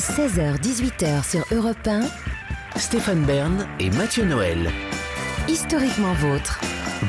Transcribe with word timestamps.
16h-18h 0.00 1.30
sur 1.30 1.44
Europe 1.52 1.86
1, 1.86 2.00
Stéphane 2.76 3.22
Bern 3.24 3.66
et 3.78 3.90
Mathieu 3.90 4.24
Noël. 4.24 4.70
historiquement 5.46 6.14
vôtre. 6.14 6.58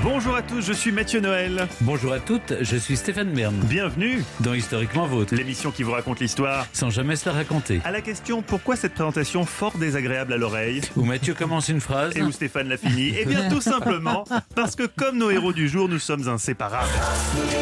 Bonjour 0.03 0.35
à 0.35 0.41
tous, 0.41 0.61
je 0.61 0.71
suis 0.71 0.91
Mathieu 0.91 1.19
Noël. 1.19 1.67
Bonjour 1.81 2.13
à 2.13 2.19
toutes, 2.19 2.53
je 2.61 2.77
suis 2.77 2.95
Stéphane 2.95 3.29
Bern. 3.33 3.53
Bienvenue, 3.65 4.23
Dans 4.39 4.53
Historiquement 4.53 5.05
Vôtre, 5.05 5.35
l'émission 5.35 5.69
qui 5.69 5.83
vous 5.83 5.91
raconte 5.91 6.21
l'histoire. 6.21 6.65
sans 6.71 6.89
jamais 6.89 7.17
se 7.17 7.27
la 7.27 7.35
raconter. 7.35 7.81
À 7.83 7.91
la 7.91 7.99
question 7.99 8.41
pourquoi 8.41 8.77
cette 8.77 8.93
présentation 8.93 9.45
fort 9.45 9.77
désagréable 9.77 10.31
à 10.31 10.37
l'oreille 10.37 10.79
Où 10.95 11.03
Mathieu 11.03 11.33
commence 11.33 11.67
une 11.67 11.81
phrase. 11.81 12.15
et 12.15 12.21
où 12.21 12.31
Stéphane 12.31 12.69
l'a 12.69 12.77
fini 12.77 13.13
Eh 13.19 13.25
bien 13.25 13.49
tout 13.49 13.59
simplement 13.61 14.23
parce 14.55 14.77
que 14.77 14.83
comme 14.83 15.17
nos 15.17 15.29
héros 15.29 15.51
du 15.53 15.67
jour, 15.67 15.89
nous 15.89 15.99
sommes 15.99 16.27
inséparables. 16.29 16.87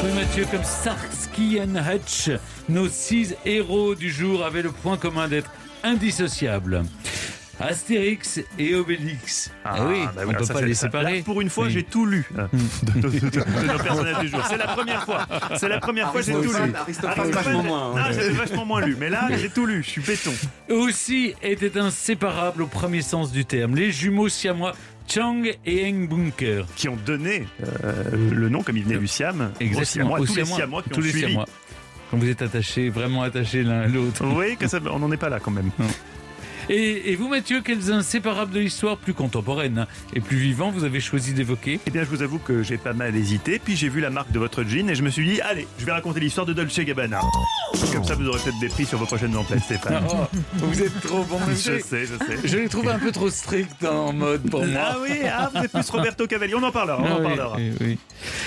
Oui, 0.03 0.11
Mathieu, 0.13 0.45
comme 0.51 0.63
Starsky 0.63 1.57
et 1.57 1.63
Hutch, 1.63 2.29
nos 2.69 2.87
six 2.89 3.35
héros 3.45 3.95
du 3.95 4.11
jour 4.11 4.45
avaient 4.45 4.61
le 4.61 4.71
point 4.71 4.97
commun 4.97 5.27
d'être 5.27 5.49
indissociables. 5.83 6.83
Astérix 7.59 8.39
et 8.57 8.75
Obélix. 8.75 9.51
Ah, 9.65 9.85
oui, 9.87 9.99
bah 10.05 10.11
on 10.19 10.23
voilà, 10.23 10.39
peut 10.39 10.45
ça, 10.45 10.53
pas 10.53 10.61
les 10.61 10.73
séparer. 10.73 11.17
là, 11.17 11.23
pour 11.23 11.41
une 11.41 11.49
fois, 11.49 11.65
Oui. 11.65 11.71
j'ai 11.71 11.83
tout 11.83 12.05
lu 12.05 12.25
euh, 12.37 12.47
de, 12.83 13.01
de- 13.01 13.09
de- 13.09 13.29
de 13.29 13.67
nos 13.73 13.79
personnages 13.79 14.19
du 14.19 14.27
jour. 14.29 14.39
C'est 14.49 14.57
la 14.57 14.67
première 14.67 15.03
fois. 15.03 15.27
C'est 15.57 15.69
la 15.69 15.79
première 15.79 16.11
fois 16.11 16.21
que 16.21 16.25
j'ai 16.27 16.33
tout 16.33 16.41
lu. 16.41 16.73
Aristophane, 16.75 17.31
vachement 17.31 17.63
moins, 17.63 17.91
hein. 17.97 18.03
Ah, 18.05 18.11
j'avais 18.11 18.29
vachement 18.29 18.65
moins 18.65 18.81
lu. 18.81 18.95
Mais 18.99 19.09
là, 19.09 19.27
j'ai 19.37 19.49
tout 19.49 19.65
lu. 19.65 19.83
Je 19.83 19.89
suis 19.89 20.01
béton. 20.01 20.31
Eux 20.69 20.77
aussi 20.77 21.33
étaient 21.43 21.77
inséparables 21.77 22.61
au 22.63 22.67
premier 22.67 23.01
sens 23.01 23.31
du 23.31 23.45
terme. 23.45 23.75
Les 23.75 23.91
jumeaux 23.91 24.29
siamois 24.29 24.73
Chang 25.07 25.43
et 25.65 25.85
Eng 25.89 26.07
Bunker. 26.07 26.65
Qui 26.75 26.87
ont 26.87 26.97
donné 27.05 27.47
euh, 27.83 27.93
le 28.31 28.47
nom, 28.49 28.61
comme 28.63 28.77
il 28.77 28.83
venait 28.83 28.97
du 28.99 29.07
Siam, 29.07 29.51
aux 29.55 29.59
Exactement. 29.59 29.85
Siamois, 29.85 30.19
tous 30.19 30.35
les 30.35 30.45
Siamois, 30.45 30.83
qui 30.83 30.89
tous 30.91 30.99
ont 30.99 31.03
les 31.03 31.09
suivi. 31.09 31.25
Siamois. 31.27 31.45
Quand 32.11 32.17
vous 32.17 32.29
êtes 32.29 32.41
attachés, 32.41 32.89
vraiment 32.89 33.21
attachés 33.23 33.63
l'un 33.63 33.81
à 33.81 33.87
l'autre. 33.87 34.23
Vous 34.23 34.33
voyez 34.33 34.55
que 34.55 34.67
ça, 34.67 34.79
on 34.91 34.99
n'en 34.99 35.11
est 35.11 35.17
pas 35.17 35.29
là 35.29 35.39
quand 35.39 35.51
même. 35.51 35.69
Et, 36.71 37.11
et 37.11 37.15
vous, 37.15 37.27
Mathieu, 37.27 37.61
quels 37.65 37.91
inséparables 37.91 38.51
de 38.53 38.59
l'histoire 38.59 38.95
plus 38.97 39.15
contemporaine 39.15 39.79
hein, 39.79 39.87
et 40.13 40.19
plus 40.19 40.37
vivants 40.37 40.69
vous 40.69 40.83
avez 40.83 40.99
choisi 40.99 41.33
d'évoquer? 41.33 41.79
Eh 41.87 41.89
bien, 41.89 42.03
je 42.03 42.09
vous 42.09 42.21
avoue 42.21 42.37
que 42.37 42.61
j'ai 42.61 42.77
pas 42.77 42.93
mal 42.93 43.15
hésité, 43.15 43.57
puis 43.57 43.75
j'ai 43.75 43.89
vu 43.89 44.01
la 44.01 44.11
marque 44.11 44.31
de 44.31 44.37
votre 44.37 44.63
jean 44.63 44.87
et 44.87 44.93
je 44.93 45.01
me 45.01 45.09
suis 45.09 45.27
dit, 45.27 45.41
allez, 45.41 45.67
je 45.79 45.85
vais 45.85 45.91
raconter 45.93 46.19
l'histoire 46.19 46.45
de 46.45 46.53
Dolce 46.53 46.79
Gabbana. 46.79 47.21
Comme 47.91 48.03
ça, 48.03 48.13
vous 48.13 48.27
aurez 48.27 48.39
peut-être 48.39 48.59
des 48.59 48.67
prix 48.69 48.85
sur 48.85 48.99
vos 48.99 49.05
prochaines 49.07 49.35
emplettes, 49.35 49.63
Stéphane. 49.63 50.03
Oh, 50.11 50.15
Vous 50.57 50.81
êtes 50.83 50.99
trop 51.01 51.23
bon, 51.23 51.39
je 51.49 51.55
sais, 51.55 51.79
je 52.05 52.05
sais. 52.05 52.37
Je 52.47 52.57
l'ai 52.57 52.69
trouvé 52.69 52.89
un 52.89 52.99
peu 52.99 53.11
trop 53.11 53.31
strict 53.31 53.83
en 53.83 54.13
mode 54.13 54.43
pour 54.49 54.63
moi. 54.63 54.79
Ah 54.91 54.97
oui, 55.01 55.21
ah, 55.27 55.49
vous 55.53 55.63
êtes 55.63 55.71
plus 55.71 55.89
Roberto 55.89 56.27
Cavalli, 56.27 56.53
on 56.53 56.61
en 56.63 56.71
parlera, 56.71 57.01
on 57.01 57.05
Ah 57.05 57.13
en 57.15 57.17
oui, 57.19 57.23
parlera. 57.23 57.55
oui, 57.57 57.71
oui. 57.81 57.97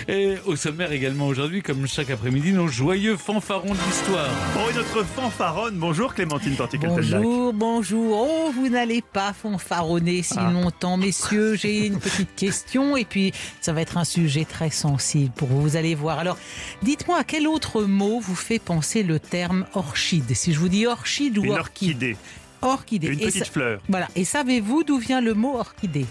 Et 0.07 0.35
au 0.47 0.55
sommaire 0.55 0.93
également 0.93 1.27
aujourd'hui, 1.27 1.61
comme 1.63 1.89
chaque 1.89 2.11
après-midi, 2.11 2.53
nos 2.53 2.69
joyeux 2.69 3.17
fanfarons 3.17 3.73
de 3.75 3.79
l'histoire. 3.89 4.29
Oh, 4.57 4.71
et 4.71 4.75
notre 4.75 5.05
fanfaronne, 5.05 5.75
bonjour 5.77 6.15
Clémentine 6.15 6.55
Portical-Teldac. 6.55 7.21
Bonjour, 7.21 7.53
bonjour. 7.53 8.12
Oh, 8.15 8.51
vous 8.55 8.69
n'allez 8.69 9.03
pas 9.03 9.33
fanfaronner 9.33 10.23
si 10.23 10.35
Ah. 10.39 10.51
longtemps, 10.51 10.97
messieurs. 10.97 11.55
J'ai 11.57 11.87
une 11.87 11.99
petite 11.99 12.35
question 12.37 12.97
et 12.97 13.05
puis 13.05 13.33
ça 13.61 13.73
va 13.73 13.81
être 13.81 13.97
un 13.97 14.05
sujet 14.05 14.45
très 14.45 14.71
sensible 14.71 15.33
pour 15.37 15.49
vous. 15.49 15.61
Vous 15.63 15.77
allez 15.77 15.95
voir. 15.95 16.19
Alors, 16.19 16.37
dites-moi 16.83 17.19
à 17.19 17.25
quel 17.25 17.47
autre 17.49 17.83
mot 17.83 18.21
vous 18.21 18.35
fait 18.35 18.59
penser 18.59 19.03
le 19.03 19.19
terme 19.19 19.67
orchide? 19.75 20.35
Si 20.35 20.53
je 20.53 20.59
vous 20.59 20.69
dis 20.69 20.87
orchide 20.87 21.39
ou 21.39 21.45
Une 21.45 21.53
orchidée, 21.53 22.17
Orchidée. 22.61 23.09
une 23.09 23.21
Et 23.21 23.25
petite 23.27 23.49
fleur. 23.49 23.81
Voilà. 23.89 24.09
Et 24.15 24.25
savez-vous 24.25 24.85
d'où 24.85 24.99
vient 24.99 25.21
le 25.21 25.35
mot 25.35 25.57
orchidée? 25.59 26.07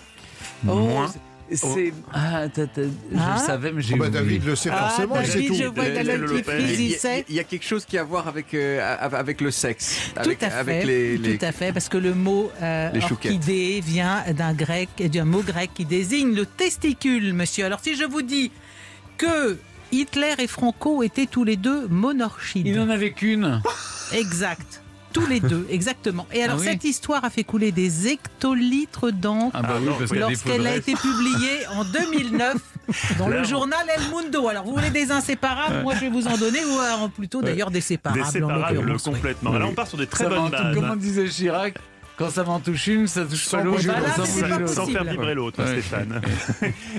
Moins. 0.64 1.12
C'est. 1.54 1.94
Ah, 2.14 2.48
t'as- 2.54 2.68
t'as- 2.68 2.82
je 2.84 2.88
Ah. 3.18 3.36
le 3.40 3.46
savais, 3.46 3.72
mais 3.72 3.82
j'ai 3.82 3.96
Oh 3.96 3.98
bah. 3.98 4.10
David 4.10 4.46
le 4.46 4.56
sait 4.56 4.70
Ah, 4.72 4.88
forcément, 4.90 5.16
David, 5.16 5.48
tout. 5.48 5.54
je 5.56 5.64
vois 5.66 5.88
Lopez. 6.18 6.42
qui 6.44 6.44
frise, 6.44 6.80
Il 6.80 6.86
il 6.86 6.92
y, 6.92 6.96
a, 6.96 6.98
sait. 7.00 7.26
il 7.30 7.36
y 7.36 7.40
a 7.40 7.44
quelque 7.44 7.66
chose 7.66 7.86
qui 7.86 7.98
a 7.98 8.02
à 8.02 8.04
voir 8.04 8.28
avec, 8.28 8.54
euh, 8.54 8.98
avec 9.00 9.42
le 9.42 9.52
sexe. 9.52 10.12
Tout 10.16 10.22
avec, 10.22 10.44
à 10.44 10.50
fait, 10.50 10.58
avec 10.58 10.86
les, 10.86 11.18
les- 11.18 11.38
tout 11.38 11.46
à 11.46 11.52
fait, 11.52 11.72
parce 11.74 11.90
que 11.90 11.98
le 11.98 12.14
mot 12.14 12.52
euh, 12.62 12.90
orchidée 13.02 13.82
vient 13.86 14.24
d'un 14.34 14.54
grec, 14.54 14.90
d'un 14.98 15.26
mot 15.26 15.42
grec 15.42 15.72
qui 15.74 15.86
désigne 15.86 16.34
le 16.34 16.46
testicule, 16.46 17.34
monsieur. 17.34 17.66
Alors 17.66 17.80
si 17.84 17.96
je 17.96 18.04
vous 18.06 18.22
dis 18.22 18.52
que 19.18 19.58
Hitler 19.92 20.34
et 20.40 20.48
Franco 20.48 21.04
étaient 21.04 21.26
tous 21.28 21.44
les 21.44 21.58
deux 21.58 21.88
monorchides, 21.90 22.66
Il 22.66 22.76
n'en 22.76 22.90
avait 22.90 23.12
qu'une. 23.12 23.62
exact. 24.14 24.82
Tous 25.14 25.26
les 25.28 25.40
deux, 25.40 25.66
exactement. 25.70 26.26
Et 26.34 26.42
alors 26.44 26.58
Ah 26.60 26.62
oui 26.62 26.68
cette 26.72 26.84
histoire 26.84 27.24
a 27.26 27.30
fait 27.30 27.44
couler 27.44 27.72
des 27.72 28.08
hectolitres 28.08 29.12
d'encre 29.12 29.52
Ah 29.54 29.62
bah 29.62 29.76
oui, 29.82 30.08
des 30.10 30.20
lorsqu'elle 30.20 30.66
a 30.68 30.76
été 30.76 30.94
publiée 30.94 31.68
en 31.76 31.84
2009 31.92 32.56
dans 33.18 33.28
le 33.28 33.44
journal 33.44 33.80
El 33.96 34.04
Mundo. 34.10 34.48
Alors 34.48 34.64
vous 34.66 34.74
voulez 34.76 34.90
des 34.90 35.12
inséparables, 35.12 35.84
moi 35.84 35.96
je 35.96 36.02
vais 36.02 36.10
vous 36.10 36.28
en 36.28 36.38
donner, 36.38 36.60
ou 36.66 36.80
euh, 36.80 37.08
plutôt 37.16 37.42
d'ailleurs 37.42 37.72
des 37.72 37.82
séparables. 37.82 38.22
Des 38.22 38.28
en 38.28 38.32
séparables 38.32 38.76
l'occurrence, 38.76 39.08
oui. 39.08 39.14
complètement. 39.14 39.52
Là, 39.58 39.66
on 39.68 39.74
part 39.74 39.88
sur 39.88 39.98
des 39.98 40.08
très 40.08 40.24
Ça 40.24 40.30
bonnes 40.30 40.50
bases. 40.50 40.76
Comment 40.76 40.96
disait 40.96 41.28
Chirac 41.28 41.76
Quand 42.22 42.30
ça 42.30 42.44
m'en 42.44 42.60
touche 42.60 42.88
une, 42.88 43.08
ça 43.08 43.26
touche 43.26 43.44
Sans 43.46 43.58
pas 43.58 43.64
l'autre. 43.64 44.68
sans 44.68 44.86
faire 44.86 45.04
vibrer 45.04 45.34
l'autre, 45.34 45.62
Ouais. 45.64 45.72
Stéphane. 45.82 46.22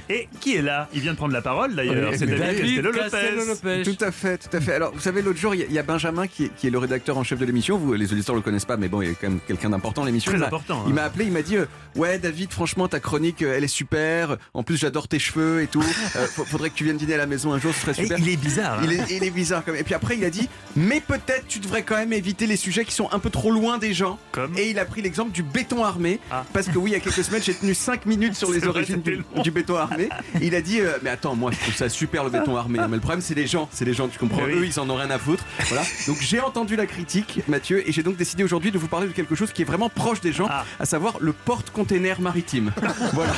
Et 0.09 0.29
qui 0.41 0.57
est 0.57 0.63
là? 0.63 0.89
Il 0.95 1.01
vient 1.01 1.13
de 1.13 1.17
prendre 1.17 1.33
la 1.33 1.43
parole 1.43 1.75
d'ailleurs. 1.75 2.13
C'est 2.17 2.27
David 2.27 2.83
David 2.83 2.93
Castello-Lopez. 2.93 3.83
Tout 3.85 4.05
à 4.05 4.11
fait, 4.11 4.39
tout 4.39 4.57
à 4.57 4.61
fait. 4.61 4.75
Alors, 4.75 4.93
vous 4.93 5.01
savez, 5.01 5.23
l'autre 5.23 5.39
jour, 5.39 5.55
il 5.55 5.61
y 5.61 5.63
a- 5.65 5.67
il 5.67 5.73
y, 5.73 5.79
a 5.79 5.83
Benjamin 5.83 6.27
qui 6.27 6.45
est, 6.45 6.51
qui 6.57 6.67
est 6.67 6.71
le 6.71 6.79
rédacteur 6.79 7.17
en 7.17 7.25
chef 7.25 7.39
de 7.39 7.45
l'émission. 7.45 7.79
Vous, 7.79 7.93
les 7.95 8.13
auditeurs 8.13 8.35
le 8.35 8.41
connaissent 8.41 8.65
pas, 8.65 8.77
mais 8.77 8.89
bon, 8.89 9.03
il 9.03 9.09
y 9.09 9.11
a 9.11 9.15
quand 9.15 9.29
même 9.29 9.41
quelqu'un 9.47 9.71
d'important 9.71 10.03
dans 10.03 10.07
l'émission. 10.07 10.31
Très 10.31 10.39
Il 10.39 10.41
m'a- 10.41 10.47
important, 10.47 10.81
hein. 10.81 10.85
Il 10.89 10.95
m'a 10.95 11.05
appelé, 11.05 11.25
il 11.27 11.33
m'a 11.33 11.43
dit, 11.43 11.57
euh, 11.57 11.67
ouais, 11.97 12.19
David, 12.19 12.51
franchement, 12.53 12.89
ta 12.89 13.01
chronique, 13.01 13.43
euh, 13.43 13.55
elle 13.57 13.65
est 13.65 13.69
super. 13.69 14.37
En 14.55 14.63
plus, 14.63 14.77
j'adore 14.77 15.09
tes 15.09 15.19
cheveux 15.19 15.63
et 15.63 15.67
tout. 15.67 15.83
Euh, 16.17 16.27
fa- 16.27 16.45
faudrait 16.45 16.69
que 16.69 16.75
tu 16.75 16.85
viennes 16.85 16.97
dîner 16.99 17.15
à 17.15 17.19
la 17.19 17.27
maison 17.27 17.53
un 17.55 17.59
jour, 17.59 17.73
ce 17.73 17.81
serait 17.81 17.93
Et 17.93 18.03
super. 18.05 18.19
il 18.19 18.29
est 18.29 18.37
bizarre. 18.37 18.79
hein. 18.81 18.83
Il 18.85 18.93
est, 18.93 19.17
il 19.17 19.25
est 19.25 19.31
bizarre 19.31 19.63
quand 19.65 19.73
même. 19.73 19.81
Et 19.81 19.85
puis 19.85 19.95
après, 19.95 20.17
il 20.17 20.25
a 20.25 20.31
dit, 20.31 20.49
mais 20.77 21.01
peut-être 21.01 21.47
tu 21.49 21.59
devrais 21.59 21.83
quand 21.85 21.97
même 21.97 22.13
éviter 22.13 22.47
les 22.47 22.57
sujets 22.57 22.85
qui 22.85 22.93
sont 22.93 23.09
un 23.13 23.19
peu 23.19 23.31
trop 23.31 23.51
loin 23.51 23.79
des 23.79 23.95
gens. 23.95 24.19
Comme 24.33 24.53
Et 24.59 24.69
il 24.71 24.79
a 24.79 24.85
pris 24.85 25.01
l'exemple 25.13 25.33
du 25.33 25.43
béton 25.43 25.85
armé. 25.85 26.19
Ah. 26.31 26.43
Parce 26.55 26.69
que 26.69 26.79
oui, 26.79 26.91
il 26.91 26.95
y 26.95 26.97
a 26.97 27.01
quelques 27.01 27.23
semaines, 27.23 27.43
j'ai 27.43 27.53
tenu 27.53 27.75
5 27.75 28.07
minutes 28.07 28.35
sur 28.35 28.51
les 28.51 28.67
origines 28.67 29.03
du, 29.03 29.51
béton 29.51 29.77
armé. 29.77 30.09
Il 30.41 30.55
a 30.55 30.63
dit, 30.63 30.81
euh, 30.81 30.93
mais 31.03 31.11
attends, 31.11 31.37
moi 31.37 31.51
je 31.51 31.59
trouve 31.59 31.75
ça 31.75 31.91
super 31.91 32.25
le 32.25 32.31
béton 32.31 32.57
armé. 32.57 32.79
Mais 32.89 32.97
le 32.97 33.01
problème, 33.01 33.21
c'est 33.21 33.35
les 33.35 33.47
gens. 33.47 33.69
C'est 33.73 33.85
les 33.85 33.93
gens, 33.93 34.09
tu 34.09 34.19
comprends. 34.19 34.43
Oui. 34.45 34.53
Eux, 34.55 34.67
ils 34.67 34.81
en 34.81 34.89
ont 34.89 34.95
rien 34.97 35.11
à 35.11 35.19
foutre. 35.19 35.45
Voilà. 35.69 35.83
Donc 36.07 36.17
j'ai 36.21 36.41
entendu 36.41 36.77
la 36.77 36.87
critique, 36.87 37.41
Mathieu, 37.47 37.87
et 37.87 37.93
j'ai 37.93 38.03
donc 38.03 38.17
décidé 38.17 38.43
aujourd'hui 38.43 38.71
de 38.71 38.79
vous 38.79 38.89
parler 38.89 39.07
de 39.07 39.13
quelque 39.13 39.35
chose 39.35 39.53
qui 39.53 39.61
est 39.61 39.67
vraiment 39.67 39.91
proche 39.91 40.23
des 40.23 40.33
gens, 40.33 40.47
Ah. 40.49 40.65
à 40.81 40.87
savoir 40.87 41.19
le 41.21 41.35
porte-container 41.35 42.19
maritime. 42.23 42.73
voilà. 43.13 43.33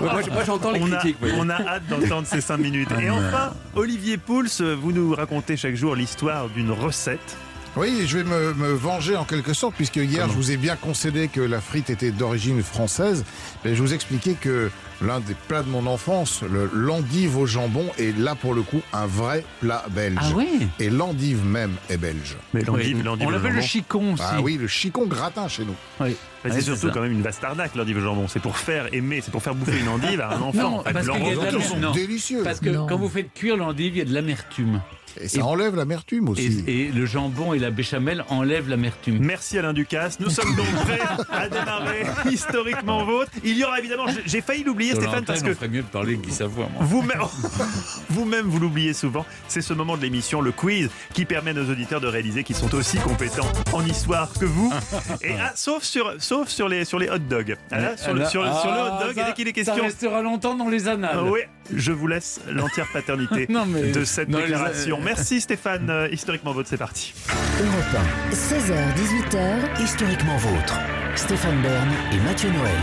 Moi, 0.00 0.22
je- 0.24 0.30
moi, 0.30 0.44
j'entends 0.46 0.70
les 0.70 0.80
on 0.80 0.90
a, 0.92 0.96
critiques. 0.96 1.16
vous 1.20 1.28
voyez. 1.28 1.42
on 1.42 1.48
a 1.50 1.60
hâte 1.60 1.86
d'entendre 1.88 2.26
ces 2.26 2.40
5 2.40 2.56
minutes. 2.56 2.88
Et 2.98 3.10
enfin, 3.10 3.52
Olivier 3.74 4.16
Pouls, 4.16 4.46
vous 4.80 4.92
nous 4.92 5.14
racontez 5.14 5.58
chaque 5.58 5.74
jour 5.74 5.94
l'histoire 5.94 6.48
d'une 6.48 6.70
recette. 6.70 7.36
Oui, 7.76 8.02
je 8.06 8.18
vais 8.18 8.24
me, 8.24 8.52
me 8.54 8.72
venger 8.72 9.16
en 9.16 9.24
quelque 9.24 9.54
sorte, 9.54 9.74
puisque 9.76 9.96
hier, 9.96 10.28
je 10.28 10.34
vous 10.34 10.50
ai 10.50 10.56
bien 10.56 10.74
concédé 10.76 11.28
que 11.28 11.40
la 11.40 11.60
frite 11.60 11.88
était 11.88 12.10
d'origine 12.10 12.62
française. 12.64 13.24
Mais 13.64 13.76
je 13.76 13.80
vous 13.82 13.94
expliquais 13.94 14.34
que 14.34 14.70
l'un 15.00 15.20
des 15.20 15.34
plats 15.46 15.62
de 15.62 15.68
mon 15.68 15.86
enfance, 15.86 16.42
le 16.42 16.68
l'endive 16.74 17.36
au 17.38 17.46
jambon, 17.46 17.86
est 17.98 18.16
là 18.18 18.34
pour 18.34 18.54
le 18.54 18.62
coup 18.62 18.80
un 18.92 19.06
vrai 19.06 19.44
plat 19.60 19.84
belge. 19.90 20.18
Ah 20.20 20.32
oui 20.34 20.66
Et 20.80 20.90
l'endive 20.90 21.44
même 21.46 21.72
est 21.88 21.96
belge. 21.96 22.36
Mais 22.54 22.62
l'endive, 22.64 22.96
Oui. 22.98 23.02
l'endive 23.04 23.26
On 23.28 23.30
l'appelle 23.30 23.54
le 23.54 23.62
chicon 23.62 24.14
aussi. 24.14 24.22
Ah 24.26 24.40
oui, 24.42 24.58
le 24.60 24.66
chicon 24.66 25.06
gratin 25.06 25.46
chez 25.46 25.64
nous. 25.64 25.76
Oui. 26.00 26.16
Bah, 26.44 26.50
c'est 26.52 26.62
surtout 26.62 26.90
quand 26.92 27.02
même 27.02 27.12
une 27.12 27.22
vaste 27.22 27.44
arnaque, 27.44 27.76
l'endive 27.76 27.98
au 27.98 28.00
jambon. 28.00 28.26
C'est 28.26 28.40
pour 28.40 28.56
faire 28.58 28.92
aimer, 28.92 29.20
c'est 29.22 29.30
pour 29.30 29.42
faire 29.44 29.54
bouffer 29.54 29.78
une 29.78 29.88
endive 29.88 30.20
à 30.20 30.30
un 30.36 30.40
enfant. 30.40 30.70
Non, 30.70 30.78
en 30.80 30.82
fait. 30.82 30.92
parce 30.92 31.06
qu'il 31.08 31.22
y 31.24 31.30
a 31.30 31.34
de 31.36 31.56
la- 31.56 31.78
non. 31.78 31.92
délicieux. 31.92 32.42
Parce 32.42 32.58
que 32.60 32.70
Non. 32.70 32.86
quand 32.88 32.96
vous 32.96 33.08
faites 33.08 33.32
cuire 33.32 33.56
l'endive, 33.56 33.94
il 33.94 33.98
y 33.98 34.02
a 34.02 34.04
de 34.06 34.12
l'amertume. 34.14 34.80
Et 35.20 35.28
ça 35.28 35.38
Et- 35.38 35.42
enlève 35.42 35.74
l'amertume 35.76 36.28
aussi. 36.28 36.62
Et, 36.66 36.86
et 36.86 36.92
le 36.92 37.06
jambon 37.06 37.52
et 37.54 37.58
la 37.58 37.70
béchamel 37.70 38.24
enlèvent 38.28 38.68
l'amertume. 38.68 39.18
Merci 39.20 39.58
Alain 39.58 39.72
Ducasse. 39.72 40.20
Nous 40.20 40.30
sommes 40.30 40.54
donc 40.56 40.66
prêts 40.84 41.00
à 41.32 41.48
démarrer 41.48 42.04
historiquement 42.30 43.04
vôtre. 43.04 43.30
Il 43.44 43.56
y 43.56 43.64
aura 43.64 43.78
évidemment, 43.78 44.04
j'ai- 44.26 44.40
failli 44.40 44.62
l'oublier 44.64 44.94
Stéphane 44.94 45.24
parce 45.24 45.42
que 45.42 45.50
on 45.50 45.54
ferait 45.54 45.68
mieux 45.68 45.82
de 45.82 45.86
parler 45.88 46.16
de 46.16 46.22
Guy 46.22 46.32
Savoie, 46.32 46.68
moi. 46.72 46.82
vous-même, 46.84 47.20
vous-même 48.10 48.46
vous 48.46 48.58
l'oubliez 48.58 48.92
souvent. 48.92 49.24
C'est 49.48 49.60
ce 49.62 49.72
moment 49.74 49.96
de 49.96 50.02
l'émission, 50.02 50.40
le 50.40 50.52
quiz, 50.52 50.88
qui 51.12 51.24
permet 51.24 51.50
à 51.50 51.54
nos 51.54 51.70
auditeurs 51.70 52.00
de 52.00 52.06
réaliser 52.06 52.44
qu'ils 52.44 52.56
sont 52.56 52.74
aussi 52.74 52.98
compétents 52.98 53.46
en 53.72 53.84
histoire 53.84 54.32
que 54.32 54.44
vous. 54.44 54.72
Et 55.22 55.32
ah, 55.40 55.52
sauf 55.54 55.82
sur, 55.82 56.14
sauf 56.18 56.48
sur 56.48 56.68
les 56.68 56.84
sur 56.84 56.98
les 56.98 57.08
hot 57.10 57.18
dogs. 57.18 57.56
Ah, 57.70 57.78
là, 57.80 57.96
sur, 57.96 58.14
le, 58.14 58.24
sur, 58.26 58.42
le- 58.42 58.50
sur 58.52 58.70
le 58.70 58.78
hot 58.80 59.06
dog, 59.06 59.14
Ah, 59.18 59.24
dès 59.28 59.32
qu'il 59.34 59.48
est 59.48 59.50
ça- 59.50 59.72
question. 59.72 59.76
Ça 59.76 59.82
restera 59.82 60.22
longtemps 60.22 60.54
dans 60.54 60.68
les 60.68 60.88
annales. 60.88 61.10
Ah 61.18 61.24
oui, 61.24 61.40
je 61.74 61.92
vous 61.92 62.06
laisse 62.06 62.40
l'entière 62.50 62.86
paternité 62.92 63.46
Non, 63.48 63.66
mais- 63.66 63.90
de 63.92 64.04
cette 64.04 64.28
Non, 64.28 64.38
les- 64.38 64.44
déclaration. 64.44 64.98
Merci 65.02 65.40
Stéphane, 65.40 65.88
Euh, 65.90 66.08
historiquement 66.10 66.52
vôtre, 66.52 66.68
c'est 66.68 66.76
parti. 66.76 67.12
Europe 67.60 68.04
1, 68.30 68.34
16h-18h, 68.34 69.82
Historiquement 69.82 70.36
vôtre. 70.36 70.78
Stéphane 71.16 71.60
Bern 71.62 71.88
et 72.12 72.18
Mathieu 72.24 72.50
Noël. 72.50 72.78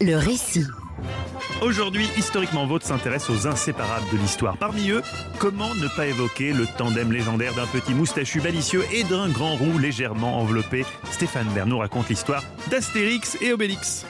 le 0.00 0.16
récit. 0.16 0.66
Aujourd'hui, 1.60 2.08
historiquement 2.16 2.66
vôtre 2.66 2.86
s'intéresse 2.86 3.28
aux 3.30 3.46
inséparables 3.46 4.06
de 4.12 4.16
l'histoire. 4.18 4.56
Parmi 4.56 4.90
eux, 4.90 5.02
comment 5.38 5.74
ne 5.74 5.88
pas 5.88 6.06
évoquer 6.06 6.52
le 6.52 6.66
tandem 6.76 7.12
légendaire 7.12 7.54
d'un 7.54 7.66
petit 7.66 7.94
moustachu 7.94 8.40
malicieux 8.40 8.84
et 8.92 9.04
d'un 9.04 9.28
grand 9.28 9.56
roux 9.56 9.78
légèrement 9.78 10.40
enveloppé? 10.40 10.84
Stéphane 11.10 11.48
Bern 11.54 11.72
raconte 11.74 12.08
l'histoire 12.08 12.42
d'Astérix 12.70 13.36
et 13.40 13.52
Obélix. 13.52 14.06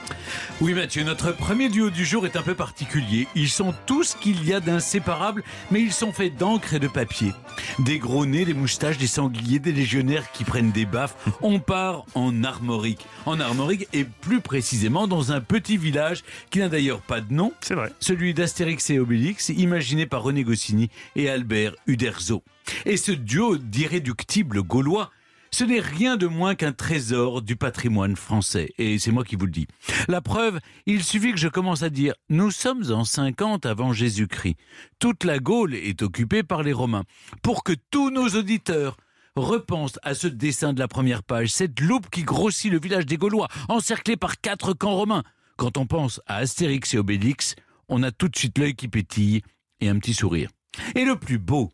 Oui 0.61 0.75
Mathieu, 0.75 1.05
notre 1.05 1.33
premier 1.33 1.69
duo 1.69 1.91
du 1.91 2.05
jour 2.05 2.27
est 2.27 2.37
un 2.37 2.43
peu 2.43 2.55
particulier. 2.55 3.29
Ils 3.35 3.49
sont 3.49 3.75
tous 3.87 4.15
qu'il 4.15 4.45
y 4.45 4.53
a 4.53 4.61
d'inséparables, 4.61 5.43
mais 5.71 5.81
ils 5.81 5.93
sont 5.93 6.13
faits 6.13 6.37
d'encre 6.37 6.75
et 6.75 6.79
de 6.79 6.89
papier. 6.89 7.33
Des 7.79 7.99
gros 7.99 8.27
nez, 8.27 8.45
des 8.45 8.55
moustaches, 8.55 8.99
des 8.99 9.07
sangliers, 9.07 9.59
des 9.59 9.73
légionnaires 9.73 10.31
qui 10.33 10.45
prennent 10.45 10.73
des 10.73 10.85
baffes. 10.85 11.17
On 11.41 11.61
part 11.61 12.05
en 12.15 12.45
Armorique. 12.45 13.07
En 13.25 13.41
Armorique 13.41 13.89
et 13.93 14.05
plus 14.05 14.41
précisément 14.41 15.07
dans 15.07 15.33
un 15.33 15.41
petit 15.41 15.77
village 15.77 16.25
qui 16.51 16.59
n'a 16.59 16.69
d'ailleurs 16.69 17.01
pas 17.01 17.18
de 17.21 17.33
nom. 17.33 17.53
C'est 17.61 17.75
vrai. 17.75 17.93
Celui 18.01 18.35
d'Astérix 18.35 18.91
et 18.91 18.99
Obélix, 18.99 19.49
imaginé 19.51 20.07
par 20.07 20.23
René 20.23 20.45
Goscinny 20.45 20.91
et 21.17 21.29
Albert 21.29 21.75
Uderzo. 21.87 22.43
Et 22.85 22.97
ce 22.97 23.13
duo 23.13 23.57
d'irréductibles 23.57 24.63
gaulois 24.63 25.11
ce 25.51 25.65
n'est 25.65 25.81
rien 25.81 26.17
de 26.17 26.27
moins 26.27 26.55
qu'un 26.55 26.73
trésor 26.73 27.43
du 27.43 27.57
patrimoine 27.57 28.17
français. 28.17 28.73
Et 28.79 28.99
c'est 28.99 29.11
moi 29.11 29.25
qui 29.25 29.37
vous 29.37 29.47
le 29.47 29.53
dis. 29.53 29.67
La 30.07 30.21
preuve, 30.21 30.61
il 30.87 31.03
suffit 31.03 31.33
que 31.33 31.39
je 31.39 31.49
commence 31.49 31.83
à 31.83 31.91
dire 31.91 32.15
nous 32.29 32.51
sommes 32.51 32.91
en 32.93 33.05
50 33.05 33.65
avant 33.67 33.93
Jésus-Christ. 33.93 34.57
Toute 34.99 35.25
la 35.25 35.39
Gaule 35.39 35.75
est 35.75 36.03
occupée 36.03 36.43
par 36.43 36.63
les 36.63 36.73
Romains. 36.73 37.05
Pour 37.43 37.65
que 37.65 37.73
tous 37.91 38.11
nos 38.11 38.29
auditeurs 38.29 38.97
repensent 39.37 39.99
à 40.03 40.15
ce 40.15 40.27
dessin 40.27 40.73
de 40.73 40.81
la 40.81 40.89
première 40.89 41.23
page, 41.23 41.49
cette 41.49 41.81
loupe 41.81 42.11
qui 42.11 42.25
grossit 42.25 42.71
le 42.71 42.81
village 42.81 43.07
des 43.07 43.17
Gaulois, 43.17 43.49
encerclé 43.69 44.17
par 44.17 44.41
quatre 44.41 44.75
camps 44.75 44.97
romains. 44.97 45.23
Quand 45.59 45.77
on 45.77 45.87
pense 45.87 46.21
à 46.29 46.37
Astérix 46.37 46.95
et 46.95 46.99
Obélix, 46.99 47.57
on 47.89 48.05
a 48.05 48.13
tout 48.13 48.29
de 48.29 48.37
suite 48.37 48.57
l'œil 48.59 48.77
qui 48.77 48.87
pétille 48.87 49.43
et 49.81 49.89
un 49.89 49.99
petit 49.99 50.15
sourire. 50.15 50.51
Et 50.95 51.05
le 51.05 51.17
plus 51.17 51.39
beau, 51.39 51.73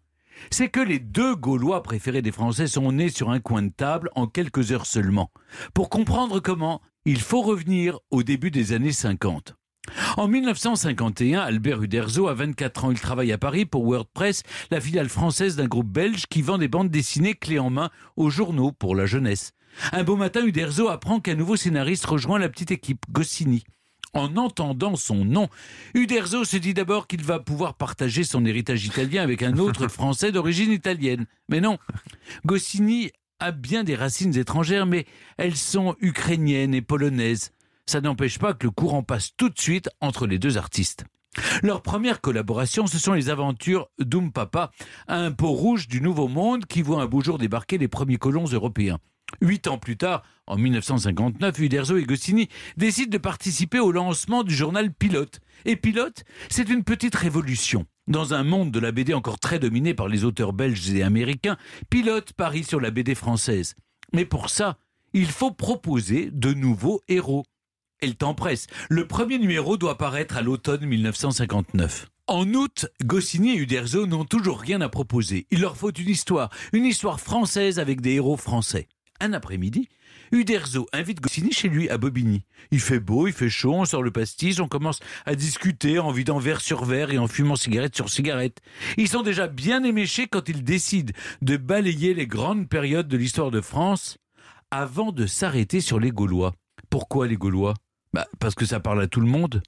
c'est 0.50 0.70
que 0.70 0.80
les 0.80 0.98
deux 0.98 1.36
Gaulois 1.36 1.82
préférés 1.82 2.22
des 2.22 2.32
Français 2.32 2.66
sont 2.66 2.92
nés 2.92 3.10
sur 3.10 3.28
un 3.28 3.40
coin 3.40 3.60
de 3.60 3.68
table 3.68 4.08
en 4.14 4.26
quelques 4.26 4.72
heures 4.72 4.86
seulement. 4.86 5.30
Pour 5.74 5.90
comprendre 5.90 6.40
comment, 6.40 6.80
il 7.04 7.20
faut 7.20 7.42
revenir 7.42 7.98
au 8.10 8.22
début 8.22 8.50
des 8.50 8.72
années 8.72 8.90
50. 8.90 9.54
En 10.16 10.28
1951, 10.28 11.40
Albert 11.40 11.82
Uderzo 11.82 12.28
a 12.28 12.32
24 12.32 12.86
ans. 12.86 12.90
Il 12.90 13.00
travaille 13.00 13.32
à 13.32 13.38
Paris 13.38 13.66
pour 13.66 13.84
WordPress, 13.84 14.44
la 14.70 14.80
filiale 14.80 15.10
française 15.10 15.56
d'un 15.56 15.66
groupe 15.66 15.92
belge 15.92 16.24
qui 16.30 16.40
vend 16.40 16.56
des 16.56 16.68
bandes 16.68 16.88
dessinées 16.88 17.34
clés 17.34 17.58
en 17.58 17.68
main 17.68 17.90
aux 18.16 18.30
journaux 18.30 18.72
pour 18.72 18.96
la 18.96 19.04
jeunesse. 19.04 19.52
Un 19.92 20.04
beau 20.04 20.16
matin, 20.16 20.42
Uderzo 20.42 20.88
apprend 20.88 21.20
qu'un 21.20 21.34
nouveau 21.34 21.56
scénariste 21.56 22.06
rejoint 22.06 22.38
la 22.38 22.48
petite 22.48 22.70
équipe, 22.70 23.04
Goscinny. 23.10 23.64
En 24.14 24.36
entendant 24.36 24.94
son 24.94 25.24
nom, 25.24 25.48
Uderzo 25.94 26.44
se 26.44 26.56
dit 26.56 26.72
d'abord 26.72 27.08
qu'il 27.08 27.22
va 27.22 27.40
pouvoir 27.40 27.74
partager 27.74 28.22
son 28.22 28.46
héritage 28.46 28.86
italien 28.86 29.22
avec 29.22 29.42
un 29.42 29.58
autre 29.58 29.88
Français 29.94 30.30
d'origine 30.30 30.70
italienne. 30.70 31.26
Mais 31.48 31.60
non, 31.60 31.78
Goscinny 32.46 33.10
a 33.40 33.50
bien 33.50 33.82
des 33.82 33.96
racines 33.96 34.36
étrangères, 34.36 34.86
mais 34.86 35.06
elles 35.36 35.56
sont 35.56 35.96
ukrainiennes 36.00 36.74
et 36.74 36.82
polonaises. 36.82 37.50
Ça 37.86 38.00
n'empêche 38.00 38.38
pas 38.38 38.54
que 38.54 38.66
le 38.66 38.70
courant 38.70 39.02
passe 39.02 39.32
tout 39.36 39.48
de 39.48 39.60
suite 39.60 39.90
entre 40.00 40.26
les 40.26 40.38
deux 40.38 40.56
artistes. 40.56 41.04
Leur 41.62 41.82
première 41.82 42.20
collaboration, 42.20 42.86
ce 42.86 42.98
sont 42.98 43.12
les 43.12 43.28
aventures 43.28 43.88
d'Oum 43.98 44.30
Papa, 44.30 44.70
un 45.08 45.32
pot 45.32 45.50
rouge 45.50 45.88
du 45.88 46.00
Nouveau 46.00 46.28
Monde 46.28 46.66
qui 46.66 46.82
voit 46.82 47.02
un 47.02 47.06
beau 47.06 47.20
jour 47.20 47.38
débarquer 47.38 47.78
les 47.78 47.88
premiers 47.88 48.18
colons 48.18 48.46
européens. 48.46 48.98
Huit 49.40 49.66
ans 49.66 49.78
plus 49.78 49.96
tard, 49.96 50.22
en 50.46 50.56
1959, 50.56 51.58
Uderzo 51.58 51.96
et 51.96 52.04
Goscinny 52.04 52.48
décident 52.76 53.10
de 53.10 53.18
participer 53.18 53.80
au 53.80 53.92
lancement 53.92 54.42
du 54.42 54.54
journal 54.54 54.92
Pilote. 54.92 55.40
Et 55.64 55.76
Pilote, 55.76 56.24
c'est 56.50 56.68
une 56.68 56.84
petite 56.84 57.14
révolution. 57.14 57.86
Dans 58.06 58.34
un 58.34 58.44
monde 58.44 58.70
de 58.70 58.80
la 58.80 58.92
BD 58.92 59.14
encore 59.14 59.38
très 59.38 59.58
dominé 59.58 59.94
par 59.94 60.08
les 60.08 60.24
auteurs 60.24 60.52
belges 60.52 60.90
et 60.92 61.02
américains, 61.02 61.56
Pilote 61.88 62.34
parie 62.34 62.64
sur 62.64 62.80
la 62.80 62.90
BD 62.90 63.14
française. 63.14 63.74
Mais 64.12 64.26
pour 64.26 64.50
ça, 64.50 64.76
il 65.14 65.26
faut 65.26 65.50
proposer 65.50 66.30
de 66.30 66.52
nouveaux 66.52 67.00
héros. 67.08 67.44
Et 68.02 68.06
le 68.06 68.14
temps 68.14 68.34
presse. 68.34 68.66
Le 68.90 69.06
premier 69.06 69.38
numéro 69.38 69.78
doit 69.78 69.96
paraître 69.96 70.36
à 70.36 70.42
l'automne 70.42 70.84
1959. 70.84 72.08
En 72.26 72.52
août, 72.54 72.86
Goscinny 73.04 73.52
et 73.52 73.58
Uderzo 73.58 74.06
n'ont 74.06 74.24
toujours 74.24 74.60
rien 74.60 74.80
à 74.80 74.88
proposer. 74.88 75.46
Il 75.50 75.60
leur 75.60 75.76
faut 75.76 75.92
une 75.92 76.08
histoire, 76.08 76.50
une 76.72 76.84
histoire 76.84 77.20
française 77.20 77.78
avec 77.78 78.00
des 78.00 78.12
héros 78.12 78.36
français. 78.36 78.88
Un 79.20 79.32
après-midi, 79.32 79.88
Uderzo 80.34 80.88
invite 80.92 81.20
Goscinny 81.20 81.52
chez 81.52 81.68
lui 81.68 81.88
à 81.88 81.96
Bobigny. 81.96 82.42
Il 82.72 82.80
fait 82.80 82.98
beau, 82.98 83.28
il 83.28 83.32
fait 83.32 83.48
chaud, 83.48 83.74
on 83.74 83.84
sort 83.84 84.02
le 84.02 84.10
pastis, 84.10 84.58
on 84.58 84.66
commence 84.66 84.98
à 85.26 85.36
discuter 85.36 86.00
en 86.00 86.10
vidant 86.10 86.40
verre 86.40 86.60
sur 86.60 86.84
verre 86.84 87.12
et 87.12 87.18
en 87.18 87.28
fumant 87.28 87.54
cigarette 87.54 87.94
sur 87.94 88.10
cigarette. 88.10 88.60
Ils 88.96 89.06
sont 89.06 89.22
déjà 89.22 89.46
bien 89.46 89.84
éméchés 89.84 90.26
quand 90.26 90.48
ils 90.48 90.64
décident 90.64 91.12
de 91.40 91.56
balayer 91.56 92.14
les 92.14 92.26
grandes 92.26 92.68
périodes 92.68 93.06
de 93.06 93.16
l'histoire 93.16 93.52
de 93.52 93.60
France 93.60 94.18
avant 94.72 95.12
de 95.12 95.24
s'arrêter 95.24 95.80
sur 95.80 96.00
les 96.00 96.10
Gaulois. 96.10 96.52
Pourquoi 96.90 97.28
les 97.28 97.36
Gaulois? 97.36 97.74
Bah, 98.12 98.26
Parce 98.40 98.56
que 98.56 98.66
ça 98.66 98.80
parle 98.80 99.02
à 99.02 99.06
tout 99.06 99.20
le 99.20 99.28
monde. 99.28 99.62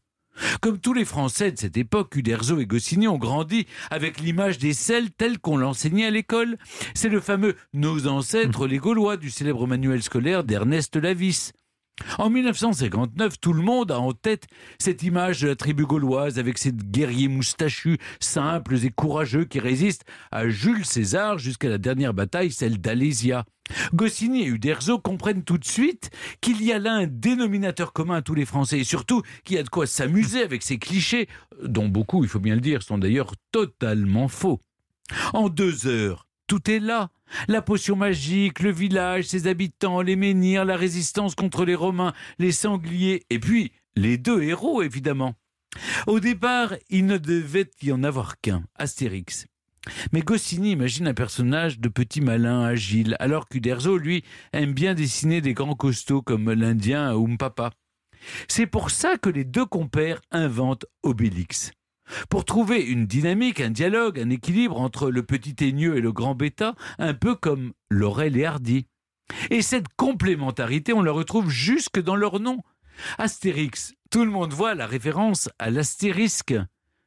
Comme 0.60 0.78
tous 0.78 0.92
les 0.92 1.04
Français 1.04 1.52
de 1.52 1.58
cette 1.58 1.76
époque, 1.76 2.16
Uderzo 2.16 2.58
et 2.58 2.66
Goscinny 2.66 3.08
ont 3.08 3.18
grandi 3.18 3.66
avec 3.90 4.20
l'image 4.20 4.58
des 4.58 4.72
selles 4.72 5.10
telles 5.10 5.38
qu'on 5.38 5.56
l'enseignait 5.56 6.06
à 6.06 6.10
l'école. 6.10 6.56
C'est 6.94 7.08
le 7.08 7.20
fameux 7.20 7.56
Nos 7.72 8.06
ancêtres 8.06 8.66
les 8.66 8.78
Gaulois 8.78 9.16
du 9.16 9.30
célèbre 9.30 9.66
manuel 9.66 10.02
scolaire 10.02 10.44
d'Ernest 10.44 10.96
Lavis. 10.96 11.52
En 12.19 12.28
1959, 12.28 13.40
tout 13.40 13.52
le 13.54 13.62
monde 13.62 13.90
a 13.90 13.98
en 13.98 14.12
tête 14.12 14.46
cette 14.78 15.02
image 15.02 15.40
de 15.40 15.48
la 15.48 15.56
tribu 15.56 15.87
gauloise 15.87 16.38
avec 16.38 16.58
ces 16.58 16.72
guerriers 16.72 17.28
moustachus, 17.28 17.98
simples 18.20 18.76
et 18.84 18.90
courageux 18.90 19.44
qui 19.44 19.60
résistent 19.60 20.04
à 20.31 20.48
Jules 20.48 20.84
César 20.84 21.38
jusqu'à 21.38 21.70
la 21.70 21.78
dernière 21.78 22.12
bataille, 22.12 22.52
celle 22.52 22.81
d'Alésia. 22.81 23.44
Goscinny 23.94 24.43
et 24.43 24.46
Uderzo 24.46 24.98
comprennent 24.98 25.43
tout 25.43 25.58
de 25.58 25.64
suite 25.64 26.10
qu'il 26.40 26.62
y 26.62 26.72
a 26.72 26.78
là 26.78 26.93
un 26.93 27.06
dénominateur 27.06 27.93
commun 27.93 28.16
à 28.16 28.22
tous 28.22 28.34
les 28.34 28.44
Français 28.44 28.81
et 28.81 28.84
surtout 28.84 29.22
qu'il 29.44 29.56
y 29.56 29.58
a 29.58 29.62
de 29.62 29.69
quoi 29.69 29.87
s'amuser 29.87 30.42
avec 30.42 30.62
ces 30.62 30.78
clichés, 30.78 31.28
dont 31.62 31.88
beaucoup, 31.88 32.22
il 32.22 32.28
faut 32.28 32.38
bien 32.38 32.54
le 32.54 32.60
dire, 32.60 32.82
sont 32.82 32.99
d'ailleurs 32.99 33.32
totalement 33.52 34.28
faux. 34.28 34.60
En 35.32 35.49
deux 35.49 35.87
heures, 35.87 36.25
tout 36.46 36.70
est 36.70 36.78
là. 36.78 37.10
La 37.48 37.62
potion 37.62 37.96
magique, 37.96 38.60
le 38.60 38.70
village, 38.70 39.25
ses 39.25 39.46
habitants, 39.46 40.00
les 40.00 40.16
menhirs, 40.16 40.64
la 40.64 40.76
résistance 40.76 41.34
contre 41.34 41.64
les 41.64 41.75
Romains, 41.75 42.12
les 42.38 42.52
sangliers, 42.52 43.25
et 43.31 43.38
puis 43.38 43.72
les 43.96 44.19
deux 44.19 44.43
héros, 44.43 44.82
évidemment. 44.82 45.34
Au 46.06 46.20
départ, 46.20 46.75
il 46.88 47.06
ne 47.06 47.19
devait 47.19 47.70
y 47.82 47.93
en 47.93 48.02
avoir 48.02 48.40
qu'un, 48.40 48.64
Astérix. 48.76 49.46
Mais 50.12 50.22
Goscinny 50.22 50.72
imagine 50.72 51.08
un 51.08 51.14
personnage 51.14 51.78
de 51.78 51.88
petit 51.88 52.20
malin, 52.20 52.62
agile, 52.62 53.16
alors 53.20 53.49
qu'Uderzo, 53.49 53.99
lui, 53.99 54.25
aime 54.52 54.72
bien 54.72 54.94
dessiner 54.94 55.40
des 55.40 55.54
grands 55.54 55.75
costauds 55.75 56.22
comme 56.22 56.50
l'Indien 56.52 57.14
Papa. 57.38 57.70
C'est 58.49 58.66
pour 58.66 58.90
ça 58.90 59.16
que 59.16 59.28
les 59.28 59.44
deux 59.44 59.66
compères 59.66 60.20
inventent 60.31 60.87
Obélix. 61.02 61.70
Pour 62.28 62.44
trouver 62.44 62.80
une 62.80 63.06
dynamique, 63.06 63.60
un 63.60 63.70
dialogue, 63.70 64.20
un 64.20 64.30
équilibre 64.30 64.80
entre 64.80 65.10
le 65.10 65.22
petit 65.22 65.54
teigneux 65.54 65.96
et 65.96 66.00
le 66.00 66.12
grand 66.12 66.34
bêta, 66.34 66.75
un 66.98 67.14
peu 67.14 67.34
comme 67.34 67.72
Laurel 67.90 68.36
et 68.36 68.44
Hardy. 68.44 68.86
Et 69.50 69.62
cette 69.62 69.88
complémentarité, 69.96 70.92
on 70.92 71.02
la 71.02 71.12
retrouve 71.12 71.50
jusque 71.50 72.00
dans 72.00 72.16
leur 72.16 72.40
nom. 72.40 72.62
Astérix, 73.18 73.94
tout 74.10 74.25
le 74.25 74.30
monde 74.30 74.52
voit 74.52 74.75
la 74.75 74.86
référence 74.86 75.48
à 75.58 75.70
l'astérisque, 75.70 76.54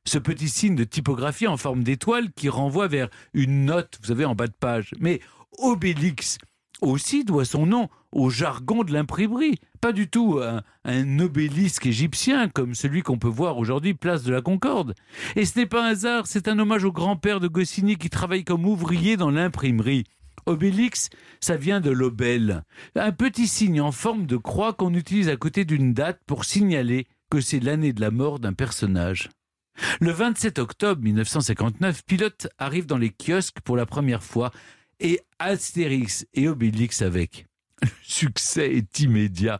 ce 0.06 0.18
petit 0.18 0.50
signe 0.50 0.75
de 0.75 0.84
typographie 0.84 1.48
en 1.48 1.58
forme 1.58 1.84
d'étoile 1.84 2.32
qui 2.32 2.50
renvoie 2.50 2.88
vers 2.88 3.10
une 3.34 3.65
note, 3.65 3.98
vous 4.01 4.08
savez, 4.08 4.25
en 4.25 4.36
bas 4.36 4.48
de 4.48 4.53
page. 4.53 4.91
Mais 5.00 5.22
Obélix 5.58 6.38
aussi 6.82 7.24
doit 7.24 7.46
son 7.46 7.65
nom 7.65 7.89
au 8.12 8.30
jargon 8.30 8.84
de 8.84 8.92
l'imprimerie, 8.92 9.60
pas 9.82 9.92
du 9.92 10.10
tout 10.10 10.39
un, 10.86 11.20
obélisque 11.20 11.86
égyptien 11.86 12.50
comme 12.50 12.75
celui 12.75 13.01
qu'on 13.01 13.20
peut 13.20 13.28
voir 13.28 13.58
aujourd'hui 13.58 13.94
place 13.94 14.24
de 14.24 14.32
la 14.32 14.42
Concorde. 14.42 14.96
Et 15.36 15.46
ce 15.46 15.60
n'est 15.60 15.66
pas 15.66 15.86
un 15.86 15.92
hasard, 15.92 16.28
c'est 16.28 16.48
un 16.48 16.60
hommage 16.60 16.84
au 16.84 16.92
grand-père 16.92 17.39
de 17.39 17.48
Goscinny 17.48 17.98
qui 17.98 18.10
travaille 18.10 18.44
comme 18.44 18.66
ouvrier 18.66 19.18
dans 19.18 19.32
l'imprimerie. 19.32 20.06
Obélix, 20.46 21.10
ça 21.42 21.58
vient 21.58 21.80
de 21.80 21.92
l'obel, 21.92 22.63
un 22.96 23.12
petit 23.12 23.48
signe 23.48 23.82
en 23.82 23.92
forme 23.92 24.25
de 24.25 24.38
croix 24.38 24.74
qu'on 24.74 24.94
utilise 24.94 25.30
à 25.30 25.36
côté 25.36 25.66
d'une 25.66 25.94
date 25.94 26.22
pour 26.25 26.46
signaler 26.46 27.08
que 27.30 27.42
c'est 27.42 27.60
l'année 27.60 27.94
de 27.94 28.01
la 28.01 28.10
mort 28.10 28.39
d'un 28.39 28.54
personnage. 28.54 29.30
Le 30.01 30.12
27 30.12 30.60
octobre 30.60 31.01
1959, 31.01 32.04
Pilote 32.06 32.48
arrive 32.58 32.86
dans 32.86 32.98
les 32.98 33.12
kiosques 33.12 33.62
pour 33.62 33.78
la 33.78 33.86
première 33.86 34.24
fois 34.24 34.51
et 35.00 35.20
Astérix 35.39 36.25
et 36.34 36.48
Obélix 36.48 37.01
avec. 37.01 37.49
Le 37.82 37.90
succès 38.04 38.74
est 38.76 39.00
immédiat. 39.00 39.60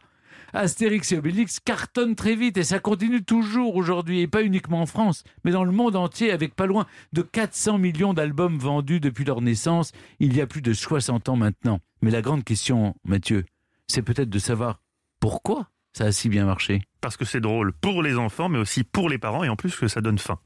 Astérix 0.54 1.12
et 1.12 1.18
Obélix 1.18 1.60
cartonnent 1.60 2.16
très 2.16 2.36
vite 2.36 2.58
et 2.58 2.64
ça 2.64 2.80
continue 2.80 3.24
toujours 3.24 3.76
aujourd'hui, 3.76 4.22
et 4.22 4.28
pas 4.28 4.44
uniquement 4.44 4.82
en 4.82 4.86
France, 4.86 5.24
mais 5.44 5.52
dans 5.52 5.64
le 5.64 5.72
monde 5.72 5.96
entier, 5.96 6.32
avec 6.32 6.56
pas 6.56 6.66
loin 6.66 6.88
de 7.14 7.22
400 7.22 7.78
millions 7.78 8.14
d'albums 8.14 8.58
vendus 8.58 9.00
depuis 9.00 9.26
leur 9.26 9.42
naissance, 9.42 9.92
il 10.20 10.36
y 10.36 10.42
a 10.42 10.48
plus 10.48 10.62
de 10.62 10.74
60 10.74 11.30
ans 11.30 11.36
maintenant. 11.36 11.80
Mais 12.02 12.12
la 12.12 12.22
grande 12.22 12.44
question, 12.44 12.96
Mathieu, 13.06 13.46
c'est 13.88 14.02
peut-être 14.02 14.30
de 14.30 14.40
savoir 14.40 14.80
pourquoi 15.20 15.70
ça 15.94 16.06
a 16.06 16.12
si 16.12 16.30
bien 16.30 16.46
marché 16.46 16.82
Parce 17.02 17.18
que 17.18 17.26
c'est 17.26 17.42
drôle 17.42 17.74
pour 17.74 18.02
les 18.02 18.16
enfants, 18.16 18.50
mais 18.50 18.60
aussi 18.60 18.84
pour 18.84 19.10
les 19.10 19.18
parents, 19.18 19.44
et 19.44 19.50
en 19.50 19.56
plus 19.56 19.76
que 19.76 19.88
ça 19.88 20.02
donne 20.02 20.20
faim. 20.20 20.40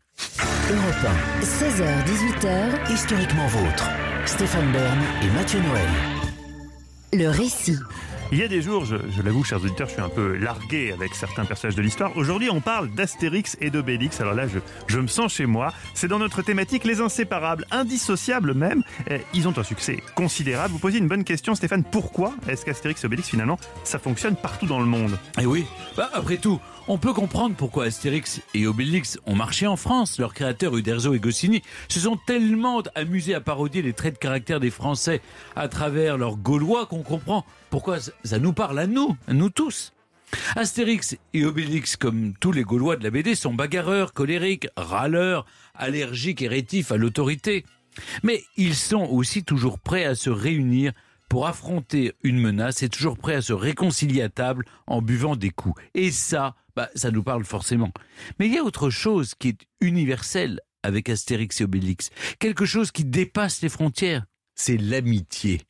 Europe 0.70 1.06
1, 1.40 1.44
16h-18h, 1.44 2.94
Historiquement 2.94 3.48
vôtre. 3.48 3.90
Stéphane 4.26 4.72
Bern 4.72 5.00
et 5.22 5.30
Mathieu 5.32 5.60
Noël. 5.60 6.13
Le 7.14 7.30
récit. 7.30 7.78
Il 8.32 8.40
y 8.40 8.44
a 8.44 8.48
des 8.48 8.64
jours, 8.64 8.86
je, 8.86 8.96
je 9.16 9.22
l'avoue, 9.22 9.44
chers 9.44 9.64
auditeurs, 9.64 9.88
je 9.88 9.94
suis 9.94 10.02
un 10.02 10.10
peu 10.10 10.36
largué 10.36 10.92
avec 10.92 11.14
certains 11.14 11.46
personnages 11.46 11.76
de 11.76 11.84
l'histoire. 11.84 12.18
Aujourd'hui, 12.18 12.50
on 12.50 12.62
parle 12.62 12.90
d'Astérix 12.90 13.56
et 13.62 13.70
d'Obélix. 13.70 14.20
Alors 14.22 14.34
là, 14.34 14.48
je, 14.48 14.58
je 14.88 15.00
me 15.00 15.06
sens 15.06 15.36
chez 15.36 15.46
moi. 15.46 15.72
C'est 15.94 16.08
dans 16.08 16.18
notre 16.18 16.42
thématique 16.42 16.84
les 16.84 17.00
inséparables, 17.00 17.66
indissociables 17.70 18.56
même. 18.56 18.82
Eh, 19.12 19.20
ils 19.36 19.48
ont 19.48 19.56
un 19.56 19.64
succès 19.64 20.02
considérable. 20.16 20.74
Vous 20.74 20.80
posez 20.80 20.98
une 20.98 21.08
bonne 21.08 21.24
question, 21.24 21.54
Stéphane. 21.54 21.84
Pourquoi 21.84 22.34
est-ce 22.48 22.66
qu'Astérix 22.66 23.04
et 23.04 23.06
Obélix, 23.06 23.30
finalement, 23.30 23.60
ça 23.84 24.00
fonctionne 24.00 24.36
partout 24.36 24.66
dans 24.66 24.80
le 24.80 24.86
monde? 24.86 25.20
Eh 25.40 25.46
oui, 25.46 25.66
bah, 25.96 26.10
après 26.14 26.38
tout, 26.38 26.60
on 26.88 26.98
peut 26.98 27.14
comprendre 27.14 27.56
pourquoi 27.56 27.86
Astérix 27.86 28.42
et 28.54 28.68
Obélix 28.68 29.18
ont 29.26 29.36
marché 29.36 29.68
en 29.68 29.78
France. 29.78 30.20
Leurs 30.20 30.34
créateurs 30.34 30.76
Uderzo 30.76 31.14
et 31.14 31.20
Goscinny 31.20 31.62
se 31.88 32.02
sont 32.02 32.18
tellement 32.28 32.82
amusés 32.96 33.34
à 33.34 33.42
parodier 33.42 33.82
les 33.82 33.94
traits 33.94 34.16
de 34.16 34.20
caractère 34.20 34.60
des 34.60 34.70
Français 34.70 35.22
à 35.56 35.68
travers 35.68 36.18
leurs 36.18 36.38
Gaulois 36.38 36.86
qu'on 36.86 37.04
comprend 37.04 37.46
pourquoi 37.70 37.98
ça 38.00 38.40
nous 38.40 38.54
parle 38.54 38.80
à 38.80 38.88
nous, 38.88 39.16
à 39.28 39.34
nous 39.34 39.50
tous. 39.50 39.94
Astérix 40.56 41.16
et 41.34 41.46
Obélix, 41.46 41.96
comme 41.96 42.34
tous 42.40 42.52
les 42.52 42.64
Gaulois 42.64 42.98
de 42.98 43.04
la 43.04 43.12
BD, 43.12 43.36
sont 43.36 43.54
bagarreurs, 43.54 44.14
colériques, 44.14 44.68
râleurs, 44.76 45.46
allergiques 45.76 46.42
et 46.42 46.48
rétifs 46.48 46.92
à 46.92 46.98
l'autorité. 46.98 47.66
Mais 48.24 48.44
ils 48.58 48.76
sont 48.76 49.08
aussi 49.12 49.44
toujours 49.44 49.80
prêts 49.80 50.06
à 50.06 50.16
se 50.16 50.30
réunir 50.30 50.92
pour 51.34 51.48
affronter 51.48 52.14
une 52.22 52.38
menace 52.38 52.84
et 52.84 52.90
toujours 52.90 53.18
prêts 53.18 53.34
à 53.34 53.42
se 53.42 53.54
réconcilier 53.54 54.22
à 54.22 54.30
table 54.30 54.66
en 54.86 55.02
buvant 55.02 55.36
des 55.36 55.50
coups. 55.50 55.82
Et 55.96 56.12
ça, 56.12 56.56
bah, 56.76 56.92
ça 56.94 57.10
nous 57.10 57.24
parle 57.24 57.44
forcément. 57.44 57.90
Mais 58.38 58.46
il 58.46 58.54
y 58.54 58.60
a 58.60 58.64
autre 58.64 58.92
chose 58.92 59.34
qui 59.34 59.48
est 59.48 59.62
universelle 59.82 60.60
avec 60.84 61.10
Astérix 61.10 61.60
et 61.60 61.64
Obélix. 61.64 62.12
Quelque 62.38 62.66
chose 62.66 62.92
qui 62.92 63.04
dépasse 63.04 63.64
les 63.64 63.70
frontières. 63.70 64.28
C'est 64.54 64.78
l'amitié. 64.78 65.62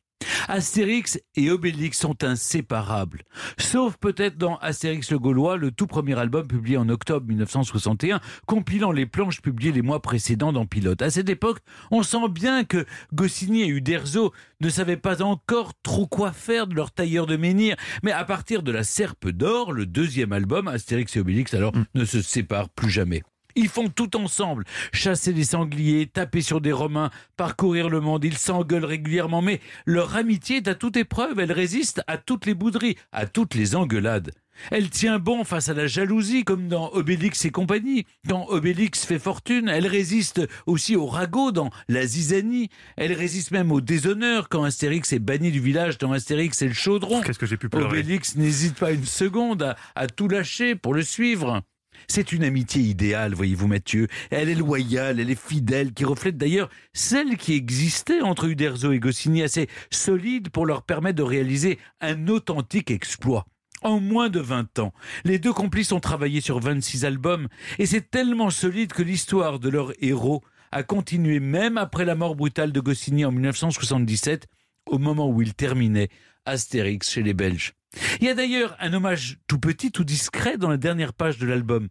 Astérix 0.48 1.18
et 1.36 1.50
Obélix 1.50 1.98
sont 1.98 2.22
inséparables. 2.24 3.22
Sauf 3.58 3.96
peut-être 3.96 4.36
dans 4.36 4.56
Astérix 4.56 5.10
le 5.10 5.18
Gaulois, 5.18 5.56
le 5.56 5.70
tout 5.70 5.86
premier 5.86 6.18
album 6.18 6.46
publié 6.46 6.76
en 6.76 6.88
octobre 6.88 7.26
1961, 7.26 8.20
compilant 8.46 8.92
les 8.92 9.06
planches 9.06 9.40
publiées 9.40 9.72
les 9.72 9.82
mois 9.82 10.00
précédents 10.00 10.52
dans 10.52 10.66
Pilote. 10.66 11.02
À 11.02 11.10
cette 11.10 11.28
époque, 11.28 11.58
on 11.90 12.02
sent 12.02 12.28
bien 12.30 12.64
que 12.64 12.86
Goscinny 13.12 13.62
et 13.62 13.68
Uderzo 13.68 14.32
ne 14.60 14.68
savaient 14.68 14.96
pas 14.96 15.22
encore 15.22 15.72
trop 15.82 16.06
quoi 16.06 16.32
faire 16.32 16.66
de 16.66 16.74
leur 16.74 16.90
tailleur 16.90 17.26
de 17.26 17.36
menhir. 17.36 17.76
Mais 18.02 18.12
à 18.12 18.24
partir 18.24 18.62
de 18.62 18.72
La 18.72 18.84
Serpe 18.84 19.28
d'Or, 19.28 19.72
le 19.72 19.86
deuxième 19.86 20.32
album, 20.32 20.68
Astérix 20.68 21.16
et 21.16 21.20
Obélix 21.20 21.54
alors 21.54 21.72
ne 21.94 22.04
se 22.04 22.22
séparent 22.22 22.70
plus 22.70 22.90
jamais. 22.90 23.22
Ils 23.56 23.68
font 23.68 23.88
tout 23.88 24.16
ensemble. 24.16 24.64
Chasser 24.92 25.32
des 25.32 25.44
sangliers, 25.44 26.06
taper 26.06 26.40
sur 26.40 26.60
des 26.60 26.72
romains, 26.72 27.10
parcourir 27.36 27.88
le 27.88 28.00
monde. 28.00 28.24
Ils 28.24 28.38
s'engueulent 28.38 28.84
régulièrement, 28.84 29.42
mais 29.42 29.60
leur 29.86 30.16
amitié 30.16 30.56
est 30.56 30.68
à 30.68 30.74
toute 30.74 30.96
épreuve. 30.96 31.38
Elle 31.38 31.52
résiste 31.52 32.02
à 32.06 32.18
toutes 32.18 32.46
les 32.46 32.54
bouderies, 32.54 32.96
à 33.12 33.26
toutes 33.26 33.54
les 33.54 33.76
engueulades. 33.76 34.32
Elle 34.70 34.88
tient 34.88 35.18
bon 35.18 35.44
face 35.44 35.68
à 35.68 35.74
la 35.74 35.86
jalousie, 35.86 36.44
comme 36.44 36.68
dans 36.68 36.88
Obélix 36.92 37.44
et 37.44 37.50
compagnie. 37.50 38.06
Quand 38.28 38.46
Obélix 38.48 39.04
fait 39.04 39.18
fortune, 39.18 39.68
elle 39.68 39.86
résiste 39.86 40.42
aussi 40.66 40.96
au 40.96 41.06
ragot 41.06 41.50
dans 41.50 41.70
La 41.88 42.06
Zizanie. 42.06 42.70
Elle 42.96 43.12
résiste 43.12 43.50
même 43.50 43.72
au 43.72 43.80
déshonneur 43.80 44.48
quand 44.48 44.62
Astérix 44.64 45.12
est 45.12 45.18
banni 45.18 45.50
du 45.50 45.60
village 45.60 45.98
dans 45.98 46.12
Astérix 46.12 46.62
et 46.62 46.68
le 46.68 46.74
chaudron. 46.74 47.20
Qu'est-ce 47.22 47.38
que 47.38 47.46
j'ai 47.46 47.56
pu 47.56 47.68
pleurer 47.68 47.86
Obélix 47.86 48.36
n'hésite 48.36 48.76
pas 48.76 48.92
une 48.92 49.04
seconde 49.04 49.62
à, 49.62 49.76
à 49.94 50.06
tout 50.06 50.28
lâcher 50.28 50.76
pour 50.76 50.94
le 50.94 51.02
suivre. 51.02 51.62
C'est 52.08 52.32
une 52.32 52.44
amitié 52.44 52.82
idéale, 52.82 53.34
voyez-vous 53.34 53.66
Mathieu. 53.66 54.08
Elle 54.30 54.48
est 54.48 54.54
loyale, 54.54 55.20
elle 55.20 55.30
est 55.30 55.40
fidèle, 55.40 55.92
qui 55.92 56.04
reflète 56.04 56.36
d'ailleurs 56.36 56.70
celle 56.92 57.36
qui 57.36 57.54
existait 57.54 58.20
entre 58.20 58.46
Uderzo 58.46 58.92
et 58.92 59.00
Goscinny, 59.00 59.42
assez 59.42 59.68
solide 59.90 60.50
pour 60.50 60.66
leur 60.66 60.82
permettre 60.82 61.16
de 61.16 61.22
réaliser 61.22 61.78
un 62.00 62.28
authentique 62.28 62.90
exploit. 62.90 63.46
En 63.82 64.00
moins 64.00 64.30
de 64.30 64.40
20 64.40 64.78
ans, 64.78 64.94
les 65.24 65.38
deux 65.38 65.52
complices 65.52 65.92
ont 65.92 66.00
travaillé 66.00 66.40
sur 66.40 66.58
26 66.58 67.04
albums, 67.04 67.48
et 67.78 67.86
c'est 67.86 68.10
tellement 68.10 68.50
solide 68.50 68.92
que 68.92 69.02
l'histoire 69.02 69.58
de 69.58 69.68
leur 69.68 69.92
héros 70.02 70.42
a 70.72 70.82
continué 70.82 71.38
même 71.38 71.78
après 71.78 72.04
la 72.04 72.14
mort 72.14 72.34
brutale 72.34 72.72
de 72.72 72.80
Goscinny 72.80 73.24
en 73.24 73.30
1977, 73.30 74.46
au 74.86 74.98
moment 74.98 75.28
où 75.28 75.42
il 75.42 75.54
terminait 75.54 76.08
Astérix 76.46 77.10
chez 77.10 77.22
les 77.22 77.34
Belges. 77.34 77.74
Il 78.20 78.26
y 78.26 78.30
a 78.30 78.34
d'ailleurs 78.34 78.76
un 78.80 78.92
hommage 78.92 79.38
tout 79.46 79.58
petit, 79.58 79.90
tout 79.92 80.04
discret 80.04 80.58
dans 80.58 80.68
la 80.70 80.76
dernière 80.76 81.12
page 81.12 81.38
de 81.38 81.46
l'album. 81.46 81.88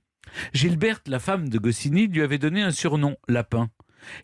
Gilberte, 0.54 1.08
la 1.08 1.20
femme 1.20 1.50
de 1.50 1.58
Goscinny, 1.58 2.08
lui 2.08 2.22
avait 2.22 2.38
donné 2.38 2.62
un 2.62 2.72
surnom, 2.72 3.16
Lapin. 3.28 3.70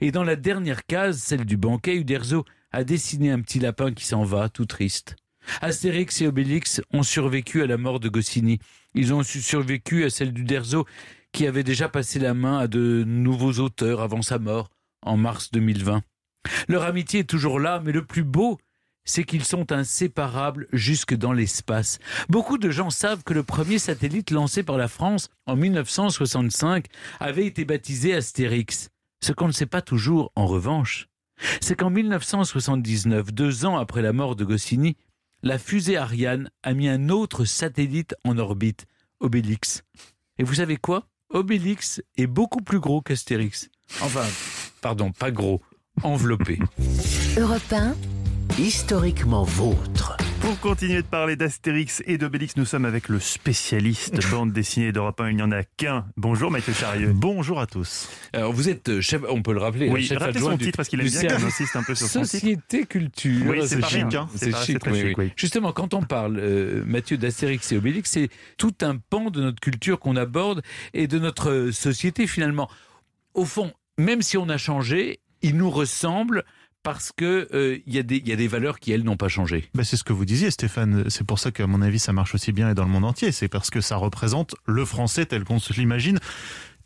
Et 0.01 0.11
dans 0.11 0.23
la 0.23 0.35
dernière 0.35 0.85
case, 0.85 1.19
celle 1.19 1.45
du 1.45 1.57
banquet, 1.57 1.95
Uderzo 1.95 2.45
a 2.71 2.83
dessiné 2.83 3.31
un 3.31 3.39
petit 3.41 3.59
lapin 3.59 3.93
qui 3.93 4.05
s'en 4.05 4.23
va, 4.23 4.49
tout 4.49 4.65
triste. 4.65 5.15
Astérix 5.61 6.21
et 6.21 6.27
Obélix 6.27 6.81
ont 6.91 7.03
survécu 7.03 7.61
à 7.63 7.67
la 7.67 7.77
mort 7.77 7.99
de 7.99 8.09
Goscinny. 8.09 8.59
Ils 8.93 9.13
ont 9.13 9.23
su- 9.23 9.41
survécu 9.41 10.03
à 10.03 10.09
celle 10.09 10.33
d'Uderzo, 10.33 10.85
qui 11.31 11.47
avait 11.47 11.63
déjà 11.63 11.89
passé 11.89 12.19
la 12.19 12.33
main 12.33 12.59
à 12.59 12.67
de 12.67 13.03
nouveaux 13.07 13.53
auteurs 13.59 14.01
avant 14.01 14.21
sa 14.21 14.37
mort, 14.39 14.69
en 15.01 15.15
mars 15.17 15.49
2020. 15.51 16.01
Leur 16.67 16.83
amitié 16.83 17.21
est 17.21 17.29
toujours 17.29 17.59
là, 17.59 17.81
mais 17.83 17.91
le 17.91 18.05
plus 18.05 18.23
beau, 18.23 18.57
c'est 19.05 19.23
qu'ils 19.23 19.43
sont 19.43 19.71
inséparables 19.71 20.67
jusque 20.71 21.15
dans 21.15 21.33
l'espace. 21.33 21.99
Beaucoup 22.29 22.57
de 22.57 22.69
gens 22.69 22.89
savent 22.89 23.23
que 23.23 23.33
le 23.33 23.43
premier 23.43 23.79
satellite 23.79 24.31
lancé 24.31 24.63
par 24.63 24.77
la 24.77 24.87
France 24.87 25.29
en 25.45 25.55
1965 25.55 26.85
avait 27.19 27.45
été 27.45 27.65
baptisé 27.65 28.13
Astérix. 28.13 28.89
Ce 29.21 29.33
qu'on 29.33 29.47
ne 29.47 29.51
sait 29.53 29.65
pas 29.65 29.81
toujours, 29.81 30.31
en 30.35 30.45
revanche, 30.45 31.07
c'est 31.61 31.75
qu'en 31.75 31.89
1979, 31.89 33.33
deux 33.33 33.65
ans 33.65 33.77
après 33.77 34.01
la 34.01 34.13
mort 34.13 34.35
de 34.35 34.45
Goscinny, 34.45 34.95
la 35.41 35.57
fusée 35.57 35.97
Ariane 35.97 36.49
a 36.63 36.73
mis 36.73 36.89
un 36.89 37.09
autre 37.09 37.45
satellite 37.45 38.15
en 38.25 38.37
orbite, 38.37 38.85
Obélix. 39.19 39.83
Et 40.37 40.43
vous 40.43 40.55
savez 40.55 40.77
quoi? 40.77 41.07
Obélix 41.29 42.01
est 42.17 42.27
beaucoup 42.27 42.61
plus 42.61 42.79
gros 42.79 43.01
qu'Astérix. 43.01 43.69
Enfin, 44.01 44.25
pardon, 44.81 45.11
pas 45.11 45.31
gros, 45.31 45.61
enveloppé. 46.03 46.59
Europe 47.37 47.61
1, 47.71 47.95
Historiquement 48.63 49.43
vôtre. 49.43 50.17
Pour 50.41 50.59
continuer 50.59 51.01
de 51.01 51.07
parler 51.07 51.37
d'Astérix 51.37 52.03
et 52.05 52.17
d'Obélix, 52.17 52.57
nous 52.57 52.65
sommes 52.65 52.83
avec 52.83 53.07
le 53.07 53.21
spécialiste 53.21 54.19
bande 54.29 54.51
dessinée 54.51 54.91
d'Europe 54.91 55.21
1. 55.21 55.29
Il 55.29 55.35
n'y 55.37 55.41
en 55.41 55.51
a 55.53 55.63
qu'un. 55.63 56.05
Bonjour 56.17 56.51
Mathieu 56.51 56.73
Charieux. 56.73 57.13
Bonjour 57.15 57.61
à 57.61 57.67
tous. 57.67 58.09
Alors 58.33 58.51
vous 58.51 58.67
êtes 58.67 58.89
euh, 58.89 58.99
chef, 58.99 59.21
on 59.29 59.41
peut 59.41 59.53
le 59.53 59.59
rappeler, 59.61 59.87
Oui, 59.89 60.03
chef 60.03 60.17
rappelez 60.17 60.41
son 60.41 60.57
du- 60.57 60.65
titre 60.65 60.75
parce 60.75 60.89
qu'il 60.89 60.99
aime 60.99 61.07
bien 61.07 61.37
qu'on 61.37 61.45
insiste 61.45 61.73
un 61.77 61.83
peu 61.83 61.95
sur 61.95 62.07
son 62.07 62.23
titre. 62.23 62.31
Société 62.31 62.85
Culture. 62.85 63.45
Oui, 63.47 63.59
c'est 63.65 63.79
pas 63.79 63.87
chic, 63.87 64.13
hein. 64.13 64.27
C'est 64.35 64.53
chic, 64.57 64.79
très 64.79 64.91
oui, 64.91 64.97
chic, 64.97 65.17
oui. 65.17 65.25
oui. 65.27 65.33
Justement, 65.37 65.71
quand 65.71 65.93
on 65.93 66.01
parle, 66.01 66.37
euh, 66.37 66.83
Mathieu, 66.85 67.17
d'Astérix 67.17 67.71
et 67.71 67.77
Obélix, 67.77 68.11
c'est 68.11 68.27
tout 68.57 68.73
un 68.81 68.97
pan 68.97 69.29
de 69.29 69.39
notre 69.41 69.61
culture 69.61 69.99
qu'on 69.99 70.17
aborde 70.17 70.63
et 70.93 71.07
de 71.07 71.17
notre 71.17 71.49
euh, 71.49 71.71
société 71.71 72.27
finalement. 72.27 72.69
Au 73.33 73.45
fond, 73.45 73.71
même 73.97 74.21
si 74.21 74.37
on 74.37 74.49
a 74.49 74.57
changé, 74.57 75.21
ils 75.41 75.55
nous 75.55 75.69
ressemblent 75.69 76.43
parce 76.83 77.11
que 77.15 77.47
euh, 77.53 77.77
il 77.85 77.93
y, 77.93 77.99
a 77.99 78.03
des- 78.03 78.17
il 78.17 78.27
y 78.27 78.31
a 78.31 78.35
des 78.35 78.47
valeurs 78.47 78.79
qui, 78.79 78.91
elles, 78.91 79.03
n'ont 79.03 79.17
pas 79.17 79.27
changé. 79.27 79.69
Bah, 79.73 79.83
c'est 79.83 79.97
ce 79.97 80.03
que 80.03 80.13
vous 80.13 80.25
disiez, 80.25 80.49
Stéphane. 80.51 81.09
C'est 81.09 81.25
pour 81.25 81.39
ça 81.39 81.51
qu'à 81.51 81.67
mon 81.67 81.81
avis, 81.81 81.99
ça 81.99 82.13
marche 82.13 82.33
aussi 82.35 82.51
bien 82.51 82.69
et 82.69 82.73
dans 82.73 82.85
le 82.85 82.89
monde 82.91 83.05
entier. 83.05 83.31
C'est 83.31 83.47
parce 83.49 83.69
que 83.69 83.81
ça 83.81 83.97
représente 83.97 84.55
le 84.65 84.85
français 84.85 85.25
tel 85.25 85.43
qu'on 85.43 85.59
se 85.59 85.73
l'imagine. 85.73 86.19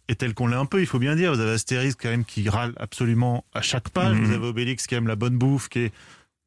Et 0.10 0.16
tel 0.16 0.34
qu'on 0.34 0.48
l'est 0.48 0.58
un 0.58 0.66
peu, 0.66 0.82
il 0.82 0.86
faut 0.88 1.00
bien 1.00 1.16
dire. 1.16 1.34
Vous 1.34 1.40
avez 1.40 1.52
Astérix 1.52 1.96
quand 1.96 2.10
même 2.10 2.26
qui 2.26 2.50
râle 2.50 2.74
absolument 2.78 3.46
à 3.54 3.62
chaque 3.62 3.90
page. 3.90 4.18
Mhm. 4.18 4.26
Vous 4.26 4.34
avez 4.34 4.48
Obélix 4.48 4.86
qui 4.88 4.96
aime 4.96 5.08
la 5.08 5.16
bonne 5.16 5.38
bouffe, 5.38 5.70
qui 5.70 5.80
est 5.80 5.94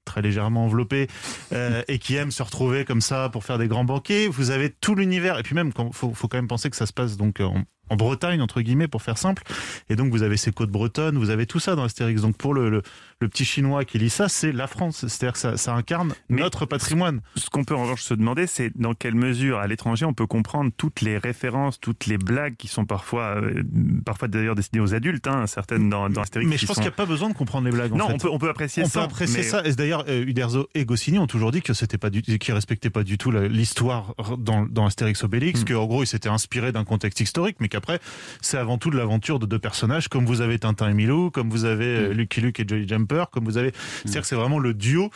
très 0.05 0.23
légèrement 0.23 0.67
enveloppé 0.67 1.09
euh, 1.53 1.83
et 1.89 1.99
qui 1.99 2.15
aime 2.15 2.31
se 2.31 2.43
retrouver 2.43 2.85
comme 2.85 3.01
ça 3.01 3.29
pour 3.29 3.45
faire 3.45 3.59
des 3.59 3.67
grands 3.67 3.85
banquets. 3.85 4.29
Vous 4.29 4.51
avez 4.51 4.71
tout 4.71 4.95
l'univers 4.95 5.39
et 5.39 5.43
puis 5.43 5.55
même 5.55 5.73
quand, 5.73 5.91
faut, 5.93 6.13
faut 6.15 6.29
quand 6.29 6.39
même 6.39 6.47
penser 6.49 6.71
que 6.71 6.77
ça 6.77 6.87
se 6.87 6.93
passe 6.93 7.17
donc 7.17 7.41
en, 7.41 7.65
en 7.91 7.97
Bretagne 7.97 8.41
entre 8.41 8.61
guillemets 8.61 8.87
pour 8.87 9.03
faire 9.03 9.19
simple. 9.19 9.43
Et 9.89 9.97
donc 9.97 10.13
vous 10.13 10.23
avez 10.23 10.37
ces 10.37 10.53
côtes 10.53 10.71
bretonnes, 10.71 11.19
vous 11.19 11.31
avez 11.31 11.47
tout 11.47 11.59
ça 11.59 11.75
dans 11.75 11.83
Astérix. 11.83 12.23
Donc 12.23 12.37
pour 12.37 12.55
le, 12.55 12.71
le, 12.71 12.83
le 13.21 13.29
petit 13.29 13.47
chinois 13.47 13.85
qui 13.87 13.99
lit 13.99 14.11
ça, 14.11 14.29
c'est 14.29 14.53
la 14.53 14.67
France. 14.67 15.07
C'est-à-dire 15.07 15.33
que 15.33 15.39
ça, 15.39 15.57
ça 15.57 15.75
incarne 15.75 16.13
Mais- 16.29 16.43
notre 16.43 16.67
patrimoine. 16.67 17.23
Ce 17.37 17.49
qu'on 17.49 17.65
peut 17.65 17.75
en 17.75 17.83
revanche 17.83 18.03
se 18.03 18.13
demander, 18.13 18.47
c'est 18.47 18.71
dans 18.79 18.93
quelle 18.93 19.15
mesure 19.15 19.59
à 19.59 19.67
l'étranger 19.67 20.05
on 20.05 20.13
peut 20.13 20.27
comprendre 20.27 20.71
toutes 20.77 21.01
les 21.01 21.17
références, 21.17 21.81
toutes 21.81 22.05
les 22.07 22.19
blagues 22.19 22.57
qui 22.57 22.69
sont 22.69 22.85
parfois, 22.85 23.37
euh, 23.41 23.63
parfois 24.05 24.29
d'ailleurs 24.29 24.55
destinées 24.55 24.83
aux 24.83 24.95
adultes, 24.95 25.27
hein, 25.29 25.47
certaines 25.47 25.89
dans, 25.89 26.11
dans 26.11 26.21
Astérix. 26.21 26.51
Mais 26.51 26.59
je 26.59 26.67
pense 26.67 26.77
sont- 26.77 26.83
qu'il 26.83 26.91
n'y 26.91 26.95
a 26.95 26.97
pas 26.97 27.07
besoin 27.07 27.31
de 27.31 27.35
comprendre 27.35 27.65
les 27.67 27.73
blagues. 27.73 27.93
en 27.95 27.97
Non, 27.97 28.09
fait. 28.09 28.13
on 28.15 28.19
peut, 28.19 28.29
on 28.31 28.39
peut 28.39 28.51
apprécier 28.51 28.83
on 28.85 28.87
ça. 28.89 29.01
peut 29.01 29.05
apprécier 29.07 29.39
mais- 29.39 29.43
ça. 29.45 29.63
Et 29.65 29.73
d'ailleurs, 29.73 30.05
euh, 30.09 30.25
Uderzo 30.27 30.69
et 30.75 30.85
Goscinny 30.85 31.19
ont 31.19 31.27
toujours 31.27 31.53
dit 31.53 31.63
que 31.63 31.73
c'était 31.73 31.99
pas 31.99 32.11
du, 32.11 32.21
qu'ils 32.23 32.53
respectaient 32.55 32.91
pas 32.91 33.03
du 33.03 33.17
tout 33.17 33.31
l'histoire 33.31 34.15
dans, 34.39 34.67
dans 34.67 34.85
Astérix 34.85 35.25
Obélix, 35.25 35.63
Mm. 35.63 35.65
qu'en 35.65 35.87
gros 35.87 36.03
ils 36.03 36.07
s'étaient 36.07 36.29
inspirés 36.29 36.71
d'un 36.73 36.85
contexte 36.85 37.21
historique, 37.21 37.57
mais 37.61 37.69
qu'après 37.69 37.99
c'est 38.43 38.59
avant 38.59 38.77
tout 38.77 38.91
de 38.91 38.99
l'aventure 38.99 39.39
de 39.39 39.47
deux 39.47 39.59
personnages, 39.59 40.09
comme 40.09 40.27
vous 40.27 40.43
avez 40.43 40.59
Tintin 40.59 40.91
et 40.91 40.95
Milou, 40.95 41.31
comme 41.31 41.49
vous 41.49 41.65
avez 41.65 41.87
euh, 41.87 42.13
Lucky 42.13 42.43
Luke 42.43 42.61
et 42.61 42.65
Jolly 42.69 42.87
Jumper, 42.87 43.06
comme 43.31 43.45
vous 43.45 43.57
avez, 43.59 43.73
c'est-à-dire 44.03 44.23
que 44.23 44.27
c'est 44.27 44.37
vraiment 44.37 44.59
le 44.59 44.75
duo 44.75 45.11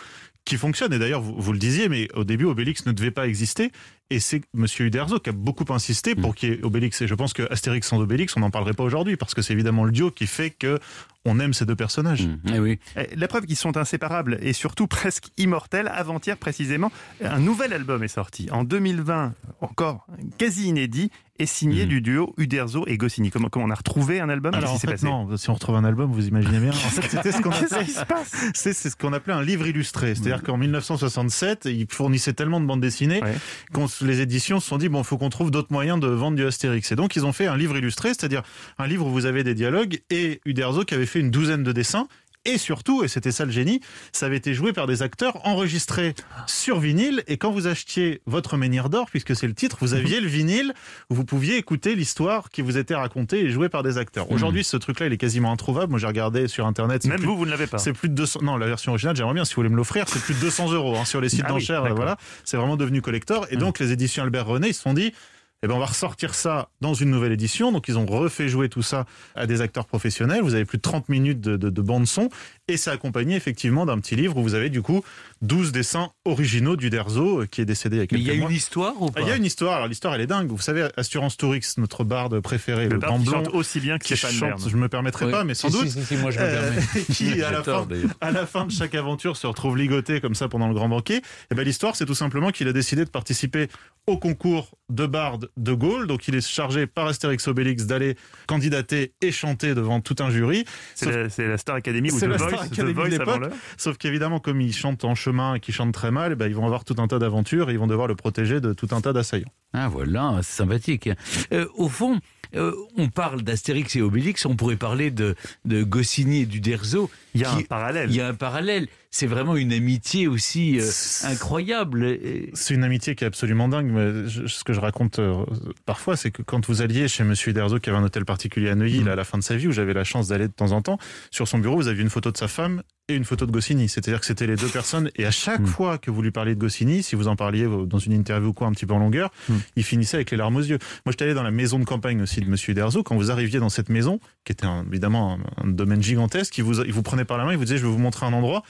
qui 0.45 0.57
fonctionne. 0.57 0.93
Et 0.93 0.99
d'ailleurs, 0.99 1.21
vous, 1.21 1.35
vous 1.37 1.53
le 1.53 1.59
disiez, 1.59 1.89
mais 1.89 2.09
au 2.15 2.25
début, 2.25 2.45
Obélix 2.47 2.87
ne 2.87 2.93
devait 2.93 3.11
pas 3.11 3.27
exister. 3.29 3.71
Et 4.13 4.19
c'est 4.19 4.43
Monsieur 4.55 4.87
Uderzo 4.87 5.21
qui 5.21 5.31
a 5.31 5.33
beaucoup 5.33 5.65
insisté 5.73 6.17
pour 6.17 6.35
qu'il 6.35 6.49
y 6.49 6.53
ait 6.55 6.65
Obélix. 6.65 7.01
Et 7.01 7.07
je 7.07 7.15
pense 7.15 7.33
que 7.33 7.47
Astérix 7.53 7.87
sans 7.87 8.01
Obélix, 8.01 8.37
on 8.37 8.41
n'en 8.41 8.51
parlerait 8.51 8.73
pas 8.75 8.83
aujourd'hui 8.83 9.17
parce 9.17 9.35
que 9.35 9.43
c'est 9.43 9.53
évidemment 9.53 9.85
le 9.85 9.93
duo 9.93 10.11
qui 10.11 10.27
fait 10.27 10.51
que 10.51 10.81
on 11.25 11.39
aime 11.39 11.53
ces 11.53 11.65
deux 11.67 11.77
personnages. 11.77 12.27
Eh 12.53 12.59
oui. 12.59 12.81
Eh, 12.97 13.15
La 13.15 13.29
preuve 13.29 13.47
qu'ils 13.47 13.55
sont 13.57 13.77
inséparables 13.77 14.39
et 14.43 14.53
surtout 14.53 14.87
presque 14.89 15.27
immortels. 15.37 15.87
Avant-hier 15.95 16.37
précisément, 16.37 16.91
un 17.23 17.39
nouvel 17.39 17.73
album 17.73 18.03
est 18.03 18.09
sorti. 18.09 18.49
En 18.51 18.65
2020, 18.65 19.35
encore 19.61 20.07
quasi 20.39 20.67
inédit, 20.67 21.13
et 21.41 21.47
signé 21.47 21.87
du 21.87 22.01
duo 22.01 22.35
Uderzo 22.37 22.85
et 22.87 22.97
Goscinny. 22.97 23.31
Comment, 23.31 23.49
comment 23.49 23.65
on 23.65 23.71
a 23.71 23.75
retrouvé 23.75 24.21
un 24.21 24.29
album? 24.29 24.55
Alors 24.55 24.75
en 24.75 24.79
fait, 24.79 24.87
passé? 24.89 25.07
non, 25.07 25.37
si 25.37 25.51
on 25.51 25.55
retrouve 25.55 25.75
un 25.77 25.85
album, 25.85 26.13
vous 26.13 26.29
imaginez 26.29 26.59
bien. 26.61 26.71
En 26.71 26.75
fait, 26.75 27.09
c'était 27.09 27.33
ce 27.33 27.41
qu'on 27.41 27.51
c'est, 28.55 28.73
c'est 28.73 28.91
ce 28.91 28.97
qu'on 28.97 29.13
appelait 29.13 29.33
un 29.35 29.43
livre 29.43 29.67
illustré. 29.67 30.15
C'est-à-dire 30.15 30.43
qu'en 30.43 30.57
1967, 30.57 31.65
ils 31.67 31.87
fournissaient 31.91 32.33
tellement 32.35 32.61
de 32.61 32.67
bandes 32.67 32.81
dessinées 32.81 33.23
Ouais. 33.23 33.35
qu'on 33.73 33.87
les 34.03 34.21
éditions 34.21 34.61
se 34.61 34.69
sont 34.69 34.79
dit 34.79 34.89
bon, 34.89 35.03
faut 35.03 35.19
qu'on 35.19 35.31
trouve 35.31 35.51
d'autres 35.51 35.73
moyens 35.73 35.99
de 35.99 36.07
vendre 36.09 36.37
du 36.37 36.45
Astérix. 36.47 36.93
Et 36.93 36.97
donc 36.97 37.17
ils 37.17 37.25
ont 37.27 37.33
fait 37.33 37.47
un 37.47 37.57
livre 37.57 37.77
illustré, 37.77 38.11
c'est-à-dire 38.11 38.43
un 38.79 38.87
livre 38.87 39.07
où 39.07 39.11
vous 39.11 39.27
avez 39.27 39.43
des 39.45 39.55
dialogues 39.55 40.01
et 40.11 40.41
Uderzo 40.45 40.85
qui 40.85 40.95
avait 40.95 41.07
fait 41.07 41.21
une 41.21 41.31
douzaine 41.31 41.63
de 41.63 41.73
dessins. 41.73 42.07
Et 42.47 42.57
surtout, 42.57 43.05
et 43.05 43.09
c'était 43.09 43.33
ça 43.33 43.45
le 43.45 43.51
génie, 43.51 43.81
ça 44.13 44.25
avait 44.25 44.39
été 44.39 44.55
joué 44.55 44.73
par 44.73 44.87
des 44.87 45.03
acteurs 45.03 45.47
enregistrés 45.47 46.15
sur 46.47 46.79
vinyle. 46.81 47.23
Et 47.27 47.37
quand 47.37 47.51
vous 47.51 47.67
achetiez 47.67 48.23
votre 48.25 48.57
menhir 48.57 48.89
d'or, 48.89 49.11
puisque 49.11 49.37
c'est 49.37 49.47
le 49.47 49.53
titre, 49.53 49.77
vous 49.83 49.93
aviez 49.93 50.21
le 50.21 50.27
vinyle 50.27 50.73
où 51.11 51.15
vous 51.17 51.25
pouviez 51.27 51.59
écouter 51.59 51.95
l'histoire 51.95 52.49
qui 52.49 52.63
vous 52.63 52.79
était 52.79 52.95
racontée 52.95 53.41
et 53.41 53.51
jouée 53.51 53.69
par 53.69 53.83
des 53.83 53.99
acteurs. 53.99 54.31
Aujourd'hui, 54.31 54.65
ce 54.65 54.79
truc-là, 54.79 55.07
il 55.07 55.13
est 55.13 55.19
quasiment 55.19 55.53
introuvable. 55.53 55.91
Moi, 55.91 55.99
j'ai 55.99 56.07
regardé 56.07 56.49
sur 56.49 56.67
Internet. 56.67 57.05
Même 57.05 57.19
plus- 57.19 57.27
vous, 57.27 57.37
vous 57.37 57.45
ne 57.45 57.51
l'avez 57.51 57.67
pas. 57.67 57.77
c'est 57.77 57.93
plus 57.93 58.09
de 58.09 58.15
200. 58.15 58.41
Non, 58.43 58.57
la 58.57 58.67
version 58.67 58.93
originale, 58.93 59.17
j'aimerais 59.17 59.35
bien. 59.35 59.45
Si 59.45 59.53
vous 59.55 59.57
voulez 59.61 59.69
me 59.69 59.77
l'offrir, 59.77 60.09
c'est 60.09 60.23
plus 60.23 60.33
de 60.35 60.41
200 60.41 60.73
euros 60.73 60.97
hein, 60.97 61.05
sur 61.05 61.21
les 61.21 61.29
sites 61.29 61.43
Ah 61.45 61.49
d'enchères. 61.51 61.95
voilà, 61.95 62.17
c'est 62.45 62.57
vraiment 62.57 62.79
devenu 62.79 63.03
collector. 63.03 63.47
Et 63.51 63.57
donc, 63.57 63.79
les 63.79 63.93
éditions 63.93 64.23
Albert 64.23 64.47
René, 64.47 64.69
ils 64.69 64.75
se 64.75 64.81
sont 64.81 64.95
dit. 64.95 65.13
Eh 65.63 65.69
ben, 65.69 65.75
on 65.75 65.79
va 65.79 65.87
ressortir 65.87 66.35
ça 66.35 66.71
dans 66.81 66.95
une 66.95 67.11
nouvelle 67.11 67.33
édition. 67.33 67.71
Donc, 67.71 67.89
ils 67.89 67.99
ont 67.99 68.07
refait 68.07 68.49
jouer 68.49 68.71
tout 68.71 68.81
ça 68.81 69.05
à 69.35 69.47
des 69.47 69.61
acteurs 69.61 69.85
professionnels. 69.85 70.41
Vous 70.41 70.55
avez 70.55 70.65
plus 70.65 70.79
de 70.79 70.83
30 70.83 71.11
minutes 71.11 71.43
de, 71.43 71.59
de, 71.59 71.69
de 71.69 71.83
bande 71.83 72.07
son. 72.07 72.31
Et 72.71 72.77
c'est 72.77 72.91
accompagné 72.91 73.35
effectivement 73.35 73.85
d'un 73.85 73.99
petit 73.99 74.15
livre 74.15 74.37
où 74.37 74.43
vous 74.43 74.55
avez 74.55 74.71
du 74.71 74.81
coup 74.81 75.03
12 75.43 75.73
dessins 75.73 76.11
originaux 76.25 76.77
d'Uderzo, 76.77 77.43
euh, 77.43 77.47
qui 77.47 77.61
est 77.61 77.65
décédé 77.65 77.97
il 77.97 77.99
y 77.99 78.03
a 78.03 78.19
il 78.19 78.27
y 78.27 78.31
a 78.31 78.35
mois. 78.41 78.49
une 78.51 78.57
histoire 78.57 79.01
ou 79.03 79.07
Ah, 79.09 79.13
pas 79.13 79.21
Il 79.23 79.29
y 79.29 79.31
a 79.33 79.37
une 79.37 79.45
histoire. 79.45 79.75
Alors, 79.77 79.89
l'histoire, 79.89 80.15
elle 80.15 80.21
est 80.21 80.27
dingue. 80.27 80.49
Vous 80.49 80.59
savez, 80.61 80.89
Assurance 80.97 81.37
Tourix, 81.37 81.63
notre 81.79 82.05
barde 82.05 82.39
préféré, 82.41 82.85
le, 82.85 82.95
Le 82.95 82.99
grand 82.99 83.19
barde 83.19 83.25
qui 83.25 83.31
chante 83.31 83.49
aussi 83.55 83.81
bien 83.81 83.99
que 83.99 84.05
qui 84.05 84.17
Stéphane 84.17 84.37
chante, 84.37 84.59
Bern. 84.61 84.71
je 84.71 84.77
me 84.77 84.89
permettrai 84.89 85.25
Oui. 85.27 85.33
pas, 85.33 85.43
mais 85.45 85.55
sans 85.55 85.69
Si, 85.69 85.79
doute, 85.79 85.89
si, 85.89 86.01
si, 86.01 86.05
si, 86.05 86.17
moi 86.17 86.31
je 86.31 86.39
me 86.39 86.45
euh, 86.45 86.71
permets. 86.71 87.03
qui 87.13 87.43
à 87.43 87.51
la, 87.51 87.63
tort, 87.63 87.83
fin, 87.83 87.87
d'ailleurs. 87.89 88.11
à 88.21 88.31
la 88.31 88.47
fin 88.47 88.67
de 88.67 88.71
chaque 88.71 88.95
aventure 88.95 89.37
se 89.37 89.47
retrouve 89.47 89.77
ligoté 89.77 90.21
comme 90.21 90.35
ça 90.35 90.49
pendant 90.49 90.69
le 90.69 90.75
grand 90.75 90.89
banquet. 90.89 91.23
Et 91.51 91.55
ben 91.55 91.65
l'histoire, 91.65 91.97
c'est 91.97 92.07
tout 92.07 92.15
simplement 92.15 92.51
qu'il 92.51 92.69
a 92.69 92.73
décidé 92.73 93.05
de 93.05 93.11
participer 93.11 93.69
au 94.07 94.17
concours 94.19 94.77
de 94.91 95.07
barde 95.07 95.51
de 95.57 95.73
Gaulle. 95.73 96.07
Donc 96.07 96.29
il 96.29 96.35
est 96.35 96.47
chargé 96.47 96.87
par 96.87 97.07
Astérix 97.07 97.49
Obélix 97.49 97.87
d'aller 97.87 98.17
candidater 98.47 99.13
et 99.23 99.33
chanter 99.33 99.75
devant 99.75 100.01
tout 100.01 100.17
un 100.21 100.31
jury. 100.31 100.65
C'est 100.95 101.07
Sauf- 101.29 101.39
la, 101.39 101.59
Star 101.59 101.77
Academy 101.77 102.11
ou 102.11 102.19
C'est 102.19 102.27
The 102.27 102.31
la 102.31 102.39
Voice, 102.61 102.67
Star 102.75 102.87
The 102.87 102.89
Academy 102.89 102.93
de 102.95 102.99
Voice 103.01 103.09
l'époque. 103.11 103.29
avant 103.29 103.39
l'heure. 103.39 103.53
Sauf 103.77 103.97
qu'évidemment, 103.99 104.39
comme 104.41 104.61
ils 104.61 104.75
chantent 104.75 105.05
en 105.05 105.15
chemin 105.15 105.55
et 105.55 105.61
qu'ils 105.61 105.75
chantent 105.75 105.93
très 105.95 106.11
mal, 106.11 106.33
eh 106.33 106.35
ben, 106.35 106.47
ils 106.47 106.55
vont 106.55 106.65
avoir 106.67 106.85
tout 106.85 106.97
un 106.99 107.07
tas 107.09 107.19
d'aventures 107.19 107.71
et 107.71 107.73
ils 107.75 107.79
vont 107.79 107.87
devoir 107.87 108.09
le 108.09 108.15
protéger 108.15 108.61
de 108.61 108.73
tout 108.73 108.89
un 108.93 109.01
tas 109.01 109.13
d'assaillants. 109.13 109.53
Ah 109.73 109.89
voilà, 109.89 110.39
c'est 110.43 110.57
sympathique. 110.57 111.09
Euh, 111.53 111.67
au 111.77 111.89
fond, 111.89 112.19
euh, 112.57 112.73
on 112.97 113.09
parle 113.09 113.43
d'Astérix 113.43 113.95
et 113.97 114.03
Obélix, 114.03 114.45
on 114.47 114.57
pourrait 114.57 114.77
parler 114.77 115.11
de, 115.13 115.37
de 115.65 115.83
Goscinny 115.85 116.41
et 116.43 116.47
du 116.47 116.61
Derzo. 116.61 117.09
Il 117.35 117.41
y 117.43 117.45
a 117.45 117.51
qui- 117.51 117.59
un 117.61 117.63
parallèle. 117.63 118.11
Il 118.11 118.17
y 118.17 118.21
a 118.21 118.27
un 118.29 118.35
parallèle. 118.35 118.89
C'est 119.13 119.27
vraiment 119.27 119.57
une 119.57 119.73
amitié 119.73 120.29
aussi 120.29 120.79
euh, 120.79 120.89
incroyable. 121.25 122.17
C'est 122.55 122.75
une 122.75 122.85
amitié 122.85 123.17
qui 123.17 123.25
est 123.25 123.27
absolument 123.27 123.67
dingue. 123.69 123.91
Mais 123.91 124.29
je- 124.29 124.47
ce 124.47 124.63
que 124.63 124.73
je 124.73 124.79
raconte 124.79 125.19
euh, 125.19 125.45
parfois, 125.85 126.17
c'est 126.17 126.31
que 126.31 126.43
quand 126.43 126.65
vous 126.69 126.81
alliez 126.81 127.09
chez 127.09 127.25
Monsieur 127.25 127.53
Derzo, 127.53 127.81
qui 127.81 127.91
avait 127.91 127.99
un 127.99 128.05
hôtel 128.05 128.25
particulier 128.25 128.69
à 128.71 128.77
Neuilly, 128.77 129.03
là, 129.03 129.13
à 129.13 129.17
la 129.17 129.25
fin 129.25 129.37
de 129.37 129.43
sa 129.43 129.57
vie, 129.57 129.67
où 129.67 129.73
j'avais 129.73 129.95
la 129.95 130.05
chance 130.05 130.29
d'aller 130.29 130.47
de 130.47 130.53
temps 130.53 130.71
en 130.71 130.81
temps, 130.81 130.99
sur 131.33 131.49
son 131.49 131.59
bureau, 131.59 131.75
vous 131.75 131.89
aviez 131.89 132.03
une 132.03 132.11
photo 132.11 132.31
de 132.31 132.37
sa 132.37 132.47
femme 132.47 132.83
et 133.09 133.15
une 133.17 133.25
photo 133.25 133.47
de 133.47 133.51
Goscinny. 133.51 133.89
C'est-à-dire 133.89 134.21
que 134.21 134.27
c'était 134.27 134.47
les 134.47 134.55
deux 134.55 134.69
personnes. 134.69 135.11
Et 135.17 135.27
à 135.27 135.33
chaque 135.33 135.61
Mm. 135.63 135.67
fois 135.67 135.99
que 135.99 136.13
vous 136.13 136.23
lui 136.23 136.31
parliez 136.31 136.55
de 136.55 136.61
Goscinny, 136.61 137.03
si 137.03 137.17
vous 137.17 137.27
en 137.27 137.35
parliez 137.35 137.65
euh, 137.65 137.87
dans 137.87 137.99
une 137.99 138.13
interview 138.13 138.51
ou 138.51 138.53
quoi, 138.53 138.69
un 138.69 138.73
petit 138.73 138.87
peu 138.87 138.95
en 138.95 139.01
longueur, 139.01 139.33
Mm. 139.49 139.55
il 139.75 139.83
finissait 139.83 140.19
avec 140.19 140.31
les 140.31 140.37
larmes 140.37 140.55
aux 140.55 140.61
yeux. 140.63 140.79
Moi, 141.05 141.11
j'étais 141.11 141.25
allé 141.25 141.35
dans 141.35 141.43
la 141.43 141.51
maison 141.51 141.81
de 141.81 141.85
campagne 141.85 142.23
aussi 142.23 142.41
de 142.41 142.49
Monsieur 142.49 142.75
Derzo. 142.75 143.03
Quand 143.03 143.17
vous 143.17 143.33
arriviez 143.33 143.59
dans 143.59 143.71
cette 143.71 143.89
maison, 143.89 144.21
qui 144.45 144.53
était 144.53 144.67
un- 144.67 144.85
évidemment 144.89 145.41
un, 145.59 145.65
un 145.65 145.67
domaine 145.69 146.01
gigantesque, 146.01 146.57
il 146.59 146.63
vous, 146.63 146.81
il 146.85 146.93
vous 146.93 147.03
prenait 147.03 147.25
par 147.25 147.39
la 147.39 147.45
main, 147.45 147.51
il 147.51 147.59
vous 147.59 147.65
disait, 147.65 147.79
je 147.79 147.83
vais 147.85 147.91
vous 147.93 147.99
montrer 147.99 148.25
un 148.27 148.33
endroit. 148.33 148.63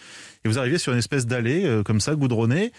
Et 0.45 0.49
vous 0.49 0.59
arriviez 0.59 0.79
sur 0.79 0.93
une 0.93 0.99
espèce 0.99 1.27
d'allée, 1.27 1.65
euh, 1.65 1.83
comme 1.83 2.01
ça, 2.01 2.15
goudronnée. 2.15 2.73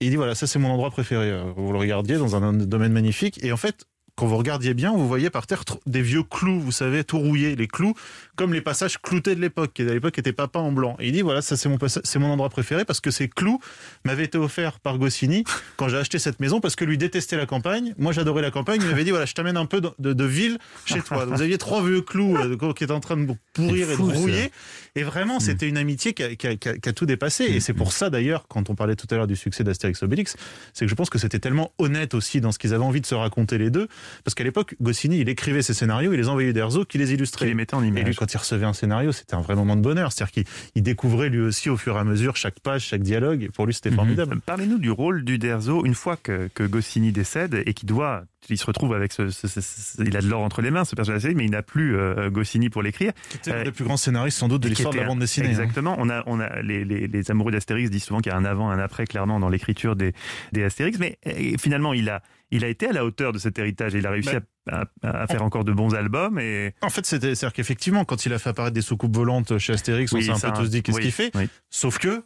Et 0.00 0.06
il 0.06 0.10
dit 0.10 0.16
voilà, 0.16 0.34
ça 0.34 0.46
c'est 0.46 0.58
mon 0.58 0.70
endroit 0.70 0.90
préféré. 0.90 1.30
Euh, 1.30 1.52
Vous 1.56 1.72
le 1.72 1.78
regardiez 1.78 2.16
dans 2.16 2.36
un, 2.36 2.52
domaine 2.52 2.92
magnifique. 2.92 3.42
Et 3.42 3.52
en 3.52 3.56
fait, 3.56 3.84
quand 4.14 4.26
vous 4.26 4.36
regardiez 4.36 4.74
bien, 4.74 4.92
vous 4.92 5.08
voyez 5.08 5.30
par 5.30 5.46
terre 5.46 5.64
des 5.86 6.02
vieux 6.02 6.22
clous, 6.22 6.60
vous 6.60 6.72
savez, 6.72 7.04
tout 7.04 7.18
rouillés, 7.18 7.56
les 7.56 7.68
clous, 7.68 7.94
comme 8.38 8.54
les 8.54 8.60
passages 8.62 8.98
cloutés 9.02 9.34
de 9.34 9.40
l'époque, 9.40 9.72
qui 9.74 9.82
à 9.82 9.86
l'époque 9.86 10.16
n'étaient 10.16 10.32
pas 10.32 10.46
peints 10.48 10.60
en 10.60 10.72
blanc. 10.72 10.96
Et 11.00 11.08
il 11.08 11.12
dit 11.12 11.20
voilà, 11.22 11.42
ça 11.42 11.56
c'est 11.56 11.68
mon, 11.68 11.76
c'est 11.86 12.18
mon 12.18 12.28
endroit 12.30 12.48
préféré 12.48 12.84
parce 12.84 13.00
que 13.00 13.10
ces 13.10 13.28
clous 13.28 13.58
m'avaient 14.04 14.24
été 14.24 14.38
offerts 14.38 14.78
par 14.80 14.96
Goscinny 14.98 15.42
quand 15.76 15.88
j'ai 15.88 15.96
acheté 15.98 16.18
cette 16.18 16.38
maison 16.40 16.60
parce 16.60 16.76
que 16.76 16.84
lui 16.84 16.96
détestait 16.96 17.36
la 17.36 17.46
campagne. 17.46 17.94
Moi 17.98 18.12
j'adorais 18.12 18.42
la 18.42 18.50
campagne. 18.52 18.80
Il 18.80 18.88
m'avait 18.88 19.04
dit 19.04 19.10
voilà, 19.10 19.26
je 19.26 19.34
t'amène 19.34 19.56
un 19.56 19.66
peu 19.66 19.80
de, 19.80 19.90
de- 19.98 20.12
de 20.12 20.24
ville 20.24 20.58
chez 20.86 21.00
toi. 21.02 21.26
Donc, 21.26 21.34
vous 21.34 21.42
aviez 21.42 21.58
trois 21.58 21.82
vieux 21.84 22.00
clous 22.00 22.36
euh, 22.36 22.72
qui 22.74 22.84
étaient 22.84 22.92
en 22.92 23.00
train 23.00 23.16
de 23.16 23.32
pourrir 23.52 23.90
et 23.90 23.96
de 23.96 24.02
rouiller. 24.02 24.50
Et 24.94 25.02
vraiment, 25.02 25.40
c'était 25.40 25.68
une 25.68 25.76
amitié 25.76 26.12
qui 26.14 26.22
a, 26.22 26.34
qui 26.36 26.46
a- 26.46 26.56
qui 26.56 26.68
a- 26.68 26.78
qui 26.78 26.88
a 26.88 26.92
tout 26.92 27.06
dépassé. 27.06 27.44
Et 27.44 27.60
c'est 27.60 27.74
pour 27.74 27.92
ça, 27.92 28.08
d'ailleurs, 28.08 28.46
quand 28.48 28.70
on 28.70 28.74
parlait 28.74 28.94
tout 28.96 29.06
à 29.10 29.16
l'heure 29.16 29.26
du 29.26 29.36
succès 29.36 29.64
d'Astérix 29.64 30.02
Obélix, 30.02 30.36
c'est 30.74 30.84
que 30.84 30.90
je 30.90 30.94
pense 30.94 31.10
que 31.10 31.18
c'était 31.18 31.38
tellement 31.40 31.72
honnête 31.78 32.14
aussi 32.14 32.40
dans 32.40 32.52
ce 32.52 32.58
qu'ils 32.58 32.72
avaient 32.74 32.84
envie 32.84 33.00
de 33.00 33.06
se 33.06 33.14
raconter 33.14 33.58
les 33.58 33.70
deux. 33.70 33.88
Parce 34.24 34.34
qu'à 34.34 34.44
l'époque, 34.44 34.74
Goscinny, 34.80 35.18
il 35.20 35.28
écrivait 35.28 35.62
ses 35.62 35.74
scénarios, 35.74 36.12
il 36.12 36.16
les 36.20 36.28
envoyait 36.28 36.52
d'Erzo, 36.52 36.84
qui 36.84 36.98
les 36.98 37.12
illustrait. 37.12 37.46
les 37.46 37.54
mettait 37.54 37.74
en 37.74 37.82
Et 37.82 37.90
lui, 37.90 38.00
image. 38.00 38.16
Quand 38.28 38.34
il 38.34 38.38
recevait 38.38 38.66
un 38.66 38.72
scénario, 38.74 39.10
c'était 39.12 39.34
un 39.34 39.40
vrai 39.40 39.54
moment 39.54 39.74
de 39.76 39.80
bonheur. 39.80 40.12
C'est-à-dire 40.12 40.32
qu'il 40.32 40.44
il 40.74 40.82
découvrait 40.82 41.28
lui 41.30 41.40
aussi 41.40 41.70
au 41.70 41.76
fur 41.76 41.96
et 41.96 41.98
à 41.98 42.04
mesure 42.04 42.36
chaque 42.36 42.60
page, 42.60 42.82
chaque 42.84 43.02
dialogue. 43.02 43.44
Et 43.44 43.48
pour 43.48 43.64
lui, 43.66 43.72
c'était 43.74 43.90
Mhm. 43.90 43.96
formidable. 43.96 44.40
Parlez-nous 44.44 44.78
du 44.78 44.90
rôle 44.90 45.24
d'Uderzo 45.24 45.84
une 45.86 45.94
fois 45.94 46.16
que, 46.16 46.48
que 46.54 46.64
Goscinny 46.64 47.10
décède 47.12 47.62
et 47.64 47.72
qu'il 47.74 47.88
doit, 47.88 48.24
il 48.50 48.58
se 48.58 48.66
retrouve 48.66 48.94
avec 48.94 49.12
ce, 49.12 49.30
ce- 49.30 49.48
ce- 49.48 49.60
ce- 49.60 50.02
il 50.02 50.16
a 50.16 50.20
de 50.20 50.28
l'or 50.28 50.40
entre 50.42 50.60
les 50.62 50.70
mains, 50.70 50.84
ce 50.84 50.94
personnage, 50.94 51.24
mais 51.34 51.44
il 51.44 51.50
n'a 51.50 51.62
plus 51.62 51.96
euh, 51.96 52.28
Goscinny 52.30 52.68
pour 52.70 52.82
l'écrire. 52.82 53.12
C'était 53.30 53.50
l'un 53.52 53.56
Euh, 53.60 53.64
des 53.64 53.72
plus 53.72 53.84
grands 53.84 53.96
scénaristes, 53.96 54.38
sans 54.38 54.48
doute, 54.48 54.62
de 54.62 54.68
qui 54.68 54.74
l'histoire 54.74 54.92
de 54.92 54.98
la 54.98 55.02
était 55.04 55.08
bande 55.08 55.20
dessinée. 55.20 55.46
hein. 55.46 55.50
Exactement. 55.50 55.96
On 55.98 56.10
a, 56.10 56.22
on 56.26 56.38
a 56.40 56.60
les, 56.62 56.84
les, 56.84 57.06
les 57.06 57.30
amoureux 57.30 57.52
d'Astérix 57.52 57.90
disent 57.90 58.04
souvent 58.04 58.20
qu'il 58.20 58.30
y 58.30 58.34
a 58.34 58.38
un 58.38 58.44
avant, 58.44 58.68
un 58.70 58.78
après, 58.78 59.06
clairement 59.06 59.40
dans 59.40 59.48
l'écriture 59.48 59.96
des, 59.96 60.12
des 60.52 60.62
Astérix. 60.64 60.98
Mais 60.98 61.18
euh, 61.26 61.54
finalement, 61.58 61.94
il 61.94 62.08
a, 62.10 62.22
il 62.50 62.64
a 62.64 62.68
été 62.68 62.86
à 62.88 62.92
la 62.92 63.04
hauteur 63.04 63.32
de 63.32 63.38
cet 63.38 63.58
héritage 63.58 63.94
et 63.94 63.98
il 63.98 64.06
a 64.06 64.10
réussi 64.10 64.30
Mais- 64.30 64.36
à, 64.36 64.40
à- 64.68 64.84
à 65.22 65.26
faire 65.26 65.42
encore 65.42 65.64
de 65.64 65.72
bons 65.72 65.94
albums. 65.94 66.38
Et 66.38 66.74
En 66.82 66.90
fait, 66.90 67.04
c'est-à-dire 67.06 67.52
qu'effectivement, 67.52 68.04
quand 68.04 68.26
il 68.26 68.32
a 68.32 68.38
fait 68.38 68.50
apparaître 68.50 68.74
des 68.74 68.82
soucoupes 68.82 69.14
volantes 69.16 69.58
chez 69.58 69.72
Astérix, 69.72 70.12
on 70.12 70.20
s'est 70.20 70.30
un 70.30 70.38
peu 70.38 70.52
tous 70.62 70.70
dit 70.70 70.82
qu'est-ce 70.82 70.96
oui, 70.96 71.02
qu'il 71.04 71.12
fait. 71.12 71.30
oui. 71.34 71.48
Sauf 71.70 71.98
que, 71.98 72.22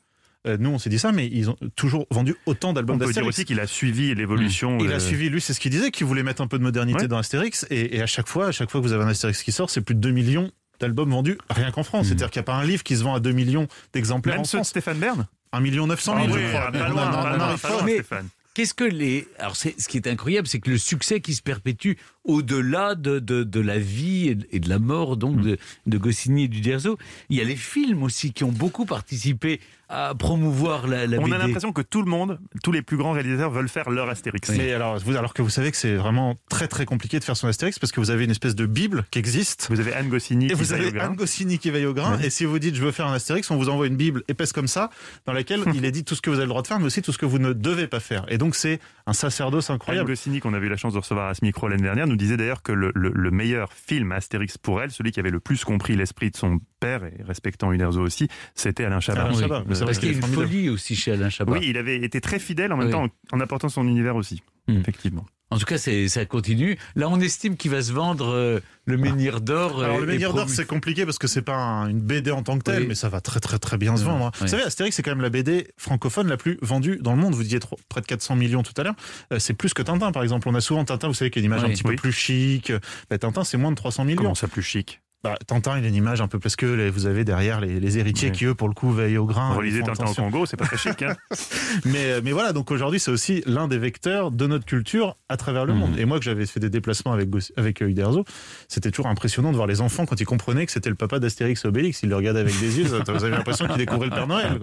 euh, 0.47 0.57
nous, 0.59 0.71
on 0.71 0.79
s'est 0.79 0.91
dit 0.91 0.99
ça, 0.99 1.13
mais 1.13 1.27
ils 1.29 1.51
ont 1.51 1.57
toujours 1.77 2.07
vendu 2.11 2.35
autant 2.47 2.73
d'albums 2.73 2.97
on 2.97 2.99
peut 2.99 3.05
dire 3.05 3.15
d'Astérix. 3.15 3.29
aussi 3.39 3.45
qu'il 3.45 3.61
a 3.61 3.67
suivi 3.67 4.15
l'évolution. 4.15 4.79
Il 4.81 4.91
euh, 4.91 4.97
a 4.97 5.01
suivi, 5.01 5.29
lui, 5.31 5.41
c'est 5.41 5.55
ce 5.55 5.61
qu'il 5.61 5.71
disait, 5.71 5.91
qu'il 5.93 6.07
voulait 6.07 6.23
mettre 6.25 6.43
un 6.43 6.47
peu 6.49 6.59
de 6.59 6.65
modernité 6.65 7.03
Ouais. 7.03 7.09
dans 7.09 7.19
Astérix. 7.19 7.65
Et, 7.71 7.97
et 7.97 8.03
à 8.03 8.07
chaque 8.07 8.27
fois, 8.29 8.49
à 8.49 8.53
chaque 8.53 8.71
fois 8.71 8.81
que 8.81 8.87
vous 8.87 8.93
avez 8.93 9.05
un 9.05 9.09
Astérix 9.09 9.43
qui 9.43 9.53
sort, 9.53 9.71
c'est 9.71 9.81
plus 9.83 9.95
de 9.95 10.01
2 10.01 10.11
millions 10.11 10.51
d'albums 10.81 11.11
vendus 11.11 11.39
rien 11.49 11.71
qu'en 11.71 11.85
France. 11.85 12.07
C'est-à-dire 12.09 12.31
qu'il 12.31 12.41
n'y 12.41 12.45
a 12.45 12.47
pas 12.47 12.55
un 12.57 12.65
livre 12.65 12.83
qui 12.83 12.97
se 12.97 13.05
vend 13.05 13.15
à 13.15 13.21
2 13.21 13.31
millions 13.31 13.69
d'exemplaires 13.93 14.35
Même 14.35 14.41
en 14.41 14.45
ceux 14.45 14.59
de 14.59 14.63
France. 14.63 14.71
Stéphane 14.71 14.99
Bern 14.99 15.27
1 15.53 15.61
million 15.61 15.87
900 15.87 16.15
000, 16.17 16.25
Ah 16.25 16.29
je 16.33 16.35
oui, 16.45 16.49
crois. 16.49 16.73
pas 16.73 16.89
loin, 16.89 17.05
en- 17.05 17.09
on 17.09 17.13
pas 17.23 17.37
loin, 17.37 17.57
pas 17.59 17.69
loin, 17.71 17.81
Stéphane. 17.87 18.29
Qu'est-ce 18.55 18.75
que 18.75 18.85
les. 18.85 19.27
Alors, 19.39 19.57
ce 19.57 19.71
qui 19.89 19.97
est 19.97 20.07
incroyable, 20.07 20.47
c'est 20.47 20.61
que 20.61 20.71
le 20.71 20.77
succès 20.77 21.21
qui 21.21 21.35
se 21.35 21.41
perpétue 21.41 21.93
au-delà 22.25 22.95
de, 22.95 23.19
de, 23.19 23.45
de 23.45 23.61
la 23.61 23.79
vie 23.79 24.29
et 24.29 24.35
de, 24.35 24.47
et 24.53 24.61
de 24.61 24.69
la 24.69 24.79
mort 24.79 25.17
donc 25.17 25.41
de, 25.41 25.57
de 25.87 25.99
Goscinny 25.99 26.45
et 26.45 26.49
du 26.49 26.61
Derzo, 26.61 26.99
il 27.31 27.39
y 27.39 27.41
a 27.41 27.45
les 27.45 27.57
films 27.57 28.03
aussi 28.03 28.33
qui 28.33 28.45
ont 28.45 28.53
beaucoup 28.53 28.85
participé 28.85 29.59
à 29.93 30.15
promouvoir 30.15 30.87
la, 30.87 31.07
la 31.07 31.19
On 31.19 31.25
BD. 31.25 31.35
a 31.35 31.39
l'impression 31.39 31.73
que 31.73 31.83
tout 31.83 32.03
le 32.03 32.11
monde, 32.11 32.41
tous 32.65 32.73
les 32.73 32.83
plus 32.83 32.97
grands 32.97 33.13
réalisateurs 33.13 33.51
veulent 33.51 33.69
faire 33.69 33.91
leur 33.91 34.09
Astérix. 34.09 34.49
Mais 34.51 34.73
alors, 34.73 34.99
vous, 34.99 35.17
alors 35.17 35.35
que 35.35 35.43
vous 35.43 35.51
savez 35.51 35.71
que 35.71 35.77
c'est 35.77 35.95
vraiment 35.97 36.35
très 36.49 36.67
très 36.67 36.85
compliqué 36.87 37.19
de 37.19 37.25
faire 37.25 37.37
son 37.37 37.47
Astérix 37.49 37.79
parce 37.79 37.93
que 37.93 38.01
vous 38.01 38.11
avez 38.11 38.25
une 38.25 38.31
espèce 38.31 38.55
de 38.55 38.67
bible 38.67 39.05
qui 39.11 39.19
existe. 39.19 39.67
Vous 39.71 39.81
avez 39.81 39.93
Anne 39.93 40.09
Goscinny 40.09 40.47
Et 40.47 40.49
qui 40.49 40.55
vous 40.55 40.65
veille 40.65 40.81
au 40.81 40.83
avez 40.89 40.93
grain. 40.93 41.07
Anne 41.09 41.17
Goscinny 41.17 41.59
qui 41.59 41.71
veille 41.71 41.87
au 41.87 41.95
grain. 41.95 42.17
Ouais. 42.17 42.27
Et 42.27 42.31
si 42.31 42.45
vous 42.45 42.59
dites 42.59 42.75
je 42.75 42.83
veux 42.83 42.91
faire 42.93 43.07
un 43.07 43.13
Astérix, 43.15 43.51
on 43.51 43.57
vous 43.57 43.69
envoie 43.69 43.87
une 43.87 43.97
bible 43.97 44.23
épaisse 44.29 44.53
comme 44.53 44.69
ça, 44.69 44.91
dans 45.27 45.33
laquelle 45.33 45.63
il 45.75 45.85
est 45.85 45.91
dit 45.93 46.05
tout 46.05 46.15
ce 46.15 46.23
que 46.23 46.31
vous 46.31 46.37
avez 46.37 46.45
le 46.47 46.49
droit 46.51 46.63
de 46.63 46.67
faire, 46.67 46.79
mais 46.79 46.87
aussi 46.87 47.03
tout 47.03 47.13
ce 47.13 47.19
que 47.19 47.27
vous 47.27 47.39
ne 47.39 47.53
devez 47.53 47.87
pas 47.87 48.01
faire. 48.01 48.25
Et 48.29 48.39
donc 48.39 48.55
c'est 48.55 48.81
un 49.07 49.13
sacerdoce 49.13 49.69
Anne 49.71 49.77
incroyable. 49.77 50.09
Goscinny, 50.09 50.41
qu'on 50.41 50.55
avait 50.55 50.67
eu 50.67 50.71
la 50.71 50.77
chance 50.77 50.95
de 50.95 50.99
recevoir 50.99 51.29
à 51.29 51.35
ce 51.35 51.45
micro 51.45 51.69
l'année 51.69 51.83
dernière, 51.83 52.07
nous 52.07 52.17
disait 52.17 52.37
d'ailleurs 52.37 52.63
que 52.63 52.73
le, 52.73 52.93
le- 52.95 53.13
le 53.15 53.31
meilleur 53.31 53.73
film 53.73 54.13
Astérix 54.13 54.57
pour 54.59 54.81
elle, 54.83 54.91
celui 54.91 55.13
qui 55.13 55.21
avait 55.21 55.31
le 55.31 55.41
plus 55.41 55.65
compris 55.65 55.97
l'esprit 55.97 56.31
de 56.31 56.37
son 56.37 56.61
père, 56.83 57.05
et 57.05 57.23
respectant 57.23 57.73
Uderzo 57.73 58.01
aussi, 58.03 58.29
c'était 58.55 58.85
Alain 58.85 59.01
Chabat. 59.01 59.23
Alain 59.23 59.35
Oui, 59.35 59.41
Chabat, 59.41 59.65
mais 59.67 59.75
c'est 59.75 59.81
vrai 59.81 59.87
parce 59.87 59.99
qu'il 59.99 60.09
qu'il 60.11 60.19
y 60.19 60.23
a 60.23 60.27
une 60.27 60.35
formidable. 60.35 60.49
folie 60.53 60.69
aussi 60.69 60.97
chez 60.97 61.13
Alain 61.13 61.31
Chabat. 61.31 61.53
Oui, 61.53 61.61
il 61.63 61.79
avait 61.79 61.97
été 62.03 62.21
très 62.21 62.39
fidèle 62.39 62.73
en 62.73 62.77
même 62.77 62.87
Oui. 62.87 62.93
temps 62.93 63.07
en, 63.33 63.41
apportant 63.41 63.69
son 63.69 63.87
univers 63.87 64.17
aussi, 64.17 64.43
Hmm. 64.69 64.79
effectivement. 64.81 65.25
En 65.51 65.59
tout 65.59 65.67
cas, 65.67 65.77
ça 65.77 66.25
continue. 66.25 66.79
Là, 66.97 67.11
on 67.11 67.21
estime 67.21 67.59
qu'il 67.59 67.71
va 67.73 67.83
se 67.83 67.93
vendre 67.93 68.33
euh, 68.33 68.61
le 68.87 68.97
menhir 68.97 69.43
d'or. 69.43 69.85
Alors 69.85 69.97
euh, 69.99 70.07
le 70.07 70.09
est 70.09 70.15
Menhir 70.15 70.33
d'or 70.33 70.49
c'est 70.49 70.65
compliqué 70.67 71.05
parce 71.05 71.19
que 71.19 71.27
c'est 71.27 71.43
pas 71.43 71.57
un- 71.57 71.89
une 71.91 72.01
BD 72.01 72.31
en 72.31 72.43
tant 72.43 72.57
que 72.57 72.63
telle, 72.63 72.83
Oui. 72.85 72.89
mais 72.89 72.95
ça 72.95 73.11
va 73.11 73.21
très 73.21 73.39
très 73.39 73.59
très 73.59 73.77
bien 73.77 73.95
se 73.99 74.03
vendre. 74.05 74.25
hein. 74.25 74.31
Vous 74.41 74.47
savez, 74.49 74.63
Astérix 74.63 74.97
c'est 74.97 75.03
quand 75.03 75.11
même 75.11 75.21
la 75.21 75.29
BD 75.29 75.69
francophone 75.77 76.27
la 76.29 76.39
plus 76.39 76.57
vendue 76.63 76.97
dans 77.03 77.13
le 77.15 77.19
monde. 77.21 77.35
Vous 77.35 77.43
disiez 77.43 77.61
trop- 77.61 77.79
près 77.91 78.01
de 78.01 78.07
400 78.07 78.35
millions 78.35 78.63
tout 78.63 78.73
à 78.79 78.83
l'heure. 78.83 78.95
Euh, 79.31 79.39
c'est 79.39 79.53
plus 79.53 79.75
que 79.75 79.83
Tintin 79.83 80.11
par 80.11 80.23
exemple. 80.23 80.49
On 80.49 80.55
a 80.55 80.63
souvent 80.63 80.87
Tintin, 80.87 81.09
vous 81.09 81.13
savez, 81.15 81.31
qui 81.31 81.39
a 81.39 81.41
une 81.41 81.47
image 81.47 81.61
Oui. 81.65 81.67
un 81.69 81.73
petit 81.75 81.83
peu 81.83 81.97
plus 81.97 82.13
chic. 82.13 82.73
Bah, 83.11 83.19
Tintin 83.19 83.45
c'est 83.45 83.59
moins 83.59 83.73
de 83.73 83.77
300 83.77 84.07
millions. 84.07 84.23
Comment 84.23 84.35
ça 84.35 84.49
plus 84.49 84.63
chic? 84.63 85.02
Bah, 85.25 85.37
Tintin 85.47 85.79
il 85.79 85.85
a 85.85 85.89
une 85.89 85.95
image 85.95 86.21
un 86.21 86.27
peu 86.27 86.41
parce 86.41 86.57
que 86.57 86.89
vous 86.91 87.07
avez 87.07 87.25
derrière 87.25 87.61
les, 87.61 87.79
les 87.79 87.99
héritiers 87.99 88.31
Oui. 88.31 88.37
qui 88.37 88.45
eux 88.47 88.55
pour 88.57 88.67
le 88.69 88.75
coup 88.75 88.91
veillent 88.91 89.19
au 89.19 89.25
grain. 89.25 89.55
Relisez 89.55 89.83
Tintin 89.83 90.07
au. 90.07 90.15
Congo, 90.15 90.47
c'est 90.47 90.57
pas 90.57 90.65
très 90.65 90.77
chic. 90.77 91.01
Hein 91.03 91.15
Mais, 91.85 92.21
mais 92.23 92.33
voilà, 92.33 92.53
donc 92.53 92.71
aujourd'hui, 92.73 92.99
c'est 92.99 93.11
aussi 93.13 93.43
l'un 93.47 93.69
des 93.69 93.79
vecteurs 93.79 94.31
de 94.33 94.47
notre 94.49 94.65
culture 94.65 95.17
à 95.29 95.37
travers 95.37 95.65
le 95.65 95.73
Mhm. 95.75 95.79
monde. 95.79 95.99
Et 95.99 96.05
moi, 96.07 96.19
que 96.19 96.25
j'avais 96.25 96.45
fait 96.45 96.59
des 96.61 96.71
déplacements 96.71 97.13
avec, 97.13 97.29
avec 97.57 97.83
euh, 97.83 97.89
Uderzo, 97.89 98.25
c'était 98.69 98.91
toujours 98.91 99.07
impressionnant 99.07 99.51
de 99.53 99.57
voir 99.57 99.69
les 99.69 99.81
enfants 99.81 100.07
quand 100.07 100.21
ils 100.21 100.25
comprenaient 100.27 100.67
que 100.67 100.73
c'était 100.73 100.91
le 100.91 100.97
papa 100.97 101.21
d'Astérix 101.21 101.65
Obélix. 101.65 102.03
Ils 102.03 102.09
le 102.09 102.17
regardaient 102.17 102.41
avec 102.41 102.59
des 102.59 102.79
yeux, 102.81 102.85
vous 102.87 102.95
avez 103.25 103.31
l'impression 103.31 103.67
qu'ils 103.69 103.77
découvraient 103.77 104.07
le 104.09 104.15
Père 104.15 104.27
Noël. 104.27 104.59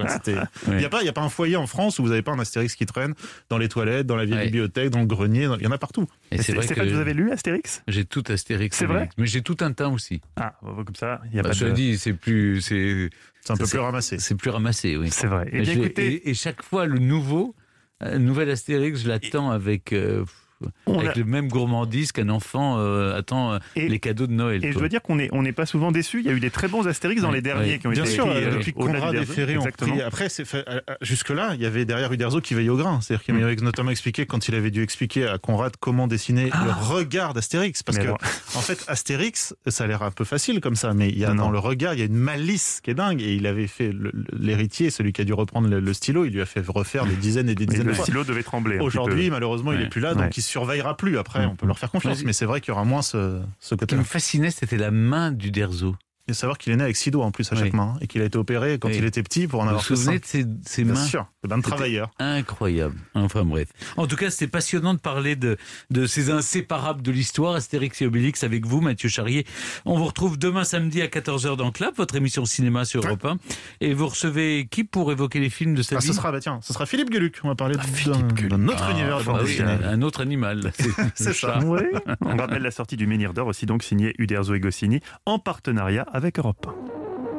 Il 0.68 0.74
n'y 0.76 0.84
a, 0.86 0.90
pas- 0.90 1.02
il 1.02 1.06
y 1.06 1.10
a 1.10 1.14
pas 1.14 1.22
un 1.22 1.30
foyer 1.30 1.56
en 1.56 1.68
France 1.68 2.00
où 2.00 2.04
vous 2.04 2.10
n'avez 2.10 2.22
pas 2.22 2.34
un 2.34 2.40
Astérix 2.40 2.76
qui 2.76 2.86
traîne 2.86 3.14
dans 3.50 3.58
les 3.58 3.70
toilettes, 3.70 4.08
dans 4.08 4.16
la 4.18 4.26
vieille 4.26 4.46
bibliothèque, 4.46 4.90
dans 4.90 5.00
le 5.00 5.06
grenier. 5.06 5.48
Il 5.60 5.64
y 5.64 5.68
en 5.68 5.72
a 5.72 5.78
partout. 5.78 6.06
Et 6.32 6.42
c'est 6.42 6.54
vrai 6.54 6.68
que 6.68 6.82
vous 6.94 7.00
avez 7.00 7.14
lu 7.14 7.32
Astérix? 7.32 7.82
J'ai 7.88 8.04
tout 8.04 8.24
Astérix. 8.28 8.78
C'est 8.78 8.86
vrai? 8.86 9.10
Mais 9.18 9.26
j'ai 9.26 9.42
tout 9.42 9.56
Tintin 9.56 9.90
aussi. 9.92 10.22
Ah, 10.36 10.49
comme 10.62 10.96
ça, 10.96 11.22
il 11.30 11.36
y 11.36 11.40
a 11.40 11.44
Bah, 11.44 11.50
pas 11.50 11.54
je 11.54 11.66
de... 11.66 11.72
dis, 11.72 11.98
c'est 11.98 12.14
plus, 12.14 12.62
c'est, 12.62 13.10
un 13.50 13.58
peu 13.58 13.66
plus 13.66 13.80
ramassé. 13.80 14.20
c'est 14.20 14.36
plus 14.36 14.50
ramassé, 14.50 14.98
oui. 14.98 15.10
C'est 15.12 15.28
vrai. 15.28 15.50
Eh 15.52 15.58
Et, 15.58 15.62
bien, 15.62 15.74
écoutez, 15.74 16.08
et- 16.16 16.30
et 16.30 16.34
chaque 16.34 16.64
fois, 16.64 16.86
le 16.86 17.00
nouveau, 17.00 17.56
euh, 18.04 18.18
nouvel 18.18 18.50
Astérix, 18.50 19.02
je 19.02 19.08
l'attends 19.10 19.52
avec, 19.52 19.94
euh, 19.94 20.24
on 20.86 21.00
avec 21.00 21.12
a- 21.12 21.20
le 21.20 21.26
même 21.26 21.48
gourmandise 21.48 22.12
qu'un 22.12 22.30
enfant 22.30 22.78
euh, 22.80 23.18
attend 23.18 23.54
euh, 23.54 23.60
Et- 23.76 23.88
les 23.90 24.00
cadeaux 24.00 24.28
de 24.28 24.34
Noël. 24.34 24.64
Et 24.64 24.72
je 24.72 24.78
dois 24.80 24.90
dire 24.90 25.02
qu'on 25.02 25.16
n'est 25.16 25.30
on 25.32 25.44
pas 25.54 25.66
souvent 25.66 25.92
déçus. 25.92 26.20
Il 26.20 26.26
y 26.26 26.30
a 26.30 26.34
eu 26.34 26.40
des 26.40 26.52
très 26.52 26.68
bons 26.68 26.88
Astérix 26.88 27.22
dans 27.22 27.32
les 27.32 27.42
derniers 27.42 27.80
qui 27.80 27.88
ont 27.88 27.92
Bien 27.92 28.04
été 28.04 28.14
sûr, 28.14 28.28
écrits, 28.28 28.44
euh, 28.44 28.52
depuis 28.58 28.74
Conrad 28.74 29.16
et. 29.16 29.26
Ferré 29.26 29.58
ont 29.58 29.62
Exactement. 29.62 29.94
pris. 29.94 30.02
Après, 30.02 30.28
jusque-là, 31.02 31.52
il 31.56 31.62
y 31.62 31.66
avait 31.66 31.86
derrière 31.86 32.12
Uderzo 32.12 32.42
qui 32.42 32.54
veillait 32.54 32.70
au 32.70 32.78
grain. 32.78 33.00
C'est-à-dire 33.02 33.24
qu'il 33.24 33.36
m'avait 33.36 33.56
notamment 33.58 33.92
expliqué 33.92 34.26
quand 34.26 34.48
il 34.48 34.56
avait 34.56 34.72
dû 34.72 34.82
expliquer 34.84 35.28
à 35.28 35.38
Conrad 35.38 35.74
comment 35.80 36.08
dessiner 36.08 36.46
le 36.46 36.72
regard 36.72 37.34
d'Astérix. 37.34 37.84
Parce 37.84 37.98
Mais 37.98 38.04
que, 38.04 38.08
alors- 38.10 38.20
en 38.56 38.62
fait, 38.62 38.84
Astérix, 38.88 39.56
ça 39.68 39.84
a 39.84 39.88
l'air 39.88 40.04
un 40.04 40.12
peu 40.12 40.24
facile 40.26 40.60
comme 40.62 40.76
ça, 40.76 40.94
mais 40.94 41.10
il 41.10 41.18
y 41.18 41.26
a 41.26 41.30
Non, 41.34 41.46
dans 41.46 41.52
le 41.52 41.60
regard, 41.60 41.94
il 41.94 42.00
y 42.00 42.04
a 42.04 42.06
une 42.06 42.16
malice 42.16 42.82
qui 42.84 42.92
est 42.92 42.96
dingue. 42.96 43.22
Et 43.22 43.34
il 43.36 43.46
avait 43.48 43.68
fait 43.68 43.92
le- 43.92 44.12
le- 44.14 44.26
l'héritier, 44.38 44.90
celui 44.90 45.14
qui 45.14 45.22
a 45.22 45.26
dû 45.26 45.34
reprendre 45.34 45.68
le, 45.70 45.80
le 45.80 45.94
stylo, 45.94 46.26
il 46.26 46.34
lui 46.34 46.42
a 46.42 46.46
fait 46.46 46.64
refaire 46.68 47.06
des 47.06 47.16
dizaines 47.16 47.50
et 47.50 47.56
des 47.56 47.66
dizaines 47.66 47.86
le 47.86 47.92
de 47.92 47.96
fois. 47.96 48.06
stylo 48.06 48.24
devait 48.24 48.44
trembler. 48.44 48.80
Aujourd'hui, 48.80 49.30
malheureusement, 49.30 49.74
il 49.74 49.82
est 49.82 49.90
plus 49.90 50.02
là, 50.02 50.14
donc 50.14 50.36
il 50.38 50.42
surveillera 50.50 50.98
plus. 50.98 51.18
Après, 51.18 51.46
on 51.46 51.56
peut 51.56 51.66
leur 51.68 51.80
faire 51.80 51.92
confiance, 51.92 52.24
mais 52.24 52.34
c'est 52.34 52.46
vrai 52.46 52.60
qu'il 52.62 52.70
y 52.70 52.72
aura 52.72 52.84
moins 52.86 53.02
ce, 53.02 53.42
ce 53.60 53.70
Ce 53.70 53.76
qui 53.76 53.80
côté-là. 53.80 54.00
me 54.00 54.06
fascinait, 54.06 54.52
c'était 54.52 54.78
la 54.78 54.92
main 54.92 55.32
du 55.32 55.52
Derzo. 55.52 55.96
Et 56.30 56.34
savoir 56.34 56.58
qu'il 56.58 56.72
est 56.72 56.76
né 56.76 56.84
avec 56.84 56.96
six 56.96 57.12
doigts 57.12 57.26
en 57.26 57.32
plus 57.32 57.52
à 57.52 57.56
chaque 57.56 57.66
Oui. 57.66 57.72
main, 57.76 57.94
hein, 57.96 58.00
et 58.02 58.08
qu'il 58.08 58.22
a 58.22 58.26
été 58.26 58.38
opéré 58.38 58.78
quand 58.80 58.88
Oui. 58.90 58.96
il 58.98 59.06
était 59.06 59.24
petit 59.24 59.48
pour 59.48 59.62
en 59.62 59.64
Vous 59.64 59.70
vous 59.70 59.70
avoir 59.72 59.86
fait 59.86 59.96
souvenez 59.96 60.20
cinq. 60.24 60.46
de 60.48 60.58
ces 60.66 60.84
Bien 60.84 60.94
mains 60.94 61.06
sûr, 61.06 61.28
c'est 61.44 61.52
un 61.52 61.62
travailleur. 61.62 62.12
Incroyable. 62.20 62.96
Enfin 63.16 63.44
bref. 63.44 63.70
En 63.98 64.08
tout 64.08 64.16
cas, 64.16 64.30
c'était 64.30 64.48
passionnant 64.48 64.94
de 64.94 65.00
parler 65.00 65.36
de, 65.36 65.58
de 65.90 66.06
ces 66.06 66.30
inséparables 66.30 67.02
de 67.02 67.12
l'histoire, 67.12 67.56
Astérix 67.56 68.02
et 68.02 68.06
Obélix 68.06 68.44
avec 68.44 68.66
vous, 68.66 68.82
Mathieu 68.82 69.10
Charrier. 69.10 69.46
On 69.86 69.98
vous 69.98 70.06
retrouve 70.06 70.38
demain 70.38 70.64
samedi 70.64 71.02
à 71.02 71.08
14h 71.08 71.56
dans 71.58 71.72
Clap, 71.72 71.96
votre 71.98 72.16
émission 72.16 72.46
cinéma 72.46 72.86
sur 72.86 73.06
Europe 73.06 73.26
1. 73.26 73.38
Et 73.82 73.94
vous 73.94 74.08
recevez 74.08 74.68
qui 74.70 74.84
pour 74.84 75.12
évoquer 75.12 75.40
les 75.40 75.50
films 75.50 75.74
de 75.76 75.82
sa 75.82 75.96
Ah, 75.96 76.00
vie 76.00 76.08
ce 76.08 76.14
sera, 76.14 76.32
bah 76.32 76.40
tiens, 76.40 76.60
ce 76.62 76.74
sera 76.74 76.86
Philippe 76.86 77.10
Gueluc. 77.10 77.40
On 77.44 77.48
va 77.48 77.56
parler 77.56 77.76
d'un 77.76 77.84
Gueluc. 78.34 78.50
d'un 78.50 78.68
autre 78.68 78.84
Ah, 78.88 78.92
univers 78.92 79.20
de 79.20 79.24
bah 79.24 79.40
oui, 79.44 79.60
un, 79.62 79.84
un 79.84 80.02
autre 80.02 80.22
animal. 80.22 80.72
C'est 81.16 81.34
ça. 81.34 81.60
Oui. 81.66 81.80
On 82.22 82.36
rappelle 82.38 82.62
la 82.62 82.72
sortie 82.72 82.98
du 82.98 83.08
Menhir 83.08 83.34
d'Or 83.34 83.48
aussi 83.48 83.66
donc 83.66 83.84
signé 83.84 84.14
Uderzo 84.18 84.54
et 84.54 84.60
Goscinny 84.60 85.00
en 85.26 85.40
partenariat 85.40 86.06
avec 86.14 86.19
Europe 86.38 86.68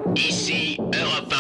1. 0.06 0.14
Ici 0.14 0.78
Europe 0.78 1.34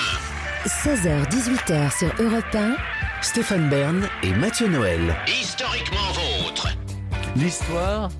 16h-18h 0.66 1.98
sur 1.98 2.08
Europe 2.22 2.54
1. 2.54 2.76
Stéphane 3.22 3.68
Bern 3.70 4.06
et 4.22 4.32
Mathieu 4.34 4.68
Noël. 4.68 5.16
1. 5.26 5.30
Historiquement 5.30 6.12
vôtre. 6.12 6.68
L'histoire 7.36 8.10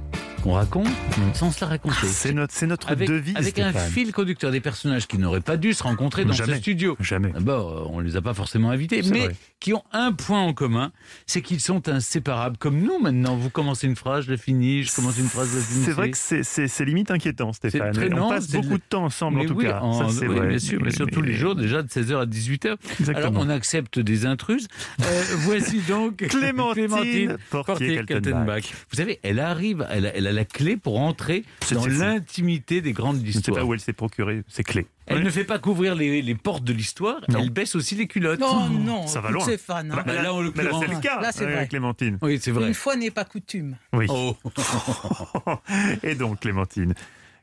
qu'on 0.43 0.53
raconte 0.53 0.89
sans 1.35 1.51
se 1.51 1.61
la 1.65 1.69
raconter. 1.69 2.07
C'est 2.07 2.33
notre, 2.33 2.53
c'est 2.55 2.67
notre 2.67 2.91
avec, 2.91 3.09
devise. 3.09 3.37
avec 3.37 3.59
un 3.59 3.73
fil 3.73 4.13
conducteur 4.13 4.51
des 4.51 4.61
personnages 4.61 5.07
qui 5.07 5.19
n'auraient 5.19 5.41
pas 5.41 5.57
dû 5.57 5.75
se 5.75 5.83
rencontrer 5.83 6.25
dans 6.25 6.33
Jamais. 6.33 6.55
ce 6.55 6.59
studio. 6.61 6.97
Jamais. 7.01 7.31
D'abord, 7.31 7.71
euh, 7.71 7.91
on 7.93 8.01
ne 8.01 8.05
les 8.07 8.17
a 8.17 8.23
pas 8.23 8.35
forcément 8.35 8.71
invités, 8.71 9.03
mais 9.11 9.27
vrai. 9.27 9.37
qui 9.61 9.75
ont 9.75 9.83
un 9.93 10.13
point 10.13 10.41
en 10.41 10.53
commun, 10.55 10.93
c'est 11.27 11.43
qu'ils 11.43 11.61
sont 11.61 11.89
inséparables. 11.89 12.57
Comme 12.57 12.81
nous 12.81 12.99
maintenant, 12.99 13.37
vous 13.37 13.51
commencez 13.51 13.87
une 13.87 13.97
phrase, 13.97 14.25
je 14.27 14.31
la 14.31 14.37
finis, 14.39 14.83
je 14.85 14.95
commence 14.95 15.19
une 15.19 15.29
phrase, 15.29 15.51
je 15.53 15.57
la 15.59 15.63
finis. 15.63 15.85
C'est 15.85 15.93
vrai 15.93 16.11
que 16.11 16.17
c'est, 16.19 16.85
limite 16.85 17.11
inquiétant, 17.11 17.53
Stéphane. 17.53 17.93
très- 17.93 18.13
on 18.13 18.17
non, 18.17 18.29
passe 18.31 18.51
beaucoup 18.51 18.69
le- 18.71 18.79
de 18.79 18.83
temps 18.89 19.05
ensemble, 19.05 19.39
en 19.39 19.43
Mais 19.43 19.47
tout 19.49 19.55
oui, 19.55 19.65
cas. 19.67 19.81
en- 19.81 20.09
Ça, 20.09 20.21
oui, 20.27 20.35
vrai. 20.37 20.49
bien 20.49 20.59
sûr, 20.59 20.81
sûr, 20.93 21.07
tous 21.13 21.23
les 21.23 21.33
Mais- 21.33 21.37
jours, 21.39 21.55
déjà 21.55 21.83
de 21.83 21.89
16h 21.91 22.19
à 22.21 22.27
18h. 22.27 22.77
Exactement. 22.99 23.27
Alors, 23.29 23.43
on 23.47 23.49
accepte 23.51 23.99
des 23.99 24.25
intruses. 24.27 24.69
Euh, 25.01 25.05
voici 25.41 25.81
donc 25.89 26.17
Clémentine 26.17 27.37
Portier-Kaltenbach. 27.51 28.63
Vous 28.91 28.97
savez, 28.97 29.19
elle 29.23 29.41
arrive, 29.41 29.87
elle 29.91 30.07
a, 30.07 30.17
elle 30.17 30.27
a 30.31 30.33
la 30.33 30.45
clé 30.45 30.77
pour 30.77 30.99
entrer 30.99 31.45
C'est- 31.65 31.75
dans 31.75 31.83
c'est 31.83 31.91
l'intimité 31.91 32.81
des 32.81 32.93
grandes 32.93 33.19
Je 33.19 33.27
ne 33.27 33.27
sais 33.27 33.33
pas 33.33 33.39
histoires. 33.51 33.67
où 33.69 33.75
elle 33.75 33.81
s'est 33.81 33.93
procuré 33.93 34.43
ses 34.49 34.63
clés. 34.65 34.87
Elle 35.07 35.23
ne 35.25 35.31
fait 35.31 35.45
pas 35.45 35.59
couvrir 35.59 35.95
les, 35.97 36.23
les 36.23 36.35
portes 36.37 36.63
de 36.65 36.73
l'histoire, 36.73 37.21
elle 37.29 37.51
baisse 37.51 37.75
aussi 37.75 37.97
les 37.97 38.07
culottes. 38.07 38.39
Non, 38.41 38.69
non, 38.69 39.07
ça 39.09 39.21
va 39.21 39.31
loin. 39.31 39.43
Stéphane. 39.45 39.91
hein. 39.93 40.03
Bah, 40.07 40.15
là, 40.23 40.33
en 40.33 40.41
mais 40.43 40.63
là, 40.63 40.71
c'est 40.81 40.87
le 40.93 41.01
cas, 41.01 41.21
Là, 41.21 41.33
c'est 41.33 41.45
vrai. 41.45 41.67
Clémentine. 41.69 42.17
Oui, 42.23 42.39
c'est 42.41 42.53
vrai. 42.53 42.69
Une 42.69 42.75
fois 42.75 42.95
n'est 42.97 43.11
pas 43.11 43.25
coutume. 43.25 43.77
Oui. 43.93 44.07
Oh. 44.09 44.37
Et 46.03 46.15
donc, 46.15 46.41
Clémentine, 46.41 46.95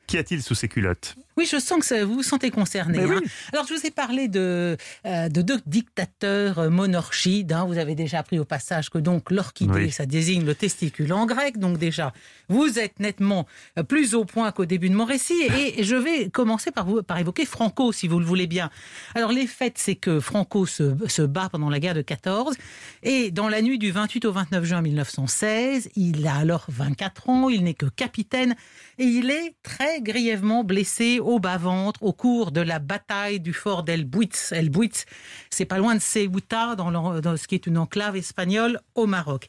qu'y 0.08 0.18
a-t-il 0.18 0.42
sous 0.42 0.56
ses 0.56 0.68
culottes? 0.70 1.16
Oui, 1.38 1.46
je 1.50 1.60
sens 1.60 1.80
que 1.80 1.86
ça- 1.86 2.04
vous 2.04 2.16
vous 2.16 2.24
sentez 2.24 2.50
concerné. 2.52 3.00
Hein. 3.00 3.08
oui. 3.22 3.28
Alors, 3.54 3.66
je 3.68 3.74
vous 3.74 3.86
ai 3.86 3.92
parlé 3.92 4.28
de, 4.28 4.76
euh, 5.06 5.30
de 5.30 5.42
deux 5.42 5.60
dictateurs 5.68 6.60
euh, 6.60 6.70
monarchides. 6.70 7.52
hein. 7.54 7.66
Vous 7.66 7.78
avez 7.78 7.96
déjà 7.96 8.20
appris 8.20 8.40
au 8.40 8.46
passage 8.46 8.90
que 8.90 8.98
donc 8.98 9.30
l'orchidée, 9.32 9.72
Oui. 9.86 9.92
ça 9.92 10.06
désigne 10.06 10.46
le 10.46 10.56
testicule 10.56 11.14
en 11.14 11.26
grec. 11.26 11.58
Donc 11.60 11.78
déjà, 11.78 12.12
vous 12.50 12.80
êtes 12.80 13.00
nettement 13.00 13.46
euh, 13.78 13.84
plus 13.84 14.16
au 14.16 14.26
point 14.26 14.52
qu'au 14.52 14.66
début 14.66 14.90
de 14.90 14.96
mon 14.96 15.06
récit. 15.06 15.40
Et 15.78 15.84
je 15.84 15.96
vais 15.96 16.30
commencer 16.30 16.72
par, 16.72 16.86
vous, 16.86 17.04
par 17.04 17.18
évoquer 17.20 17.46
Franco, 17.46 17.92
si 17.92 18.08
vous 18.08 18.20
le 18.20 18.26
voulez 18.26 18.48
bien. 18.48 18.70
Alors, 19.16 19.32
les 19.32 19.48
faits, 19.48 19.78
c'est 19.78 19.96
que 19.96 20.20
Franco 20.20 20.66
se, 20.66 20.96
se 21.08 21.22
bat 21.22 21.50
pendant 21.52 21.70
la 21.70 21.80
guerre 21.80 21.94
de 21.96 22.02
14. 22.02 22.56
Et 23.04 23.30
dans 23.32 23.48
la 23.48 23.62
nuit 23.62 23.78
du 23.78 23.92
28 23.92 24.26
au 24.26 24.32
29 24.32 24.64
juin 24.66 24.82
1916, 24.82 25.90
il 25.96 26.26
a 26.28 26.36
alors 26.36 26.66
24 26.70 27.30
ans, 27.30 27.50
il 27.50 27.64
n'est 27.64 27.74
que 27.74 27.86
capitaine 27.86 28.56
et 28.98 29.04
il 29.06 29.30
est 29.30 29.56
très 29.64 30.02
grièvement 30.02 30.64
blessé 30.64 31.20
au 31.28 31.40
bas-ventre 31.40 32.02
au 32.02 32.14
cours 32.14 32.52
de 32.52 32.62
la 32.62 32.80
bataille 32.80 33.40
du 33.40 33.54
fort 33.54 33.84
d'El 33.84 34.06
Buitz. 34.06 34.54
El 34.54 34.70
Buitz, 34.70 35.06
c'est 35.50 35.66
pas 35.66 35.78
loin 35.78 35.94
de 35.94 36.00
Ceuta, 36.00 36.76
dans, 36.76 37.20
dans 37.20 37.38
ce 37.38 37.48
qui 37.48 37.56
est 37.56 37.68
une 37.68 37.78
enclave 37.78 38.16
espagnole 38.16 38.80
au 38.96 39.08
Maroc. 39.08 39.48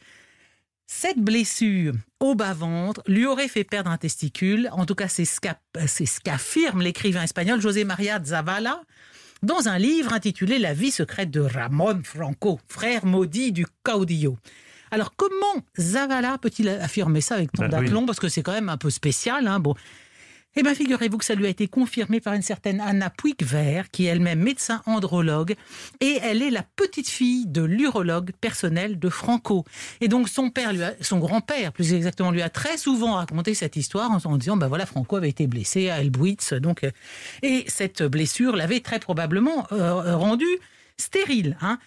Cette 0.86 1.18
blessure 1.18 1.94
au 2.18 2.34
bas-ventre 2.34 3.02
lui 3.06 3.26
aurait 3.26 3.46
fait 3.46 3.62
perdre 3.62 3.90
un 3.90 3.98
testicule. 3.98 4.68
En 4.72 4.86
tout 4.86 4.94
cas, 4.94 5.06
c'est 5.06 5.24
ce 5.24 6.20
qu'affirme 6.20 6.82
l'écrivain 6.82 7.22
espagnol 7.22 7.60
José 7.60 7.84
María 7.84 8.20
Zavala 8.24 8.80
dans 9.42 9.68
un 9.68 9.78
livre 9.78 10.12
intitulé 10.12 10.58
La 10.58 10.74
vie 10.74 10.90
secrète 10.90 11.30
de 11.30 11.40
Ramon 11.40 12.00
Franco, 12.02 12.58
frère 12.66 13.06
maudit 13.06 13.52
du 13.52 13.66
caudillo. 13.84 14.36
Alors, 14.90 15.14
comment 15.14 15.62
Zavala 15.78 16.38
peut-il 16.38 16.68
affirmer 16.70 17.20
ça 17.20 17.36
avec 17.36 17.52
tant 17.52 17.64
oui. 17.64 17.68
d'aplomb? 17.68 18.06
Parce 18.06 18.18
que 18.18 18.28
c'est 18.28 18.42
quand 18.42 18.52
même 18.52 18.70
un 18.70 18.78
peu 18.78 18.90
spécial. 18.90 19.46
Hein, 19.46 19.60
bon. 19.60 19.74
Eh 20.56 20.62
bien, 20.62 20.74
figurez-vous 20.74 21.18
que 21.18 21.24
ça 21.24 21.34
lui 21.34 21.46
a 21.46 21.50
été 21.50 21.68
confirmé 21.68 22.20
par 22.20 22.32
une 22.32 22.42
certaine 22.42 22.80
Anna 22.80 23.10
Puig-Vert, 23.10 23.90
qui 23.90 24.06
est 24.06 24.08
elle-même 24.08 24.40
médecin 24.40 24.82
andrologue, 24.86 25.54
et 26.00 26.18
elle 26.22 26.42
est 26.42 26.50
la 26.50 26.62
petite-fille 26.62 27.46
de 27.46 27.62
l'urologue 27.62 28.32
personnel 28.40 28.98
de 28.98 29.08
Franco. 29.08 29.64
Et 30.00 30.08
donc, 30.08 30.28
son 30.28 30.50
père, 30.50 30.72
son 31.00 31.18
grand-père, 31.18 31.72
plus 31.72 31.92
exactement, 31.92 32.30
lui 32.30 32.42
a 32.42 32.48
très 32.48 32.78
souvent 32.78 33.14
raconté 33.14 33.54
cette 33.54 33.76
histoire 33.76 34.10
en, 34.10 34.36
disant, 34.36 34.56
ben 34.56 34.68
voilà, 34.68 34.86
Franco 34.86 35.16
avait 35.16 35.28
été 35.28 35.46
blessé 35.46 35.90
à 35.90 36.00
Elbwitz, 36.00 36.54
donc, 36.54 36.82
euh, 36.82 36.90
et 37.42 37.64
cette 37.68 38.02
blessure 38.02 38.56
l'avait 38.56 38.80
très 38.80 38.98
probablement 38.98 39.66
euh, 39.70 40.16
rendu 40.16 40.48
stérile. 40.96 41.56
Hein. 41.60 41.78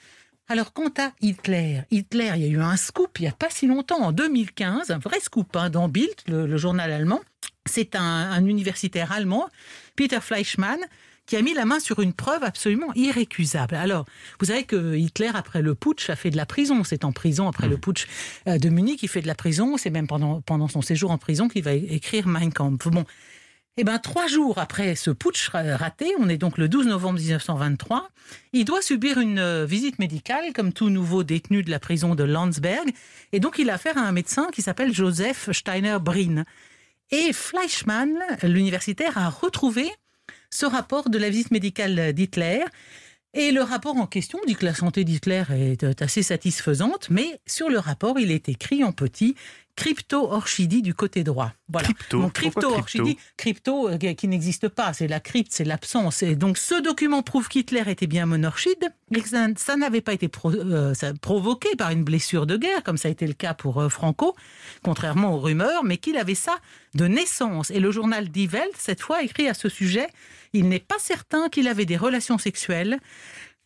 Alors, 0.48 0.72
quant 0.72 0.94
à 0.98 1.12
Hitler, 1.22 1.82
Hitler, 1.90 2.32
il 2.36 2.42
y 2.44 2.46
a 2.46 2.50
eu 2.50 2.62
un 2.62 2.78
scoop 2.78 3.20
il 3.20 3.24
n'y 3.24 3.28
a 3.28 3.34
pas 3.34 3.50
si 3.50 3.68
longtemps, 3.68 4.02
en 4.02 4.12
2015, 4.12 4.92
un 4.92 5.00
vrai 5.00 5.20
scoop 5.20 5.56
hein, 5.56 5.70
dans 5.70 5.90
Bild, 5.90 6.16
le 6.28 6.58
journal 6.58 6.92
allemand. 6.92 7.22
C'est 7.66 7.96
un, 7.96 8.02
un 8.02 8.46
universitaire 8.46 9.12
allemand, 9.12 9.48
Peter 9.96 10.20
Fleischmann, 10.22 10.80
qui 11.26 11.38
a 11.38 11.42
mis 11.42 11.54
la 11.54 11.66
main 11.66 11.80
sur 11.80 12.02
une 12.02 12.14
preuve 12.14 12.44
absolument 12.44 12.94
irrécusable. 12.94 13.76
Alors, 13.76 14.06
vous 14.40 14.48
savez 14.48 14.64
que 14.64 14.96
Hitler, 14.96 15.32
après 15.34 15.62
le 15.62 15.76
putsch, 15.76 16.10
a 16.10 16.16
fait 16.16 16.30
de 16.30 16.38
la 16.38 16.46
prison. 16.46 16.84
C'est 16.84 17.06
en 17.06 17.12
prison, 17.12 17.48
après 17.48 17.70
le 17.70 17.78
putsch 17.78 18.06
euh, 18.48 18.58
de 18.58 18.70
Munich, 18.70 19.02
il 19.04 19.08
fait 19.08 19.22
de 19.22 19.28
la 19.28 19.36
prison. 19.36 19.78
C'est 19.78 19.92
même 19.92 20.08
pendant, 20.08 20.42
pendant 20.42 20.68
son 20.68 20.82
séjour 20.82 21.12
en 21.12 21.18
prison 21.18 21.48
qu'il 21.48 21.64
va 21.64 21.74
écrire 21.74 22.28
Mein 22.28 22.52
Kampf. 22.52 22.88
Bon. 22.88 23.06
Eh 23.78 23.86
bien, 23.86 23.98
trois 24.00 24.28
jours 24.28 24.58
après 24.58 24.96
ce 24.96 25.10
putsch 25.10 25.48
raté, 25.48 26.12
on 26.20 26.28
est 26.28 26.38
donc 26.38 26.58
le 26.58 26.68
12 26.68 26.88
novembre 26.88 27.20
1923, 27.20 28.10
il 28.52 28.66
doit 28.66 28.82
subir 28.82 29.18
une 29.18 29.40
euh, 29.40 29.66
visite 29.66 29.98
médicale 29.98 30.52
comme 30.54 30.74
tout 30.74 30.90
nouveau 30.90 31.24
détenu 31.24 31.64
de 31.64 31.72
la 31.72 31.80
prison 31.80 32.14
de 32.14 32.26
Landsberg. 32.26 32.92
Et 33.32 33.40
donc, 33.40 33.58
il 33.58 33.70
a 33.70 33.76
affaire 33.76 33.98
à 33.98 34.02
un 34.02 34.12
médecin 34.12 34.50
qui 34.52 34.62
s'appelle 34.62 34.94
Joseph 34.94 35.50
Steiner-Brin. 35.54 36.44
Et 37.12 37.34
Fleischmann, 37.34 38.18
l'universitaire, 38.44 39.18
a 39.18 39.30
retrouvé 39.30 39.92
ce 40.50 40.66
rapport 40.66 41.10
de 41.10 41.18
la 41.18 41.30
visite 41.30 41.52
médicale 41.52 42.14
d'Hitler. 42.14 42.64
Et 43.34 43.52
le 43.52 43.62
rapport 43.62 43.96
en 43.96 44.08
question 44.08 44.40
dit 44.48 44.56
que 44.56 44.66
la 44.66 44.74
santé 44.74 45.04
d'Hitler 45.04 45.44
est 45.52 46.02
assez 46.02 46.24
satisfaisante, 46.24 47.10
mais 47.10 47.40
sur 47.46 47.70
le 47.70 47.80
rapport, 47.80 48.20
il 48.20 48.32
est 48.32 48.50
écrit 48.50 48.84
en 48.84 48.92
petit 48.92 49.36
crypto-orchidie 49.82 50.82
du 50.82 50.94
côté 50.94 51.24
droit. 51.24 51.52
Voilà. 51.70 51.88
Crypto. 51.88 52.20
Pourquoi 52.22 52.32
crypto-orchidie, 52.32 53.18
crypto, 53.38 53.90
euh, 53.90 53.98
qui 53.98 54.28
n'existe 54.28 54.68
pas, 54.70 54.94
c'est 54.94 55.08
la 55.08 55.20
crypte, 55.20 55.52
c'est 55.54 55.64
l'absence. 55.64 56.22
Et 56.24 56.36
donc 56.36 56.58
ce 56.58 56.82
document 56.82 57.24
prouve 57.24 57.48
qu'Hitler 57.48 57.84
était 57.88 58.08
bien 58.08 58.26
monorchide, 58.26 58.94
et 59.16 59.22
que 59.22 59.30
ça, 59.30 59.48
ça 59.58 59.76
n'avait 59.78 60.02
pas 60.02 60.14
été 60.14 60.28
pro- 60.28 60.52
euh, 60.52 60.94
ça- 60.94 61.14
provoqué 61.14 61.70
par 61.78 61.92
une 61.92 62.04
blessure 62.04 62.46
de 62.46 62.58
guerre, 62.58 62.84
comme 62.84 62.98
ça 62.98 63.08
a 63.08 63.12
été 63.12 63.26
le 63.28 63.34
cas 63.34 63.54
pour 63.54 63.80
euh, 63.82 63.90
Franco, 63.90 64.36
contrairement 64.84 65.36
aux 65.36 65.40
rumeurs, 65.40 65.84
mais 65.84 65.98
qu'il 65.98 66.18
avait 66.18 66.36
ça 66.36 66.58
de 66.96 67.06
naissance. 67.08 67.72
Et 67.72 67.80
le 67.80 67.92
journal 67.92 68.30
Die 68.30 68.48
Welt, 68.48 68.74
cette 68.78 69.02
fois, 69.02 69.24
écrit 69.24 69.48
à 69.48 69.54
ce 69.54 69.70
sujet, 69.70 70.08
il 70.54 70.68
n'est 70.68 70.80
pas 70.80 71.00
certain 71.00 71.50
qu'il 71.50 71.68
avait 71.68 71.86
des 71.86 71.98
relations 71.98 72.38
sexuelles. 72.38 73.00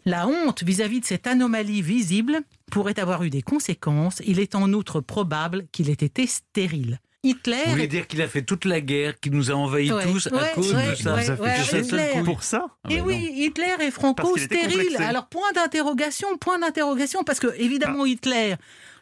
La 0.06 0.28
honte 0.28 0.62
vis-à-vis 0.64 1.00
de 1.00 1.06
cette 1.06 1.26
anomalie 1.26 1.82
visible 1.82 2.42
pourrait 2.72 3.00
avoir 3.00 3.24
eu 3.24 3.30
des 3.30 3.42
conséquences. 3.42 4.22
Il 4.26 4.40
est 4.40 4.56
en 4.56 4.72
outre 4.74 5.02
probable 5.02 5.66
qu'il 5.72 5.90
ait 5.90 5.94
été 5.94 6.28
stérile. 6.28 7.00
Hitler 7.24 7.58
Vous 7.66 7.72
voulez 7.72 7.88
dire 7.88 8.06
qu'il 8.06 8.22
a 8.22 8.28
fait 8.28 8.44
toute 8.44 8.66
la 8.66 8.82
guerre, 8.82 9.20
qu'il 9.20 9.32
nous 9.32 9.50
a 9.50 9.56
envahis 9.56 9.92
Ouais, 9.92 10.04
tous 10.04 10.28
à 10.28 10.50
cause 10.50 10.74
ouais, 10.76 10.92
de 10.92 10.96
ça 10.96 11.16
ouais, 11.16 11.24
Ça 11.24 11.36
fait 11.36 11.42
ouais, 11.42 11.58
de 11.58 11.64
ça 11.64 11.78
Hitler. 11.80 11.98
seul 12.14 12.20
coup. 12.20 12.24
Pour 12.24 12.44
ça 12.44 12.66
Ah 12.84 12.88
Et 12.92 12.98
bah 12.98 13.04
oui, 13.08 13.32
Hitler 13.36 13.76
et 13.82 13.90
Franco 13.90 14.14
Parce 14.14 14.34
qu'il 14.34 14.44
était 14.44 14.58
stériles. 14.58 14.78
complexé. 14.78 15.04
Alors 15.04 15.26
point 15.28 15.52
d'interrogation, 15.56 16.38
point 16.38 16.60
d'interrogation, 16.60 17.24
parce 17.24 17.40
que 17.40 17.48
évidemment 17.58 18.06
Hitler, 18.06 18.56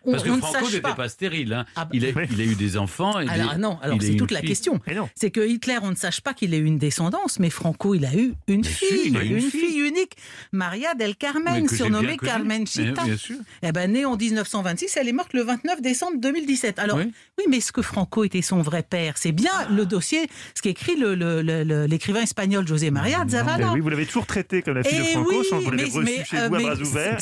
on, 0.05 0.11
Parce 0.11 0.23
que 0.23 0.29
on 0.29 0.35
ne 0.35 0.41
Franco 0.41 0.53
sache 0.59 0.67
n'était 0.69 0.81
pas. 0.81 0.93
pas, 0.95 1.09
stérile. 1.09 1.53
hein. 1.53 1.65
Ah 1.75 1.85
bah- 1.85 1.91
il, 1.93 2.05
a, 2.05 2.09
Oui. 2.15 2.23
il 2.31 2.41
a 2.41 2.43
eu 2.43 2.55
des 2.55 2.77
enfants. 2.77 3.19
Et 3.19 3.27
Alors 3.29 3.55
des- 3.55 3.61
non, 3.61 3.77
alors 3.81 3.97
c'est 4.01 4.15
toute 4.15 4.31
la 4.31 4.41
question. 4.41 4.79
C'est 5.15 5.31
que 5.31 5.47
Hitler, 5.47 5.77
on 5.81 5.89
ne 5.91 5.95
sache 5.95 6.21
pas 6.21 6.33
qu'il 6.33 6.53
ait 6.53 6.57
eu 6.57 6.65
une 6.65 6.77
descendance, 6.77 7.39
mais 7.39 7.49
Franco, 7.49 7.95
il 7.95 8.05
a 8.05 8.13
eu 8.15 8.33
une 8.47 8.63
fille, 8.63 9.07
une, 9.09 9.21
une 9.21 9.41
fille. 9.41 9.49
fille. 9.51 9.79
unique, 9.79 10.15
Maria 10.51 10.93
del 10.95 11.15
Carmen, 11.15 11.67
surnommée 11.67 12.17
Bien 12.17 13.17
sûr. 13.17 13.37
Eh 13.61 13.71
ben, 13.71 13.91
née 13.91 14.05
en 14.05 14.15
1926, 14.17 14.97
elle 14.97 15.07
est 15.07 15.13
morte 15.13 15.33
le 15.33 15.41
29 15.43 15.81
décembre 15.81 16.17
2017. 16.17 16.79
Alors, 16.79 16.97
oui, 16.97 17.11
Oui. 17.37 17.45
mais 17.49 17.57
est-ce 17.57 17.71
que 17.71 17.81
Franco 17.81 18.23
était 18.23 18.41
son 18.41 18.61
vrai 18.61 18.83
père? 18.83 19.17
C'est 19.17 19.31
bien 19.31 19.51
le 19.69 19.85
dossier, 19.85 20.27
ce 20.55 20.61
qu'écrit 20.61 20.95
le- 20.95 21.15
le- 21.15 21.41
le- 21.41 21.63
le- 21.63 21.85
l'écrivain 21.85 22.21
espagnol 22.21 22.67
José 22.67 22.91
María 22.91 23.23
Mais 23.25 23.31
Zavala. 23.31 23.71
oui, 23.73 23.79
vous 23.79 23.89
l'avez 23.89 24.05
toujours 24.05 24.25
traité 24.25 24.61
comme 24.61 24.75
la 24.75 24.83
fille 24.83 24.99
de 24.99 25.03
Eh 25.03 25.11
Franco, 25.13 25.29
oui, 25.31 25.45
sans 25.49 25.59
vous 25.59 25.71
l'avez 25.71 25.85
chez 26.25 26.37
euh, 26.37 26.47
vous 26.47 26.55
à 26.55 26.57
mais 26.57 26.63
bras 26.63 26.75
ouverts, 26.75 27.19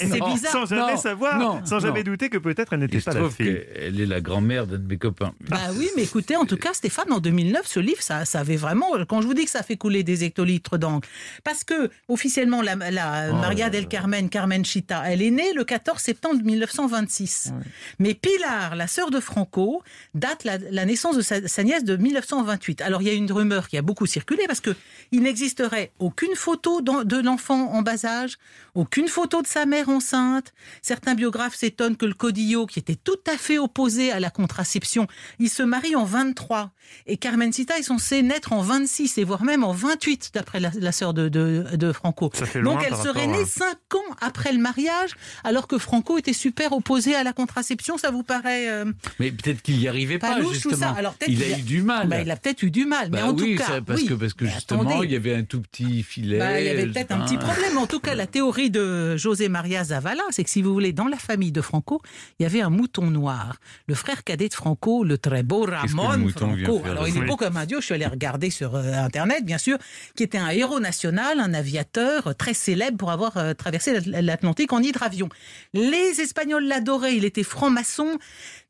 sans 0.51 0.65
jamais 0.65 0.97
savoir, 0.97 1.61
sans 1.67 1.79
jamais 1.79 2.03
douter 2.03 2.29
que 2.29 2.37
peut-être 2.37 2.70
elle 2.73 2.79
n'était 2.79 2.99
pas 3.01 3.13
la 3.13 3.29
fille. 3.29 3.45
qu'elle 3.73 3.99
est 3.99 4.05
la 4.05 4.21
grand-mère 4.21 4.67
d'un 4.67 4.77
de 4.77 4.87
mes 4.87 4.97
copains. 4.97 5.33
Bah 5.49 5.57
oui, 5.75 5.89
mais 5.95 6.03
écoutez, 6.03 6.35
en 6.35 6.45
tout 6.45 6.57
cas, 6.57 6.73
Stéphane, 6.73 7.11
en 7.11 7.19
2009, 7.19 7.65
ce 7.65 7.79
livre, 7.79 8.01
ça, 8.01 8.25
ça 8.25 8.39
avait 8.39 8.55
vraiment. 8.55 8.87
Quand 9.07 9.21
je 9.21 9.27
vous 9.27 9.33
dis 9.33 9.45
que 9.45 9.51
ça 9.51 9.63
fait 9.63 9.77
couler 9.77 10.03
des 10.03 10.23
hectolitres 10.23 10.77
d'encre, 10.77 11.07
parce 11.43 11.63
que 11.63 11.89
officiellement, 12.07 12.61
la, 12.61 12.75
la 12.75 13.29
Oh 13.31 13.35
Maria 13.35 13.65
là 13.65 13.69
del. 13.69 13.87
Carmen, 13.87 14.29
Carmen 14.29 14.63
Chita, 14.63 15.03
elle 15.05 15.21
est 15.21 15.31
née 15.31 15.53
le 15.53 15.63
14 15.63 15.99
septembre 15.99 16.41
1926. 16.43 17.51
Mais 17.99 18.13
Pilar, 18.13 18.75
la 18.75 18.87
sœur 18.87 19.11
de 19.11 19.19
Franco, 19.19 19.83
date 20.13 20.43
la, 20.43 20.57
la 20.57 20.85
naissance 20.85 21.15
de 21.17 21.21
sa, 21.21 21.47
sa 21.47 21.63
nièce 21.63 21.83
de 21.83 21.97
1928. 21.97 22.81
Alors 22.81 23.01
il 23.01 23.07
y 23.07 23.11
a 23.11 23.13
une 23.13 23.31
rumeur 23.31 23.67
qui 23.67 23.77
a 23.77 23.81
beaucoup 23.81 24.05
circulé 24.05 24.43
parce 24.47 24.61
que 24.61 24.75
il 25.11 25.21
n'existerait 25.23 25.91
aucune 25.99 26.35
photo 26.35 26.81
de 26.81 27.21
l'enfant 27.21 27.71
en 27.73 27.81
bas 27.81 28.05
âge, 28.05 28.37
aucune 28.75 29.07
photo 29.07 29.41
de 29.41 29.47
sa 29.47 29.65
mère 29.65 29.89
enceinte. 29.89 30.53
Certains 30.81 31.15
biographes 31.15 31.55
s'étonnent 31.55 31.97
que 31.97 32.05
le 32.05 32.13
Codillo, 32.13 32.60
qui 32.65 32.79
était 32.79 32.95
tout 32.95 33.19
à 33.31 33.37
fait 33.37 33.57
opposé 33.57 34.11
à 34.11 34.19
la 34.19 34.29
contraception, 34.29 35.07
il 35.39 35.49
se 35.49 35.63
marie 35.63 35.95
en 35.95 36.03
23. 36.05 36.71
Et 37.07 37.17
Carmencita 37.17 37.77
est 37.77 37.83
censée 37.83 38.21
naître 38.21 38.51
en 38.53 38.61
26 38.61 39.17
et 39.17 39.23
voire 39.23 39.43
même 39.43 39.63
en 39.63 39.71
28, 39.71 40.31
d'après 40.33 40.59
la, 40.59 40.71
la 40.79 40.91
sœur 40.91 41.13
de, 41.13 41.29
de, 41.29 41.65
de 41.75 41.91
Franco. 41.93 42.29
Ça 42.33 42.45
fait 42.45 42.59
loin 42.59 42.73
Donc 42.75 42.83
elle 42.85 42.95
serait 42.97 43.27
née 43.27 43.41
à- 43.41 43.45
5 43.45 43.95
ans 43.95 44.15
après 44.19 44.51
le 44.51 44.59
mariage, 44.59 45.11
alors 45.43 45.67
que 45.67 45.77
Franco 45.77 46.17
était 46.17 46.33
super 46.33 46.73
opposé 46.73 47.15
à 47.15 47.23
la 47.23 47.33
contraception. 47.33 47.97
Ça 47.97 48.11
vous 48.11 48.23
paraît 48.23 48.69
euh, 48.69 48.91
Mais 49.19 49.31
peut-être 49.31 49.61
qu'il 49.61 49.77
n'y 49.77 49.87
arrivait 49.87 50.17
pas 50.19 50.31
pas, 50.33 50.39
louche 50.39 50.53
justement. 50.55 50.75
ça 50.77 50.89
Alors 50.91 51.15
il 51.27 51.41
a 51.43 51.57
eu 51.57 51.61
du 51.61 51.81
mal. 51.81 52.07
Bah, 52.07 52.21
il 52.21 52.29
a 52.31 52.35
peut-être 52.35 52.63
eu 52.63 52.71
du 52.71 52.85
mal, 52.85 53.09
mais 53.11 53.19
Bah 53.19 53.27
en 53.27 53.33
oui, 53.35 53.53
tout 53.53 53.57
cas, 53.63 53.67
ça, 53.67 53.81
parce 53.81 54.01
oui. 54.01 54.07
que 54.07 54.13
parce 54.15 54.33
que 54.33 54.45
Mais 54.45 54.51
justement, 54.51 54.81
attendez. 54.81 55.05
il 55.05 55.11
y 55.11 55.15
avait 55.15 55.35
un 55.35 55.43
tout 55.43 55.61
petit 55.61 56.03
filet. 56.03 56.39
Bah, 56.39 56.59
il 56.59 56.65
y 56.65 56.69
avait 56.69 56.87
peut-être 56.87 57.11
un 57.11 57.21
petit 57.25 57.37
problème. 57.37 57.77
En 57.77 57.87
tout 57.87 57.99
cas, 58.01 58.15
la 58.15 58.27
théorie 58.27 58.69
de 58.69 59.15
José 59.17 59.47
Maria 59.49 59.83
Zavala, 59.85 60.23
c'est 60.31 60.43
que 60.43 60.49
si 60.49 60.61
vous 60.61 60.73
voulez, 60.73 60.91
dans 60.93 61.07
la 61.07 61.17
famille 61.17 61.51
de 61.53 61.61
Franco, 61.61 62.01
il 62.39 62.43
y 62.43 62.45
avait 62.45 62.50
un 62.59 62.69
mouton 62.69 63.09
noir. 63.09 63.55
Le 63.87 63.95
frère 63.95 64.25
cadet 64.25 64.49
de 64.49 64.53
Franco, 64.53 65.05
le 65.05 65.17
très 65.17 65.43
beau 65.43 65.63
Ramon 65.63 66.25
Franco. 66.65 66.81
Alors, 66.91 67.07
il 67.07 67.15
est 67.15 67.19
beau 67.27 67.37
comme 67.37 67.55
un 67.55 67.65
dieu. 67.65 67.79
Je 67.79 67.85
suis 67.85 67.93
allé 67.93 68.05
regarder 68.07 68.49
sur 68.49 68.75
euh, 68.75 68.91
Internet, 68.91 69.45
bien 69.45 69.57
sûr, 69.57 69.77
qui 70.15 70.23
était 70.23 70.37
un 70.39 70.49
héros 70.49 70.81
national, 70.81 71.39
un 71.39 71.53
aviateur 71.53 72.27
euh, 72.27 72.33
très 72.33 72.53
célèbre 72.53 72.97
pour 72.97 73.11
avoir 73.11 73.37
euh, 73.37 73.53
traversé 73.53 73.93
l'At- 73.93 74.21
l'Atlantique 74.21 74.73
en 74.73 74.81
hydravion. 74.81 75.29
Les 75.73 76.19
Espagnols 76.19 76.65
l'adoraient. 76.65 77.15
Il 77.15 77.23
était 77.23 77.43
franc-maçon 77.43 78.17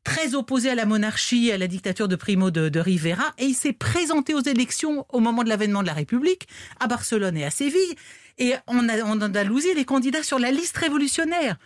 très 0.04 0.34
opposé 0.34 0.68
à 0.68 0.74
la 0.74 0.84
monarchie 0.84 1.50
à 1.50 1.58
la 1.58 1.66
dictature 1.68 2.08
de 2.08 2.16
Primo 2.16 2.50
de, 2.50 2.68
de 2.68 2.80
Rivera, 2.80 3.32
et 3.38 3.44
il 3.46 3.54
s'est 3.54 3.72
présenté 3.72 4.34
aux 4.34 4.42
élections 4.42 5.06
au 5.10 5.20
moment 5.20 5.42
de 5.44 5.48
l'avènement 5.48 5.80
de 5.80 5.86
la 5.86 5.92
République, 5.94 6.46
à 6.80 6.88
Barcelone 6.88 7.36
et 7.36 7.44
à 7.44 7.50
Séville, 7.50 7.94
et 8.38 8.54
en, 8.66 8.88
en 8.88 9.20
Andalousie, 9.22 9.68
il 9.72 9.78
est 9.78 9.84
candidat 9.84 10.24
sur 10.24 10.40
la 10.40 10.50
liste 10.50 10.76
révolutionnaire. 10.76 11.56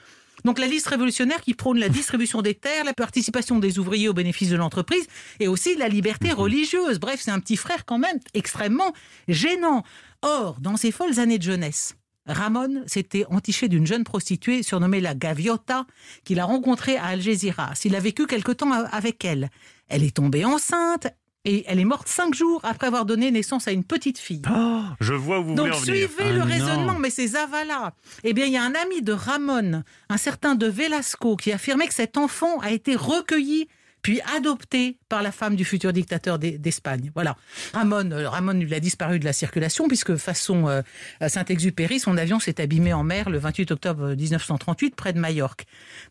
Donc 0.45 0.59
la 0.59 0.67
liste 0.67 0.87
révolutionnaire 0.89 1.41
qui 1.41 1.55
prône 1.55 1.79
la 1.79 1.89
distribution 1.89 2.43
des 2.43 2.55
terres, 2.55 2.85
la 2.85 2.95
participation 2.95 3.59
des 3.59 3.79
ouvriers 3.79 4.09
au 4.09 4.13
bénéfice 4.13 4.51
de 4.51 4.57
l'entreprise 4.57 5.07
et 5.41 5.49
aussi 5.49 5.77
la 5.77 5.89
liberté 5.89 6.33
religieuse. 6.33 6.99
Bref, 6.99 7.21
c'est 7.23 7.31
un 7.31 7.41
petit 7.41 7.57
frère 7.57 7.85
quand 7.85 7.99
même 7.99 8.19
extrêmement 8.35 8.93
gênant. 9.29 9.83
Or, 10.23 10.57
dans 10.61 10.77
ses 10.77 10.93
folles 10.93 11.19
années 11.19 11.39
de 11.39 11.43
jeunesse, 11.43 11.97
Ramon 12.27 12.83
s'était 12.87 13.25
entiché 13.31 13.69
d'une 13.69 13.87
jeune 13.87 14.05
prostituée 14.05 14.63
surnommée 14.63 15.01
la 15.01 15.15
Gaviota 15.15 15.87
qu'il 16.25 16.41
a 16.41 16.45
rencontrée 16.45 16.97
à 16.97 17.07
Algeciras. 17.07 17.81
Il 17.85 17.95
a 17.95 18.01
vécu 18.01 18.27
quelque 18.27 18.53
temps 18.53 18.73
avec 18.73 19.25
elle. 19.25 19.51
Elle 19.89 20.03
est 20.03 20.17
tombée 20.17 20.45
enceinte 20.45 21.09
et 21.49 21.65
elle 21.69 21.81
est 21.81 21.85
morte 21.85 22.09
cinq 22.09 22.35
jours 22.35 22.61
après 22.65 22.89
avoir 22.89 23.07
donné 23.07 23.31
naissance 23.31 23.69
à 23.69 23.73
une 23.73 23.85
petite 23.85 24.19
fille. 24.19 24.43
Oh, 24.55 24.83
je 25.01 25.15
vois 25.15 25.39
où 25.41 25.45
vous 25.45 25.55
Donc 25.55 25.69
voulez 25.69 25.77
en 25.77 25.81
venir. 25.81 26.09
suivez 26.09 26.25
Ah 26.29 26.33
le 26.33 26.39
non. 26.41 26.45
raisonnement, 26.45 26.99
mais 26.99 27.09
c'est 27.11 27.29
Zavala. 27.29 27.95
Eh 28.25 28.35
bien, 28.35 28.47
il 28.47 28.53
y 28.53 28.57
a 28.59 28.63
un 28.65 28.75
ami 28.75 29.01
de 29.01 29.13
Ramon, 29.13 29.83
un 30.11 30.17
certain 30.17 30.55
de 30.57 30.67
Velasco, 30.67 31.37
qui 31.37 31.53
affirmait 31.53 31.87
que 31.87 31.95
cet 31.95 32.17
enfant 32.19 32.59
a 32.61 32.71
été 32.73 32.95
recueilli 32.97 33.69
puis 34.03 34.21
adopté 34.37 34.99
par 35.09 35.21
la 35.23 35.33
femme 35.33 35.57
du 35.57 35.65
futur 35.65 35.93
dictateur 35.93 36.39
d'E- 36.39 36.59
d'Espagne. 36.59 37.11
Voilà. 37.15 37.37
Ramon, 37.73 38.11
euh, 38.13 38.29
Ramon, 38.29 38.61
il 38.61 38.73
a 38.73 38.79
disparu 38.79 39.19
de 39.19 39.25
la 39.25 39.33
circulation 39.33 39.89
puisque 39.89 40.15
façon 40.17 40.69
euh, 40.69 40.83
Saint-Exupéry, 41.27 41.99
son 41.99 42.17
avion 42.17 42.39
s'est 42.39 42.61
abîmé 42.61 42.93
en 42.93 43.03
mer 43.03 43.31
le 43.31 43.39
28 43.39 43.71
octobre 43.73 44.15
1938 44.15 44.95
près 44.95 45.13
de 45.13 45.19
Majorque. 45.19 45.65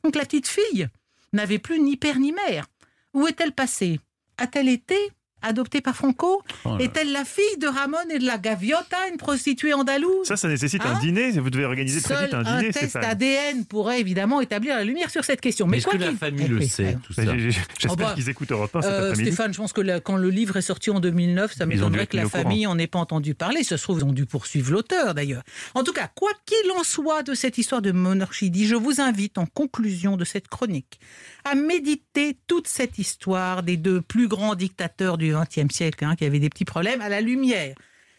Donc 0.03 0.15
la 0.15 0.23
petite 0.23 0.47
fille 0.47 0.87
n'avait 1.31 1.59
plus 1.59 1.79
ni 1.79 1.95
père 1.95 2.19
ni 2.19 2.33
mère. 2.33 2.65
Où 3.13 3.27
est-elle 3.27 3.53
passée? 3.53 3.99
A-t-elle 4.37 4.67
été 4.67 4.97
adoptée 5.45 5.81
par 5.81 5.95
Franco 5.95 6.41
Oh. 6.65 6.77
Est-elle 6.79 7.11
la 7.11 7.23
fille 7.25 7.43
de 7.59 7.67
Ramon 7.67 7.97
et 8.09 8.19
de 8.19 8.25
la 8.25 8.37
Gaviota, 8.37 8.97
une 9.11 9.17
prostituée 9.17 9.73
andalouse 9.73 10.25
Ça, 10.27 10.35
ça 10.37 10.47
nécessite 10.47 10.81
un 10.85 10.95
Hein 10.95 10.99
dîner. 10.99 11.31
Vous 11.31 11.49
devez 11.49 11.65
organiser 11.65 12.01
très 12.01 12.15
Seul 12.15 12.25
vite 12.25 12.33
un 12.33 12.45
un 12.45 12.57
dîner, 12.59 12.71
test 12.71 12.89
Stéphane. 12.89 13.03
ADN 13.05 13.65
pourrait 13.65 13.99
évidemment 13.99 14.41
établir 14.41 14.75
la 14.75 14.83
lumière 14.83 15.09
sur 15.09 15.23
cette 15.23 15.41
question. 15.41 15.65
Mais 15.67 15.71
Mais 15.71 15.77
est-ce 15.77 15.87
que 15.87 15.97
la 15.97 16.11
famille 16.13 16.45
Eh 16.45 16.49
le 16.49 16.61
sait, 16.67 16.97
tout 17.03 17.13
Bah, 17.15 17.23
ça 17.25 17.33
j'ai- 17.37 17.51
j'ai- 17.51 17.61
J'espère 17.79 17.91
Oh 17.91 17.95
bah, 17.95 18.11
qu'ils 18.15 18.29
écoutent 18.29 18.51
Europe 18.51 18.75
1 18.75 18.81
cet 18.81 18.91
Euh. 18.91 19.13
Stéphane, 19.15 19.53
je 19.53 19.57
pense 19.57 19.73
que 19.73 19.81
la- 19.81 19.99
quand 19.99 20.15
le 20.17 20.29
livre 20.29 20.57
est 20.57 20.61
sorti 20.61 20.89
en 20.89 20.99
2009, 20.99 21.53
ça 21.55 21.65
m'étonnerait 21.65 22.07
que 22.07 22.17
la 22.17 22.27
famille 22.29 22.65
en 22.67 22.77
ait 22.79 22.87
pas 22.87 22.99
entendu 22.99 23.35
parler. 23.35 23.63
Ça 23.63 23.77
se 23.77 23.83
trouve, 23.83 23.99
ils 23.99 24.05
ont 24.05 24.13
dû 24.13 24.25
poursuivre 24.25 24.71
l'auteur 24.71 25.13
d'ailleurs. 25.13 25.43
En 25.75 25.83
tout 25.83 25.93
cas, 25.93 26.09
quoi 26.15 26.31
qu'il 26.45 26.71
en 26.71 26.83
soit 26.83 27.23
de 27.23 27.33
cette 27.33 27.57
histoire 27.57 27.81
de 27.81 27.91
monarchidie, 27.91 28.65
je 28.67 28.75
vous 28.75 29.01
invite 29.01 29.37
en 29.37 29.45
conclusion 29.45 30.17
de 30.17 30.25
cette 30.25 30.47
chronique 30.47 30.99
à 31.43 31.55
méditer 31.55 32.37
toute 32.47 32.67
cette 32.67 32.97
histoire 32.97 33.61
des 33.63 33.77
deux 33.77 34.01
plus 34.01 34.27
grands 34.27 34.55
dictateurs 34.55 35.17
du 35.17 35.34
XXe 35.43 35.73
siècle 35.73 36.03
hein, 36.05 36.15
qui 36.15 36.25
avaient 36.25 36.39
des 36.39 36.49
petits 36.49 36.65
problèmes 36.65 37.01
à 37.01 37.09
la 37.09 37.21
lumière 37.21 37.75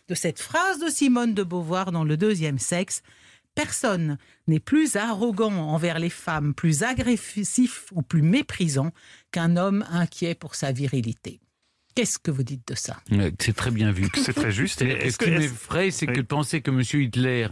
de 0.09 0.15
cette 0.15 0.41
phrase 0.41 0.79
de 0.79 0.89
Simone 0.89 1.35
de 1.35 1.43
Beauvoir 1.43 1.91
dans 1.93 2.05
Le 2.05 2.17
Deuxième 2.17 2.59
Sexe. 2.59 3.03
Personne 3.55 4.19
n'est 4.49 4.61
plus 4.61 4.97
arrogant 4.97 5.53
envers 5.53 5.99
les 5.99 6.11
femmes, 6.11 6.53
plus 6.55 6.83
agressif 6.83 7.87
ou 7.93 8.03
plus 8.03 8.23
méprisant 8.23 8.93
qu'un 9.33 9.57
homme 9.57 9.85
inquiet 9.91 10.35
pour 10.35 10.55
sa 10.55 10.73
virilité. 10.73 11.41
Qu'est-ce 11.95 12.19
que 12.19 12.31
vous 12.31 12.43
dites 12.43 12.69
de 12.69 12.75
ça? 12.75 12.99
Ouais, 13.11 13.33
C'est 13.41 13.57
très 13.57 13.71
bien 13.71 13.91
vu. 13.91 14.09
C'est 14.15 14.35
très 14.35 14.53
juste. 14.53 14.83
Est-ce 14.83 15.13
ce 15.15 15.17
qui 15.19 15.31
m'effraie, 15.31 15.91
c'est 15.91 16.05
que 16.07 16.11
Oui. 16.13 16.19
de 16.19 16.23
penser 16.23 16.61
que 16.61 16.71
M. 16.71 16.83
Hitler 17.03 17.49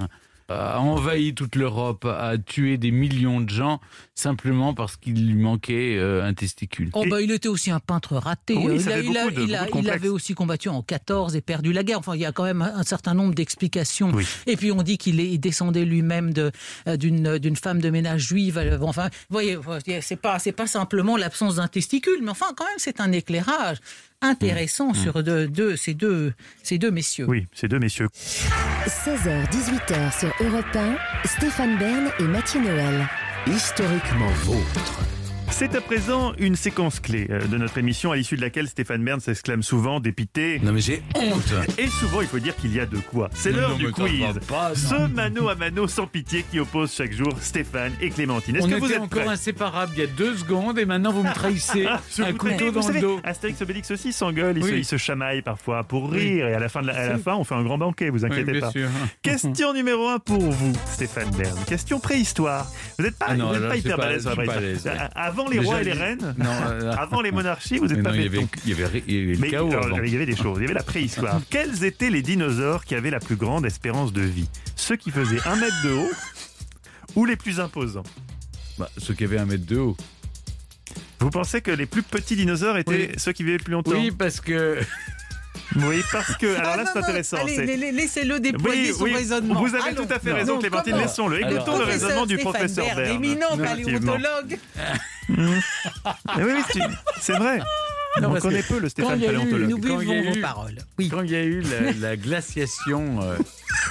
a 0.48 0.78
envahi 0.80 1.34
toute 1.34 1.56
l'Europe, 1.56 2.04
a 2.04 2.36
tué 2.38 2.76
des 2.76 2.90
millions 2.90 3.40
de 3.40 3.48
gens 3.50 3.80
simplement 4.14 4.74
parce 4.74 4.96
qu'il 4.96 5.26
lui 5.26 5.34
manquait 5.34 5.96
euh, 5.96 6.24
un 6.24 6.34
testicule. 6.34 6.90
Oh 6.92 7.04
bah 7.08 7.20
il 7.20 7.30
était 7.30 7.48
aussi 7.48 7.70
un 7.70 7.80
peintre 7.80 8.16
raté. 8.16 8.54
Oui, 8.56 8.74
il, 8.76 8.80
ça 8.80 8.90
a- 8.90 8.94
fait 8.94 9.04
il 9.06 9.16
a- 9.16 9.24
beaucoup 9.24 9.34
de- 9.36 9.42
il 9.46 9.54
a- 9.54 9.58
beaucoup 9.64 9.64
de 9.64 9.68
il 9.68 9.70
complexes. 9.72 9.94
avait 9.96 10.08
aussi 10.08 10.34
combattu 10.34 10.68
en 10.68 10.82
14 10.82 11.34
et 11.36 11.40
perdu 11.40 11.72
la 11.72 11.82
guerre. 11.82 11.98
Enfin, 11.98 12.14
il 12.14 12.20
y 12.20 12.26
a 12.26 12.32
quand 12.32 12.44
même 12.44 12.62
un, 12.62 12.82
certain 12.84 13.14
nombre 13.14 13.34
d'explications. 13.34 14.10
Oui. 14.12 14.26
Et 14.46 14.56
puis 14.56 14.70
on 14.72 14.82
dit 14.82 14.98
qu'il 14.98 15.40
descendait 15.40 15.84
lui-même 15.84 16.32
de- 16.32 16.52
euh, 16.88 16.96
d'une 16.96 17.38
d'une 17.38 17.56
femme 17.56 17.80
de 17.80 17.90
ménage 17.90 18.22
juive. 18.28 18.58
Euh, 18.58 18.78
Enfin, 18.82 19.08
vous 19.30 19.38
voyez, 19.40 19.58
c'est 20.02 20.16
pas 20.16 20.38
c'est 20.38 20.52
pas 20.52 20.66
simplement 20.66 21.16
l'absence 21.16 21.56
d'un 21.56 21.68
testicule, 21.68 22.18
mais 22.22 22.30
enfin 22.30 22.46
quand 22.56 22.64
même 22.64 22.74
c'est 22.78 23.00
un 23.00 23.12
éclairage 23.12 23.78
intéressant 24.24 24.90
Mmh. 24.90 24.94
sur 24.94 25.22
de- 25.22 25.46
de- 25.46 25.76
ces 25.76 25.94
deux 25.94 26.32
ces 26.62 26.78
deux 26.78 26.90
messieurs. 26.90 27.26
Oui, 27.28 27.46
ces 27.54 27.68
deux 27.68 27.78
messieurs. 27.78 28.08
16h, 28.86 29.48
18h 29.50 30.18
sur 30.18 30.32
Europe 30.44 30.64
1, 30.74 30.96
Stéphane 31.26 31.78
Bern 31.78 32.08
et 32.18 32.24
Mathieu 32.24 32.60
Noël. 32.60 33.06
Historiquement 33.46 34.30
vôtre. 34.44 35.00
C'est 35.50 35.76
à 35.76 35.80
présent 35.80 36.32
une 36.38 36.56
séquence 36.56 36.98
clé 36.98 37.28
euh, 37.30 37.46
de 37.46 37.56
notre 37.58 37.78
émission 37.78 38.10
à 38.10 38.16
l'issue 38.16 38.34
de 38.36 38.40
laquelle 38.40 38.66
Stéphane 38.66 39.04
Bern 39.04 39.20
s'exclame 39.20 39.62
souvent 39.62 40.00
dépité. 40.00 40.58
Non 40.64 40.72
mais 40.72 40.80
j'ai 40.80 41.00
honte 41.14 41.54
Et 41.78 41.86
souvent, 41.86 42.20
il 42.22 42.26
faut 42.26 42.40
dire 42.40 42.56
qu'il 42.56 42.74
y 42.74 42.80
a 42.80 42.86
de 42.86 42.96
quoi. 42.98 43.30
C'est 43.32 43.52
l'heure 43.52 43.76
du 43.76 43.90
quiz. 43.92 44.24
pas. 44.48 44.74
Ce 44.74 45.06
mano 45.06 45.48
à 45.48 45.54
mano 45.54 45.86
sans 45.86 46.08
pitié 46.08 46.44
qui 46.50 46.58
oppose 46.58 46.92
chaque 46.92 47.12
jour 47.12 47.32
Stéphane 47.40 47.92
et 48.00 48.10
Clémentine. 48.10 48.56
Est-ce 48.56 48.66
On 48.66 48.68
que 48.70 48.74
vous 48.74 48.92
êtes 48.92 49.00
encore 49.00 49.28
inséparables 49.28 49.92
il 49.96 50.00
y 50.00 50.02
a 50.02 50.08
deux 50.08 50.36
secondes 50.36 50.76
et 50.78 50.86
maintenant 50.86 51.12
vous 51.12 51.22
me 51.22 51.32
trahissez 51.32 51.86
Je 52.16 52.22
un 52.24 52.32
couteau 52.32 52.66
Vous 52.66 52.70
dans 52.72 52.82
savez, 52.82 53.00
le 53.00 53.06
dos. 53.06 53.20
Astérix 53.22 53.62
Obélix 53.62 53.90
aussi 53.92 54.12
s'engueule, 54.12 54.58
Oui. 54.60 54.72
ils 54.78 54.84
se 54.84 54.96
chamaillent 54.96 55.42
parfois 55.42 55.84
pour 55.84 56.10
Oui. 56.10 56.18
rire 56.18 56.48
et 56.48 56.54
à 56.54 56.58
la 56.58 56.68
fin, 56.68 56.82
de 56.82 56.88
la, 56.88 56.96
à 56.96 57.08
la 57.10 57.18
fin 57.18 57.34
on 57.36 57.44
fait 57.44 57.54
un 57.54 57.62
grand 57.62 57.78
banquet, 57.78 58.10
vous 58.10 58.24
Oui, 58.24 58.30
inquiétez 58.32 58.52
bien 58.52 58.60
pas. 58.60 58.70
sûr. 58.72 58.88
Question 59.22 59.72
numéro 59.72 60.08
un 60.08 60.18
pour 60.18 60.40
vous, 60.50 60.72
Stéphane 60.90 61.30
Bern. 61.30 61.56
Question 61.68 62.00
préhistoire. 62.00 62.66
Vous 62.98 63.04
n'êtes 63.04 63.16
pas, 63.16 63.26
Ah 63.28 63.36
non, 63.36 63.48
vous 63.48 63.52
n'êtes 63.54 63.62
là, 63.62 63.68
pas 63.68 63.76
hyper 63.76 63.96
balèze 63.98 64.22
sur 64.22 64.30
la 64.34 64.36
préhistoire. 64.52 64.94
Avant 65.34 65.48
les 65.48 65.58
rois 65.58 65.80
et 65.80 65.84
les 65.84 65.92
reines, 65.92 66.36
euh, 66.40 66.92
avant 66.98 67.20
les 67.20 67.32
monarchies, 67.32 67.78
vous 67.78 67.88
n'êtes 67.88 68.04
pas 68.04 68.10
non, 68.10 68.14
il 68.14 68.22
y 68.22 68.26
avait, 68.26 68.46
il 68.64 68.70
y 68.70 68.72
avait, 68.72 69.00
le 69.00 69.50
chaos 69.50 69.68
il 70.04 70.22
y 70.22 70.26
des 70.26 70.36
choses, 70.36 70.58
il 70.58 70.62
y 70.62 70.64
avait 70.66 70.74
la 70.74 70.84
préhistoire. 70.84 71.40
Quels 71.50 71.82
étaient 71.82 72.10
les 72.10 72.22
dinosaures 72.22 72.84
qui 72.84 72.94
avaient 72.94 73.10
la 73.10 73.18
plus 73.18 73.34
grande 73.34 73.66
espérance 73.66 74.12
de 74.12 74.20
vie? 74.20 74.48
Ceux 74.76 74.94
qui 74.94 75.10
faisaient 75.10 75.40
un 75.44 75.56
mètre 75.56 75.74
de 75.82 75.90
haut 75.90 76.10
ou 77.16 77.24
les 77.24 77.34
plus 77.34 77.58
imposants? 77.58 78.04
Bah, 78.78 78.88
ceux 78.96 79.14
qui 79.14 79.24
avaient 79.24 79.38
un 79.38 79.46
mètre 79.46 79.66
de 79.66 79.76
haut. 79.78 79.96
Vous 81.18 81.30
pensez 81.30 81.62
que 81.62 81.72
les 81.72 81.86
plus 81.86 82.04
petits 82.04 82.36
dinosaures 82.36 82.78
étaient 82.78 83.10
Oui. 83.10 83.18
ceux 83.18 83.32
qui 83.32 83.42
vivaient 83.42 83.58
le 83.58 83.64
plus 83.64 83.72
longtemps? 83.72 83.90
Oui, 83.92 84.12
parce 84.12 84.40
que 84.40 84.78
Oui, 85.76 86.02
parce 86.12 86.36
que. 86.36 86.46
Alors 86.56 86.72
Ah, 86.74 86.76
là, 86.78 86.84
c'est 86.92 86.98
intéressant. 86.98 87.38
laissez-le 87.44 88.40
déployer 88.40 88.90
Oui, 88.92 88.96
son 88.98 89.04
oui, 89.04 89.14
raisonnement. 89.14 89.60
vous 89.60 89.74
avez 89.74 89.88
Allons. 89.90 90.06
tout 90.06 90.12
à 90.12 90.18
fait 90.18 90.32
raison, 90.32 90.54
non, 90.54 90.60
Clémentine. 90.60 90.96
Laissons-le. 90.96 91.40
Écoutons 91.40 91.78
le 91.78 91.84
raisonnement 91.84 92.26
du 92.26 92.34
Stéphane 92.36 92.52
professeur 92.52 92.84
Bern, 92.86 92.96
Bern. 93.02 93.10
éminent 93.24 93.56
paléontologue. 93.56 94.58
Oui, 95.28 96.42
oui, 96.44 96.78
c'est- 97.20 97.32
vrai. 97.32 97.60
Non, 98.20 98.32
On 98.36 98.38
connaît 98.40 98.62
peu 98.62 98.78
le 98.78 98.88
Stéphane 98.88 99.18
paléontologue. 99.20 99.68
Nous 99.70 99.78
Quand 99.78 100.00
il 100.00 100.08
y 100.08 100.12
a 100.12 100.14
buvons 100.14 100.30
vos 100.30 100.36
eu- 100.36 100.40
paroles. 100.40 100.78
Oui. 100.98 101.08
quand 101.08 101.22
il 101.22 101.30
y 101.30 101.34
a 101.36 101.42
eu 101.42 101.62
la, 101.62 101.92
la 101.92 102.16
glaciation, 102.16 103.20
euh, 103.22 103.36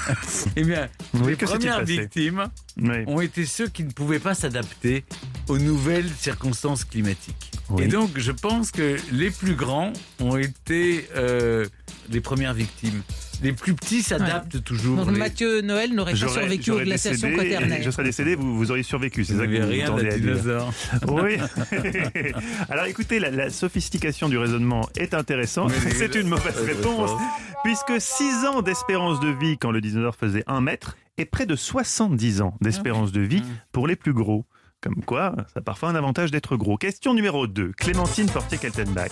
eh 0.55 0.63
bien, 0.63 0.87
Oui, 1.15 1.31
les 1.31 1.35
premières 1.35 1.83
victimes 1.83 2.47
Oui. 2.81 3.03
ont 3.07 3.21
été 3.21 3.45
ceux 3.45 3.67
qui 3.67 3.83
ne 3.83 3.91
pouvaient 3.91 4.19
pas 4.19 4.33
s'adapter 4.33 5.03
aux 5.47 5.59
nouvelles 5.59 6.09
circonstances 6.09 6.85
climatiques. 6.85 7.51
Oui. 7.69 7.83
Et 7.83 7.87
donc, 7.87 8.11
je 8.17 8.31
pense 8.31 8.71
que 8.71 8.97
les 9.11 9.29
plus 9.29 9.53
grands 9.55 9.93
ont 10.19 10.37
été 10.37 11.07
euh, 11.15 11.65
les 12.09 12.19
premières 12.21 12.53
victimes. 12.53 13.01
Les 13.41 13.51
plus 13.53 13.73
petits 13.73 14.01
s'adaptent 14.03 14.63
toujours. 14.63 14.97
Donc 14.97 15.11
Les- 15.11 15.17
Mathieu 15.19 15.61
Noël 15.61 15.93
n'aurait 15.93 16.13
pas 16.13 16.27
survécu 16.27 16.71
aux 16.71 16.79
glaciations 16.79 17.35
quaternaires. 17.35 17.83
Je 17.83 17.89
serais 17.91 18.03
décédé, 18.05 18.35
vous, 18.35 18.55
vous 18.57 18.71
auriez 18.71 18.83
survécu. 18.83 19.25
C'est 19.25 19.35
ça 19.35 19.45
que 19.45 19.61
vous 19.61 19.67
rien 19.67 19.93
d'un 19.95 20.15
dinosaure. 20.17 20.73
Oui. 21.09 21.37
Alors 22.69 22.85
écoutez, 22.85 23.19
la, 23.19 23.31
la 23.31 23.49
sophistication 23.49 24.29
du 24.29 24.37
raisonnement 24.37 24.87
est 24.97 25.13
intéressante. 25.13 25.71
C'est 25.95 26.15
une 26.15 26.27
mauvaise 26.29 26.55
réponse, 26.57 27.11
réponse. 27.11 27.21
puisque 27.63 27.99
6 28.01 28.45
ans 28.45 28.61
d'espérance 28.61 29.19
de 29.19 29.29
vie 29.29 29.57
quand 29.57 29.71
le 29.71 29.81
dinosaure 29.81 30.15
faisait 30.15 30.43
1 30.47 30.61
mètre 30.61 30.97
et 31.17 31.25
près 31.25 31.45
de 31.45 31.55
70 31.55 32.41
ans 32.41 32.55
d'espérance 32.61 33.11
de 33.11 33.21
vie 33.21 33.43
pour 33.71 33.87
les 33.87 33.95
plus 33.95 34.13
gros. 34.13 34.45
Comme 34.81 35.01
quoi, 35.05 35.33
ça 35.53 35.59
a 35.59 35.61
parfois 35.61 35.89
un 35.89 35.95
avantage 35.95 36.29
d'être 36.29 36.57
gros. 36.57 36.75
Question 36.75 37.13
numéro 37.13 37.47
2. 37.47 37.71
Clémentine 37.77 38.29
Portier-Kaltenbach. 38.29 39.11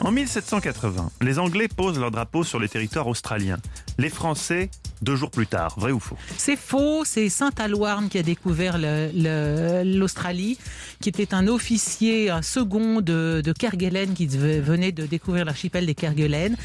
En 0.00 0.10
1780, 0.10 1.10
les 1.20 1.38
Anglais 1.38 1.68
posent 1.68 2.00
leur 2.00 2.10
drapeau 2.10 2.42
sur 2.42 2.58
les 2.58 2.68
territoires 2.68 3.06
australiens. 3.06 3.58
Les 3.98 4.08
Français, 4.08 4.68
deux 5.02 5.16
jours 5.16 5.30
plus 5.30 5.46
tard. 5.46 5.74
Vrai 5.78 5.92
ou 5.92 6.00
faux? 6.00 6.16
C'est 6.38 6.56
faux, 6.56 7.04
c'est 7.04 7.28
Saint-Alouarn 7.28 8.08
qui 8.08 8.18
a 8.18 8.22
découvert 8.22 8.78
l'Australie, 8.78 10.58
qui 11.00 11.08
était 11.08 11.34
un 11.34 11.48
officier, 11.48 12.30
un 12.30 12.42
second 12.42 13.00
de, 13.00 13.42
de 13.44 13.52
Kerguelen 13.52 14.14
qui 14.14 14.26
venait 14.26 14.92
de 14.92 15.04
découvrir 15.06 15.44
l'archipel 15.44 15.86
des 15.86 15.94
Kerguelen. 15.94 16.56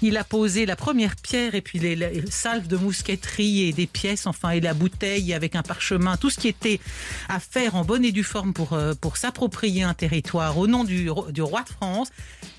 Il 0.00 0.16
a 0.16 0.24
posé 0.24 0.66
la 0.66 0.74
première 0.74 1.16
pierre 1.16 1.54
et 1.54 1.60
puis 1.60 1.78
les, 1.78 2.24
salves 2.30 2.66
de 2.66 2.76
mousqueterie 2.76 3.68
et 3.68 3.72
des 3.72 3.86
pièces, 3.86 4.26
enfin, 4.26 4.50
et 4.50 4.60
la 4.60 4.74
bouteille 4.74 5.34
avec 5.34 5.54
un 5.54 5.62
parchemin, 5.62 6.16
tout 6.16 6.30
ce 6.30 6.40
qui 6.40 6.48
était 6.48 6.80
à 7.28 7.40
faire 7.40 7.76
en 7.76 7.84
bonne 7.84 8.04
et 8.04 8.12
due 8.12 8.24
forme 8.24 8.54
pour, 8.54 8.72
euh, 8.72 8.94
pour 8.98 9.18
s'approprier 9.18 9.82
un 9.82 9.94
territoire 9.94 10.56
au 10.56 10.66
nom 10.66 10.84
du 10.84 11.10
roi 11.10 11.62
de 11.62 11.68
France. 11.68 12.08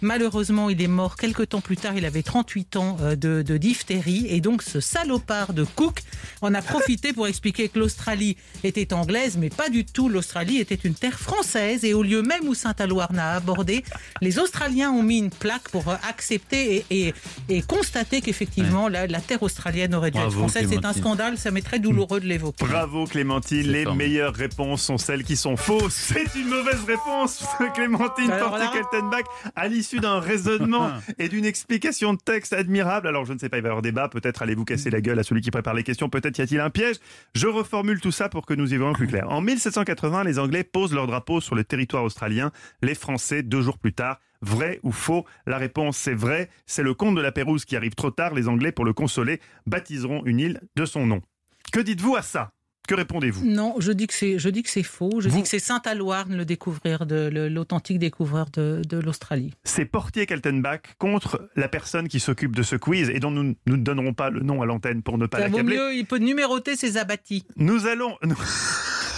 Malheureusement, 0.02 0.70
il 0.70 0.82
est 0.82 0.88
mort 0.88 1.16
quelques 1.16 1.50
temps 1.50 1.62
plus 1.62 1.78
tard. 1.78 1.94
Il 1.96 2.06
avait 2.06 2.24
38 2.24 2.76
ans 2.76 2.98
euh, 3.02 3.16
de, 3.16 3.42
de 3.42 3.58
diphtérie. 3.58 4.28
Et 4.30 4.42
donc, 4.42 4.62
ce 4.62 4.80
salopard 4.80 5.23
de 5.54 5.64
Cook 5.64 6.02
en 6.42 6.54
a 6.54 6.62
profité 6.62 7.14
pour 7.14 7.28
expliquer 7.28 7.70
que 7.70 7.80
l'Australie 7.80 8.36
était 8.64 8.94
anglaise, 8.94 9.38
mais 9.38 9.50
pas 9.50 9.70
du 9.70 9.86
tout. 9.86 10.10
L'Australie 10.10 10.58
était 10.58 10.76
une 10.76 10.94
terre 10.94 11.18
française. 11.20 11.86
Et 11.86 11.94
au 11.94 12.04
lieu 12.04 12.22
même 12.22 12.48
où 12.48 12.54
Saint-Alouarn 12.54 13.18
a 13.18 13.36
abordé, 13.36 13.84
les 14.22 14.40
Australiens 14.40 14.92
ont 14.92 15.04
mis 15.04 15.20
une 15.20 15.30
plaque 15.30 15.70
pour 15.70 15.86
accepter 16.08 16.84
et, 16.90 17.08
et, 17.08 17.14
et 17.50 17.62
constater 17.62 18.22
qu'effectivement, 18.22 18.88
la, 18.90 19.08
la 19.08 19.22
terre 19.22 19.42
australienne 19.44 19.96
aurait 19.96 20.12
dû 20.12 20.18
être 20.18 20.26
Bravo, 20.28 20.40
française. 20.42 20.64
C'est 20.70 20.76
un 20.76 20.80
Clémentine. 20.80 21.02
scandale. 21.02 21.38
Ça 21.38 21.52
m'est 21.52 21.62
très 21.62 21.80
douloureux 21.80 22.20
de 22.20 22.26
l'évoquer. 22.26 22.66
Bravo 22.66 23.06
Clémentine, 23.06 23.60
les 23.72 23.84
formidable. 23.84 23.98
meilleures 23.98 24.36
réponses 24.36 24.82
sont 24.84 24.98
celles 24.98 25.24
qui 25.24 25.36
sont 25.38 25.56
fausses. 25.56 25.94
C'est 25.94 26.36
une 26.36 26.48
mauvaise 26.50 26.84
réponse, 26.86 27.44
Clémentine 27.76 28.30
Alors 28.32 28.58
là- 28.58 28.66
Portier-Kaltenbach, 28.66 29.24
à 29.56 29.68
l'issue 29.68 30.00
d'un 30.00 30.20
raisonnement 30.20 30.92
et 31.20 31.30
d'une 31.30 31.46
explication 31.46 32.14
de 32.14 32.20
texte 32.20 32.54
admirable. 32.54 33.08
Alors 33.08 33.26
je 33.26 33.34
ne 33.34 33.40
sais 33.40 33.50
pas, 33.50 33.58
il 33.58 33.64
va 33.64 33.70
y 33.70 33.72
avoir 33.72 33.82
débat, 33.82 34.10
peut-être 34.10 34.42
allez-vous 34.42 34.66
casser 34.66 34.90
la 34.90 35.00
gueule 35.02 35.13
à 35.20 35.24
celui 35.24 35.42
qui 35.42 35.52
prépare 35.52 35.74
les 35.74 35.84
questions, 35.84 36.10
peut-être 36.10 36.38
y 36.38 36.42
a-t-il 36.42 36.60
un 36.60 36.70
piège? 36.70 36.98
Je 37.36 37.48
reformule 37.48 38.02
tout 38.02 38.12
ça 38.12 38.30
pour 38.30 38.46
que 38.46 38.54
nous 38.54 38.74
y 38.74 38.78
voyons 38.78 38.94
plus 38.94 39.08
clair. 39.08 39.30
En 39.30 39.42
1780, 39.42 40.24
les 40.24 40.40
Anglais 40.40 40.64
posent 40.64 40.94
leur 40.94 41.08
drapeau 41.08 41.42
sur 41.42 41.56
le 41.56 41.64
territoire 41.64 42.04
australien, 42.04 42.52
les 42.82 42.96
Français 42.96 43.44
deux 43.44 43.62
jours 43.62 43.78
plus 43.78 43.94
tard. 43.94 44.20
Vrai 44.42 44.80
ou 44.84 44.92
faux? 44.92 45.26
La 45.46 45.58
réponse 45.58 45.98
c'est 45.98 46.14
vrai. 46.14 46.50
C'est 46.66 46.84
le 46.84 46.94
comte 46.94 47.16
de 47.16 47.22
la 47.22 47.32
Pérouse 47.32 47.66
qui 47.66 47.76
arrive 47.76 47.96
trop 47.96 48.12
tard. 48.12 48.34
Les 48.34 48.48
Anglais, 48.48 48.72
pour 48.72 48.86
le 48.86 48.94
consoler, 48.94 49.40
baptiseront 49.66 50.24
une 50.26 50.40
île 50.40 50.62
de 50.76 50.86
son 50.86 51.06
nom. 51.06 51.22
Que 51.72 51.80
dites-vous 51.80 52.16
à 52.16 52.22
ça? 52.22 52.53
Que 52.88 52.96
répondez-vous? 52.96 53.46
Non, 53.46 53.76
je 53.80 53.92
dis 53.94 54.08
que 54.08 54.14
c'est, 54.14 54.38
je 54.40 54.50
dis 54.50 54.62
que 54.62 54.70
c'est 54.70 54.84
faux. 54.84 55.22
Je 55.22 55.30
Vous- 55.30 55.38
dis 55.38 55.44
que 55.44 55.48
c'est 55.48 55.60
Saint-Alouarn, 55.60 56.36
le 56.36 56.44
découvreur 56.44 57.06
de, 57.06 57.30
l'authentique 57.50 57.98
découvreur 57.98 58.48
de, 58.52 58.82
de 58.88 58.98
l'Australie. 58.98 59.54
C'est 59.64 59.86
Portier 59.86 60.26
Kaltenbach 60.26 60.82
contre 60.98 61.50
la 61.56 61.70
personne 61.70 62.10
qui 62.10 62.20
s'occupe 62.20 62.56
de 62.56 62.64
ce 62.64 62.76
quiz 62.76 63.10
et 63.10 63.20
dont 63.20 63.32
nous, 63.32 63.56
nous 63.68 63.78
ne 63.78 63.84
donnerons 63.84 64.14
pas 64.14 64.30
le 64.30 64.42
nom 64.42 64.62
à 64.62 64.66
l'antenne 64.66 65.02
pour 65.02 65.18
ne 65.18 65.28
pas 65.28 65.38
Ça 65.40 65.48
vaut 65.48 65.58
l'accabler. 65.58 65.78
mieux, 65.78 65.94
il 65.96 66.06
peut 66.06 66.18
numéroter 66.18 66.76
ses 66.76 66.98
abattis. 66.98 67.46
Nous 67.56 67.88
allons, 67.88 68.18
nous, 68.24 68.38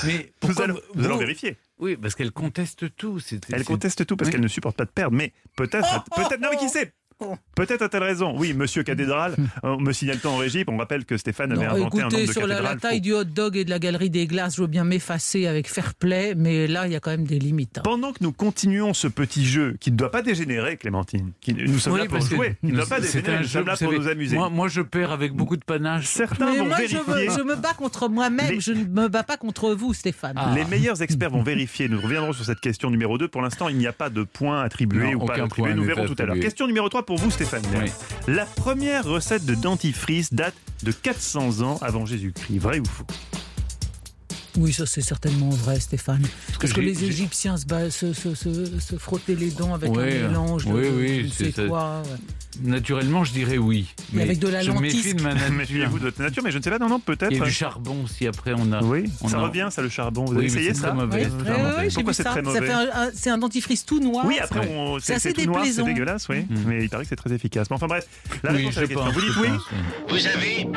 Mais 0.06 0.32
nous 0.48 0.62
allons, 0.62 0.74
vous- 0.76 0.82
nous 1.00 1.06
allons 1.06 1.14
vous- 1.16 1.20
vérifier. 1.22 1.58
Oui, 1.80 1.98
parce 1.98 2.14
qu'elle 2.16 2.32
conteste 2.32 2.96
tout. 2.96 3.20
c'est- 3.20 3.42
Elle 3.52 3.60
c'est- 3.60 3.66
conteste 3.66 4.06
tout 4.06 4.16
parce 4.16 4.28
Oui. 4.28 4.32
qu'elle 4.34 4.42
ne 4.44 4.48
supporte 4.48 4.78
pas 4.78 4.86
de 4.86 4.92
perdre, 4.92 5.18
mais 5.18 5.34
peut-être, 5.58 6.06
peut-être, 6.16 6.40
non 6.40 6.50
mais 6.52 6.58
qui 6.58 6.70
sait? 6.70 6.94
Oh. 6.94 7.05
Peut-être 7.56 7.82
a-t-elle 7.82 8.04
raison. 8.04 8.34
Oui, 8.38 8.54
monsieur 8.54 8.84
Cathédrale, 8.84 9.36
euh, 9.64 9.78
me 9.78 9.94
signale-t-on 9.94 10.32
en 10.32 10.38
régie, 10.38 10.66
on 10.68 10.78
rappelle 10.78 11.06
que 11.06 11.16
Stéphane 11.18 11.52
avait 11.54 11.66
Non, 11.66 11.72
inventé 11.76 12.02
un 12.02 12.08
écoutez, 12.10 12.18
nombre 12.18 12.28
de 12.28 12.32
sur 12.34 12.48
la, 12.48 12.76
taille 12.76 13.00
du 13.02 13.14
hot 13.14 13.24
dog 13.24 13.56
et 13.56 13.64
de 13.64 13.70
la 13.70 13.80
galerie 13.80 14.10
des 14.10 14.28
glaces, 14.28 14.58
je 14.58 14.62
veux 14.62 14.68
bien 14.68 14.84
m'effacer 14.84 15.48
avec 15.48 15.70
fair 15.70 15.94
play, 15.96 16.34
mais 16.36 16.68
là, 16.68 16.88
il 16.88 16.92
y 16.94 16.96
a 16.96 17.00
quand 17.00 17.12
même 17.12 17.24
des 17.26 17.40
limites. 17.40 17.78
hein. 17.78 17.82
Pendant 17.86 18.12
que 18.12 18.18
nous 18.22 18.34
continuons 18.34 18.94
ce 18.94 19.08
petit 19.08 19.46
jeu 19.46 19.78
qui 19.80 19.92
ne 19.92 19.98
doit 19.98 20.12
pas 20.12 20.22
dégénérer, 20.22 20.76
Clémentine, 20.78 21.32
qui, 21.40 21.54
nous 21.54 21.80
sommes 21.80 21.94
Oui, 21.94 22.00
là 22.00 22.06
pour 22.08 22.20
jouer, 22.20 22.58
qui 22.60 22.68
ne 22.68 22.76
doit 22.76 22.86
pas 22.86 23.00
dégénérer, 23.00 23.36
un 23.36 23.38
nous 23.38 23.44
jeu, 23.44 23.50
sommes 23.60 23.68
là 23.68 23.78
pour 23.78 23.94
nous 23.94 24.08
amuser. 24.10 24.36
Moi, 24.36 24.50
moi, 24.50 24.68
je 24.68 24.82
perds 24.82 25.12
avec 25.14 25.32
beaucoup 25.34 25.56
de 25.56 25.64
panache. 25.64 26.06
Certains 26.08 26.52
Mais 26.52 26.58
vont 26.58 26.66
moi, 26.66 26.78
je, 26.86 26.98
vérifier. 26.98 27.28
veux- 27.30 27.38
je 27.38 27.42
me 27.44 27.56
bats 27.56 27.74
contre 27.74 28.10
moi-même, 28.10 28.50
Les- 28.52 28.60
je 28.60 28.74
ne 28.74 28.84
me 28.84 29.08
bats 29.08 29.24
pas 29.24 29.38
contre 29.38 29.72
vous, 29.74 29.94
Stéphane. 29.94 30.34
Ah. 30.36 30.52
Les 30.54 30.66
meilleurs 30.66 31.02
experts 31.02 31.30
vont 31.32 31.44
vérifier. 31.44 31.88
Nous 31.88 32.02
reviendrons 32.02 32.34
sur 32.34 32.44
cette 32.44 32.60
question 32.60 32.90
numéro 32.90 33.18
2. 33.18 33.30
Pour 33.30 33.42
l'instant, 33.42 33.70
il 33.70 33.78
n'y 33.78 33.88
a 33.88 33.94
pas 33.94 34.10
de 34.10 34.24
points 34.24 34.62
attribués 34.62 35.14
Non, 35.14 35.22
ou 35.24 35.26
pas 35.26 35.36
attribués. 35.42 35.74
Nous 35.74 35.84
verrons 35.86 36.06
tout 36.08 36.16
à 36.20 36.26
l'heure. 36.26 36.36
Question 36.40 36.68
numéro 36.68 36.90
3 36.90 37.05
pour 37.06 37.18
vous, 37.18 37.32
Stéphane. 37.32 37.64
Oui. 37.82 37.92
La 38.28 38.46
première 38.46 39.06
recette 39.06 39.46
de 39.46 39.56
dentifrice 39.56 40.34
date 40.34 40.56
de 40.84 40.92
400 40.92 41.62
ans 41.62 41.78
avant 41.82 42.06
Jésus-Christ. 42.06 42.60
Vrai 42.60 42.80
ou 42.80 42.86
faux? 42.86 43.06
Oui, 44.58 44.72
ça 44.72 44.86
c'est 44.86 45.02
certainement 45.02 45.50
vrai, 45.50 45.80
Stéphane. 45.80 46.22
Parce 46.60 46.72
que, 46.74 46.82
j'ai- 46.82 46.88
les 46.88 47.04
Égyptiens 47.04 47.58
se, 47.58 47.66
ba- 47.66 47.92
se, 47.92 48.14
se, 48.14 48.34
se- 48.36 48.80
se 48.80 48.96
frottaient 48.98 49.36
les 49.36 49.52
dents 49.52 49.74
avec 49.74 49.92
Ouais, 49.94 50.22
un 50.24 50.28
mélange 50.30 50.66
de, 50.66 50.72
oui, 50.72 50.88
oui, 50.98 51.34
c'est 51.36 51.68
quoi. 51.68 52.02
ouais. 52.04 52.10
Naturellement, 52.64 53.26
je 53.26 53.34
dirais 53.34 53.58
oui. 53.58 53.94
Mais 54.14 54.22
avec 54.22 54.40
de 54.40 54.48
la 54.48 54.62
je 54.62 54.72
méfie 54.72 55.14
de 55.16 55.22
ma 55.22 55.34
nature. 55.34 55.52
Méfiez-vous 55.52 56.00
de 56.00 56.04
votre 56.06 56.22
nature, 56.22 56.42
mais 56.42 56.52
je 56.52 56.58
ne 56.58 56.64
sais 56.64 56.70
pas, 56.70 56.80
non, 56.80 56.88
non, 56.88 57.00
peut-être. 57.02 57.34
Et 57.34 57.40
du 57.40 57.52
charbon, 57.52 58.08
si 58.08 58.26
après 58.28 58.54
on 58.58 58.72
a. 58.72 58.82
Oui, 58.82 59.04
on 59.22 59.28
ça 59.28 59.40
a- 59.40 59.42
revient, 59.42 59.68
ça, 59.72 59.82
le 59.82 59.90
charbon. 59.90 60.24
Vous 60.24 60.32
Oui, 60.34 60.38
avez 60.38 60.46
essayé 60.48 60.74
ça 60.74 60.88
très 60.88 60.94
mauvais. 60.96 61.26
Ouais, 61.26 61.90
j'ai 61.90 61.96
Pourquoi 61.96 62.14
c'est 62.14 62.24
ça. 62.24 62.30
très 62.30 62.42
mauvais 62.42 62.62
fait 62.66 62.72
un- 62.72 62.80
un- 62.94 63.12
C'est 63.14 63.30
un 63.30 63.38
dentifrice 63.38 63.86
tout 63.86 64.00
noir. 64.00 64.26
Oui, 64.26 64.40
après, 64.40 64.62
C'est 65.02 65.16
assez 65.16 65.34
c'est 65.34 65.84
dégueulasse, 65.84 66.30
oui. 66.30 66.46
Mm. 66.50 66.56
Mais 66.68 66.84
il 66.84 66.90
paraît 66.90 67.04
que 67.04 67.10
c'est 67.10 67.16
très 67.18 67.34
efficace. 67.34 67.68
Mais 67.70 67.76
enfin 67.76 67.88
bref, 67.88 68.08
la 68.44 68.52
Oui, 68.52 68.58
réponse 68.60 68.78
à 68.78 68.82
je 68.82 68.82
la 68.82 68.88
question. 68.88 69.12
Vous 69.12 69.22
dites 69.22 69.36
oui 69.42 69.48
oui. 69.50 70.20
Vous 70.20 70.28
avez. 70.28 70.68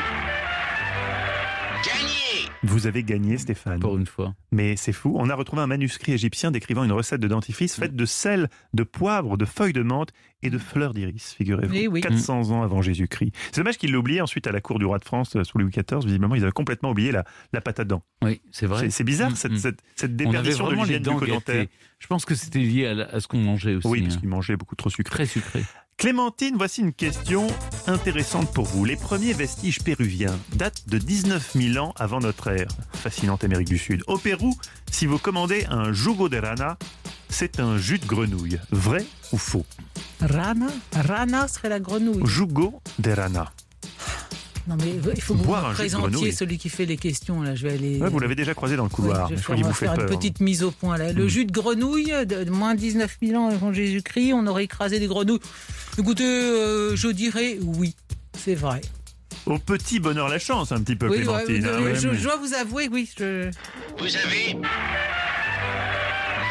Vous 2.64 2.86
avez 2.88 3.04
gagné, 3.04 3.38
Stéphane. 3.38 3.78
Pour 3.78 3.96
une 3.96 4.06
fois. 4.06 4.34
Mais 4.50 4.74
c'est 4.76 4.92
fou. 4.92 5.14
On 5.16 5.30
a 5.30 5.34
retrouvé 5.34 5.62
un 5.62 5.66
manuscrit 5.68 6.12
égyptien 6.12 6.50
décrivant 6.50 6.82
une 6.84 6.92
recette 6.92 7.20
de 7.20 7.28
dentifrice 7.28 7.76
faite 7.76 7.94
de 7.94 8.04
sel, 8.04 8.48
de 8.74 8.82
poivre, 8.82 9.36
de 9.36 9.44
feuilles 9.44 9.72
de 9.72 9.82
menthe 9.82 10.11
et 10.42 10.50
de 10.50 10.59
fleurs 10.59 10.94
d'iris, 10.94 11.34
figurez-vous. 11.36 11.74
Eh 11.74 11.88
oui. 11.88 12.00
400 12.00 12.50
ans 12.52 12.62
avant 12.62 12.80
Jésus-Christ. 12.82 13.32
C'est 13.52 13.61
dommage 13.61 13.76
qu'ils 13.78 13.92
l'oublient 13.92 14.20
ensuite 14.20 14.46
à 14.46 14.52
la 14.52 14.61
cour 14.61 14.78
du 14.78 14.84
roi 14.84 14.98
de 14.98 15.04
France 15.04 15.34
euh, 15.36 15.42
sous 15.44 15.59
Louis 15.59 15.70
XIV. 15.70 16.04
Visiblement, 16.04 16.34
ils 16.36 16.42
avaient 16.42 16.52
complètement 16.52 16.90
oublié 16.90 17.11
la, 17.12 17.24
la 17.52 17.61
pâte 17.61 17.80
à 17.80 17.84
dents. 17.84 18.02
Oui, 18.22 18.40
c'est 18.52 18.66
vrai. 18.66 18.90
C'est- 18.90 19.04
bizarre, 19.04 19.30
Mm, 19.30 19.36
cette, 19.36 19.52
mm. 19.52 19.59
cette, 19.59 19.78
cette 19.96 20.11
On 20.11 20.14
avait 20.14 20.24
déperdition 20.26 20.68
de 20.68 20.74
l'hygiène. 20.74 21.66
Je 21.98 22.06
pense 22.06 22.24
que 22.24 22.34
c'était 22.34 22.61
lié 22.61 22.86
à, 22.86 22.94
la- 22.94 23.09
à 23.14 23.20
ce 23.20 23.26
qu'on 23.28 23.38
mangeait 23.40 23.74
aussi. 23.74 23.86
Oui, 23.88 24.02
parce 24.02 24.14
hein. 24.14 24.18
qu'ils 24.20 24.28
mangeaient 24.28 24.56
beaucoup 24.56 24.76
trop 24.76 24.90
sucré. 24.90 25.11
Très 25.11 25.26
sucré. 25.26 25.62
Clémentine, 25.99 26.55
voici 26.57 26.80
une 26.80 26.92
question 26.92 27.49
intéressante 27.88 28.53
pour 28.55 28.66
vous. 28.66 28.84
Les 28.84 28.94
premiers 28.94 29.32
vestiges 29.32 29.80
péruviens 29.80 30.38
datent 30.55 30.84
de 30.88 30.96
19 30.96 31.55
000 31.57 31.84
ans 31.84 31.92
avant 31.99 32.20
notre 32.20 32.46
ère. 32.53 32.68
Fascinante 32.92 33.42
Amérique 33.42 33.66
du 33.68 33.78
Sud. 33.78 34.05
Au 34.07 34.16
Pérou, 34.16 34.57
si 34.92 35.07
vous 35.07 35.18
commandez 35.18 35.66
un 35.68 35.92
jugo 35.92 36.28
de 36.28 36.36
rana, 36.38 36.78
c'est 37.28 37.59
un 37.59 37.78
jus 37.78 37.99
de 37.99 38.07
grenouille. 38.07 38.61
Vrai 38.70 39.05
ou 39.32 39.38
faux? 39.38 39.66
Rana? 40.20 40.68
Rana 40.94 41.49
serait 41.49 41.68
la 41.68 41.80
grenouille. 41.80 42.24
Jugo 42.26 42.80
de 43.01 43.11
rana. 43.11 43.51
Non, 44.68 44.76
mais 44.78 44.92
il 45.16 45.20
faut 45.22 45.34
vous 45.34 45.44
Boire 45.44 45.72
présentiez 45.72 46.11
grenouille. 46.11 46.32
celui 46.32 46.59
qui 46.59 46.68
fait 46.68 46.84
les 46.84 46.99
questions. 46.99 47.40
Là, 47.42 47.55
je 47.57 47.66
vais 47.66 47.72
aller. 47.72 47.99
Ouais, 48.01 48.11
vous 48.11 48.20
l'avez 48.20 48.34
déjà 48.36 48.55
croisé 48.55 48.76
dans 48.76 48.84
le 48.84 48.90
Ouais, 48.90 48.94
couloir. 48.94 49.28
je 49.30 49.34
vais 49.34 49.38
je 49.38 49.42
crois 49.42 49.57
faire, 49.57 49.64
qu'il 49.64 49.64
vous 49.66 49.72
fait 49.72 49.86
faire 49.86 49.94
peur. 49.96 50.05
une 50.12 50.16
petite 50.16 50.40
mise 50.40 50.62
au 50.62 50.70
point 50.70 50.96
là. 50.99 51.12
Le 51.12 51.24
Mm. 51.24 51.28
jus 51.28 51.44
de 51.46 51.53
grenouille 51.53 52.12
de, 52.26 52.44
de 52.44 52.51
moins 52.51 52.74
19 52.76 53.16
000 53.20 53.42
ans 53.42 53.49
avant 53.49 53.72
Jésus-Christ, 53.72 54.34
on 54.34 54.46
aurait 54.46 54.64
écrasé 54.64 55.01
des 55.01 55.07
grenouilles. 55.09 55.40
Écoutez, 55.99 56.24
euh, 56.24 56.94
je 56.96 57.09
dirais 57.09 57.59
oui, 57.62 57.94
c'est 58.36 58.55
vrai. 58.55 58.80
Au 59.46 59.59
petit 59.59 59.99
bonheur 59.99 60.28
la 60.28 60.38
chance, 60.38 60.72
un 60.72 60.80
petit 60.82 60.94
peu, 60.96 61.09
Oui, 61.09 61.18
ouais, 61.18 61.44
Clémentine. 61.44 61.66
hein, 61.66 61.82
ouais, 61.82 61.94
je, 61.96 62.09
mais- 62.09 62.14
je 62.16 62.22
dois 62.22 62.36
vous 62.36 62.55
avouer, 62.55 62.88
oui. 62.90 63.11
Je... 63.18 63.51
Vous 63.99 64.16
avez 64.16 64.53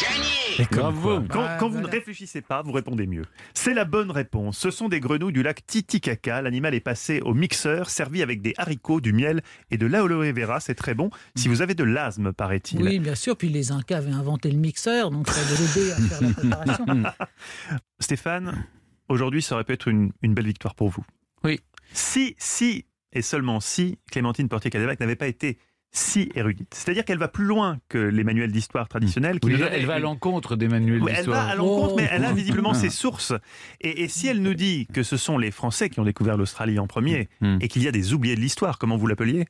gagné. 0.02 0.28
Et 0.60 0.66
comme 0.66 0.96
Bravo. 0.96 1.20
quoi, 1.20 1.24
Quand, 1.30 1.44
Ah, 1.48 1.58
quand 1.60 1.70
vous 1.70 1.80
ne 1.80 1.88
réfléchissez 1.88 2.42
pas, 2.42 2.62
vous 2.64 2.72
répondez 2.72 3.06
mieux. 3.08 3.24
C'est 3.54 3.74
la 3.76 3.86
bonne 3.86 4.10
réponse. 4.12 4.58
Ce 4.58 4.72
sont 4.72 4.90
des 4.90 5.00
grenouilles 5.00 5.32
du 5.34 5.44
lac 5.44 5.66
Titicaca. 5.66 6.42
L'animal 6.42 6.74
est 6.74 6.80
passé 6.80 7.22
au 7.24 7.34
mixeur, 7.36 7.90
servi 7.90 8.22
avec 8.24 8.42
des 8.42 8.54
haricots, 8.58 9.00
du 9.00 9.14
miel 9.14 9.42
et 9.72 9.78
de 9.78 9.86
l'aloe 9.86 10.34
vera. 10.34 10.60
C'est 10.60 10.76
très 10.76 10.96
bon. 10.96 11.10
Si 11.36 11.48
vous 11.48 11.62
avez 11.62 11.76
de 11.76 11.84
l'asthme, 11.84 12.34
paraît-il. 12.34 12.82
Oui, 12.82 13.00
bien 13.00 13.16
sûr. 13.16 13.38
Puis 13.38 13.50
les 13.50 13.72
Incas 13.72 13.98
avaient 13.98 14.12
inventé 14.12 14.50
le 14.52 14.58
mixeur, 14.58 15.12
donc 15.12 15.30
ça 15.30 15.40
aider 15.42 15.92
à 15.92 15.96
faire 15.96 16.22
la 16.22 16.34
préparation. 16.34 16.86
Stéphane, 18.00 18.66
aujourd'hui, 19.10 19.42
ça 19.42 19.56
aurait 19.56 19.64
pu 19.64 19.74
être 19.74 19.88
une, 19.88 20.12
une 20.22 20.34
belle 20.34 20.48
victoire 20.48 20.76
pour 20.76 20.90
vous. 20.90 21.04
Oui. 21.44 21.60
Si, 21.94 22.36
si, 22.38 22.86
et 23.14 23.22
seulement 23.22 23.60
si, 23.60 23.98
Clémentine 24.12 24.50
Portier-Cadévac 24.50 25.00
n'avait 25.00 25.16
pas 25.16 25.28
été 25.28 25.58
si 25.92 26.30
érudite. 26.36 26.74
C'est-à-dire 26.76 27.06
qu'elle 27.06 27.18
va 27.18 27.30
plus 27.30 27.46
loin 27.46 27.80
que 27.88 27.98
les 27.98 28.24
manuels 28.26 28.52
d'histoire 28.52 28.88
traditionnels. 28.90 29.40
Oui, 29.44 29.54
nous 29.54 29.64
elle 29.64 29.86
va 29.86 29.96
à 29.96 30.00
l'encontre 30.00 30.56
des 30.58 30.68
manuels 30.68 31.02
Oui, 31.02 31.10
elle 31.16 31.16
va 31.16 31.22
d'histoire. 31.22 31.48
à 31.48 31.56
l'encontre, 31.56 31.96
mais 31.96 32.08
elle 32.12 32.26
a 32.26 32.32
Oh. 32.32 32.36
visiblement 32.36 32.72
Ah. 32.72 32.76
ses 32.78 32.90
sources. 32.90 33.34
Et, 33.82 34.04
et 34.04 34.08
si 34.10 34.28
elle 34.28 34.42
nous 34.42 34.54
dit 34.54 34.86
que 34.94 35.02
ce 35.02 35.16
sont 35.16 35.38
les 35.38 35.50
Français 35.50 35.90
qui 35.90 36.00
ont 36.00 36.04
découvert 36.04 36.36
l'Australie 36.38 36.78
en 36.78 36.88
premier 36.88 37.30
Mm. 37.42 37.60
et 37.62 37.68
qu'il 37.70 37.84
y 37.84 37.88
a 37.88 37.92
des 37.92 38.14
oubliés 38.14 38.36
de 38.36 38.42
l'histoire, 38.42 38.78
comment 38.78 38.98
vous 38.98 39.08
l'appeliez? 39.08 39.46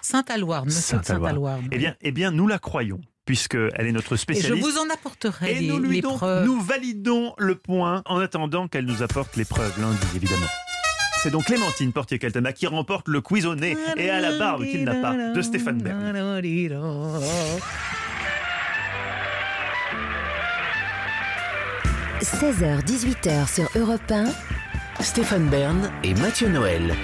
Saint-Aloirne, 0.00 0.66
monsieur. 0.66 0.98
Saint-Aloirne. 1.02 1.68
eh 1.70 1.78
bien, 1.78 1.94
eh 2.00 2.10
bien, 2.10 2.30
nous 2.32 2.48
la 2.48 2.58
croyons, 2.58 3.00
puisqu'elle 3.24 3.86
est 3.86 3.92
notre 3.92 4.12
Et 4.14 4.16
je 4.16 4.20
spécialiste. 4.22 4.66
vous 4.66 4.78
en 4.78 4.88
apporterai 4.90 5.52
Et 5.52 5.60
les, 5.60 5.68
nous 5.68 5.78
lui 5.78 5.96
les 5.96 6.00
donc, 6.02 6.16
preuves. 6.18 6.44
nous 6.46 6.60
validons 6.60 7.34
le 7.38 7.54
point 7.54 8.02
en 8.06 8.18
attendant 8.18 8.68
qu'elle 8.68 8.84
nous 8.86 9.02
apporte 9.02 9.36
les 9.36 9.44
preuves 9.44 9.74
lundi, 9.80 9.98
évidemment. 10.16 10.46
C'est 11.22 11.30
donc 11.30 11.44
Clémentine 11.44 11.92
Portier-Caltama 11.92 12.52
qui 12.52 12.66
remporte 12.66 13.06
le 13.06 13.20
quiz 13.20 13.46
au 13.46 13.54
nez 13.54 13.76
et 13.96 14.10
à 14.10 14.20
la 14.20 14.36
barbe 14.38 14.64
qu'il 14.66 14.82
n'a 14.84 14.96
pas 14.96 15.14
de 15.32 15.40
Stéphane 15.42 15.80
Bern. 15.80 16.00
16h-18h 22.20 23.52
sur 23.52 23.68
Europe 23.76 24.00
1, 24.10 24.26
Stéphane 25.02 25.48
Bern 25.48 25.90
et 26.04 26.14
Mathieu 26.14 26.48
Noël. 26.48 26.94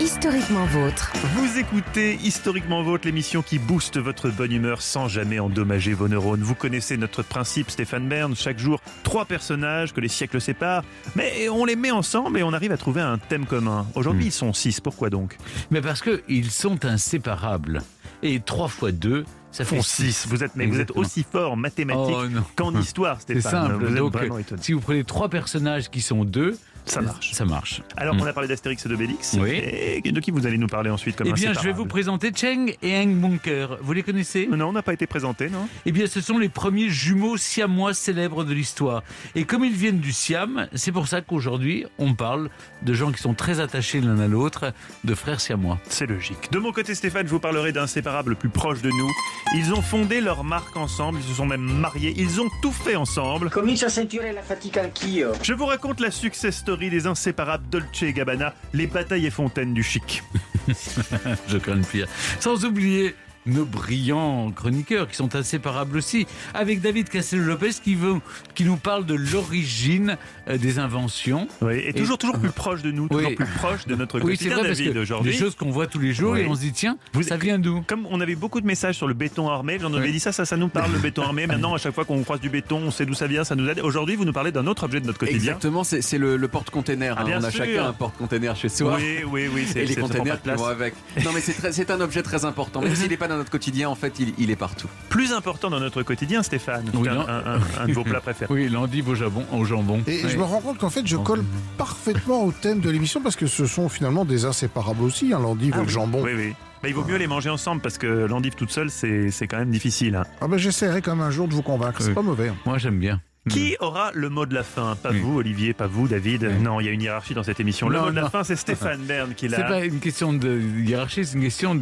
Historiquement 0.00 0.64
vôtre. 0.66 1.12
Vous 1.34 1.58
écoutez 1.58 2.18
Historiquement 2.24 2.82
Vôtre, 2.82 3.06
l'émission 3.06 3.42
qui 3.42 3.58
booste 3.58 3.98
votre 3.98 4.30
bonne 4.30 4.52
humeur 4.52 4.80
sans 4.82 5.08
jamais 5.08 5.38
endommager 5.38 5.92
vos 5.92 6.08
neurones. 6.08 6.40
Vous 6.42 6.54
connaissez 6.54 6.96
notre 6.96 7.22
principe, 7.22 7.70
Stéphane 7.70 8.08
Bern. 8.08 8.34
Chaque 8.34 8.58
jour, 8.58 8.80
trois 9.02 9.24
personnages 9.24 9.92
que 9.92 10.00
les 10.00 10.08
siècles 10.08 10.40
séparent, 10.40 10.84
mais 11.16 11.48
on 11.50 11.64
les 11.64 11.76
met 11.76 11.90
ensemble 11.90 12.38
et 12.38 12.42
on 12.42 12.52
arrive 12.52 12.72
à 12.72 12.76
trouver 12.76 13.00
un 13.02 13.18
thème 13.18 13.46
commun. 13.46 13.86
Aujourd'hui, 13.94 14.24
Hmm. 14.24 14.28
ils 14.28 14.32
sont 14.32 14.52
six. 14.52 14.80
Pourquoi 14.80 15.10
donc? 15.10 15.36
Mais 15.70 15.80
parce 15.80 16.02
qu'ils 16.02 16.50
sont 16.50 16.84
inséparables. 16.84 17.82
Et 18.22 18.40
3 18.40 18.68
fois 18.68 18.92
2, 18.92 19.24
ça 19.50 19.64
fait 19.64 19.76
Font 19.76 19.82
6. 19.82 20.12
six. 20.12 20.26
Vous 20.28 20.44
êtes, 20.44 20.54
mais 20.54 20.66
vous 20.66 20.78
êtes 20.80 20.90
aussi 20.90 21.24
fort 21.30 21.52
en 21.52 21.56
mathématiques 21.56 22.14
Oh 22.18 22.40
qu'en 22.54 22.78
histoire, 22.78 23.16
C'est 23.26 23.40
Stéphane. 23.40 23.68
simple. 23.68 23.84
Vous 23.84 23.92
êtes 23.92 23.98
Donc, 23.98 24.12
vraiment 24.12 24.36
étonnant. 24.38 24.60
si 24.62 24.72
vous 24.74 24.80
prenez 24.80 25.04
trois 25.04 25.30
personnages 25.30 25.88
qui 25.90 26.02
sont 26.02 26.24
deux, 26.26 26.58
Ça 26.86 27.00
marche. 27.00 27.32
Ça 27.32 27.44
marche. 27.44 27.82
Alors, 27.96 28.14
Mm. 28.14 28.20
on 28.22 28.26
a 28.26 28.32
parlé 28.32 28.48
d'Astérix 28.48 28.84
et 28.84 28.88
d'Obélix. 28.88 29.36
Oui. 29.40 29.50
Et 29.62 30.00
de 30.12 30.20
qui 30.20 30.30
vous 30.30 30.46
allez 30.46 30.58
nous 30.58 30.66
parler 30.66 30.90
ensuite 30.90 31.16
comme 31.16 31.26
Eh 31.28 31.32
bien, 31.32 31.52
je 31.52 31.60
vais 31.60 31.72
vous 31.72 31.86
présenter 31.86 32.32
Cheng 32.34 32.74
et 32.82 32.94
Heng 32.96 33.14
Bunker. 33.20 33.78
Vous 33.82 33.92
les 33.92 34.02
connaissez? 34.02 34.48
Non, 34.50 34.68
on 34.68 34.72
n'a 34.72 34.82
pas 34.82 34.92
été 34.92 35.06
présenté, 35.06 35.48
non? 35.50 35.68
Eh 35.86 35.92
bien, 35.92 36.06
ce 36.06 36.20
sont 36.20 36.38
les 36.38 36.48
premiers 36.48 36.88
jumeaux 36.88 37.36
siamois 37.36 37.94
célèbres 37.94 38.44
de 38.44 38.52
l'histoire. 38.52 39.02
Et 39.34 39.44
comme 39.44 39.64
ils 39.64 39.72
viennent 39.72 40.00
du 40.00 40.12
Siam, 40.12 40.68
c'est 40.74 40.92
pour 40.92 41.06
ça 41.06 41.20
qu'aujourd'hui, 41.20 41.86
on 41.98 42.14
parle 42.14 42.50
de 42.82 42.92
gens 42.94 43.12
qui 43.12 43.20
sont 43.22 43.34
très 43.34 43.60
attachés 43.60 44.00
l'un 44.00 44.18
à 44.18 44.26
l'autre, 44.26 44.72
de 45.04 45.14
frères 45.14 45.40
siamois. 45.40 45.78
C'est 45.88 46.06
logique. 46.06 46.50
De 46.50 46.58
mon 46.58 46.72
côté, 46.72 46.94
Stéphane, 46.94 47.26
je 47.26 47.30
vous 47.32 47.40
parlerai 47.40 47.72
d'inséparables 47.72 48.34
plus 48.36 48.48
proches 48.48 48.82
de 48.82 48.90
nous. 48.90 49.10
Ils 49.54 49.72
ont 49.74 49.82
fondé 49.82 50.20
leur 50.20 50.42
marque 50.44 50.76
ensemble, 50.76 51.18
ils 51.22 51.28
se 51.28 51.34
sont 51.34 51.46
même 51.46 51.60
mariés, 51.62 52.14
ils 52.16 52.40
ont 52.40 52.48
tout 52.62 52.72
fait 52.72 52.96
ensemble. 52.96 53.50
Comincio 53.50 53.86
a 53.86 53.90
sentire 53.90 54.22
la 54.34 54.42
fatica 54.42 54.82
anch'io. 54.84 55.32
Je 55.42 55.52
vous 55.52 55.66
raconte 55.66 56.00
la 56.00 56.10
success 56.10 56.56
story 56.56 56.69
des 56.76 57.06
inséparables 57.06 57.68
Dolce 57.70 58.02
et 58.02 58.12
Gabbana, 58.12 58.54
les 58.72 58.86
batailles 58.86 59.26
et 59.26 59.30
fontaines 59.30 59.74
du 59.74 59.82
chic. 59.82 60.22
Je 61.48 61.58
crains 61.58 61.74
le 61.74 61.82
pire. 61.82 62.06
Sans 62.38 62.64
oublier 62.64 63.14
nos 63.46 63.64
brillants 63.64 64.50
chroniqueurs 64.52 65.08
qui 65.08 65.16
sont 65.16 65.34
inséparables 65.34 65.96
aussi, 65.96 66.26
avec 66.54 66.80
David 66.80 67.08
Castello-Lopez 67.08 67.70
qui, 67.82 67.94
veut- 67.94 68.20
qui 68.54 68.64
nous 68.64 68.76
parle 68.76 69.06
de 69.06 69.14
l'origine 69.14 70.16
euh, 70.48 70.58
des 70.58 70.78
inventions. 70.78 71.48
Oui, 71.62 71.80
et 71.84 71.92
toujours, 71.92 72.18
toujours 72.18 72.38
plus 72.38 72.50
proche 72.50 72.82
de 72.82 72.90
nous, 72.90 73.08
toujours 73.08 73.28
Oui. 73.30 73.34
plus 73.34 73.46
proche 73.46 73.86
de 73.86 73.94
notre 73.94 74.20
Oui, 74.20 74.36
c'est 74.38 74.48
quotidien, 74.50 74.62
David, 74.62 74.96
aujourd'hui. 74.98 75.32
des 75.32 75.38
choses 75.38 75.54
qu'on 75.54 75.70
voit 75.70 75.86
tous 75.86 75.98
les 75.98 76.12
jours 76.12 76.32
Oui. 76.32 76.40
et 76.40 76.46
on 76.46 76.54
se 76.54 76.60
dit 76.60 76.72
tiens, 76.72 76.98
Vous- 77.12 77.22
ça 77.22 77.36
vient 77.36 77.58
d'où? 77.58 77.82
Comme 77.86 78.06
on 78.10 78.20
avait 78.20 78.34
beaucoup 78.36 78.60
de 78.60 78.66
messages 78.66 78.96
sur 78.96 79.08
le 79.08 79.14
béton 79.14 79.48
armé, 79.48 79.78
j'en 79.80 79.92
avais 79.94 80.06
Oui. 80.06 80.12
dit 80.12 80.20
ça, 80.20 80.32
ça, 80.32 80.44
ça 80.44 80.56
nous 80.56 80.68
parle, 80.68 80.92
le 80.92 80.98
béton 80.98 81.22
armé. 81.22 81.46
Maintenant, 81.46 81.74
à 81.74 81.78
chaque 81.78 81.94
fois 81.94 82.04
qu'on 82.04 82.22
croise 82.22 82.40
du 82.40 82.50
béton, 82.50 82.76
on 82.84 82.90
sait 82.90 83.06
d'où 83.06 83.14
ça 83.14 83.26
vient, 83.26 83.44
ça 83.44 83.54
nous 83.56 83.66
aide. 83.68 83.80
Aujourd'hui, 83.80 84.16
vous 84.16 84.24
nous 84.24 84.32
parlez 84.32 84.52
d'un 84.52 84.66
autre 84.66 84.84
objet 84.84 85.00
de 85.00 85.06
notre 85.06 85.18
quotidien. 85.18 85.38
Exactement, 85.38 85.82
c'est 85.84 86.02
c'est 86.02 86.18
le, 86.18 86.36
le 86.36 86.48
porte-container. 86.48 87.14
Ah, 87.18 87.24
hein. 87.26 87.38
on 87.40 87.44
a 87.44 87.50
sûr. 87.50 87.64
chacun 87.64 87.86
un 87.86 87.92
porte-container 87.92 88.54
chez 88.56 88.68
soi. 88.68 88.96
Oui, 88.96 89.18
oui, 89.30 89.48
oui. 89.54 89.64
c'est- 89.66 89.80
Et 89.82 89.86
les 89.86 89.96
containers 89.96 90.40
qui 90.42 90.50
vont 90.50 90.64
avec. 90.66 90.94
Non, 91.24 91.30
mais 91.32 91.40
c'est 91.40 91.90
un 91.90 92.00
objet 92.00 92.22
très 92.22 92.44
important. 92.44 92.80
Même 92.82 92.94
s'il 92.94 93.08
n'est 93.08 93.16
pas 93.16 93.28
dans 93.30 93.38
notre 93.38 93.50
quotidien, 93.50 93.88
en 93.88 93.94
fait, 93.94 94.18
il, 94.20 94.34
il 94.38 94.50
est 94.50 94.56
partout. 94.56 94.88
Plus 95.08 95.32
important 95.32 95.70
dans 95.70 95.80
notre 95.80 96.02
quotidien, 96.02 96.42
Stéphane. 96.42 96.90
Oui, 96.94 97.08
un, 97.08 97.18
un- 97.20 97.54
un- 97.56 97.60
un 97.82 97.86
de 97.88 97.92
vos 97.92 98.04
plats 98.04 98.20
préférés. 98.20 98.52
Oui, 98.52 98.68
l'endive 98.68 99.08
au 99.08 99.14
jambon. 99.14 99.44
Au 99.52 99.64
jambon. 99.64 100.02
Et 100.06 100.20
Oui. 100.24 100.28
je 100.30 100.36
me 100.36 100.42
rends 100.42 100.60
compte 100.60 100.78
qu'en 100.78 100.90
fait, 100.90 101.06
je 101.06 101.16
colle 101.16 101.44
parfaitement 101.78 102.44
au 102.44 102.52
thème 102.52 102.80
de 102.80 102.90
l'émission 102.90 103.20
parce 103.22 103.36
que 103.36 103.46
ce 103.46 103.66
sont 103.66 103.88
finalement 103.88 104.24
des 104.24 104.44
inséparables 104.44 105.02
aussi, 105.02 105.32
hein, 105.32 105.38
l'endive 105.40 105.74
et 105.76 105.82
le 105.82 105.88
jambon. 105.88 106.22
Oui, 106.22 106.32
oui. 106.36 106.54
Mais 106.82 106.88
il 106.90 106.94
vaut 106.94 107.04
mieux 107.04 107.16
les 107.16 107.26
manger 107.26 107.50
ensemble 107.50 107.80
parce 107.82 107.98
que 107.98 108.06
l'endive 108.06 108.54
toute 108.54 108.70
seule, 108.70 108.90
c'est 108.90 109.30
c'est 109.30 109.46
quand 109.46 109.58
même 109.58 109.70
difficile. 109.70 110.14
hein. 110.16 110.24
Ah 110.40 110.48
ben, 110.48 110.56
J'essaierai 110.56 111.02
comme 111.02 111.20
un 111.20 111.30
jour 111.30 111.46
de 111.46 111.54
vous 111.54 111.62
convaincre, 111.62 112.00
c'est 112.00 112.08
Oui. 112.08 112.14
pas 112.14 112.22
mauvais. 112.22 112.48
hein. 112.48 112.56
Moi, 112.66 112.78
j'aime 112.78 112.98
bien. 112.98 113.20
Qui 113.48 113.74
aura 113.80 114.10
le 114.14 114.28
mot 114.28 114.44
de 114.44 114.54
la 114.54 114.62
fin? 114.62 114.96
Pas 115.02 115.10
Oui. 115.10 115.20
vous, 115.20 115.38
Olivier, 115.38 115.72
pas 115.72 115.86
vous, 115.86 116.06
David. 116.08 116.42
Oui. 116.44 116.62
Non, 116.62 116.78
il 116.78 116.84
y 116.86 116.88
a 116.90 116.92
une 116.92 117.00
hiérarchie 117.00 117.32
dans 117.32 117.42
cette 117.42 117.58
émission. 117.58 117.88
Le 117.88 117.96
Non, 117.96 118.04
mot 118.04 118.10
de 118.10 118.16
la 118.16 118.28
fin, 118.28 118.44
c'est 118.44 118.54
Stéphane 118.54 119.00
Bern 119.00 119.34
qui 119.34 119.48
C'est 119.48 119.56
l'a. 119.58 119.64
pas 119.68 119.84
une 119.84 119.98
question 119.98 120.34
de 120.34 120.60
hiérarchie, 120.60 121.24
c'est 121.24 121.36
une 121.36 121.42
question 121.44 121.74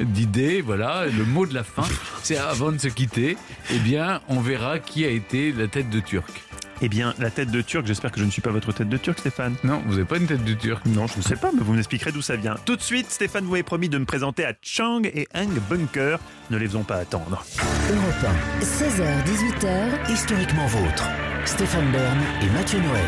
d'idée. 0.00 0.60
Voilà, 0.62 1.06
le 1.06 1.24
mot 1.24 1.46
de 1.46 1.54
la 1.54 1.62
fin, 1.62 1.84
c'est 2.24 2.36
avant 2.36 2.72
de 2.72 2.78
se 2.78 2.88
quitter, 2.88 3.36
eh 3.72 3.78
bien, 3.78 4.20
on 4.28 4.40
verra 4.40 4.80
qui 4.80 5.04
a 5.04 5.08
été 5.08 5.52
la 5.52 5.68
tête 5.68 5.90
de 5.90 6.00
Turc. 6.00 6.42
Eh 6.82 6.88
bien, 6.88 7.14
la 7.18 7.30
tête 7.30 7.50
de 7.50 7.62
Turc, 7.62 7.86
j'espère 7.86 8.12
que 8.12 8.20
je 8.20 8.24
ne 8.24 8.30
suis 8.30 8.42
pas 8.42 8.50
votre 8.50 8.70
tête 8.72 8.88
de 8.88 8.96
Turc, 8.98 9.18
Stéphane. 9.18 9.54
Non, 9.64 9.82
vous 9.86 9.92
n'avez 9.92 10.04
pas 10.04 10.18
une 10.18 10.26
tête 10.26 10.44
de 10.44 10.52
turc. 10.52 10.84
Non, 10.84 11.06
je 11.06 11.16
ne 11.16 11.22
sais 11.22 11.36
pas, 11.36 11.50
mais 11.52 11.62
vous 11.62 11.72
m'expliquerez 11.72 12.12
d'où 12.12 12.20
ça 12.20 12.36
vient. 12.36 12.56
Tout 12.66 12.76
de 12.76 12.82
suite, 12.82 13.10
Stéphane 13.10 13.44
vous 13.44 13.54
avait 13.54 13.62
promis 13.62 13.88
de 13.88 13.96
me 13.96 14.04
présenter 14.04 14.44
à 14.44 14.52
Chang 14.60 15.02
et 15.04 15.26
Hang 15.34 15.48
Bunker. 15.70 16.18
Ne 16.50 16.58
les 16.58 16.66
faisons 16.66 16.84
pas 16.84 16.96
attendre. 16.96 17.44
Europe 17.90 18.34
1, 18.60 18.64
16h-18h, 18.64 20.12
Historiquement 20.12 20.66
vôtre. 20.66 21.08
Stéphane 21.46 21.90
Bern 21.92 22.18
et 22.42 22.50
Mathieu 22.50 22.78
Noël. 22.80 23.04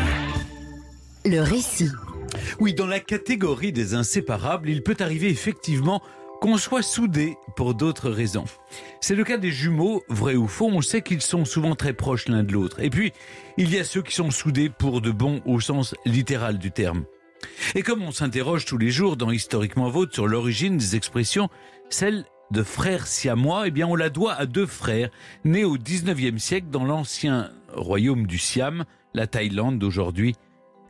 le 1.25 1.41
récit. 1.41 1.91
Oui, 2.59 2.73
dans 2.73 2.87
la 2.87 2.99
catégorie 2.99 3.71
des 3.71 3.93
inséparables, 3.93 4.69
il 4.69 4.81
peut 4.81 4.97
arriver 4.99 5.29
effectivement 5.29 6.01
qu'on 6.39 6.57
soit 6.57 6.81
soudés 6.81 7.37
pour 7.55 7.73
d'autres 7.73 8.09
raisons. 8.09 8.45
C'est 9.01 9.15
le 9.15 9.23
cas 9.23 9.37
des 9.37 9.51
jumeaux, 9.51 10.03
vrai 10.09 10.35
ou 10.35 10.47
faux, 10.47 10.69
on 10.71 10.81
sait 10.81 11.01
qu'ils 11.01 11.21
sont 11.21 11.45
souvent 11.45 11.75
très 11.75 11.93
proches 11.93 12.27
l'un 12.27 12.43
de 12.43 12.53
l'autre. 12.53 12.79
Et 12.79 12.89
puis, 12.89 13.13
il 13.57 13.73
y 13.73 13.79
a 13.79 13.83
ceux 13.83 14.01
qui 14.01 14.15
sont 14.15 14.31
soudés 14.31 14.69
pour 14.69 15.01
de 15.01 15.11
bon 15.11 15.41
au 15.45 15.59
sens 15.59 15.95
littéral 16.05 16.57
du 16.57 16.71
terme. 16.71 17.05
Et 17.75 17.81
comme 17.81 18.03
on 18.03 18.11
s'interroge 18.11 18.65
tous 18.65 18.77
les 18.77 18.91
jours 18.91 19.17
dans 19.17 19.31
Historiquement 19.31 19.89
Vôtre 19.89 20.13
sur 20.13 20.27
l'origine 20.27 20.77
des 20.77 20.95
expressions, 20.95 21.49
celle 21.89 22.25
de 22.51 22.63
frères 22.63 23.07
siamois, 23.07 23.67
eh 23.67 23.71
bien 23.71 23.87
on 23.87 23.95
la 23.95 24.09
doit 24.09 24.33
à 24.33 24.45
deux 24.45 24.65
frères 24.65 25.09
nés 25.45 25.65
au 25.65 25.77
19e 25.77 26.37
siècle 26.37 26.67
dans 26.69 26.83
l'ancien 26.83 27.51
royaume 27.73 28.25
du 28.25 28.37
Siam, 28.37 28.85
la 29.13 29.27
Thaïlande 29.27 29.77
d'aujourd'hui, 29.77 30.35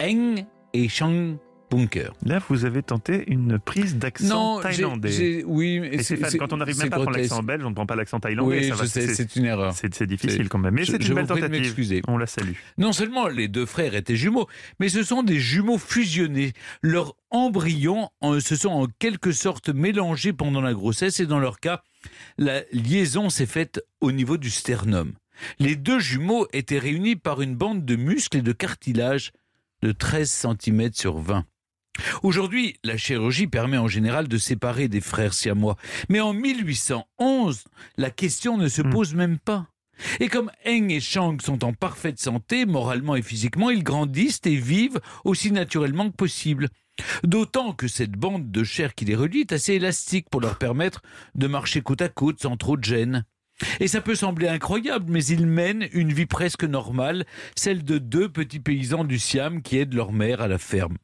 Eng 0.01 0.45
et 0.73 0.87
Chang 0.87 1.37
Bunker. 1.69 2.13
Là, 2.25 2.41
vous 2.49 2.65
avez 2.65 2.81
tenté 2.83 3.23
une 3.31 3.59
prise 3.59 3.97
d'accent 3.97 4.59
thaïlandais. 4.61 5.11
j'ai- 5.11 5.43
oui, 5.45 5.79
mais 5.79 5.87
Et 5.89 5.97
c'est- 5.99 6.15
Stéphane, 6.15 6.29
c'est- 6.31 6.37
quand 6.37 6.51
on 6.53 6.57
n'arrive 6.57 6.75
c'est 6.75 6.81
même 6.83 6.89
pas 6.89 6.95
à 6.97 6.99
prendre 7.01 7.17
l'accent 7.17 7.43
belge, 7.43 7.63
on 7.65 7.69
ne 7.69 7.75
prend 7.75 7.85
pas 7.85 7.95
l'accent 7.95 8.19
thaïlandais. 8.19 8.59
Oui, 8.59 8.67
ça 8.69 8.75
va, 8.75 8.83
je 8.83 8.89
sais, 8.89 9.07
c'est- 9.07 9.15
c'est 9.15 9.35
une 9.35 9.45
erreur. 9.45 9.73
C'est 9.73 9.93
c'est 9.93 10.07
difficile 10.07 10.43
C'est- 10.43 10.49
quand 10.49 10.57
même. 10.57 10.73
Mais 10.73 10.83
je- 10.83 10.91
c'est 10.91 11.01
je 11.01 11.07
une 11.09 11.15
belle 11.15 11.25
vous 11.25 11.33
prie 11.33 11.41
de 11.41 11.47
tentative. 11.47 11.61
m'excuser. 11.63 12.01
On 12.07 12.17
la 12.17 12.27
salue. 12.27 12.53
Non 12.77 12.91
seulement 12.93 13.27
les 13.27 13.47
deux 13.47 13.65
frères 13.65 13.95
étaient 13.95 14.15
jumeaux, 14.15 14.47
mais 14.79 14.89
ce 14.89 15.03
sont 15.03 15.23
des 15.23 15.39
jumeaux 15.39 15.77
fusionnés. 15.77 16.53
Leurs 16.81 17.15
embryons 17.29 18.09
en- 18.21 18.39
se 18.39 18.55
sont 18.55 18.69
en 18.69 18.87
quelque 18.99 19.31
sorte 19.31 19.69
mélangés 19.69 20.33
pendant 20.33 20.61
la 20.61 20.73
grossesse 20.73 21.19
et 21.19 21.25
dans 21.25 21.39
leur 21.39 21.59
cas, 21.59 21.81
la 22.37 22.61
liaison 22.71 23.29
s'est 23.29 23.45
faite 23.45 23.81
au 24.01 24.11
niveau 24.11 24.37
du 24.37 24.49
sternum. 24.49 25.13
Les 25.59 25.75
deux 25.75 25.99
jumeaux 25.99 26.47
étaient 26.53 26.79
réunis 26.79 27.15
par 27.15 27.41
une 27.41 27.55
bande 27.55 27.85
de 27.85 27.95
muscles 27.95 28.37
et 28.37 28.41
de 28.41 28.51
cartilage 28.51 29.31
de 29.81 29.91
13 29.93 30.29
cm 30.29 30.89
sur 30.93 31.17
20. 31.19 31.45
Aujourd'hui, 32.23 32.75
la 32.83 32.97
chirurgie 32.97 33.47
permet 33.47 33.77
en 33.77 33.87
général 33.87 34.27
de 34.27 34.37
séparer 34.37 34.87
des 34.87 35.01
frères 35.01 35.33
siamois. 35.33 35.77
Mais 36.09 36.19
en 36.19 36.33
1811, 36.33 37.63
la 37.97 38.09
question 38.11 38.57
ne 38.57 38.67
se 38.67 38.81
Hmm. 38.81 38.89
pose 38.89 39.13
même 39.13 39.37
pas. 39.39 39.67
Et 40.19 40.29
comme 40.29 40.49
Eng 40.65 40.89
et 40.89 41.01
Chang 41.01 41.37
sont 41.41 41.63
en 41.65 41.73
parfaite 41.73 42.19
santé, 42.19 42.65
moralement 42.65 43.15
et 43.17 43.21
physiquement, 43.21 43.69
ils 43.69 43.83
grandissent 43.83 44.39
et 44.45 44.55
vivent 44.55 44.99
aussi 45.25 45.51
naturellement 45.51 46.09
que 46.09 46.15
possible. 46.15 46.69
D'autant 47.23 47.73
que 47.73 47.87
cette 47.87 48.11
bande 48.11 48.49
de 48.51 48.63
chair 48.63 48.95
qui 48.95 49.05
les 49.05 49.15
relie 49.15 49.41
est 49.41 49.51
assez 49.51 49.73
élastique 49.73 50.29
pour 50.29 50.41
leur 50.41 50.57
permettre 50.57 51.01
de 51.35 51.47
marcher 51.47 51.81
côte 51.81 52.01
à 52.01 52.09
côte 52.09 52.41
sans 52.41 52.57
trop 52.57 52.77
de 52.77 52.83
gêne. 52.83 53.25
Et 53.81 53.87
ça 53.89 53.99
peut 53.99 54.15
sembler 54.15 54.47
incroyable, 54.47 55.05
mais 55.11 55.25
ils 55.25 55.45
mènent 55.45 55.89
une 55.91 56.13
vie 56.13 56.25
presque 56.25 56.63
normale, 56.63 57.25
celle 57.55 57.83
de 57.83 57.97
deux 57.97 58.29
petits 58.29 58.61
paysans 58.61 59.03
du 59.03 59.19
Siam 59.19 59.61
qui 59.61 59.77
aident 59.77 59.93
leur 59.95 60.13
mère 60.13 60.39
à 60.39 60.47
la 60.47 60.57
ferme. 60.57 60.97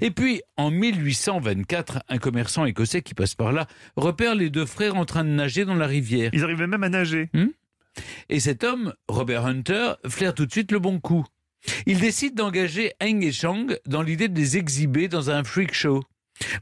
Et 0.00 0.10
puis, 0.10 0.42
en 0.56 0.70
1824, 0.70 2.00
un 2.08 2.18
commerçant 2.18 2.64
écossais 2.64 3.02
qui 3.02 3.14
passe 3.14 3.34
par 3.34 3.52
là 3.52 3.66
repère 3.96 4.34
les 4.34 4.50
deux 4.50 4.66
frères 4.66 4.96
en 4.96 5.04
train 5.04 5.24
de 5.24 5.30
nager 5.30 5.64
dans 5.64 5.74
la 5.74 5.86
rivière. 5.86 6.30
Ils 6.32 6.44
arrivaient 6.44 6.66
même 6.66 6.84
à 6.84 6.88
nager. 6.88 7.30
Et 8.28 8.40
cet 8.40 8.64
homme, 8.64 8.94
Robert 9.08 9.46
Hunter, 9.46 9.94
flaire 10.08 10.34
tout 10.34 10.46
de 10.46 10.52
suite 10.52 10.72
le 10.72 10.78
bon 10.78 10.98
coup. 11.00 11.24
Il 11.86 12.00
décide 12.00 12.34
d'engager 12.34 12.92
Eng 13.00 13.22
et 13.22 13.32
Chang 13.32 13.66
dans 13.86 14.02
l'idée 14.02 14.28
de 14.28 14.38
les 14.38 14.56
exhiber 14.56 15.08
dans 15.08 15.30
un 15.30 15.44
freak 15.44 15.74
show. 15.74 16.02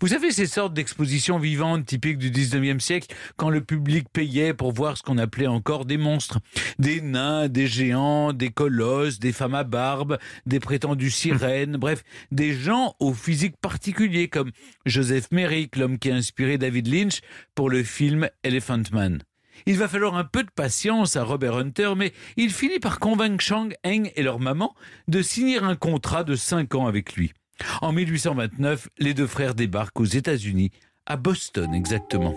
Vous 0.01 0.09
savez 0.09 0.31
ces 0.31 0.47
sortes 0.47 0.73
d'expositions 0.73 1.39
vivantes 1.39 1.85
typiques 1.85 2.17
du 2.17 2.31
19e 2.31 2.81
siècle 2.81 3.15
quand 3.37 3.51
le 3.51 3.61
public 3.61 4.07
payait 4.11 4.55
pour 4.55 4.73
voir 4.73 4.97
ce 4.97 5.03
qu'on 5.03 5.19
appelait 5.19 5.47
encore 5.47 5.85
des 5.85 5.99
monstres. 5.99 6.39
Des 6.79 7.01
nains, 7.01 7.49
des 7.49 7.67
géants, 7.67 8.33
des 8.33 8.51
colosses, 8.51 9.19
des 9.19 9.33
femmes 9.33 9.55
à 9.55 9.65
barbe, 9.65 10.19
des 10.47 10.61
prétendues 10.61 11.11
sirènes, 11.11 11.77
bref, 11.77 12.03
des 12.31 12.55
gens 12.55 12.95
au 12.99 13.13
physique 13.13 13.57
particulier 13.61 14.29
comme 14.29 14.53
Joseph 14.87 15.29
Merrick, 15.33 15.77
l'homme 15.77 15.99
qui 15.99 16.11
a 16.11 16.15
inspiré 16.15 16.57
David 16.57 16.89
Lynch 16.89 17.21
pour 17.55 17.69
le 17.69 17.83
film 17.83 18.29
Elephant 18.43 18.83
Man. 18.93 19.23
Il 19.67 19.77
va 19.77 19.89
falloir 19.89 20.15
un 20.15 20.25
peu 20.25 20.43
de 20.43 20.51
patience 20.51 21.17
à 21.17 21.25
Robert 21.25 21.57
Hunter, 21.57 21.93
mais 21.95 22.15
il 22.39 22.51
finit 22.51 22.79
par 22.79 22.99
convaincre 22.99 23.45
Chang, 23.45 23.69
Eng 23.85 24.11
et 24.17 24.23
leur 24.23 24.41
maman 24.41 24.75
de 25.09 25.21
signer 25.21 25.59
un 25.59 25.77
contrat 25.77 26.25
de 26.25 26.35
5 26.37 26.75
ans 26.75 26.87
avec 26.87 27.15
lui. 27.15 27.33
En 27.83 27.93
1829, 27.93 28.89
les 28.99 29.15
deux 29.15 29.27
frères 29.27 29.55
débarquent 29.55 30.01
aux 30.01 30.05
États-Unis, 30.05 30.71
à 31.07 31.17
Boston 31.17 31.75
exactement. 31.75 32.35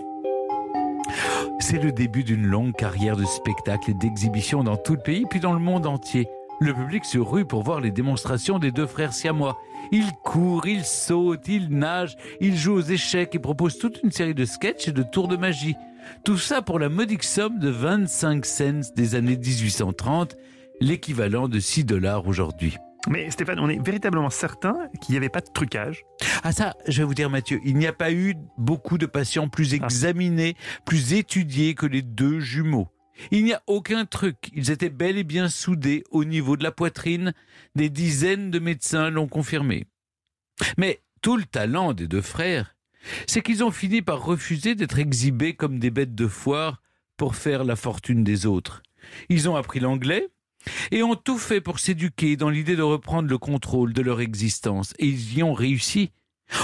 C'est 1.59 1.81
le 1.81 1.91
début 1.91 2.23
d'une 2.23 2.45
longue 2.45 2.75
carrière 2.75 3.15
de 3.15 3.25
spectacle 3.25 3.91
et 3.91 3.93
d'exhibition 3.93 4.63
dans 4.63 4.77
tout 4.77 4.93
le 4.93 5.01
pays, 5.01 5.25
puis 5.29 5.39
dans 5.39 5.53
le 5.53 5.59
monde 5.59 5.85
entier. 5.85 6.27
Le 6.59 6.73
public 6.73 7.03
se 7.03 7.17
rue 7.17 7.45
pour 7.45 7.63
voir 7.63 7.81
les 7.81 7.91
démonstrations 7.91 8.59
des 8.59 8.71
deux 8.71 8.85
frères 8.85 9.13
siamois. 9.13 9.57
Ils 9.91 10.11
courent, 10.23 10.67
ils 10.67 10.85
sautent, 10.85 11.47
ils 11.47 11.69
nagent, 11.69 12.15
ils 12.39 12.57
jouent 12.57 12.75
aux 12.75 12.81
échecs 12.81 13.35
et 13.35 13.39
proposent 13.39 13.77
toute 13.77 14.01
une 14.03 14.11
série 14.11 14.35
de 14.35 14.45
sketchs 14.45 14.87
et 14.87 14.91
de 14.91 15.03
tours 15.03 15.27
de 15.27 15.35
magie. 15.35 15.75
Tout 16.23 16.37
ça 16.37 16.61
pour 16.61 16.79
la 16.79 16.89
modique 16.89 17.23
somme 17.23 17.59
de 17.59 17.69
25 17.69 18.45
cents 18.45 18.91
des 18.95 19.15
années 19.15 19.37
1830, 19.37 20.35
l'équivalent 20.79 21.47
de 21.47 21.59
6 21.59 21.85
dollars 21.85 22.27
aujourd'hui. 22.27 22.77
Mais 23.09 23.29
Stéphane, 23.31 23.59
on 23.59 23.69
est 23.69 23.83
véritablement 23.83 24.29
certain 24.29 24.77
qu'il 25.01 25.13
n'y 25.13 25.17
avait 25.17 25.29
pas 25.29 25.41
de 25.41 25.51
trucage. 25.53 26.03
Ah 26.43 26.53
ça, 26.53 26.73
je 26.87 26.99
vais 26.99 27.03
vous 27.03 27.13
dire 27.13 27.29
Mathieu, 27.29 27.59
il 27.65 27.77
n'y 27.77 27.87
a 27.87 27.93
pas 27.93 28.11
eu 28.11 28.35
beaucoup 28.57 28.97
de 28.97 29.05
patients 29.05 29.49
plus 29.49 29.73
examinés, 29.73 30.55
plus 30.85 31.13
étudiés 31.13 31.75
que 31.75 31.85
les 31.85 32.01
deux 32.01 32.39
jumeaux. 32.39 32.87
Il 33.31 33.43
n'y 33.43 33.53
a 33.53 33.61
aucun 33.67 34.05
truc, 34.05 34.37
ils 34.53 34.71
étaient 34.71 34.89
bel 34.89 35.17
et 35.17 35.23
bien 35.23 35.49
soudés 35.49 36.03
au 36.11 36.23
niveau 36.23 36.57
de 36.57 36.63
la 36.63 36.71
poitrine, 36.71 37.33
des 37.75 37.89
dizaines 37.89 38.51
de 38.51 38.59
médecins 38.59 39.09
l'ont 39.09 39.27
confirmé. 39.27 39.85
Mais 40.77 41.01
tout 41.21 41.37
le 41.37 41.43
talent 41.43 41.93
des 41.93 42.07
deux 42.07 42.21
frères, 42.21 42.75
c'est 43.27 43.41
qu'ils 43.41 43.63
ont 43.63 43.71
fini 43.71 44.01
par 44.01 44.23
refuser 44.23 44.75
d'être 44.75 44.97
exhibés 44.97 45.55
comme 45.55 45.77
des 45.77 45.91
bêtes 45.91 46.15
de 46.15 46.27
foire 46.27 46.81
pour 47.17 47.35
faire 47.35 47.63
la 47.63 47.75
fortune 47.75 48.23
des 48.23 48.45
autres. 48.45 48.81
Ils 49.29 49.49
ont 49.49 49.55
appris 49.55 49.79
l'anglais, 49.79 50.29
et 50.91 51.03
ont 51.03 51.15
tout 51.15 51.37
fait 51.37 51.61
pour 51.61 51.79
s'éduquer 51.79 52.35
dans 52.35 52.49
l'idée 52.49 52.75
de 52.75 52.81
reprendre 52.81 53.29
le 53.29 53.37
contrôle 53.37 53.93
de 53.93 54.01
leur 54.01 54.21
existence. 54.21 54.93
Et 54.99 55.07
ils 55.07 55.37
y 55.37 55.43
ont 55.43 55.53
réussi. 55.53 56.11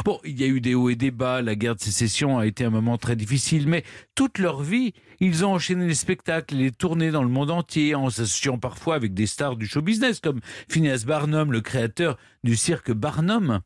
Bon, 0.05 0.19
il 0.23 0.39
y 0.39 0.43
a 0.43 0.47
eu 0.47 0.61
des 0.61 0.75
hauts 0.75 0.89
et 0.89 0.95
des 0.95 1.09
bas, 1.09 1.41
la 1.41 1.55
guerre 1.55 1.75
de 1.75 1.81
sécession 1.81 2.37
a 2.37 2.45
été 2.45 2.63
un 2.63 2.69
moment 2.69 2.97
très 2.97 3.15
difficile, 3.15 3.67
mais 3.67 3.83
toute 4.13 4.37
leur 4.37 4.61
vie, 4.61 4.93
ils 5.19 5.45
ont 5.45 5.53
enchaîné 5.53 5.87
les 5.87 5.95
spectacles 5.95 6.55
et 6.55 6.63
les 6.63 6.71
tournées 6.71 7.11
dans 7.11 7.23
le 7.23 7.29
monde 7.29 7.49
entier, 7.49 7.95
en 7.95 8.09
s'associant 8.09 8.59
parfois 8.59 8.95
avec 8.95 9.13
des 9.13 9.25
stars 9.25 9.55
du 9.55 9.65
show 9.65 9.81
business, 9.81 10.19
comme 10.19 10.41
Phineas 10.69 11.03
Barnum, 11.07 11.51
le 11.51 11.61
créateur 11.61 12.17
du 12.43 12.55
cirque 12.55 12.91
Barnum. 12.91 13.61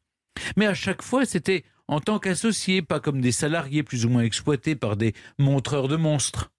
Mais 0.55 0.65
à 0.65 0.73
chaque 0.73 1.01
fois, 1.01 1.25
c'était 1.25 1.65
en 1.87 1.99
tant 1.99 2.19
qu'associés, 2.19 2.81
pas 2.81 2.99
comme 2.99 3.19
des 3.19 3.31
salariés 3.31 3.83
plus 3.83 4.05
ou 4.05 4.09
moins 4.09 4.23
exploités 4.23 4.75
par 4.75 4.95
des 4.95 5.13
montreurs 5.37 5.87
de 5.87 5.97
monstres. 5.97 6.52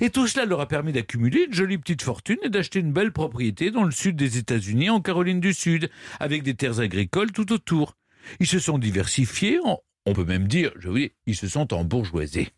Et 0.00 0.10
tout 0.10 0.26
cela 0.26 0.46
leur 0.46 0.60
a 0.60 0.68
permis 0.68 0.92
d'accumuler 0.92 1.44
une 1.46 1.54
jolie 1.54 1.78
petite 1.78 2.02
fortune 2.02 2.38
et 2.42 2.48
d'acheter 2.48 2.80
une 2.80 2.92
belle 2.92 3.12
propriété 3.12 3.70
dans 3.70 3.84
le 3.84 3.90
sud 3.90 4.16
des 4.16 4.38
États-Unis, 4.38 4.90
en 4.90 5.00
Caroline 5.00 5.40
du 5.40 5.52
Sud, 5.52 5.90
avec 6.20 6.42
des 6.42 6.54
terres 6.54 6.80
agricoles 6.80 7.32
tout 7.32 7.52
autour. 7.52 7.96
Ils 8.40 8.46
se 8.46 8.58
sont 8.58 8.78
diversifiés, 8.78 9.58
on 10.06 10.12
peut 10.12 10.24
même 10.24 10.48
dire, 10.48 10.72
je 10.78 10.88
veux 10.88 10.98
dire, 10.98 11.10
ils 11.26 11.36
se 11.36 11.48
sont 11.48 11.72
embourgeoisés. 11.74 12.48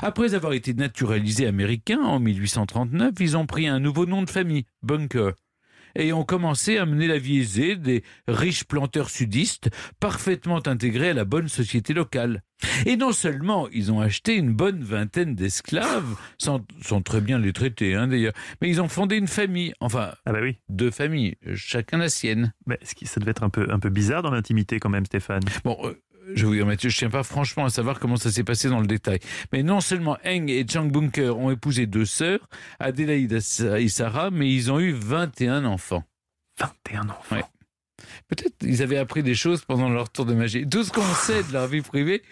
Après 0.00 0.34
avoir 0.34 0.54
été 0.54 0.72
naturalisés 0.72 1.46
américains 1.46 2.00
en 2.00 2.20
1839, 2.20 3.12
ils 3.20 3.36
ont 3.36 3.46
pris 3.46 3.66
un 3.66 3.80
nouveau 3.80 4.06
nom 4.06 4.22
de 4.22 4.30
famille, 4.30 4.64
Bunker, 4.82 5.32
et 5.98 6.12
ont 6.14 6.24
commencé 6.24 6.78
à 6.78 6.86
mener 6.86 7.06
la 7.06 7.18
vie 7.18 7.40
aisée 7.40 7.76
des 7.76 8.02
riches 8.26 8.64
planteurs 8.64 9.10
sudistes, 9.10 9.68
parfaitement 10.00 10.66
intégrés 10.66 11.10
à 11.10 11.14
la 11.14 11.24
bonne 11.26 11.48
société 11.48 11.92
locale. 11.92 12.42
Et 12.86 12.96
non 12.96 13.12
seulement 13.12 13.68
ils 13.72 13.92
ont 13.92 14.00
acheté 14.00 14.34
une 14.34 14.52
bonne 14.52 14.82
vingtaine 14.82 15.34
d'esclaves, 15.34 16.16
sans, 16.38 16.64
sans 16.80 17.02
très 17.02 17.20
bien 17.20 17.38
les 17.38 17.52
traiter 17.52 17.94
hein, 17.94 18.08
d'ailleurs, 18.08 18.32
mais 18.60 18.68
ils 18.68 18.80
ont 18.80 18.88
fondé 18.88 19.16
une 19.16 19.28
famille, 19.28 19.74
enfin 19.80 20.12
Ah 20.24 20.32
bah 20.32 20.40
oui. 20.42 20.56
deux 20.68 20.90
familles, 20.90 21.36
chacun 21.54 21.98
la 21.98 22.08
sienne. 22.08 22.52
Mais 22.66 22.78
ça 22.82 23.20
devait 23.20 23.30
être 23.32 23.44
un 23.44 23.50
peu, 23.50 23.66
un 23.70 23.78
peu 23.78 23.90
bizarre 23.90 24.22
dans 24.22 24.30
l'intimité 24.30 24.80
quand 24.80 24.88
même, 24.88 25.06
Stéphane. 25.06 25.42
Bon, 25.64 25.76
euh, 25.84 26.00
je 26.34 26.42
vais 26.42 26.46
vous 26.46 26.54
dire 26.54 26.66
Mathieu, 26.66 26.90
je 26.90 26.96
tiens 26.96 27.10
pas 27.10 27.22
franchement 27.22 27.64
à 27.64 27.70
savoir 27.70 27.98
comment 27.98 28.16
ça 28.16 28.30
s'est 28.30 28.44
passé 28.44 28.68
dans 28.68 28.80
le 28.80 28.86
détail. 28.86 29.18
Mais 29.52 29.62
non 29.62 29.80
seulement 29.80 30.16
Eng 30.24 30.48
et 30.48 30.66
Chang 30.68 30.86
Bunker 30.86 31.38
ont 31.38 31.50
épousé 31.50 31.86
deux 31.86 32.04
sœurs, 32.04 32.40
Adélaïde 32.78 33.32
et 33.32 33.88
Sarah, 33.88 34.30
mais 34.30 34.52
ils 34.52 34.70
ont 34.70 34.80
eu 34.80 34.92
21 34.92 35.64
enfants. 35.64 36.04
21 36.58 37.08
enfants. 37.10 37.36
Ouais. 37.36 37.44
Peut-être 38.28 38.54
ils 38.62 38.82
avaient 38.82 38.98
appris 38.98 39.22
des 39.22 39.34
choses 39.34 39.64
pendant 39.64 39.88
leur 39.88 40.10
tour 40.10 40.26
de 40.26 40.34
magie. 40.34 40.66
Tout 40.68 40.84
ce 40.84 40.92
qu'on 40.92 41.14
sait 41.14 41.42
de 41.42 41.52
leur 41.52 41.66
vie 41.66 41.82
privée, 41.82 42.22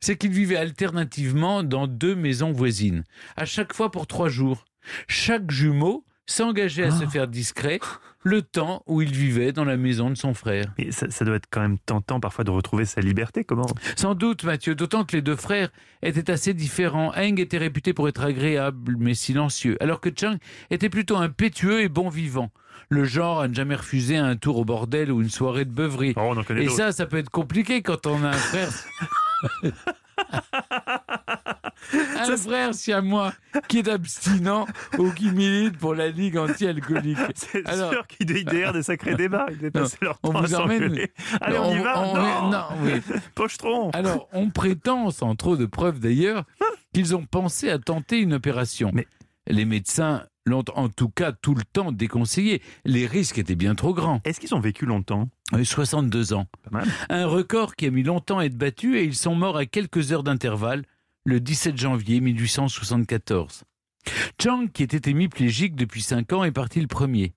c'est 0.00 0.16
qu'ils 0.16 0.32
vivaient 0.32 0.56
alternativement 0.56 1.62
dans 1.62 1.86
deux 1.86 2.14
maisons 2.14 2.52
voisines, 2.52 3.04
à 3.36 3.46
chaque 3.46 3.72
fois 3.72 3.90
pour 3.90 4.06
trois 4.06 4.28
jours. 4.28 4.64
Chaque 5.08 5.50
jumeau 5.50 6.04
s'engageait 6.26 6.84
à 6.84 6.90
se 6.90 7.06
faire 7.06 7.28
discret 7.28 7.80
le 8.24 8.42
temps 8.42 8.82
où 8.86 9.02
il 9.02 9.12
vivait 9.12 9.52
dans 9.52 9.64
la 9.64 9.76
maison 9.76 10.10
de 10.10 10.16
son 10.16 10.34
frère. 10.34 10.72
Et 10.78 10.90
ça, 10.90 11.10
ça 11.10 11.24
doit 11.24 11.36
être 11.36 11.46
quand 11.50 11.60
même 11.60 11.78
tentant 11.78 12.20
parfois 12.20 12.42
de 12.42 12.50
retrouver 12.50 12.86
sa 12.86 13.02
liberté. 13.02 13.44
Comment? 13.44 13.66
Sans 13.96 14.14
doute, 14.14 14.44
Mathieu, 14.44 14.74
d'autant 14.74 15.04
que 15.04 15.14
les 15.14 15.22
deux 15.22 15.36
frères 15.36 15.68
étaient 16.02 16.30
assez 16.30 16.54
différents. 16.54 17.12
Eng 17.14 17.38
était 17.38 17.58
réputé 17.58 17.92
pour 17.92 18.08
être 18.08 18.24
agréable 18.24 18.96
mais 18.98 19.14
silencieux, 19.14 19.76
alors 19.80 20.00
que 20.00 20.08
Chang 20.18 20.36
était 20.70 20.88
plutôt 20.88 21.16
impétueux 21.16 21.82
et 21.82 21.88
bon 21.88 22.08
vivant. 22.08 22.50
Le 22.88 23.04
genre 23.04 23.40
à 23.40 23.48
ne 23.48 23.54
jamais 23.54 23.76
refuser 23.76 24.16
un 24.16 24.36
tour 24.36 24.58
au 24.58 24.64
bordel 24.64 25.12
ou 25.12 25.22
une 25.22 25.30
soirée 25.30 25.64
de 25.64 25.70
beuverie. 25.70 26.14
Oh, 26.16 26.34
Et 26.56 26.68
ça, 26.68 26.92
ça 26.92 27.06
peut 27.06 27.18
être 27.18 27.30
compliqué 27.30 27.82
quand 27.82 28.06
on 28.06 28.24
a 28.24 28.28
un 28.28 28.32
frère. 28.32 28.70
un 31.92 32.36
frère 32.36 32.74
siamois 32.74 33.32
qui 33.68 33.78
est 33.78 33.88
abstinent 33.88 34.66
ou 34.98 35.10
qui 35.10 35.30
milite 35.30 35.76
pour 35.78 35.94
la 35.94 36.08
Ligue 36.08 36.38
anti-alcoolique. 36.38 37.18
C'est 37.34 37.66
Alors- 37.68 37.90
sûr 37.92 38.06
qu'il 38.06 38.36
y 38.36 38.44
derrière 38.44 38.72
des 38.72 38.82
sacrés 38.82 39.14
débats. 39.14 39.46
Ils 39.50 39.70
leur 40.02 40.18
on 40.22 40.30
temps 40.32 40.38
à 40.38 40.42
vous 40.42 40.54
emmène-. 40.54 41.06
Allez, 41.40 41.58
on, 41.58 41.74
y 41.74 41.78
va 41.82 42.00
on- 42.08 42.14
Non, 42.16 42.50
non, 42.50 42.64
oui. 42.82 42.92
Pochetron 43.34 43.90
Alors, 43.90 44.28
on 44.32 44.50
prétend, 44.50 45.10
sans 45.10 45.34
trop 45.36 45.56
de 45.56 45.66
preuves 45.66 46.00
d'ailleurs, 46.00 46.44
qu'ils 46.92 47.14
ont 47.14 47.24
pensé 47.24 47.70
à 47.70 47.78
tenter 47.78 48.18
une 48.20 48.34
opération. 48.34 48.90
Mais- 48.92 49.06
Les 49.46 49.64
médecins 49.64 50.24
l'ont 50.46 50.64
en 50.74 50.88
tout 50.90 51.08
cas 51.08 51.32
tout 51.32 51.54
le 51.54 51.62
temps 51.64 51.90
déconseillé. 51.92 52.60
Les 52.84 53.06
risques 53.06 53.38
étaient 53.38 53.54
bien 53.54 53.74
trop 53.74 53.94
grands. 53.94 54.20
Est-ce 54.24 54.40
qu'ils 54.40 54.54
ont 54.54 54.60
vécu 54.60 54.84
longtemps? 54.86 55.28
Euh, 55.54 55.64
62 55.64 56.32
ans. 56.34 56.46
Pas 56.62 56.70
mal. 56.80 56.88
Un 57.08 57.26
record 57.26 57.76
qui 57.76 57.86
a 57.86 57.90
mis 57.90 58.02
longtemps 58.02 58.38
à 58.38 58.44
être 58.44 58.56
battu 58.56 58.98
et 58.98 59.04
ils 59.04 59.14
sont 59.14 59.34
morts 59.34 59.56
à 59.56 59.64
quelques 59.66 60.12
heures 60.12 60.22
d'intervalle 60.22 60.84
le 61.24 61.40
17 61.40 61.78
janvier 61.78 62.20
1874. 62.20 63.64
Chang, 64.40 64.66
qui 64.72 64.82
était 64.82 65.10
hémiplégique 65.10 65.74
depuis 65.74 66.02
5 66.02 66.32
ans, 66.34 66.44
est 66.44 66.52
parti 66.52 66.80
le 66.80 66.86
premier. 66.86 67.32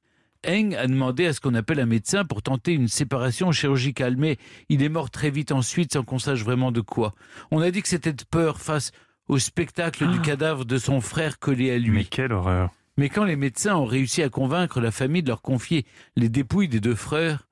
Eng 0.45 0.75
a 0.75 0.87
demandé 0.87 1.25
à 1.25 1.33
ce 1.33 1.39
qu'on 1.39 1.55
appelle 1.55 1.79
un 1.79 1.85
médecin 1.85 2.25
pour 2.25 2.41
tenter 2.41 2.73
une 2.73 2.89
séparation 2.89 3.51
chirurgicale, 3.51 4.17
mais 4.17 4.37
il 4.69 4.83
est 4.83 4.89
mort 4.89 5.09
très 5.09 5.29
vite 5.29 5.51
ensuite 5.51 5.93
sans 5.93 6.03
qu'on 6.03 6.19
sache 6.19 6.43
vraiment 6.43 6.71
de 6.71 6.81
quoi. 6.81 7.15
On 7.49 7.61
a 7.61 7.71
dit 7.71 7.81
que 7.81 7.87
c'était 7.87 8.13
de 8.13 8.23
peur 8.29 8.59
face 8.59 8.91
au 9.29 9.39
spectacle 9.39 10.07
du 10.09 10.21
cadavre 10.21 10.65
de 10.65 10.77
son 10.77 11.01
frère 11.01 11.39
collé 11.39 11.71
à 11.71 11.77
lui. 11.77 11.91
Mais 11.91 12.05
quelle 12.05 12.33
horreur 12.33 12.71
Mais 12.97 13.09
quand 13.09 13.23
les 13.23 13.35
médecins 13.35 13.75
ont 13.75 13.85
réussi 13.85 14.21
à 14.21 14.29
convaincre 14.29 14.79
la 14.81 14.91
famille 14.91 15.23
de 15.23 15.29
leur 15.29 15.41
confier 15.41 15.85
les 16.15 16.29
dépouilles 16.29 16.69
des 16.69 16.79
deux 16.81 16.95
frères, 16.95 17.47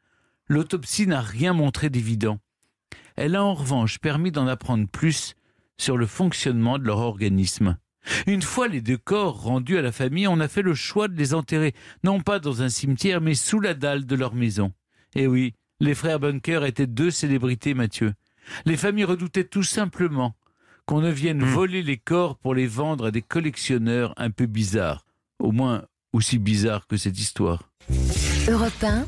l'autopsie 0.48 1.08
n'a 1.08 1.22
rien 1.22 1.54
montré 1.54 1.90
d'évident. 1.90 2.40
Elle 3.16 3.36
a 3.36 3.44
en 3.44 3.54
revanche 3.54 4.00
permis 4.00 4.32
d'en 4.32 4.48
apprendre 4.48 4.88
plus 4.88 5.36
sur 5.78 5.98
le 5.98 6.06
fonctionnement 6.06 6.78
de 6.78 6.86
leur 6.86 7.00
organisme. 7.00 7.78
Une 8.28 8.42
fois 8.44 8.68
les 8.68 8.82
deux 8.82 8.98
corps 8.98 9.42
rendus 9.42 9.78
à 9.78 9.82
la 9.82 9.92
famille, 9.92 10.28
on 10.28 10.40
a 10.40 10.48
fait 10.48 10.62
le 10.62 10.76
choix 10.76 11.08
de 11.08 11.16
les 11.16 11.34
enterrer, 11.34 11.74
non 12.04 12.20
pas 12.22 12.40
dans 12.40 12.62
un 12.62 12.70
cimetière, 12.70 13.20
mais 13.22 13.34
sous 13.34 13.60
la 13.60 13.74
dalle 13.74 14.06
de 14.06 14.16
leur 14.16 14.36
maison. 14.36 14.72
Et 15.16 15.26
oui, 15.28 15.54
les 15.80 15.96
frères 15.96 16.20
Bunker 16.20 16.66
étaient 16.66 16.86
deux 16.88 17.10
célébrités, 17.12 17.74
Mathieu. 17.74 18.14
Les 18.66 18.78
familles 18.78 19.06
redoutaient 19.06 19.44
tout 19.44 19.64
simplement 19.64 20.36
qu'on 20.86 21.02
ne 21.02 21.10
vienne 21.10 21.40
Hmm. 21.42 21.46
voler 21.46 21.82
les 21.82 21.98
corps 21.98 22.38
pour 22.38 22.54
les 22.54 22.68
vendre 22.68 23.08
à 23.08 23.12
des 23.12 23.24
collectionneurs 23.24 24.14
un 24.18 24.30
peu 24.30 24.46
bizarres. 24.46 25.04
Au 25.40 25.52
moins 25.52 25.84
aussi 26.14 26.38
bizarres 26.38 26.86
que 26.86 26.96
cette 26.98 27.20
histoire. 27.20 27.64
Europe 28.48 28.84
1, 28.84 29.06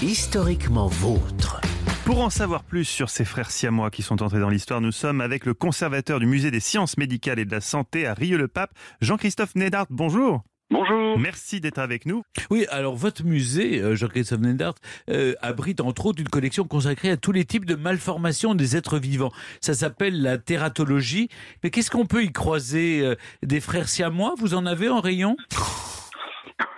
Historiquement 0.00 0.86
vôtre. 0.86 1.60
Pour 2.08 2.22
en 2.22 2.30
savoir 2.30 2.64
plus 2.64 2.86
sur 2.86 3.10
ces 3.10 3.26
frères 3.26 3.50
siamois 3.50 3.90
qui 3.90 4.00
sont 4.00 4.22
entrés 4.22 4.40
dans 4.40 4.48
l'histoire, 4.48 4.80
nous 4.80 4.92
sommes 4.92 5.20
avec 5.20 5.44
le 5.44 5.52
conservateur 5.52 6.20
du 6.20 6.24
musée 6.24 6.50
des 6.50 6.58
sciences 6.58 6.96
médicales 6.96 7.38
et 7.38 7.44
de 7.44 7.50
la 7.50 7.60
santé 7.60 8.06
à 8.06 8.14
Rieux-le-Pape, 8.14 8.70
Jean-Christophe 9.02 9.54
Nédart. 9.56 9.84
Bonjour. 9.90 10.42
Bonjour. 10.70 11.18
Merci 11.18 11.60
d'être 11.60 11.76
avec 11.76 12.06
nous. 12.06 12.22
Oui, 12.48 12.64
alors 12.70 12.96
votre 12.96 13.24
musée, 13.24 13.82
euh, 13.82 13.94
Jean-Christophe 13.94 14.40
Nendart, 14.40 14.76
euh, 15.10 15.34
abrite 15.42 15.82
entre 15.82 16.06
autres 16.06 16.22
une 16.22 16.30
collection 16.30 16.64
consacrée 16.64 17.10
à 17.10 17.18
tous 17.18 17.32
les 17.32 17.44
types 17.44 17.66
de 17.66 17.74
malformations 17.74 18.54
des 18.54 18.74
êtres 18.74 18.98
vivants. 18.98 19.32
Ça 19.60 19.74
s'appelle 19.74 20.22
la 20.22 20.38
tératologie. 20.38 21.28
Mais 21.62 21.68
qu'est-ce 21.68 21.90
qu'on 21.90 22.06
peut 22.06 22.24
y 22.24 22.32
croiser 22.32 23.02
euh, 23.04 23.16
Des 23.42 23.60
frères 23.60 23.90
siamois? 23.90 24.32
Vous 24.38 24.54
en 24.54 24.64
avez 24.64 24.88
en 24.88 25.00
rayon? 25.02 25.36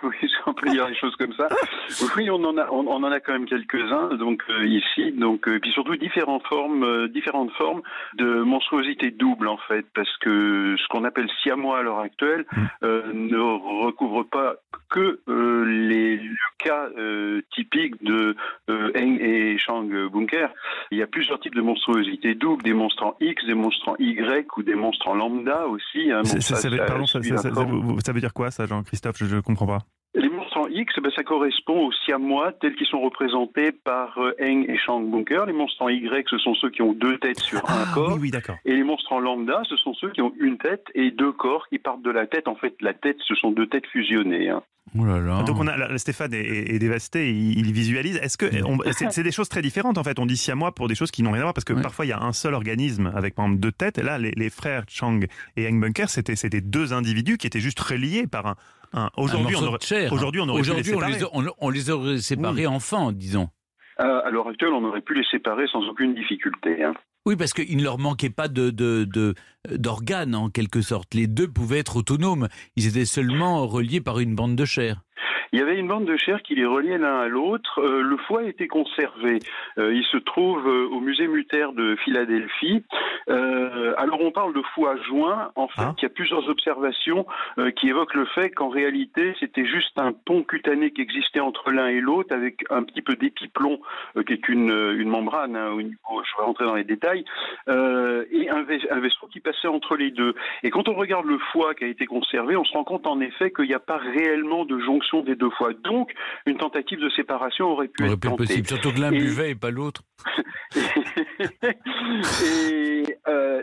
Oui, 0.03 0.30
dire 0.69 0.87
des 0.87 0.95
choses 0.95 1.17
comme 1.17 1.33
ça. 1.35 1.49
Oui, 2.17 2.31
on 2.31 2.43
en 2.45 2.57
a, 2.57 2.69
on, 2.71 2.87
on 2.87 3.03
en 3.03 3.11
a 3.11 3.19
quand 3.21 3.33
même 3.33 3.47
quelques-uns, 3.47 4.17
donc 4.17 4.43
euh, 4.49 4.65
ici, 4.67 5.11
donc 5.13 5.49
euh, 5.49 5.59
puis 5.61 5.71
surtout 5.73 5.97
différentes 5.97 6.47
formes, 6.47 6.85
euh, 6.85 7.09
différentes 7.09 7.51
formes 7.53 7.83
de 8.15 8.43
monstruosité 8.43 9.11
double 9.11 9.49
en 9.49 9.57
fait, 9.69 9.85
parce 9.95 10.17
que 10.19 10.77
ce 10.79 10.87
qu'on 10.89 11.05
appelle 11.05 11.29
siamois 11.43 11.79
à 11.79 11.83
l'heure 11.83 11.99
actuelle 11.99 12.45
euh, 12.85 13.13
ne 13.13 13.39
recouvre 13.87 14.23
pas 14.25 14.55
que 14.89 15.21
les 15.67 16.17
le 16.17 16.37
cas 16.59 16.89
typiques 17.55 18.03
de 18.03 18.37
Eng 18.69 19.19
et 19.21 19.57
Chang 19.59 19.89
Bunker. 20.13 20.51
Il 20.91 20.99
y 20.99 21.03
a 21.03 21.07
plusieurs 21.07 21.39
types 21.41 21.55
de 21.55 21.61
monstruosité 21.63 22.35
double, 22.35 22.63
des 22.65 22.75
monstres 22.75 23.05
en 23.05 23.15
X, 23.21 23.45
des 23.47 23.55
monstres 23.55 23.89
en 23.89 23.97
Y 23.99 24.47
ou 24.57 24.63
des 24.63 24.75
monstres 24.75 25.09
en 25.09 25.15
lambda 25.15 25.67
aussi. 25.69 26.11
hein. 26.11 26.23
Bon, 26.23 26.77
pardon, 26.87 27.07
ça 27.07 27.19
veut 28.13 28.21
dire 28.21 28.35
quoi 28.35 28.51
ça, 28.51 28.67
Jean-Christophe? 28.67 29.17
Je 29.19 29.37
ne 29.37 29.41
comprends 29.41 29.67
pas. 29.67 29.79
Les 30.15 30.29
monstres 30.29 30.57
en 30.57 30.67
X, 30.67 30.93
ben, 31.01 31.13
ça 31.15 31.23
correspond 31.23 31.87
aux 31.87 31.93
siamois 32.05 32.53
tels 32.61 32.75
qu'ils 32.75 32.89
sont 32.89 33.01
représentés 33.01 33.71
par 33.71 34.19
euh, 34.19 34.33
Eng 34.41 34.65
et 34.69 34.77
Shang 34.77 35.09
Bunker. 35.09 35.47
Les 35.47 35.53
monstres 35.53 35.81
en 35.83 35.89
Y, 35.89 36.27
ce 36.29 36.37
sont 36.39 36.55
ceux 36.55 36.71
qui 36.71 36.83
ont 36.83 36.93
deux 36.93 37.17
têtes 37.19 37.39
sur 37.39 37.59
un 37.71 37.85
corps. 37.95 38.09
Ah, 38.11 38.15
oui, 38.15 38.19
oui, 38.23 38.31
d'accord. 38.33 38.57
Et 38.65 38.75
les 38.75 38.83
monstres 38.83 39.13
en 39.13 39.21
lambda, 39.21 39.63
ce 39.69 39.77
sont 39.77 39.95
ceux 39.95 40.11
qui 40.11 40.21
ont 40.21 40.33
une 40.41 40.59
tête 40.59 40.85
et 40.97 41.13
deux 41.13 41.31
corps 41.31 41.69
qui 41.69 41.79
partent 41.79 42.03
de 42.03 42.11
la 42.11 42.27
tête. 42.27 42.49
En 42.49 42.57
fait, 42.57 42.75
la 42.81 42.93
tête, 42.93 43.19
ce 43.25 43.37
sont 43.37 43.53
deux 43.53 43.69
têtes 43.69 43.87
fusionnées. 43.87 44.49
hein. 44.49 44.63
Oh 44.99 45.05
là 45.05 45.21
là. 45.21 45.45
Donc 45.45 45.57
on 45.61 45.69
a 45.69 45.77
là, 45.77 45.97
Stéphane 45.99 46.35
est, 46.35 46.41
est- 46.41 46.75
est 46.75 46.79
dévasté, 46.81 47.31
il, 47.31 47.57
il 47.61 47.73
visualise. 47.73 48.17
Est-ce 48.17 48.37
que 48.37 48.47
c'est 49.11 49.23
des 49.23 49.31
choses 49.31 49.49
très 49.49 49.63
différentes 49.63 49.97
en 49.99 50.03
fait 50.03 50.19
On 50.19 50.27
dit 50.27 50.37
siamois 50.37 50.73
pour 50.75 50.89
des 50.89 50.97
choses 50.97 51.13
qui 51.13 51.23
n'ont 51.23 51.31
rien 51.31 51.43
à 51.43 51.45
voir 51.45 51.55
parce 51.55 51.65
que 51.65 51.75
Ouais. 51.75 51.83
parfois 51.83 52.07
il 52.07 52.09
y 52.09 52.13
a 52.13 52.21
un 52.21 52.33
seul 52.33 52.55
organisme 52.55 53.13
avec 53.15 53.37
par 53.37 53.45
exemple 53.45 53.61
deux 53.61 53.71
têtes. 53.71 53.99
Et 53.99 54.03
là, 54.03 54.19
les, 54.19 54.33
les 54.33 54.51
frères 54.51 54.83
Chang 54.89 55.21
et 55.57 55.69
Eng 55.69 55.79
Bunker, 55.79 56.09
c'était 56.11 56.35
c'était 56.35 56.61
deux 56.61 56.93
individus 56.93 57.37
qui 57.39 57.47
étaient 57.47 57.61
juste 57.61 57.79
reliés 57.79 58.27
par 58.27 58.47
un. 58.49 58.55
Aujourd'hui, 59.17 59.57
on 59.57 59.67
aurait 59.67 59.79
de 59.79 59.83
chair. 59.83 60.13
aujourd'hui 60.13 60.41
on 60.41 60.49
aurait 60.49 60.63
pu 60.63 60.69
les 60.71 60.81
on, 60.81 60.83
séparer. 60.83 61.13
les, 61.19 61.25
on- 61.33 61.55
on 61.59 61.71
les 61.71 61.91
aurait 61.91 62.19
séparés 62.19 62.67
enfants, 62.67 63.13
disons. 63.13 63.49
Euh, 64.01 64.23
à 64.25 64.31
l'heure 64.31 64.49
actuelle, 64.49 64.73
on 64.73 64.85
aurait 64.85 65.03
pu 65.03 65.15
les 65.15 65.25
séparer 65.31 65.67
sans 65.71 65.83
aucune 65.89 66.15
difficulté. 66.15 66.83
hein. 66.85 66.95
Oui, 67.27 67.37
parce 67.37 67.53
qu'il 67.53 67.77
ne 67.77 67.83
leur 67.83 67.99
manquait 67.99 68.31
pas 68.31 68.49
de, 68.49 68.71
de, 68.71 69.05
de- 69.05 69.35
d'organes, 69.77 70.35
en 70.35 70.49
quelque 70.49 70.81
sorte. 70.81 71.13
Les 71.15 71.27
deux 71.27 71.49
pouvaient 71.49 71.81
être 71.81 71.97
autonomes. 71.97 72.49
Ils 72.77 72.87
étaient 72.89 73.05
seulement 73.05 73.67
reliés 73.67 74.01
par 74.01 74.21
une 74.21 74.35
bande 74.35 74.57
de 74.57 74.65
chair. 74.65 75.03
Il 75.53 75.59
y 75.59 75.63
avait 75.63 75.77
une 75.79 75.89
bande 75.89 76.05
de 76.05 76.17
chair 76.17 76.43
qui 76.43 76.55
les 76.55 76.65
reliait 76.67 76.99
l'un 76.99 77.19
à 77.21 77.29
l'autre. 77.29 77.81
Euh, 77.81 78.03
le 78.03 78.17
foie 78.19 78.45
était 78.45 78.69
conservé. 78.69 79.41
Euh, 79.79 79.93
il 79.93 80.05
se 80.05 80.17
trouve 80.17 80.67
euh, 80.69 80.87
au 80.91 81.01
musée 81.01 81.27
Mutter 81.27 81.67
de 81.75 81.97
Philadelphie. 81.97 82.85
Alors 83.29 84.21
on 84.23 84.31
parle 84.33 84.55
de 84.55 84.63
foie 84.75 84.97
joint. 85.09 85.51
En 85.55 85.69
fait, 85.69 85.83
Ah. 85.83 85.95
il 85.99 86.03
y 86.03 86.07
a 86.07 86.11
plusieurs 86.11 86.49
observations 86.49 87.27
qui 87.77 87.89
évoquent 87.89 88.15
le 88.15 88.25
fait 88.27 88.51
qu'en 88.51 88.69
réalité, 88.69 89.35
c'était 89.41 89.65
juste 89.67 89.93
un 89.99 90.13
pont 90.13 90.43
cutané 90.43 90.91
qui 90.93 91.01
existait 91.01 91.41
entre 91.41 91.71
l'un 91.71 91.87
et 91.89 92.01
l'autre 92.01 92.35
avec 92.35 92.65
un 92.71 92.83
petit 92.83 93.03
peu 93.03 93.15
d'épiplomb, 93.15 93.81
qui 94.27 94.33
est 94.33 94.49
une, 94.49 94.71
une 94.71 95.09
membrane, 95.09 95.57
hein, 95.57 95.71
au 95.71 95.83
niveau, 95.83 95.99
je 96.25 96.37
vais 96.39 96.45
rentrer 96.45 96.65
dans 96.67 96.75
les 96.75 96.85
détails, 96.85 97.25
et 97.69 98.51
un, 98.51 98.63
vais- 98.63 98.91
un 98.91 99.01
vaisseau 99.01 99.27
qui 99.33 99.41
passait 99.41 99.69
entre 99.69 99.97
les 99.97 100.11
deux. 100.11 100.35
Et 100.63 100.71
quand 100.71 100.89
on 100.89 100.95
regarde 100.95 101.27
le 101.27 101.39
foie 101.53 101.75
qui 101.75 101.85
a 101.85 101.89
été 101.89 102.07
conservé, 102.07 102.57
on 102.57 102.65
se 102.65 102.73
rend 102.73 102.85
compte 102.85 103.07
en 103.07 103.21
effet 103.21 103.51
qu'il 103.53 103.67
n'y 103.67 103.75
a 103.75 103.79
pas 103.81 103.99
réellement 103.99 104.65
de 104.65 104.79
jonction 104.79 105.23
des 105.23 105.37
deux 105.41 105.51
foies. 105.51 105.73
Donc, 105.85 106.13
une 106.47 106.57
tentative 106.57 107.01
de 107.01 107.11
séparation 107.11 107.67
aurait 107.67 107.89
pu 107.89 108.05
aurait 108.05 108.13
être 108.13 108.21
pu 108.21 108.29
être 108.29 108.37
tentée. 108.37 108.45
possible. 108.45 108.69
Surtout 108.69 108.93
que 108.93 109.01
l'un 109.01 109.11
buvait 109.11 109.51
et 109.51 109.55
pas 109.55 109.71
l'autre. 109.71 110.03
et 112.45 113.05
euh, 113.27 113.63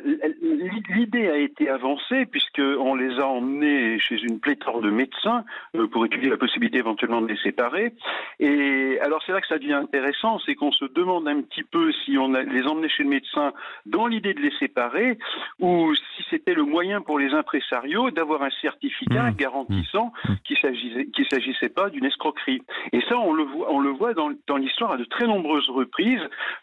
l'idée 0.90 1.30
a 1.30 1.38
été 1.38 1.70
avancée 1.70 2.26
puisqu'on 2.26 2.96
les 2.96 3.20
a 3.20 3.28
emmenés 3.28 4.00
chez 4.00 4.18
une 4.18 4.40
pléthore 4.40 4.82
de 4.82 4.90
médecins 4.90 5.46
euh, 5.76 5.88
pour 5.88 6.06
étudier 6.06 6.30
la 6.30 6.38
possibilité 6.38 6.80
éventuellement 6.80 7.22
de 7.22 7.28
les 7.28 7.38
séparer. 7.38 7.94
Et 8.40 8.98
alors 9.02 9.22
c'est 9.26 9.32
là 9.32 9.42
que 9.42 9.48
ça 9.48 9.60
devient 9.60 9.74
intéressant, 9.74 10.40
c'est 10.46 10.56
qu'on 10.56 10.72
se 10.72 10.86
demande 10.86 11.28
un 11.28 11.42
petit 11.42 11.64
peu 11.64 11.92
si 12.04 12.18
on 12.18 12.34
a, 12.34 12.42
les 12.42 12.64
emmenait 12.64 12.90
chez 12.90 13.04
le 13.04 13.10
médecin 13.10 13.54
dans 13.86 14.08
l'idée 14.08 14.34
de 14.34 14.42
les 14.42 14.58
séparer 14.58 15.20
ou 15.60 15.94
si 15.96 16.26
c'était 16.32 16.56
le 16.56 16.64
moyen 16.64 17.02
pour 17.02 17.20
les 17.20 17.34
impresarios 17.34 18.10
d'avoir 18.10 18.42
un 18.42 18.50
certificat 18.62 19.28
Mmh. 19.32 19.36
garantissant 19.36 20.14
qu'il 20.44 20.58
s'agissait 20.58 21.67
s'agissait 21.68 21.74
pas 21.74 21.90
d'une 21.90 22.06
escroquerie. 22.06 22.62
Et 22.94 23.02
ça, 23.10 23.18
on 23.18 23.34
le 23.34 23.44
voit, 23.44 23.72
on 23.72 23.80
le 23.80 23.90
voit 23.92 24.14
dans, 24.14 24.32
dans 24.48 24.58
l'histoire 24.58 24.92
à 24.94 24.98
de 24.98 25.04
très 25.06 25.28
nombreuses 25.28 25.70
reprises, 25.70 26.22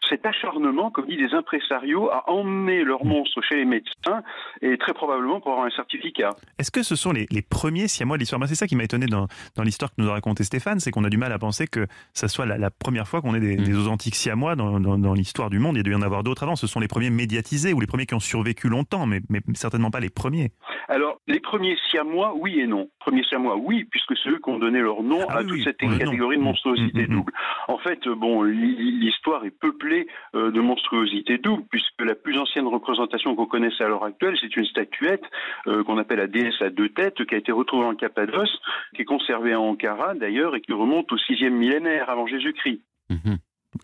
cet 0.09 0.25
acharnement, 0.25 0.91
comme 0.91 1.05
dit 1.07 1.17
des 1.17 1.33
impresarios, 1.33 2.09
à 2.11 2.29
emmener 2.29 2.83
leurs 2.83 3.05
monstres 3.05 3.41
chez 3.41 3.55
les 3.55 3.65
médecins 3.65 4.21
et 4.61 4.77
très 4.77 4.93
probablement 4.93 5.39
pour 5.39 5.51
avoir 5.51 5.67
un 5.67 5.71
certificat. 5.71 6.31
Est-ce 6.59 6.71
que 6.71 6.83
ce 6.83 6.95
sont 6.95 7.11
les, 7.11 7.25
les 7.31 7.41
premiers 7.41 7.87
siamois 7.87 8.17
de 8.17 8.21
l'histoire? 8.21 8.41
C'est 8.47 8.55
ça 8.55 8.67
qui 8.67 8.75
m'a 8.75 8.83
étonné 8.83 9.05
dans, 9.07 9.27
dans 9.55 9.63
l'histoire 9.63 9.89
que 9.91 10.01
nous 10.01 10.09
a 10.09 10.13
raconté 10.13 10.43
Stéphane, 10.43 10.79
c'est 10.79 10.91
qu'on 10.91 11.03
a 11.03 11.09
du 11.09 11.17
mal 11.17 11.31
à 11.31 11.39
penser 11.39 11.67
que 11.67 11.87
ça 12.13 12.27
soit 12.27 12.45
la, 12.45 12.57
la 12.57 12.69
première 12.71 13.07
fois 13.07 13.21
qu'on 13.21 13.33
ait 13.35 13.39
des, 13.39 13.55
Mm. 13.55 13.63
des 13.63 13.77
authentiques 13.77 14.15
siamois 14.15 14.55
dans, 14.55 14.79
dans- 14.79 14.97
dans 14.97 15.13
l'histoire 15.13 15.49
du 15.49 15.59
monde. 15.59 15.75
Il 15.75 15.77
y 15.77 15.79
a 15.79 15.83
dû 15.83 15.91
y 15.91 15.95
en 15.95 16.01
avoir 16.01 16.23
d'autres 16.23 16.43
avant. 16.43 16.55
Ce 16.55 16.67
sont 16.67 16.79
les 16.79 16.87
premiers 16.87 17.09
médiatisés 17.09 17.73
ou 17.73 17.79
les 17.79 17.87
premiers 17.87 18.05
qui 18.05 18.13
ont 18.15 18.19
survécu 18.19 18.67
longtemps, 18.67 19.05
mais, 19.05 19.21
mais 19.29 19.39
certainement 19.53 19.91
pas 19.91 19.99
les 20.01 20.09
premiers. 20.09 20.51
Alors, 20.89 21.19
les 21.27 21.39
premiers 21.39 21.77
siamois, 21.89 22.33
oui 22.35 22.59
et 22.59 22.67
non. 22.67 22.89
Premiers 22.99 23.23
siamois, 23.23 23.55
oui, 23.55 23.85
puisque 23.89 24.13
c'est 24.17 24.29
eux 24.29 24.39
qui 24.43 24.49
ont 24.49 24.59
donné 24.59 24.79
leur 24.81 24.94
nom 25.03 25.25
Ah 25.29 25.37
à 25.37 25.41
oui, 25.41 25.47
toute 25.49 25.63
cette 25.63 25.77
catégorie 25.77 26.37
non. 26.37 26.43
de 26.43 26.47
monstruosité 26.49 27.01
Mm, 27.03 27.11
mm, 27.11 27.13
mm. 27.13 27.15
double. 27.17 27.33
En 27.67 27.77
fait, 27.79 28.07
bon, 28.07 28.43
l'hi- 28.43 28.91
l'histoire 28.99 29.43
est 29.45 29.51
peuplée 29.51 30.07
euh, 30.35 30.51
de 30.51 30.59
monstruosités 30.61 31.37
doubles, 31.37 31.63
puisque 31.69 32.01
la 32.01 32.15
plus 32.15 32.37
ancienne 32.37 32.67
représentation 32.67 33.35
qu'on 33.35 33.45
connaisse 33.45 33.79
à 33.81 33.87
l'heure 33.87 34.03
actuelle, 34.03 34.35
c'est 34.41 34.55
une 34.55 34.65
statuette 34.65 35.23
euh, 35.67 35.83
qu'on 35.83 35.97
appelle 35.97 36.19
la 36.19 36.27
déesse 36.27 36.61
à 36.61 36.69
deux 36.69 36.89
têtes, 36.89 37.23
qui 37.25 37.35
a 37.35 37.37
été 37.37 37.51
retrouvée 37.51 37.85
en 37.85 37.95
Cappadoce, 37.95 38.59
qui 38.95 39.01
est 39.01 39.05
conservée 39.05 39.53
à 39.53 39.59
Ankara 39.59 40.13
d'ailleurs, 40.15 40.55
et 40.55 40.61
qui 40.61 40.73
remonte 40.73 41.11
au 41.11 41.17
sixième 41.17 41.55
millénaire 41.55 42.09
avant 42.09 42.27
Jésus-Christ. 42.27 42.81
Mhm. 43.09 43.37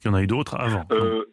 Il 0.04 0.08
y 0.08 0.10
en 0.10 0.14
a 0.14 0.22
eu 0.24 0.28
d'autres 0.28 0.56
avant. 0.60 0.84
Euh, 0.92 1.26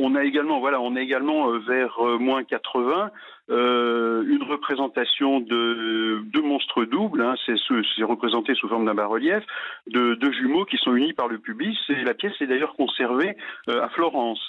on 0.00 0.14
a 0.14 0.24
également, 0.24 0.60
voilà, 0.60 0.80
on 0.80 0.96
a 0.96 1.00
également 1.00 1.50
euh, 1.50 1.58
vers 1.58 1.98
euh, 2.04 2.18
moins 2.18 2.44
80 2.44 3.10
euh, 3.50 4.22
une 4.28 4.42
représentation 4.42 5.40
de 5.40 6.20
deux 6.26 6.42
monstres 6.42 6.84
doubles. 6.84 7.22
Hein, 7.22 7.34
c'est 7.46 7.56
ce- 7.56 7.82
c'est 7.96 8.04
représenté 8.04 8.54
sous 8.54 8.68
forme 8.68 8.84
d'un 8.86 8.94
bas-relief 8.94 9.42
de 9.86 10.14
deux 10.14 10.32
jumeaux 10.32 10.64
qui 10.64 10.76
sont 10.76 10.94
unis 10.94 11.12
par 11.14 11.28
le 11.28 11.38
pubis. 11.38 11.76
Et 11.88 12.04
la 12.04 12.14
pièce 12.14 12.34
est 12.40 12.46
d'ailleurs 12.46 12.74
conservée 12.74 13.36
à 13.68 13.88
Florence. 13.88 14.40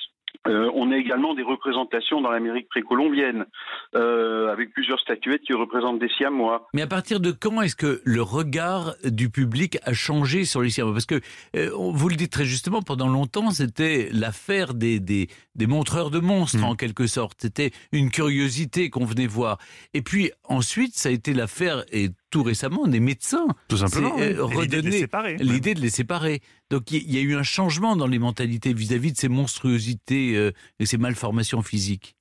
Euh, 0.47 0.69
on 0.73 0.91
a 0.91 0.97
également 0.97 1.34
des 1.34 1.43
représentations 1.43 2.21
dans 2.21 2.32
l'Amérique 2.32 2.69
précolombienne, 2.69 3.45
euh, 3.95 4.51
avec 4.51 4.73
plusieurs 4.73 4.99
statuettes 4.99 5.41
qui 5.41 5.53
représentent 5.53 5.99
des 5.99 6.09
siamois. 6.09 6.67
Mais 6.73 6.82
à 6.82 6.88
partir 6.88 7.19
de 7.19 7.32
quand 7.32 7.61
est-ce 7.61 7.75
que 7.75 8.01
le 8.03 8.21
regard 8.21 8.95
du 9.03 9.30
public 9.30 9.77
a 9.84 9.93
changé 9.93 10.45
sur 10.45 10.61
les 10.61 10.69
siamois? 10.69 10.93
Parce 10.93 11.05
que, 11.05 11.19
euh, 11.55 11.69
vous 11.73 12.09
le 12.09 12.15
dites 12.15 12.32
très 12.32 12.45
justement, 12.45 12.82
pendant 12.82 13.07
longtemps, 13.07 13.51
c'était 13.51 14.09
l'affaire 14.11 14.73
des, 14.73 14.99
des 15.60 15.68
montreurs 15.68 16.10
de 16.10 16.20
monstres, 16.20 16.57
Mm. 16.57 16.64
en 16.64 16.76
quelque 16.76 17.05
sorte. 17.05 17.38
C'était 17.41 17.72
une 17.91 18.10
curiosité 18.10 18.89
qu'on 18.89 19.05
venait 19.05 19.28
voir. 19.28 19.60
Et 19.93 20.01
puis 20.01 20.32
ensuite, 20.45 20.97
ça 20.97 21.10
a 21.10 21.12
été 21.12 21.34
l'affaire, 21.34 21.84
et 21.91 22.10
tout 22.32 22.41
récemment, 22.43 22.88
des 22.88 22.99
médecins. 23.01 23.45
Tout 23.68 23.78
simplement. 23.78 24.18
Euh, 24.18 24.41
oui. 24.47 24.55
Et 24.55 24.62
l'idée 24.62 24.82
de 24.82 24.89
les 24.89 24.99
séparer. 24.99 25.38
L'idée 25.38 25.74
de 25.76 25.82
les 25.82 25.89
séparer. 25.89 26.41
Donc 26.72 26.91
il 26.91 27.03
y, 27.03 27.16
y 27.16 27.18
a 27.18 27.22
eu 27.22 27.36
un 27.36 27.43
changement 27.43 27.95
dans 27.95 28.07
les 28.07 28.20
mentalités 28.20 28.74
vis-à-vis 28.74 29.12
de 29.12 29.18
ces 29.18 29.28
monstruosités 29.30 30.36
euh, 30.36 30.51
et 30.80 30.86
ces 30.86 30.97
malformations 30.97 31.62
physiques. 31.62 32.16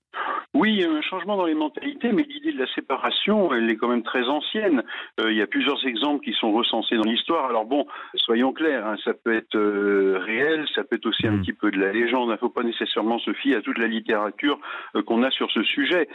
Oui, 0.59 0.73
il 0.73 0.81
y 0.81 0.85
a 0.85 0.91
un 0.91 1.01
changement 1.03 1.37
dans 1.37 1.47
les 1.47 1.55
mentalités, 1.55 2.11
mais 2.11 2.25
l'idée 2.25 2.51
de 2.53 2.59
la 2.59 2.67
séparation, 2.75 3.55
elle 3.55 3.71
est 3.71 3.77
quand 3.77 3.87
même 3.87 4.03
très 4.03 4.25
ancienne. 4.25 4.83
Euh, 5.21 5.31
il 5.31 5.37
y 5.39 5.41
a 5.43 5.47
plusieurs 5.47 5.87
exemples 5.87 6.25
qui 6.25 6.33
sont 6.33 6.51
recensés 6.51 6.97
dans 6.97 7.05
l'histoire. 7.05 7.49
Alors 7.49 7.65
bon, 7.65 7.87
soyons 8.17 8.53
clairs, 8.53 8.85
hein, 8.85 8.97
ça 9.05 9.15
peut 9.15 9.37
être 9.37 9.55
euh, 9.55 10.19
réel, 10.21 10.67
ça 10.75 10.83
peut 10.83 10.97
être 10.97 11.07
aussi 11.07 11.29
un 11.29 11.37
Mm. 11.37 11.41
petit 11.43 11.53
peu 11.53 11.71
de 11.71 11.79
la 11.79 11.93
légende. 11.93 12.31
Il 12.31 12.33
ne 12.33 12.37
faut 12.39 12.49
pas 12.49 12.65
nécessairement 12.65 13.21
se 13.21 13.33
fier 13.35 13.55
à 13.55 13.63
toute 13.63 13.79
la 13.79 13.87
littérature 13.87 14.59
euh, 14.97 15.03
qu'on 15.05 15.23
a 15.23 15.31
sur 15.31 15.49
ce 15.53 15.63
sujet. 15.63 16.09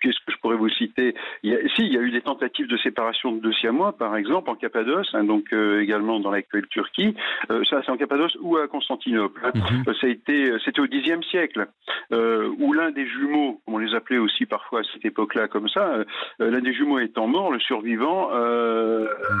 Qu'est-ce 0.00 0.18
que 0.26 0.32
je 0.32 0.36
pourrais 0.38 0.56
vous 0.56 0.68
citer? 0.70 1.14
Il 1.42 1.50
y 1.52 1.54
a, 1.54 1.58
Si, 1.74 1.82
il 1.86 1.92
y 1.92 1.98
a 1.98 2.00
eu 2.00 2.10
des 2.10 2.20
tentatives 2.20 2.66
de 2.68 2.76
séparation 2.78 3.32
de 3.32 3.40
deux 3.40 3.52
siamois, 3.52 3.96
par 3.96 4.16
exemple, 4.16 4.50
en 4.50 4.54
Cappadoce, 4.54 5.08
hein, 5.14 5.24
donc 5.24 5.44
euh, 5.52 5.80
également 5.82 6.20
dans 6.20 6.30
l'actuelle 6.30 6.66
Turquie. 6.68 7.14
Euh, 7.50 7.62
ça, 7.68 7.80
c'est 7.84 7.90
en 7.90 7.96
Cappadoce 7.96 8.36
ou 8.40 8.56
à 8.56 8.68
Constantinople. 8.68 9.40
hein. 9.44 9.50
Mhm. 9.54 9.84
Euh, 9.88 9.94
Ça 10.00 10.06
a 10.06 10.10
été, 10.10 10.52
c'était 10.64 10.80
au 10.80 10.86
Xe 10.86 11.20
siècle, 11.30 11.66
euh, 12.12 12.48
où 12.58 12.72
l'un 12.72 12.90
des 12.92 13.06
jumeaux, 13.06 13.60
on 13.66 13.78
les 13.78 13.94
appelait 13.94 14.18
aussi 14.18 14.46
parfois 14.46 14.80
à 14.80 14.82
cette 14.92 15.04
époque-là 15.04 15.48
comme 15.48 15.68
ça, 15.68 16.04
l'un 16.38 16.60
des 16.60 16.72
jumeaux 16.72 16.98
étant 17.00 17.26
mort, 17.26 17.50
le 17.52 17.58
survivant, 17.60 18.28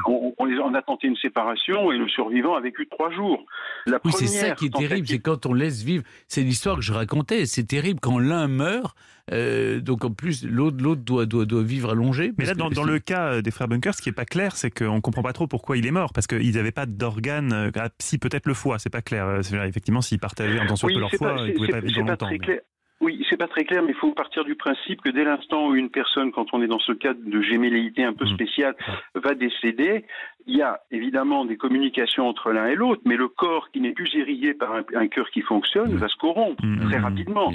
on, 0.06 0.34
on 0.38 0.44
les- 0.44 0.58
on 0.58 0.74
a 0.74 0.82
tenté 0.82 1.06
une 1.06 1.16
séparation 1.16 1.92
et 1.92 1.98
le 1.98 2.08
survivant 2.08 2.54
a 2.54 2.60
vécu 2.60 2.86
trois 2.88 3.10
jours. 3.10 3.44
La 3.86 3.98
Oui, 4.04 4.12
c'est 4.12 4.26
ça 4.26 4.50
qui 4.54 4.66
est 4.66 4.74
terrible, 4.74 5.06
c'est 5.06 5.18
quand 5.20 5.46
on 5.46 5.54
laisse 5.54 5.82
vivre. 5.82 6.04
C'est 6.26 6.42
l'histoire 6.42 6.76
que 6.76 6.82
je 6.82 6.92
racontais. 6.92 7.46
C'est 7.46 7.64
terrible 7.66 8.00
quand 8.00 8.18
l'un 8.18 8.48
meurt. 8.48 8.96
Euh, 9.32 9.80
donc 9.80 10.04
en 10.04 10.10
plus, 10.10 10.44
l'autre, 10.44 10.76
l'autre 10.80 11.02
doit, 11.02 11.26
doit, 11.26 11.44
doit 11.44 11.62
vivre 11.62 11.90
allongé. 11.90 12.32
Mais 12.38 12.44
là, 12.44 12.54
que 12.54 12.58
dans, 12.74 12.84
le 12.84 12.98
cas 12.98 13.34
euh, 13.34 13.42
des 13.42 13.50
frères 13.50 13.68
Bunker, 13.68 13.94
ce 13.94 14.02
qui 14.02 14.08
est 14.08 14.12
pas 14.12 14.24
clair, 14.24 14.56
c'est 14.56 14.70
qu'on 14.70 15.00
comprend 15.00 15.22
pas 15.22 15.32
trop 15.32 15.46
pourquoi 15.46 15.76
il 15.76 15.86
est 15.86 15.90
mort, 15.90 16.12
parce 16.12 16.26
qu'ils 16.26 16.54
n'avaient 16.54 16.72
pas 16.72 16.86
d'organes. 16.86 17.52
euh, 17.52 17.70
ah, 17.76 17.88
si 17.98 18.18
peut-être 18.18 18.46
le 18.46 18.54
foie, 18.54 18.78
c'est 18.78 18.90
pas 18.90 19.02
clair. 19.02 19.40
Effectivement, 19.64 20.00
s'ils 20.00 20.18
partageaient 20.20 20.58
un 20.60 20.66
temps 20.66 20.76
soit 20.76 20.88
Oui, 20.88 20.94
peu 20.94 21.00
leur 21.00 21.10
foie, 21.10 21.36
ils 21.40 21.46
c'est- 21.46 21.52
pouvaient 21.54 21.68
pas 21.68 21.80
vivre 21.80 22.04
pas 22.04 22.10
longtemps. 22.12 22.26
très 22.26 22.38
mais- 22.38 22.38
clair. 22.38 22.60
Oui, 23.00 23.24
c'est 23.30 23.36
pas 23.36 23.46
très 23.46 23.64
clair, 23.64 23.82
mais 23.84 23.90
il 23.92 23.94
faut 24.00 24.12
partir 24.12 24.44
du 24.44 24.56
principe 24.56 25.00
que 25.02 25.10
dès 25.10 25.22
l'instant 25.22 25.68
où 25.68 25.76
une 25.76 25.88
personne, 25.88 26.32
quand 26.32 26.46
on 26.52 26.60
est 26.62 26.66
dans 26.66 26.80
ce 26.80 26.90
cadre 26.90 27.20
de 27.24 27.40
gémelléité 27.42 28.02
un 28.02 28.12
peu 28.12 28.24
Mm. 28.24 28.34
spécial, 28.34 28.74
va 29.14 29.34
décéder, 29.34 30.04
il 30.48 30.56
y 30.56 30.62
a 30.62 30.80
évidemment 30.90 31.44
des 31.44 31.56
communications 31.56 32.26
entre 32.26 32.50
l'un 32.50 32.66
et 32.66 32.74
l'autre, 32.74 33.02
mais 33.04 33.16
le 33.16 33.28
corps 33.28 33.68
qui 33.72 33.80
n'est 33.80 33.92
plus 33.92 34.10
irrigué 34.14 34.54
par 34.54 34.74
un, 34.74 34.82
un 34.96 35.06
cœur 35.06 35.28
qui 35.30 35.42
fonctionne 35.42 35.94
va 35.96 36.08
se 36.08 36.16
corrompre 36.16 36.64
Mm. 36.64 36.88
très 36.88 36.98
rapidement. 36.98 37.52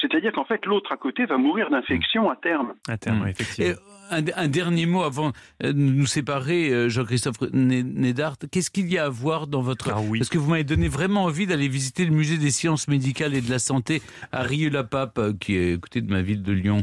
C'est-à-dire 0.00 0.32
qu'en 0.32 0.44
fait, 0.46 0.64
l'autre 0.66 0.90
à 0.92 0.96
côté 0.96 1.26
va 1.26 1.36
mourir 1.36 1.70
d'infection 1.70 2.30
à 2.30 2.36
terme. 2.36 2.72
À 2.88 2.96
terme, 2.96 3.24
Mm. 3.24 3.28
effectivement. 3.28 3.70
Et 3.70 3.74
un, 4.10 4.24
un 4.44 4.48
dernier 4.48 4.86
mot 4.86 5.02
avant 5.02 5.32
euh, 5.62 5.72
de 5.72 5.78
nous 5.78 6.06
séparer, 6.06 6.70
euh, 6.70 6.88
Jean-Christophe 6.88 7.40
Né- 7.52 7.82
Nédard. 7.84 8.36
Qu'est-ce 8.50 8.70
qu'il 8.70 8.90
y 8.92 8.98
a 8.98 9.04
à 9.04 9.08
voir 9.08 9.46
dans 9.46 9.60
votre... 9.60 9.92
Ah 9.94 10.00
oui. 10.00 10.18
Parce 10.18 10.30
que 10.30 10.38
vous 10.38 10.50
m'avez 10.50 10.64
donné 10.64 10.88
vraiment 10.88 11.24
envie 11.24 11.46
d'aller 11.46 11.68
visiter 11.68 12.04
le 12.06 12.10
musée 12.12 12.38
des 12.38 12.50
sciences 12.50 12.88
médicales 12.88 13.34
et 13.34 13.40
de 13.42 13.50
la 13.50 13.58
santé 13.58 14.00
à 14.32 14.42
Rieux-la-Pape, 14.42 15.18
euh, 15.18 15.32
qui 15.38 15.56
est 15.56 15.74
à 15.74 15.76
côté 15.78 16.00
de 16.00 16.10
ma 16.10 16.22
ville 16.22 16.42
de 16.42 16.52
Lyon. 16.52 16.82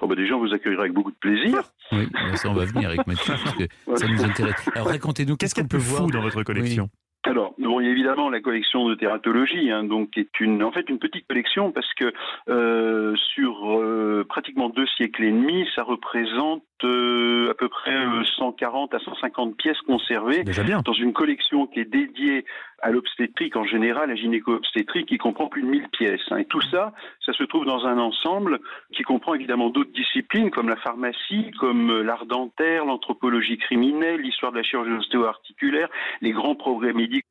Oh, 0.00 0.06
bah, 0.06 0.14
déjà, 0.14 0.34
on 0.34 0.40
vous 0.40 0.54
accueillera 0.54 0.82
avec 0.82 0.92
beaucoup 0.92 1.10
de 1.10 1.16
plaisir. 1.16 1.62
Oui, 1.92 2.06
ben 2.12 2.36
ça, 2.36 2.48
on 2.50 2.54
va 2.54 2.64
venir 2.64 2.88
avec 2.88 3.06
Mathieu, 3.06 3.34
parce 3.44 3.56
que 3.56 3.64
ça 3.96 4.06
nous 4.06 4.24
intéresse. 4.24 4.68
Alors 4.74 4.88
racontez-nous, 4.88 5.36
Qu'est-ce 5.36 5.54
qu'on 5.54 5.66
peut 5.66 5.76
voir 5.76 6.06
dans 6.06 6.20
votre 6.20 6.42
collection 6.42 6.88
Alors, 7.24 7.54
bon, 7.58 7.80
il 7.80 7.86
y 7.86 7.88
a 7.88 7.92
évidemment 7.92 8.30
la 8.30 8.40
collection 8.40 8.88
de 8.88 8.94
tératologie, 8.94 9.70
hein, 9.70 9.84
donc 9.84 10.10
qui 10.10 10.20
est 10.20 10.40
une, 10.40 10.62
en 10.62 10.72
fait, 10.72 10.88
une 10.88 10.98
petite 10.98 11.26
collection 11.26 11.72
parce 11.72 11.92
que 11.94 12.12
euh, 12.48 13.14
sur 13.34 13.80
euh, 13.80 14.24
pratiquement 14.28 14.68
deux 14.68 14.86
siècles 14.96 15.24
et 15.24 15.30
demi, 15.30 15.66
ça 15.74 15.82
représente 15.82 16.62
à 16.84 17.54
peu 17.54 17.68
près 17.68 17.94
euh, 17.94 18.24
140 18.36 18.94
à 18.94 18.98
150 18.98 19.56
pièces 19.56 19.80
conservées 19.82 20.44
bien. 20.44 20.80
dans 20.84 20.92
une 20.92 21.12
collection 21.12 21.66
qui 21.66 21.80
est 21.80 21.84
dédiée 21.84 22.44
à 22.80 22.90
l'obstétrique 22.90 23.56
en 23.56 23.64
général, 23.64 24.10
à 24.10 24.14
gynéco-obstétrique, 24.14 25.08
qui 25.08 25.18
comprend 25.18 25.48
plus 25.48 25.62
de 25.62 25.68
1000 25.68 25.88
pièces. 25.88 26.20
hein. 26.30 26.38
Et 26.38 26.44
tout 26.44 26.60
ça, 26.70 26.92
ça 27.24 27.32
se 27.32 27.42
trouve 27.44 27.64
dans 27.64 27.86
un 27.86 27.98
ensemble 27.98 28.60
qui 28.92 29.02
comprend 29.02 29.34
évidemment 29.34 29.70
d'autres 29.70 29.92
disciplines 29.92 30.50
comme 30.50 30.68
la 30.68 30.76
pharmacie, 30.76 31.50
comme 31.58 31.90
euh, 31.90 32.02
l'art 32.02 32.26
dentaire, 32.26 32.84
l'anthropologie 32.84 33.58
criminelle, 33.58 34.20
l'histoire 34.20 34.52
de 34.52 34.58
la 34.58 34.62
chirurgie 34.62 34.92
ostéo-articulaire, 34.92 35.88
les 36.20 36.30
grands 36.30 36.54
progrès 36.54 36.92
médicaux 36.92 37.26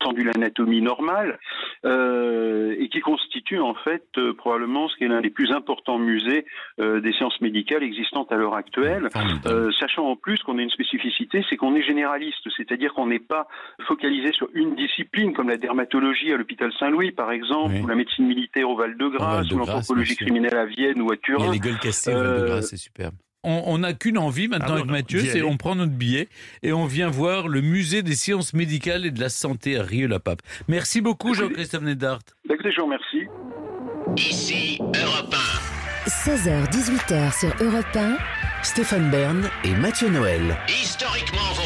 de 0.00 0.22
l'anatomie 0.22 0.82
normale 0.82 1.38
euh, 1.84 2.76
et 2.78 2.88
qui 2.88 3.00
constitue 3.00 3.58
en 3.58 3.74
fait 3.74 4.04
euh, 4.18 4.34
probablement 4.34 4.88
ce 4.88 4.96
qui 4.96 5.04
est 5.04 5.08
l'un 5.08 5.20
des 5.20 5.30
plus 5.30 5.50
importants 5.52 5.98
musées 5.98 6.44
euh, 6.80 7.00
des 7.00 7.12
sciences 7.12 7.40
médicales 7.40 7.82
existantes 7.82 8.30
à 8.30 8.36
l'heure 8.36 8.54
actuelle. 8.54 9.08
Euh, 9.46 9.70
sachant 9.80 10.06
en 10.06 10.14
plus 10.16 10.38
qu'on 10.42 10.58
a 10.58 10.62
une 10.62 10.70
spécificité, 10.70 11.44
c'est 11.48 11.56
qu'on 11.56 11.74
est 11.74 11.82
généraliste, 11.82 12.46
c'est-à-dire 12.56 12.92
qu'on 12.94 13.06
n'est 13.06 13.18
pas 13.18 13.48
focalisé 13.86 14.32
sur 14.32 14.48
une 14.54 14.74
discipline 14.76 15.32
comme 15.32 15.48
la 15.48 15.56
dermatologie 15.56 16.32
à 16.32 16.36
l'hôpital 16.36 16.72
Saint-Louis 16.78 17.12
par 17.12 17.32
exemple, 17.32 17.74
Oui. 17.74 17.80
ou 17.82 17.86
la 17.86 17.94
médecine 17.96 18.26
militaire 18.26 18.68
au 18.70 18.76
Val-de-Grâce, 18.76 19.50
ou 19.50 19.58
l'anthropologie 19.58 20.16
criminelle 20.16 20.56
à 20.56 20.66
Vienne 20.66 21.00
ou 21.00 21.10
à 21.10 21.14
Il 21.14 21.30
y 21.30 21.34
a 21.34 21.36
Turin. 21.38 21.52
les 21.52 21.58
gueules 21.58 21.78
cassées 21.78 22.14
au 22.14 22.16
Euh, 22.18 22.32
Val-de-Grâce, 22.34 22.70
c'est 22.70 22.76
superbe. 22.76 23.14
On 23.48 23.78
n'a 23.78 23.92
qu'une 23.92 24.18
envie 24.18 24.48
maintenant 24.48 24.70
Ah 24.70 24.78
avec 24.78 24.86
Mathieu, 24.86 25.20
c'est 25.20 25.42
on 25.42 25.56
prend 25.56 25.76
notre 25.76 25.92
billet 25.92 26.28
et 26.64 26.72
on 26.72 26.84
vient 26.84 27.08
voir 27.08 27.46
le 27.46 27.60
musée 27.60 28.02
des 28.02 28.16
sciences 28.16 28.54
médicales 28.54 29.06
et 29.06 29.12
de 29.12 29.20
la 29.20 29.28
santé 29.28 29.78
à 29.78 29.84
Rieux-la-Pape. 29.84 30.42
Merci 30.66 31.00
beaucoup 31.00 31.32
Jean-Christophe 31.32 31.82
Nédard. 31.82 32.18
Bah, 32.48 32.54
écoutez, 32.54 32.72
je 32.72 32.80
vous 32.80 32.86
remercie. 32.86 33.26
Ici 34.16 34.78
Europe 34.80 35.32
1. 35.32 36.10
16h-18h 36.10 37.38
sur 37.38 37.54
Europe 37.64 37.86
1. 37.94 38.16
Stéphane 38.62 39.10
Bern 39.10 39.48
et 39.62 39.74
Mathieu 39.74 40.08
Noël. 40.08 40.56
Historiquement. 40.68 41.65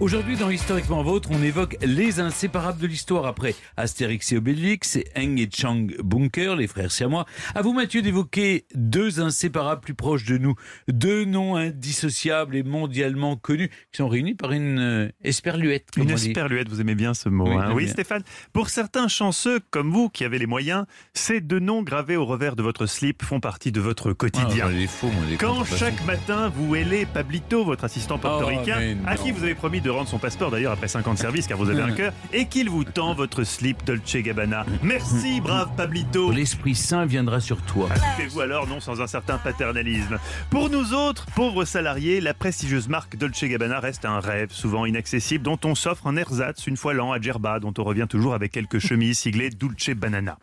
Aujourd'hui, 0.00 0.36
dans 0.36 0.50
Historiquement 0.50 1.02
Vôtre, 1.02 1.30
on 1.32 1.42
évoque 1.42 1.76
les 1.82 2.18
inséparables 2.20 2.80
de 2.80 2.86
l'histoire 2.86 3.26
après 3.26 3.54
Astérix 3.76 4.32
et 4.32 4.36
Obélix 4.36 4.96
et 4.96 5.06
Eng 5.16 5.36
et 5.38 5.48
Chang 5.54 5.86
Bunker, 6.02 6.56
les 6.56 6.66
frères 6.66 6.90
siamois. 6.90 7.24
À 7.54 7.62
vous, 7.62 7.72
Mathieu, 7.72 8.02
d'évoquer 8.02 8.66
deux 8.74 9.20
inséparables 9.20 9.80
plus 9.80 9.94
proches 9.94 10.24
de 10.24 10.36
nous, 10.36 10.54
deux 10.88 11.24
noms 11.24 11.56
indissociables 11.56 12.56
et 12.56 12.62
mondialement 12.64 13.36
connus 13.36 13.68
qui 13.92 13.98
sont 13.98 14.08
réunis 14.08 14.34
par 14.34 14.52
une 14.52 14.78
euh, 14.78 15.08
esperluette. 15.22 15.86
comme 15.94 16.02
Une 16.04 16.12
on 16.12 16.16
dit. 16.16 16.28
esperluette, 16.28 16.68
vous 16.68 16.80
aimez 16.80 16.96
bien 16.96 17.14
ce 17.14 17.28
mot. 17.28 17.46
Oui, 17.48 17.54
hein. 17.56 17.72
Oui. 17.72 17.88
Stéphane. 17.88 18.22
Pour 18.52 18.68
certains 18.70 19.08
chanceux 19.08 19.60
comme 19.70 19.90
vous 19.92 20.08
qui 20.10 20.24
avez 20.24 20.38
les 20.38 20.46
moyens, 20.46 20.84
ces 21.14 21.40
deux 21.40 21.60
noms 21.60 21.82
gravés 21.82 22.16
au 22.16 22.26
revers 22.26 22.56
de 22.56 22.62
votre 22.62 22.86
slip 22.86 23.22
font 23.22 23.40
partie 23.40 23.70
de 23.72 23.80
votre 23.80 24.10
Ah, 24.10 24.14
quotidien. 24.14 24.68
faux, 24.88 25.10
des 25.30 25.36
Quand 25.36 25.64
chaque 25.64 26.04
matin 26.04 26.48
vous 26.54 26.74
hélez 26.74 27.06
Pablito, 27.06 27.64
votre 27.64 27.84
assistant 27.84 28.18
portoricain, 28.18 28.76
Oh, 28.76 28.80
mais 29.04 29.08
à 29.08 29.16
qui 29.16 29.30
vous 29.30 29.44
avez 29.44 29.54
promis 29.54 29.80
de 29.84 29.90
rendre 29.90 30.08
son 30.08 30.18
passeport 30.18 30.50
d'ailleurs 30.50 30.72
après 30.72 30.88
50 30.88 31.18
services 31.18 31.46
car 31.46 31.58
vous 31.58 31.68
avez 31.68 31.82
un 31.82 31.92
cœur, 31.92 32.12
et 32.32 32.46
qu'il 32.46 32.70
vous 32.70 32.84
tend 32.84 33.14
votre 33.14 33.44
slip 33.44 33.84
Dolce 33.84 34.16
Gabbana. 34.16 34.64
Merci, 34.82 35.40
brave 35.42 35.68
Pablito. 35.76 36.32
L'Esprit 36.32 36.74
Saint 36.74 37.04
viendra 37.04 37.40
sur 37.40 37.60
toi. 37.62 37.88
Occupez-vous 37.94 38.40
alors, 38.40 38.66
non 38.66 38.80
sans 38.80 39.00
un 39.00 39.06
certain 39.06 39.38
paternalisme. 39.38 40.18
Pour 40.50 40.70
nous 40.70 40.94
autres, 40.94 41.26
pauvres 41.34 41.64
salariés, 41.64 42.20
la 42.20 42.34
prestigieuse 42.34 42.88
marque 42.88 43.16
Dolce 43.16 43.44
Gabbana 43.44 43.78
reste 43.80 44.04
un 44.04 44.20
rêve, 44.20 44.50
souvent 44.50 44.86
inaccessible, 44.86 45.44
dont 45.44 45.58
on 45.64 45.74
s'offre 45.74 46.06
un 46.06 46.16
ersatz 46.16 46.66
une 46.66 46.76
fois 46.76 46.94
l'an 46.94 47.12
à 47.12 47.20
Djerba, 47.20 47.60
dont 47.60 47.74
on 47.78 47.84
revient 47.84 48.06
toujours 48.08 48.34
avec 48.34 48.52
quelques 48.52 48.78
chemises 48.84 49.18
siglées 49.18 49.50
Dulce 49.50 49.90
Banana. 49.90 50.38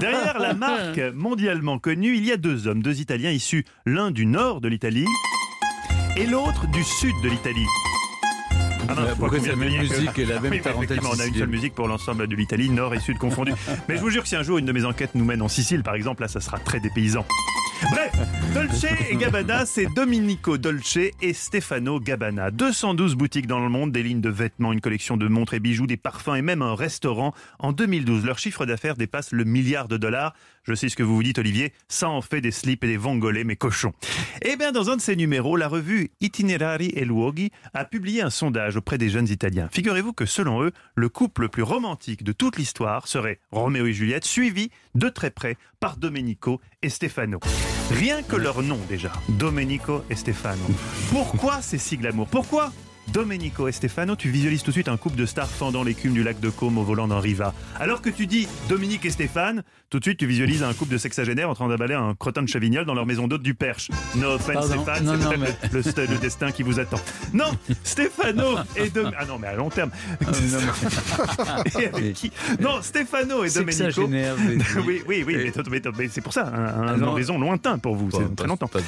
Derrière 0.00 0.38
la 0.40 0.54
marque 0.54 1.00
mondialement 1.14 1.78
connue, 1.78 2.16
il 2.16 2.26
y 2.26 2.32
a 2.32 2.36
deux 2.36 2.66
hommes, 2.66 2.82
deux 2.82 3.00
Italiens 3.00 3.30
issus, 3.30 3.64
l'un 3.86 4.10
du 4.10 4.26
nord 4.26 4.60
de 4.60 4.68
l'Italie 4.68 5.06
et 6.16 6.26
l'autre 6.26 6.66
du 6.66 6.82
sud 6.82 7.14
de 7.22 7.28
l'Italie. 7.28 7.66
Ah 8.88 8.94
non, 8.94 9.02
Pourquoi 9.18 9.40
c'est 9.40 9.48
la 9.48 9.56
même 9.56 9.78
musique 9.78 10.18
et 10.18 10.24
la 10.24 10.40
même 10.40 10.52
Oui, 10.52 10.60
tarentelle 10.60 11.00
On 11.04 11.18
a 11.18 11.26
une 11.26 11.34
seule 11.34 11.48
musique 11.48 11.74
pour 11.74 11.88
l'ensemble 11.88 12.26
de 12.26 12.36
l'Italie, 12.36 12.68
nord 12.68 12.94
et 12.94 13.00
sud 13.00 13.18
confondus. 13.18 13.52
Mais 13.88 13.96
je 13.96 14.00
vous 14.00 14.10
jure 14.10 14.22
que 14.22 14.28
si 14.28 14.36
un 14.36 14.42
jour 14.42 14.58
une 14.58 14.66
de 14.66 14.72
mes 14.72 14.84
enquêtes 14.84 15.14
nous 15.14 15.24
mène 15.24 15.42
en 15.42 15.48
Sicile, 15.48 15.82
par 15.82 15.94
exemple, 15.94 16.22
là, 16.22 16.28
ça 16.28 16.40
sera 16.40 16.58
très 16.58 16.80
dépaysant. 16.80 17.24
Bref, 17.90 18.12
Dolce 18.54 18.86
et 19.10 19.16
Gabbana, 19.16 19.66
c'est 19.66 19.86
Domenico 19.86 20.56
Dolce 20.56 20.98
et 21.20 21.32
Stefano 21.32 21.98
Gabbana. 21.98 22.50
212 22.50 23.16
boutiques 23.16 23.46
dans 23.48 23.58
le 23.58 23.68
monde, 23.68 23.90
des 23.90 24.02
lignes 24.02 24.20
de 24.20 24.30
vêtements, 24.30 24.72
une 24.72 24.80
collection 24.80 25.16
de 25.16 25.26
montres 25.26 25.54
et 25.54 25.60
bijoux, 25.60 25.86
des 25.86 25.96
parfums 25.96 26.36
et 26.36 26.42
même 26.42 26.62
un 26.62 26.74
restaurant. 26.74 27.34
En 27.58 27.72
2012, 27.72 28.24
leur 28.24 28.38
chiffre 28.38 28.66
d'affaires 28.66 28.96
dépasse 28.96 29.32
le 29.32 29.44
milliard 29.44 29.88
de 29.88 29.96
dollars. 29.96 30.34
Je 30.64 30.74
sais 30.74 30.88
ce 30.88 30.94
que 30.94 31.02
vous 31.02 31.16
vous 31.16 31.22
dites, 31.24 31.40
Olivier, 31.40 31.72
ça 31.88 32.08
en 32.08 32.22
fait 32.22 32.40
des 32.40 32.52
slips 32.52 32.84
et 32.84 32.86
des 32.86 32.96
vongolais, 32.96 33.42
mais 33.42 33.56
cochons. 33.56 33.92
Eh 34.42 34.54
bien, 34.54 34.70
dans 34.70 34.90
un 34.90 34.96
de 34.96 35.00
ses 35.00 35.16
numéros, 35.16 35.56
la 35.56 35.66
revue 35.66 36.10
Itinerari 36.20 36.92
e 36.96 37.04
Luoghi 37.04 37.50
a 37.74 37.84
publié 37.84 38.22
un 38.22 38.30
sondage 38.30 38.76
auprès 38.76 38.96
des 38.96 39.08
jeunes 39.08 39.28
Italiens. 39.28 39.68
Figurez-vous 39.72 40.12
que 40.12 40.24
selon 40.24 40.62
eux, 40.62 40.70
le 40.94 41.08
couple 41.08 41.42
le 41.42 41.48
plus 41.48 41.64
romantique 41.64 42.22
de 42.22 42.30
toute 42.30 42.58
l'histoire 42.58 43.08
serait 43.08 43.40
Roméo 43.50 43.86
et 43.86 43.92
Juliette, 43.92 44.24
suivi 44.24 44.70
de 44.94 45.08
très 45.08 45.30
près 45.30 45.56
par 45.80 45.96
Domenico 45.96 46.60
et 46.82 46.90
Stefano. 46.90 47.40
Rien 47.90 48.22
que 48.22 48.36
leur 48.36 48.62
nom 48.62 48.78
déjà, 48.88 49.10
Domenico 49.30 50.04
et 50.10 50.14
Stefano. 50.14 50.62
Pourquoi 51.10 51.60
ces 51.60 51.78
si 51.78 51.96
glamour 51.96 52.28
Pourquoi 52.28 52.72
Domenico 53.08 53.68
et 53.68 53.72
Stefano, 53.72 54.16
tu 54.16 54.30
visualises 54.30 54.62
tout 54.62 54.70
de 54.70 54.74
suite 54.74 54.88
un 54.88 54.96
couple 54.96 55.16
de 55.16 55.26
stars 55.26 55.48
fendant 55.50 55.82
l'écume 55.82 56.12
du 56.14 56.22
lac 56.22 56.40
de 56.40 56.48
Côme 56.48 56.78
au 56.78 56.82
volant 56.82 57.08
d'un 57.08 57.20
Riva. 57.20 57.52
Alors 57.78 58.00
que 58.00 58.08
tu 58.08 58.26
dis 58.26 58.48
Dominique 58.68 59.04
et 59.04 59.10
Stéphane, 59.10 59.64
tout 59.90 59.98
de 59.98 60.04
suite 60.04 60.18
tu 60.18 60.26
visualises 60.26 60.62
un 60.62 60.72
couple 60.72 60.92
de 60.92 60.98
sexagénaires 60.98 61.50
en 61.50 61.54
train 61.54 61.68
d'aballer 61.68 61.94
un 61.94 62.14
crottin 62.14 62.42
de 62.42 62.48
chavignol 62.48 62.86
dans 62.86 62.94
leur 62.94 63.04
maison 63.04 63.28
d'hôte 63.28 63.42
du 63.42 63.54
Perche. 63.54 63.90
No 64.16 64.28
offense. 64.36 64.66
Stéphane, 64.66 65.04
Non, 65.04 65.12
c'est 65.18 65.24
non, 65.24 65.30
le, 65.72 65.80
le- 65.80 66.06
le 66.12 66.18
destin 66.18 66.52
qui 66.52 66.62
vous 66.62 66.78
attend. 66.80 66.98
Non, 67.34 67.50
Stéphano 67.84 68.56
et 68.76 68.88
Domenico... 68.88 69.16
Ah 69.20 69.26
non, 69.26 69.38
mais 69.38 69.48
à 69.48 69.54
long 69.56 69.68
terme. 69.68 69.90
Et 71.78 71.86
avec 71.86 72.14
qui? 72.14 72.32
Non, 72.60 72.80
Stéphano 72.82 73.44
et 73.44 73.50
Domenico... 73.50 74.06
Oui, 74.86 75.02
oui, 75.06 75.24
oui, 75.26 75.36
mais, 75.36 75.52
mais- 75.70 75.80
mais 75.98 76.08
c'est 76.08 76.20
pour 76.20 76.32
ça, 76.32 76.46
un, 76.46 76.82
un 76.82 76.88
Ah 76.88 76.96
non. 76.96 77.08
horizon 77.08 77.38
lointain 77.38 77.78
pour 77.78 77.94
vous, 77.96 78.10
c'est 78.10 78.34
très 78.36 78.46
longtemps. 78.46 78.68
pas- 78.68 78.80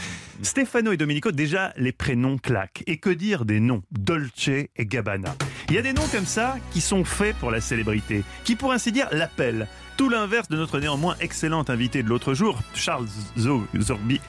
Stefano 0.43 0.93
et 0.93 0.97
Domenico, 0.97 1.31
déjà, 1.33 1.73
les 1.77 1.93
prénoms 1.93 2.39
claquent. 2.39 2.83
Et 2.87 2.97
que 2.99 3.11
dire 3.11 3.45
des 3.45 3.61
noms? 3.61 3.83
Dolce 4.05 4.49
et 4.49 4.69
Gabbana. 4.87 5.35
Il 5.69 5.75
y 5.75 5.79
a 5.79 5.83
des 5.83 5.93
noms 5.93 6.07
comme 6.13 6.27
ça 6.27 6.57
qui 6.73 6.81
sont 6.81 7.05
faits 7.05 7.35
pour 7.37 7.51
la 7.51 7.61
célébrité, 7.61 8.23
qui 8.45 8.55
pour 8.57 8.73
ainsi 8.73 8.93
dire 8.93 9.09
l'appellent. 9.13 9.67
Tout 9.97 10.09
l'inverse 10.09 10.49
de 10.49 10.57
notre 10.57 10.81
néanmoins 10.81 11.15
excellent 11.21 11.65
invité 11.69 12.03
de 12.03 12.09
l'autre 12.09 12.35
jour, 12.35 12.59
Charles 12.75 13.07
Zo- 13.39 13.67
Zorbi. 13.79 14.21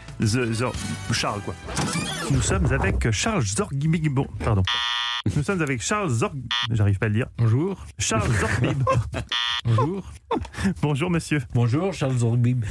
Charles, 1.12 1.42
quoi. 1.42 1.56
Nous 2.32 2.42
sommes 2.42 2.72
avec 2.72 3.10
Charles 3.12 3.42
Zorgbib. 3.42 4.08
Bon, 4.14 4.28
pardon. 4.44 4.64
Nous 5.36 5.42
sommes 5.42 5.62
avec 5.64 5.82
Charles 5.82 6.10
Zorg. 6.10 6.36
J'arrive 6.72 7.00
pas 7.00 7.08
à 7.08 7.10
le 7.10 7.16
dire. 7.16 7.26
Bonjour. 7.40 7.84
Charles 7.98 8.32
Zorbib. 8.32 8.84
Bonjour. 9.66 10.12
Bonjour, 10.84 11.10
monsieur. 11.10 11.42
Bonjour, 11.56 11.92
Charles 11.94 12.18
Zorbib. 12.18 12.64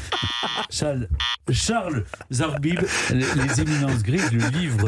Charles, 0.70 1.08
Charles 1.50 2.04
Zorbib, 2.32 2.78
les, 3.10 3.16
les 3.34 3.60
éminences 3.60 4.04
grises, 4.04 4.30
le 4.30 4.46
livre 4.56 4.86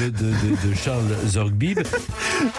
de, 0.00 0.08
de- 0.08 0.18
de- 0.30 0.68
de 0.70 0.74
Charles 0.74 1.14
Zorbib. 1.26 1.78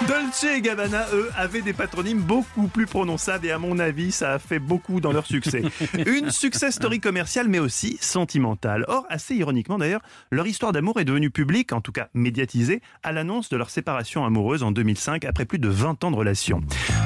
Dolce 0.08 0.44
et 0.44 0.62
Gabbana, 0.62 1.08
eux, 1.14 1.30
avaient 1.36 1.64
des 1.64 1.74
patronymes 1.74 2.22
beaucoup 2.22 2.68
plus 2.68 2.86
prononçables 2.86 3.48
et 3.48 3.52
à 3.52 3.58
mon 3.58 3.80
avis, 3.80 4.12
ça 4.12 4.34
a 4.34 4.40
fait 4.40 4.60
beaucoup 4.60 5.02
dans 5.02 5.12
leur 5.12 5.26
succès. 5.26 5.64
Une 6.06 6.30
success 6.30 6.76
story 6.76 7.00
commerciale, 7.00 7.48
mais 7.48 7.60
aussi 7.60 7.98
sentimentale. 8.02 8.86
Or, 8.88 9.08
assez 9.10 9.34
ironiquement 9.36 9.80
d'ailleurs, 9.80 10.02
leur 10.32 10.46
histoire 10.46 10.72
d'amour 10.74 11.00
est 11.00 11.06
devenue 11.06 11.32
publique, 11.32 11.74
en 11.74 11.82
tout 11.82 11.92
cas 11.92 12.10
médiatisée, 12.14 12.82
à 13.02 13.12
l'annonce 13.12 13.50
de 13.50 13.58
leur 13.58 13.72
séparation 13.72 14.24
amoureuse 14.28 14.64
en 14.64 14.72
2005, 14.72 15.26
après 15.26 15.46
plus 15.46 15.60
de 15.60 15.70
20 15.70 16.04
ans 16.04 16.12
de 16.12 16.16
relation. 16.16 16.62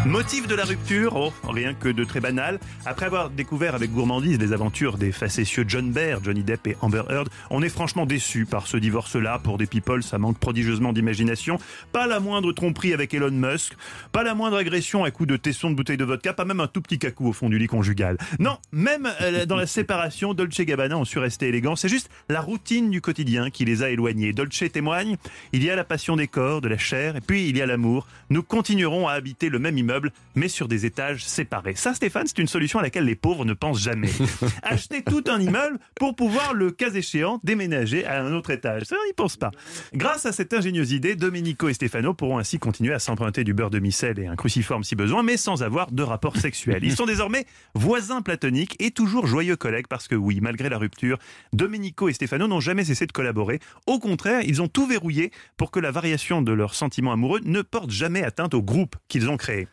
Motif 0.07 0.47
de 0.47 0.55
la 0.55 0.65
rupture, 0.65 1.15
oh, 1.15 1.31
rien 1.47 1.75
que 1.75 1.87
de 1.87 2.03
très 2.03 2.19
banal. 2.19 2.59
Après 2.87 3.05
avoir 3.05 3.29
découvert 3.29 3.75
avec 3.75 3.91
gourmandise 3.91 4.39
les 4.39 4.51
aventures 4.51 4.97
des 4.97 5.11
facétieux 5.11 5.63
John 5.67 5.91
Baer, 5.91 6.17
Johnny 6.23 6.43
Depp 6.43 6.65
et 6.65 6.77
Amber 6.81 7.03
Heard, 7.07 7.29
on 7.51 7.61
est 7.61 7.69
franchement 7.69 8.07
déçu 8.07 8.47
par 8.47 8.65
ce 8.65 8.77
divorce-là. 8.77 9.39
Pour 9.43 9.59
des 9.59 9.67
people, 9.67 10.01
ça 10.01 10.17
manque 10.17 10.39
prodigieusement 10.39 10.91
d'imagination. 10.91 11.59
Pas 11.91 12.07
la 12.07 12.19
moindre 12.19 12.51
tromperie 12.51 12.95
avec 12.95 13.13
Elon 13.13 13.29
Musk, 13.29 13.73
pas 14.11 14.23
la 14.23 14.33
moindre 14.33 14.57
agression 14.57 15.03
à 15.03 15.11
coups 15.11 15.29
de 15.29 15.37
tesson 15.37 15.69
de 15.69 15.75
bouteille 15.75 15.97
de 15.97 16.03
vodka, 16.03 16.33
pas 16.33 16.45
même 16.45 16.61
un 16.61 16.67
tout 16.67 16.81
petit 16.81 16.97
cacou 16.97 17.27
au 17.27 17.33
fond 17.33 17.47
du 17.47 17.59
lit 17.59 17.67
conjugal. 17.67 18.17
Non, 18.39 18.57
même 18.71 19.07
euh, 19.21 19.45
dans 19.45 19.55
la 19.55 19.67
séparation, 19.67 20.33
Dolce 20.33 20.61
Gabbana 20.61 20.97
ont 20.97 21.05
su 21.05 21.19
rester 21.19 21.49
élégants. 21.49 21.75
C'est 21.75 21.89
juste 21.89 22.09
la 22.27 22.41
routine 22.41 22.89
du 22.89 23.01
quotidien 23.01 23.51
qui 23.51 23.65
les 23.65 23.83
a 23.83 23.91
éloignés. 23.91 24.33
Dolce 24.33 24.63
témoigne, 24.73 25.17
il 25.53 25.63
y 25.63 25.69
a 25.69 25.75
la 25.75 25.83
passion 25.83 26.15
des 26.15 26.27
corps, 26.27 26.61
de 26.61 26.69
la 26.69 26.79
chair, 26.79 27.17
et 27.17 27.21
puis 27.21 27.47
il 27.47 27.55
y 27.55 27.61
a 27.61 27.67
l'amour. 27.67 28.07
Nous 28.31 28.41
continuerons 28.41 29.07
à 29.07 29.13
habiter 29.13 29.49
le 29.49 29.59
même 29.59 29.77
immeuble, 29.77 29.90
mais 30.35 30.47
sur 30.47 30.67
des 30.67 30.85
étages 30.85 31.25
séparés. 31.25 31.75
Ça, 31.75 31.93
Stéphane, 31.93 32.27
c'est 32.27 32.39
une 32.39 32.47
solution 32.47 32.79
à 32.79 32.81
laquelle 32.81 33.05
les 33.05 33.15
pauvres 33.15 33.45
ne 33.45 33.53
pensent 33.53 33.81
jamais. 33.81 34.09
Acheter 34.63 35.03
tout 35.03 35.23
un 35.27 35.39
immeuble 35.39 35.79
pour 35.95 36.15
pouvoir, 36.15 36.53
le 36.53 36.71
cas 36.71 36.91
échéant, 36.91 37.39
déménager 37.43 38.05
à 38.05 38.23
un 38.23 38.33
autre 38.33 38.51
étage. 38.51 38.83
Ça, 38.83 38.95
on 39.01 39.07
n'y 39.07 39.13
pense 39.13 39.37
pas. 39.37 39.51
Grâce 39.93 40.25
à 40.25 40.31
cette 40.31 40.53
ingénieuse 40.53 40.91
idée, 40.91 41.15
Domenico 41.15 41.69
et 41.69 41.73
Stefano 41.73 42.13
pourront 42.13 42.37
ainsi 42.37 42.59
continuer 42.59 42.93
à 42.93 42.99
s'emprunter 42.99 43.43
du 43.43 43.53
beurre 43.53 43.69
de 43.69 43.79
micelle 43.79 44.19
et 44.19 44.27
un 44.27 44.35
cruciforme 44.35 44.83
si 44.83 44.95
besoin, 44.95 45.23
mais 45.23 45.37
sans 45.37 45.63
avoir 45.63 45.91
de 45.91 46.03
rapport 46.03 46.37
sexuel. 46.37 46.79
Ils 46.83 46.95
sont 46.95 47.05
désormais 47.05 47.45
voisins 47.75 48.21
platoniques 48.21 48.75
et 48.79 48.91
toujours 48.91 49.27
joyeux 49.27 49.55
collègues 49.55 49.87
parce 49.87 50.07
que 50.07 50.15
oui, 50.15 50.39
malgré 50.41 50.69
la 50.69 50.77
rupture, 50.77 51.17
Domenico 51.53 52.09
et 52.09 52.13
Stefano 52.13 52.47
n'ont 52.47 52.59
jamais 52.59 52.85
cessé 52.85 53.05
de 53.05 53.11
collaborer. 53.11 53.59
Au 53.87 53.99
contraire, 53.99 54.41
ils 54.43 54.61
ont 54.61 54.67
tout 54.67 54.87
verrouillé 54.87 55.31
pour 55.57 55.71
que 55.71 55.79
la 55.79 55.91
variation 55.91 56.41
de 56.41 56.51
leurs 56.51 56.75
sentiments 56.75 57.11
amoureux 57.11 57.41
ne 57.43 57.61
porte 57.61 57.89
jamais 57.89 58.23
atteinte 58.23 58.53
au 58.53 58.61
groupe 58.61 58.95
qu'ils 59.07 59.29
ont 59.29 59.37
créé. 59.37 59.67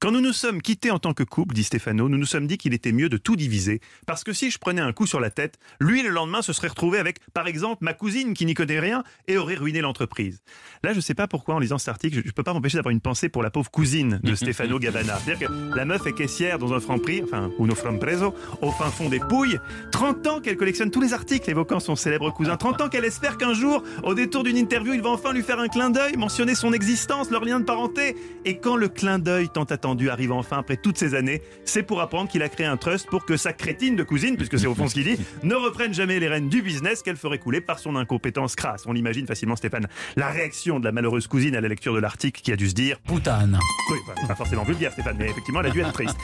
Quand 0.00 0.12
nous 0.12 0.22
nous 0.22 0.32
sommes 0.32 0.62
quittés 0.62 0.90
en 0.90 0.98
tant 0.98 1.12
que 1.12 1.22
couple, 1.24 1.54
dit 1.54 1.62
Stefano, 1.62 2.08
nous 2.08 2.16
nous 2.16 2.24
sommes 2.24 2.46
dit 2.46 2.56
qu'il 2.56 2.72
était 2.72 2.90
mieux 2.90 3.10
de 3.10 3.18
tout 3.18 3.36
diviser, 3.36 3.82
parce 4.06 4.24
que 4.24 4.32
si 4.32 4.50
je 4.50 4.56
prenais 4.56 4.80
un 4.80 4.94
coup 4.94 5.06
sur 5.06 5.20
la 5.20 5.28
tête, 5.28 5.58
lui 5.78 6.00
le 6.00 6.08
lendemain 6.08 6.40
se 6.40 6.54
serait 6.54 6.68
retrouvé 6.68 6.98
avec, 6.98 7.18
par 7.34 7.46
exemple, 7.46 7.84
ma 7.84 7.92
cousine 7.92 8.32
qui 8.32 8.46
n'y 8.46 8.54
connaît 8.54 8.80
rien 8.80 9.04
et 9.28 9.36
aurait 9.36 9.56
ruiné 9.56 9.82
l'entreprise. 9.82 10.40
Là, 10.82 10.94
je 10.94 11.00
sais 11.00 11.12
pas 11.12 11.28
pourquoi 11.28 11.56
en 11.56 11.58
lisant 11.58 11.76
cet 11.76 11.90
article, 11.90 12.16
je, 12.16 12.28
je 12.28 12.32
peux 12.32 12.42
pas 12.42 12.54
m'empêcher 12.54 12.78
d'avoir 12.78 12.92
une 12.92 13.02
pensée 13.02 13.28
pour 13.28 13.42
la 13.42 13.50
pauvre 13.50 13.70
cousine 13.70 14.20
de 14.22 14.34
Stefano 14.36 14.78
Gabbana. 14.78 15.18
C'est-à-dire 15.18 15.48
que 15.48 15.76
la 15.76 15.84
meuf 15.84 16.06
est 16.06 16.14
caissière 16.14 16.58
dans 16.58 16.72
un 16.72 16.80
franc 16.80 16.98
prix, 16.98 17.20
enfin, 17.22 17.50
uno 17.58 17.74
preso, 18.00 18.34
au 18.62 18.70
fin 18.70 18.90
fond 18.90 19.10
des 19.10 19.20
Pouilles. 19.20 19.58
30 19.92 20.26
ans 20.28 20.40
qu'elle 20.40 20.56
collectionne 20.56 20.90
tous 20.90 21.02
les 21.02 21.12
articles 21.12 21.50
évoquant 21.50 21.78
son 21.78 21.94
célèbre 21.94 22.32
cousin. 22.32 22.56
30 22.56 22.80
ans 22.80 22.88
qu'elle 22.88 23.04
espère 23.04 23.36
qu'un 23.36 23.52
jour, 23.52 23.82
au 24.02 24.14
détour 24.14 24.44
d'une 24.44 24.56
interview, 24.56 24.94
il 24.94 25.02
va 25.02 25.10
enfin 25.10 25.34
lui 25.34 25.42
faire 25.42 25.58
un 25.58 25.68
clin 25.68 25.90
d'œil, 25.90 26.16
mentionner 26.16 26.54
son 26.54 26.72
existence, 26.72 27.30
leur 27.30 27.44
lien 27.44 27.60
de 27.60 27.66
parenté. 27.66 28.16
Et 28.46 28.56
quand 28.56 28.76
le 28.76 28.88
clin 28.88 29.18
d'œil 29.18 29.50
tant 29.50 29.64
attendu 29.64 29.89
arrive 30.10 30.32
enfin 30.32 30.58
après 30.58 30.76
toutes 30.76 30.98
ces 30.98 31.14
années, 31.14 31.42
c'est 31.64 31.82
pour 31.82 32.00
apprendre 32.00 32.28
qu'il 32.30 32.42
a 32.42 32.48
créé 32.48 32.66
un 32.66 32.76
trust 32.76 33.08
pour 33.08 33.24
que 33.24 33.36
sa 33.36 33.52
crétine 33.52 33.96
de 33.96 34.02
cousine, 34.02 34.36
puisque 34.36 34.58
c'est 34.58 34.66
au 34.66 34.74
fond 34.74 34.88
ce 34.88 34.94
qu'il 34.94 35.04
dit, 35.04 35.16
ne 35.42 35.54
reprenne 35.54 35.94
jamais 35.94 36.20
les 36.20 36.28
rênes 36.28 36.48
du 36.48 36.62
business 36.62 37.02
qu'elle 37.02 37.16
ferait 37.16 37.38
couler 37.38 37.60
par 37.60 37.78
son 37.78 37.96
incompétence 37.96 38.56
crasse. 38.56 38.84
On 38.86 38.92
l'imagine 38.92 39.26
facilement, 39.26 39.56
Stéphane, 39.56 39.86
la 40.16 40.28
réaction 40.28 40.80
de 40.80 40.84
la 40.84 40.92
malheureuse 40.92 41.26
cousine 41.26 41.56
à 41.56 41.60
la 41.60 41.68
lecture 41.68 41.94
de 41.94 42.00
l'article 42.00 42.40
qui 42.40 42.52
a 42.52 42.56
dû 42.56 42.68
se 42.68 42.74
dire 42.74 42.98
Poutane. 43.00 43.58
oui, 43.90 43.98
bah, 44.06 44.14
pas 44.26 44.34
forcément 44.34 44.64
vulgaire, 44.64 44.92
Stéphane, 44.92 45.16
mais 45.18 45.30
effectivement, 45.30 45.60
elle 45.60 45.66
a 45.66 45.70
dû 45.70 45.80
être 45.80 45.92
triste. 45.92 46.16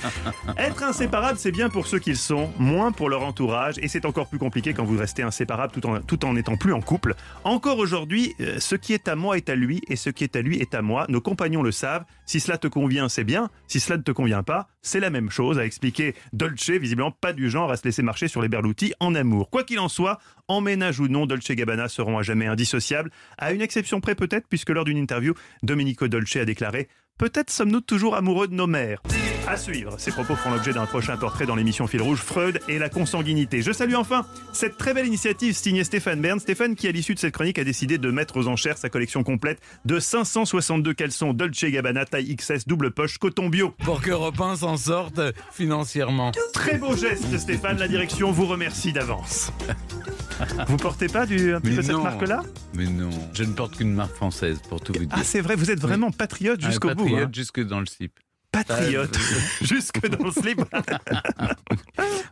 Être 0.59 0.83
inséparable, 0.83 1.39
c'est 1.39 1.53
bien 1.53 1.69
pour 1.69 1.87
ceux 1.87 1.99
qu'ils 1.99 2.17
sont, 2.17 2.51
moins 2.59 2.93
pour 2.93 3.09
leur 3.09 3.23
entourage, 3.23 3.77
et 3.79 3.89
c'est 3.89 4.05
encore 4.05 4.29
plus 4.29 4.39
compliqué 4.39 4.75
quand 4.75 4.85
vous 4.85 4.97
restez 4.97 5.23
inséparable 5.23 5.73
tout 5.73 5.87
en, 5.87 6.01
tout 6.01 6.25
en 6.25 6.35
n'étant 6.35 6.57
plus 6.57 6.73
en 6.73 6.81
couple. 6.81 7.15
Encore 7.45 7.79
aujourd'hui, 7.79 8.35
euh, 8.41 8.59
ce 8.59 8.75
qui 8.75 8.93
est 8.93 9.09
à 9.09 9.17
moi 9.17 9.37
est 9.37 9.49
à 9.49 9.55
lui, 9.55 9.83
et 9.89 9.97
ce 9.97 10.11
qui 10.11 10.25
est 10.25 10.37
à 10.37 10.43
lui 10.43 10.59
est 10.59 10.75
à 10.75 10.83
moi. 10.83 11.07
Nos 11.09 11.21
compagnons 11.21 11.63
le 11.63 11.73
savent. 11.73 12.05
Si 12.25 12.41
cela 12.41 12.59
te 12.59 12.69
convient, 12.69 13.09
c'est 13.09 13.25
bien. 13.25 13.51
Si 13.69 13.81
cela 13.81 13.97
ne 13.97 14.03
te 14.03 14.11
convient 14.11 14.43
pas, 14.43 14.69
c'est 14.83 15.01
la 15.01 15.11
même 15.11 15.31
chose, 15.31 15.59
a 15.59 15.65
expliqué 15.65 16.15
Dolce, 16.33 16.71
visiblement 16.71 17.11
pas 17.11 17.33
du 17.33 17.51
genre 17.51 17.71
à 17.71 17.77
se 17.77 17.85
laisser 17.85 18.03
marcher 18.03 18.29
sur 18.29 18.43
les 18.43 18.49
berloutis 18.49 18.95
en 19.01 19.15
amour. 19.15 19.51
Quoi 19.51 19.65
qu'il 19.65 19.79
en 19.79 19.89
soit, 19.89 20.19
en 20.49 20.61
ménage 20.61 21.01
ou 21.01 21.09
non, 21.09 21.27
Dolce 21.27 21.51
et 21.51 21.57
Gabbana 21.57 21.89
seront 21.89 22.19
à 22.19 22.23
jamais 22.23 22.47
indissociables, 22.47 23.11
à 23.39 23.53
une 23.53 23.63
exception 23.63 24.01
près 24.01 24.15
peut-être, 24.15 24.47
puisque 24.49 24.71
lors 24.71 24.85
d'une 24.85 24.99
interview, 24.99 25.35
Domenico 25.63 26.09
Dolce 26.09 26.37
a 26.37 26.45
déclaré 26.45 26.89
Peut-être 27.19 27.51
sommes-nous 27.51 27.81
toujours 27.81 28.15
amoureux 28.15 28.47
de 28.47 28.55
nos 28.55 28.67
mères. 28.67 29.03
À 29.49 29.57
suivre, 29.57 29.95
ces 29.97 30.11
propos 30.11 30.35
feront 30.35 30.51
l'objet 30.51 30.73
d'un 30.73 30.87
prochain 30.87 31.17
portrait 31.17 31.47
dans 31.47 31.55
l'émission 31.55 31.87
Fil 31.87 32.03
Rouge, 32.03 32.19
Freud 32.19 32.61
et 32.69 32.81
la 32.81 32.89
consanguinité. 32.89 33.63
Je 33.63 33.71
salue 33.71 33.95
enfin 33.95 34.27
cette 34.53 34.77
très 34.77 34.93
belle 34.93 35.07
initiative 35.07 35.55
signée 35.55 35.85
Stéphane 35.85 36.21
Bern. 36.21 36.41
Stéphane 36.41 36.75
qui, 36.75 36.89
à 36.89 36.91
l'issue 36.91 37.15
de 37.15 37.21
cette 37.21 37.33
chronique, 37.33 37.61
a 37.61 37.65
décidé 37.65 37.97
de 37.97 38.11
mettre 38.11 38.39
aux 38.39 38.49
enchères 38.49 38.77
sa 38.77 38.89
collection 38.89 39.23
complète 39.23 39.61
de 39.85 40.01
562 40.01 40.93
caleçons 40.95 41.33
Dolce 41.33 41.65
Gabbana 41.65 42.07
taille 42.07 42.35
XS 42.35 42.67
double 42.67 42.91
poche 42.91 43.19
coton 43.19 43.49
bio. 43.49 43.71
Pour 43.85 44.01
que 44.01 44.11
1 44.11 44.57
s'en 44.57 44.77
sorte 44.77 45.21
financièrement. 45.53 46.33
Très 46.53 46.77
beau 46.79 46.97
geste, 46.97 47.39
Stéphane. 47.39 47.79
La 47.79 47.87
direction 47.87 48.33
vous 48.33 48.47
remercie 48.47 48.93
d'avance. 48.93 49.53
Vous 50.69 50.77
portez 50.77 51.07
pas 51.07 51.25
du, 51.25 51.55
un 51.55 51.61
petit 51.63 51.77
peu 51.77 51.83
cette 51.83 51.97
marque-là? 51.97 52.43
Mais 52.75 52.85
non, 52.85 53.09
je 53.33 53.43
ne 53.45 53.53
porte 53.55 53.77
qu'une 53.77 53.95
marque 53.95 54.15
française 54.15 54.61
pour 54.69 54.83
tout 54.83 54.93
vous 54.93 55.07
dire. 55.07 55.09
Ah, 55.11 55.25
c'est 55.25 55.41
vrai, 55.41 55.57
vous 55.57 55.71
êtes 55.71 55.81
vraiment 55.81 56.11
patriote 56.11 56.63
Un 56.63 56.69
jusqu'au 56.69 56.89
bout. 56.89 57.05
patriote 57.05 57.29
hein. 57.29 57.33
jusque 57.33 57.61
dans 57.61 57.81
le 57.81 57.87
slip. 57.87 58.13
Patriote, 58.53 59.19
jusque 59.63 60.07
dans 60.09 60.25
le 60.25 60.31
slip. 60.31 60.61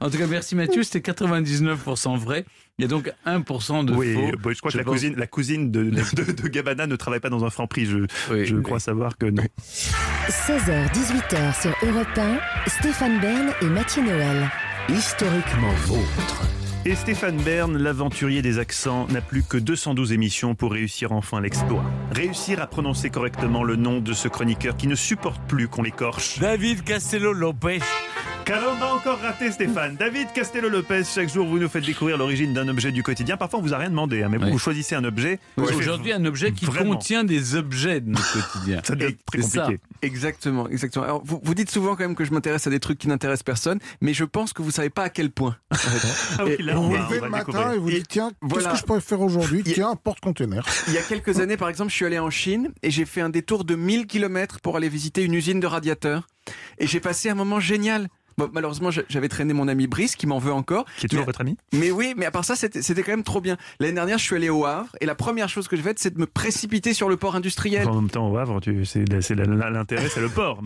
En 0.00 0.10
tout 0.10 0.18
cas, 0.18 0.26
merci 0.26 0.54
Mathieu, 0.56 0.82
c'était 0.82 1.12
99% 1.12 2.18
vrai. 2.18 2.44
Il 2.78 2.82
y 2.82 2.84
a 2.84 2.88
donc 2.88 3.10
1% 3.26 3.84
de 3.84 3.92
Oui, 3.94 4.12
faux. 4.14 4.36
bah, 4.42 4.50
je 4.52 4.58
crois 4.58 4.70
que 4.72 4.76
la 4.76 4.84
pense- 4.84 4.92
cousine, 4.94 5.14
la 5.16 5.26
cousine 5.26 5.70
de, 5.70 5.84
de, 5.84 6.32
de 6.32 6.48
Gabbana 6.48 6.86
ne 6.86 6.96
travaille 6.96 7.20
pas 7.20 7.30
dans 7.30 7.44
un 7.44 7.50
franc 7.50 7.66
prix. 7.66 7.86
Je, 7.86 7.98
Oui, 8.30 8.44
je 8.44 8.54
oui. 8.56 8.62
crois 8.62 8.80
savoir 8.80 9.16
que 9.16 9.26
non. 9.26 9.44
16h, 10.28 10.92
18h 10.92 11.60
sur 11.62 11.74
Europe 11.88 12.08
1, 12.18 12.38
Stéphane 12.68 13.20
Bern 13.20 13.52
et 13.62 13.66
Mathieu 13.66 14.02
Noël. 14.02 14.50
Historiquement 14.90 15.72
vôtre. 15.86 16.42
Et 16.86 16.94
Stéphane 16.94 17.38
Bern, 17.38 17.78
l'aventurier 17.78 18.42
des 18.42 18.58
accents, 18.58 19.06
n'a 19.08 19.22
plus 19.22 19.42
que 19.42 19.56
212 19.56 20.12
émissions 20.12 20.54
pour 20.54 20.72
réussir 20.72 21.12
enfin 21.12 21.40
l'exploit. 21.40 21.82
Réussir 22.12 22.60
à 22.60 22.66
prononcer 22.66 23.08
correctement 23.08 23.64
le 23.64 23.76
nom 23.76 24.00
de 24.00 24.12
ce 24.12 24.28
chroniqueur 24.28 24.76
qui 24.76 24.86
ne 24.86 24.94
supporte 24.94 25.40
plus 25.48 25.66
qu'on 25.66 25.82
l'écorche. 25.82 26.38
David 26.40 26.84
Castello-Lopez. 26.84 27.78
Car 27.78 28.33
on 28.50 28.82
a 28.82 28.86
encore 28.86 29.18
raté 29.20 29.50
Stéphane. 29.50 29.96
David 29.96 30.28
Castello-Lopez, 30.34 31.02
chaque 31.04 31.32
jour 31.32 31.46
vous 31.46 31.58
nous 31.58 31.68
faites 31.68 31.84
découvrir 31.84 32.18
l'origine 32.18 32.52
d'un 32.52 32.68
objet 32.68 32.92
du 32.92 33.02
quotidien. 33.02 33.36
Parfois 33.36 33.58
on 33.58 33.62
vous 33.62 33.72
a 33.74 33.78
rien 33.78 33.90
demandé, 33.90 34.22
hein, 34.22 34.28
mais 34.30 34.36
vous, 34.38 34.44
Oui. 34.46 34.50
vous 34.52 34.58
choisissez 34.58 34.94
un 34.94 35.04
objet. 35.04 35.38
Aujourd'hui, 35.56 36.12
un 36.12 36.24
objet 36.24 36.52
qui 36.52 36.64
Vraiment. 36.66 36.92
contient 36.94 37.24
des 37.24 37.54
objets 37.54 38.00
de 38.00 38.10
notre 38.10 38.32
quotidien. 38.52 38.80
Ça 38.84 38.94
devient 38.94 39.14
très 39.26 39.42
ça. 39.42 39.62
compliqué. 39.62 39.80
Exactement, 40.02 40.68
exactement. 40.68 41.04
Alors, 41.04 41.22
vous, 41.24 41.40
vous 41.42 41.54
dites 41.54 41.70
souvent 41.70 41.92
quand 41.96 42.00
même 42.04 42.14
que 42.14 42.24
je 42.24 42.32
m'intéresse 42.32 42.66
à 42.66 42.70
des 42.70 42.80
trucs 42.80 42.98
qui 42.98 43.08
n'intéressent 43.08 43.44
personne, 43.44 43.78
mais 44.00 44.12
je 44.12 44.24
pense 44.24 44.52
que 44.52 44.62
vous 44.62 44.70
savez 44.70 44.90
pas 44.90 45.04
à 45.04 45.08
quel 45.10 45.30
point. 45.30 45.56
Ah 46.38 46.44
oui, 46.44 46.56
Et- 46.58 46.62
là, 46.62 46.74
Vous 46.74 46.80
on 46.82 46.88
vous 46.88 46.92
va, 46.92 46.98
levez 47.08 47.20
le 47.20 47.28
matin 47.28 47.44
découvrir. 47.46 47.72
et 47.72 47.78
vous 47.78 47.90
dites 47.90 48.08
tiens, 48.08 48.32
voilà. 48.42 48.64
qu'est-ce 48.64 48.74
que 48.74 48.80
je 48.80 48.84
pourrais 48.84 49.00
faire 49.00 49.20
aujourd'hui 49.20 49.60
Il 49.64 49.68
y 49.68 49.72
a- 49.72 49.74
Tiens, 49.74 49.90
un 49.90 49.96
porte-container. 49.96 50.64
Il 50.88 50.94
y 50.94 50.98
a 50.98 51.02
quelques 51.02 51.40
années, 51.40 51.56
par 51.56 51.68
exemple, 51.68 51.90
je 51.90 51.96
suis 51.96 52.04
allé 52.06 52.18
en 52.18 52.30
Chine 52.30 52.70
et 52.82 52.90
j'ai 52.90 53.04
fait 53.04 53.20
un 53.20 53.28
détour 53.30 53.64
de 53.64 53.74
1000 53.74 54.06
km 54.06 54.60
pour 54.60 54.76
aller 54.76 54.88
visiter 54.88 55.22
une 55.22 55.34
usine 55.34 55.60
de 55.60 55.66
radiateurs. 55.66 56.26
Et 56.78 56.86
j'ai 56.86 57.00
passé 57.00 57.28
un 57.30 57.34
moment 57.34 57.60
génial. 57.60 58.08
Bon, 58.36 58.50
malheureusement, 58.52 58.90
j'a- 58.90 59.02
j'avais 59.08 59.28
traîné 59.28 59.52
mon 59.52 59.68
ami 59.68 59.86
Brice 59.86 60.16
qui 60.16 60.26
m'en 60.26 60.40
veut 60.40 60.52
encore. 60.52 60.86
Qui 60.98 61.06
est 61.06 61.08
toujours 61.08 61.20
Mais- 61.22 61.26
votre 61.26 61.40
ami 61.42 61.56
Mais 61.72 61.92
oui, 61.92 62.14
mais 62.16 62.26
à 62.26 62.32
part 62.32 62.44
ça, 62.44 62.56
c'était 62.56 63.02
quand 63.04 63.12
même 63.12 63.22
trop 63.22 63.40
bien. 63.40 63.56
L'année 63.78 63.92
dernière, 63.94 64.18
je 64.18 64.24
suis 64.24 64.34
allé 64.34 64.48
au 64.48 64.64
Havre 64.64 64.88
et 65.00 65.06
la 65.06 65.14
première 65.14 65.48
chose 65.48 65.68
que 65.68 65.76
j'ai 65.76 65.84
faite, 65.84 66.00
c'est 66.00 66.12
de 66.14 66.18
me 66.18 66.26
précipiter 66.26 66.94
sur 66.94 67.08
le 67.08 67.16
port 67.16 67.36
industriel. 67.36 67.86
En 67.88 67.94
même 68.00 68.10
temps, 68.10 68.28
au 68.28 68.36
Havre, 68.36 68.58
l'intérêt, 69.70 70.08
c'est 70.08 70.20
le 70.20 70.28
port. 70.28 70.60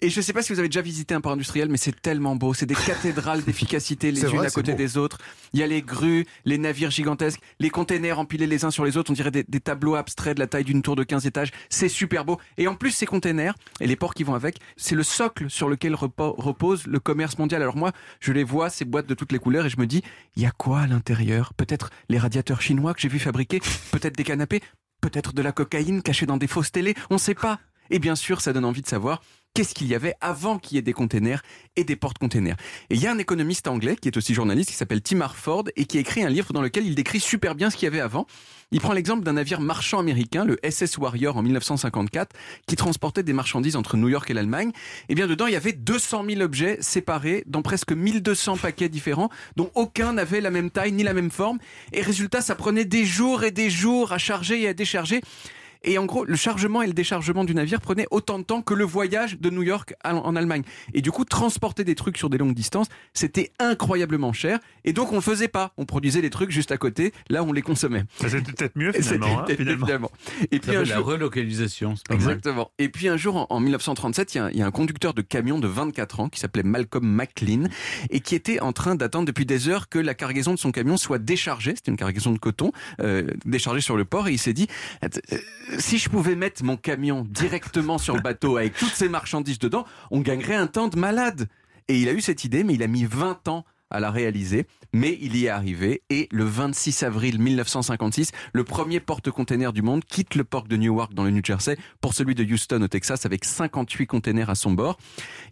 Et 0.00 0.10
je 0.10 0.20
sais 0.20 0.32
pas 0.34 0.42
si 0.42 0.52
vous 0.52 0.58
avez 0.58 0.68
déjà 0.68 0.82
visité 0.82 1.14
un 1.14 1.22
port 1.22 1.32
industriel, 1.32 1.68
mais 1.70 1.78
c'est 1.78 1.98
tellement 2.00 2.36
beau. 2.36 2.54
C'est 2.54 2.66
des 2.66 2.74
cathédrales 2.74 3.42
d'efficacité 3.44 4.12
les 4.12 4.20
unes 4.22 4.28
vrai, 4.36 4.46
à 4.48 4.50
côté 4.50 4.72
beau. 4.72 4.78
des 4.78 4.96
autres. 4.98 5.18
Il 5.54 5.60
y 5.60 5.62
a 5.62 5.66
les 5.66 5.80
grues, 5.82 6.26
les 6.44 6.58
navires 6.58 6.90
gigantesques, 6.90 7.40
les 7.60 7.70
containers 7.70 8.18
empilés 8.18 8.46
les 8.46 8.64
uns 8.64 8.70
sur 8.70 8.84
les 8.84 8.96
autres. 8.96 9.10
On 9.10 9.14
dirait 9.14 9.30
des, 9.30 9.44
des 9.48 9.60
tableaux 9.60 9.94
abstraits 9.94 10.34
de 10.36 10.40
la 10.40 10.46
taille 10.46 10.64
d'une 10.64 10.82
tour 10.82 10.96
de 10.96 11.02
15 11.02 11.26
étages. 11.26 11.50
C'est 11.70 11.88
super 11.88 12.26
beau. 12.26 12.38
Et 12.58 12.68
en 12.68 12.74
plus, 12.74 12.90
ces 12.90 13.06
containers 13.06 13.54
et 13.80 13.86
les 13.86 13.96
ports 13.96 14.12
qui 14.14 14.22
vont 14.24 14.34
avec, 14.34 14.58
c'est 14.76 14.94
le 14.94 15.02
socle 15.16 15.48
sur 15.48 15.68
lequel 15.68 15.94
repo- 15.94 16.34
repose 16.36 16.86
le 16.86 17.00
commerce 17.00 17.38
mondial. 17.38 17.62
Alors 17.62 17.76
moi, 17.76 17.92
je 18.20 18.32
les 18.32 18.44
vois, 18.44 18.68
ces 18.68 18.84
boîtes 18.84 19.06
de 19.06 19.14
toutes 19.14 19.32
les 19.32 19.38
couleurs, 19.38 19.66
et 19.66 19.70
je 19.70 19.80
me 19.80 19.86
dis, 19.86 20.02
il 20.36 20.42
y 20.42 20.46
a 20.46 20.50
quoi 20.50 20.80
à 20.80 20.86
l'intérieur? 20.86 21.54
Peut-être 21.54 21.90
les 22.08 22.18
radiateurs 22.18 22.60
chinois 22.60 22.92
que 22.92 23.00
j'ai 23.00 23.08
vu 23.08 23.18
fabriquer, 23.18 23.60
peut-être 23.92 24.16
des 24.16 24.24
canapés, 24.24 24.62
peut-être 25.00 25.32
de 25.32 25.42
la 25.42 25.52
cocaïne 25.52 26.02
cachée 26.02 26.26
dans 26.26 26.36
des 26.36 26.46
fausses 26.46 26.72
télés. 26.72 26.94
On 27.08 27.18
sait 27.18 27.34
pas. 27.34 27.60
Et 27.88 27.98
bien 27.98 28.14
sûr, 28.14 28.40
ça 28.40 28.52
donne 28.52 28.64
envie 28.64 28.82
de 28.82 28.88
savoir 28.88 29.22
qu'est-ce 29.56 29.74
qu'il 29.74 29.86
y 29.86 29.94
avait 29.94 30.14
avant 30.20 30.58
qu'il 30.58 30.76
y 30.76 30.78
ait 30.78 30.82
des 30.82 30.92
containers 30.92 31.42
et 31.76 31.84
des 31.84 31.96
porte-containers. 31.96 32.56
Et 32.90 32.94
il 32.94 33.00
y 33.00 33.06
a 33.06 33.10
un 33.10 33.16
économiste 33.16 33.68
anglais 33.68 33.96
qui 33.96 34.08
est 34.08 34.16
aussi 34.18 34.34
journaliste 34.34 34.68
qui 34.68 34.76
s'appelle 34.76 35.00
Tim 35.00 35.22
Harford 35.22 35.64
et 35.76 35.86
qui 35.86 35.96
écrit 35.96 36.22
un 36.22 36.28
livre 36.28 36.52
dans 36.52 36.60
lequel 36.60 36.86
il 36.86 36.94
décrit 36.94 37.20
super 37.20 37.54
bien 37.54 37.70
ce 37.70 37.76
qu'il 37.76 37.86
y 37.86 37.88
avait 37.88 38.00
avant. 38.00 38.26
Il 38.70 38.82
prend 38.82 38.92
l'exemple 38.92 39.24
d'un 39.24 39.32
navire 39.32 39.62
marchand 39.62 39.98
américain, 39.98 40.44
le 40.44 40.58
SS 40.68 40.98
Warrior 40.98 41.38
en 41.38 41.42
1954, 41.42 42.36
qui 42.66 42.76
transportait 42.76 43.22
des 43.22 43.32
marchandises 43.32 43.76
entre 43.76 43.96
New 43.96 44.10
York 44.10 44.28
et 44.30 44.34
l'Allemagne. 44.34 44.72
Et 45.08 45.14
bien 45.14 45.26
dedans, 45.26 45.46
il 45.46 45.54
y 45.54 45.56
avait 45.56 45.72
200 45.72 46.24
000 46.28 46.42
objets 46.42 46.76
séparés 46.82 47.42
dans 47.46 47.62
presque 47.62 47.92
1200 47.92 48.58
paquets 48.58 48.90
différents, 48.90 49.30
dont 49.56 49.70
aucun 49.74 50.12
n'avait 50.12 50.42
la 50.42 50.50
même 50.50 50.70
taille 50.70 50.92
ni 50.92 51.02
la 51.02 51.14
même 51.14 51.30
forme. 51.30 51.58
Et 51.92 52.02
résultat, 52.02 52.42
ça 52.42 52.56
prenait 52.56 52.84
des 52.84 53.06
jours 53.06 53.42
et 53.42 53.52
des 53.52 53.70
jours 53.70 54.12
à 54.12 54.18
charger 54.18 54.60
et 54.60 54.68
à 54.68 54.74
décharger. 54.74 55.22
Et 55.86 55.98
en 55.98 56.04
gros, 56.04 56.24
le 56.24 56.36
chargement 56.36 56.82
et 56.82 56.86
le 56.86 56.92
déchargement 56.92 57.44
du 57.44 57.54
navire 57.54 57.80
prenaient 57.80 58.06
autant 58.10 58.38
de 58.38 58.44
temps 58.44 58.60
que 58.60 58.74
le 58.74 58.84
voyage 58.84 59.38
de 59.40 59.50
New 59.50 59.62
York 59.62 59.94
en 60.04 60.36
Allemagne. 60.36 60.62
Et 60.94 61.00
du 61.00 61.10
coup, 61.10 61.24
transporter 61.24 61.84
des 61.84 61.94
trucs 61.94 62.18
sur 62.18 62.28
des 62.28 62.38
longues 62.38 62.54
distances, 62.54 62.88
c'était 63.14 63.52
incroyablement 63.58 64.32
cher. 64.32 64.58
Et 64.84 64.92
donc, 64.92 65.12
on 65.12 65.16
le 65.16 65.20
faisait 65.20 65.48
pas. 65.48 65.72
On 65.76 65.84
produisait 65.86 66.20
des 66.22 66.30
trucs 66.30 66.50
juste 66.50 66.72
à 66.72 66.76
côté, 66.76 67.12
là 67.30 67.42
où 67.42 67.48
on 67.48 67.52
les 67.52 67.62
consommait. 67.62 68.04
Ça, 68.20 68.28
C'était 68.28 68.52
peut-être 68.52 68.76
mieux 68.76 68.92
finalement. 69.00 69.38
hein, 69.40 69.44
peut-être 69.46 69.58
finalement. 69.58 69.86
finalement. 69.86 70.10
Et 70.50 70.58
puis 70.58 70.70
un 70.70 70.74
s'appelle 70.74 70.88
la 70.88 70.96
jour, 70.96 71.06
relocalisation, 71.06 71.94
c'est 71.96 72.06
pas 72.08 72.14
mal. 72.14 72.22
Exactement. 72.22 72.70
Et 72.78 72.88
puis 72.88 73.08
un 73.08 73.16
jour, 73.16 73.36
en, 73.36 73.46
en 73.50 73.60
1937, 73.60 74.34
il 74.34 74.38
y, 74.38 74.40
a 74.40 74.44
un- 74.46 74.50
il 74.50 74.56
y 74.58 74.62
a 74.62 74.66
un 74.66 74.70
conducteur 74.70 75.14
de 75.14 75.22
camion 75.22 75.58
de 75.58 75.68
24 75.68 76.20
ans 76.20 76.28
qui 76.28 76.40
s'appelait 76.40 76.62
Malcolm 76.64 77.06
McLean 77.06 77.68
et 78.10 78.20
qui 78.20 78.34
était 78.34 78.60
en 78.60 78.72
train 78.72 78.94
d'attendre 78.96 79.26
depuis 79.26 79.46
des 79.46 79.68
heures 79.68 79.88
que 79.88 79.98
la 79.98 80.14
cargaison 80.14 80.52
de 80.52 80.58
son 80.58 80.72
camion 80.72 80.96
soit 80.96 81.18
déchargée. 81.18 81.74
C'était 81.76 81.90
une 81.92 81.96
cargaison 81.96 82.32
de 82.32 82.38
coton 82.38 82.72
euh, 83.00 83.26
déchargée 83.44 83.80
sur 83.80 83.96
le 83.96 84.04
port 84.04 84.26
et 84.28 84.32
il 84.32 84.38
s'est 84.38 84.52
dit 84.52 84.66
si 85.78 85.98
je 85.98 86.08
pouvais 86.08 86.36
mettre 86.36 86.64
mon 86.64 86.76
camion 86.76 87.26
directement 87.28 87.98
sur 87.98 88.14
le 88.14 88.22
bateau 88.22 88.56
avec 88.56 88.76
toutes 88.76 88.94
ces 88.94 89.08
marchandises 89.08 89.58
dedans, 89.58 89.84
on 90.10 90.20
gagnerait 90.20 90.54
un 90.54 90.66
temps 90.66 90.88
de 90.88 90.98
malade. 90.98 91.48
Et 91.88 91.98
il 92.00 92.08
a 92.08 92.12
eu 92.12 92.20
cette 92.20 92.44
idée, 92.44 92.64
mais 92.64 92.74
il 92.74 92.82
a 92.82 92.88
mis 92.88 93.04
20 93.04 93.48
ans 93.48 93.64
à 93.90 94.00
la 94.00 94.10
réaliser, 94.10 94.66
mais 94.92 95.16
il 95.20 95.36
y 95.36 95.46
est 95.46 95.48
arrivé 95.48 96.02
et 96.10 96.28
le 96.32 96.44
26 96.44 97.04
avril 97.04 97.38
1956, 97.38 98.32
le 98.52 98.64
premier 98.64 98.98
porte-container 98.98 99.72
du 99.72 99.82
monde 99.82 100.04
quitte 100.04 100.34
le 100.34 100.42
port 100.42 100.64
de 100.64 100.76
Newark 100.76 101.14
dans 101.14 101.22
le 101.22 101.30
New 101.30 101.42
Jersey 101.44 101.76
pour 102.00 102.12
celui 102.12 102.34
de 102.34 102.42
Houston 102.42 102.82
au 102.82 102.88
Texas 102.88 103.26
avec 103.26 103.44
58 103.44 104.06
containers 104.06 104.50
à 104.50 104.56
son 104.56 104.72
bord. 104.72 104.98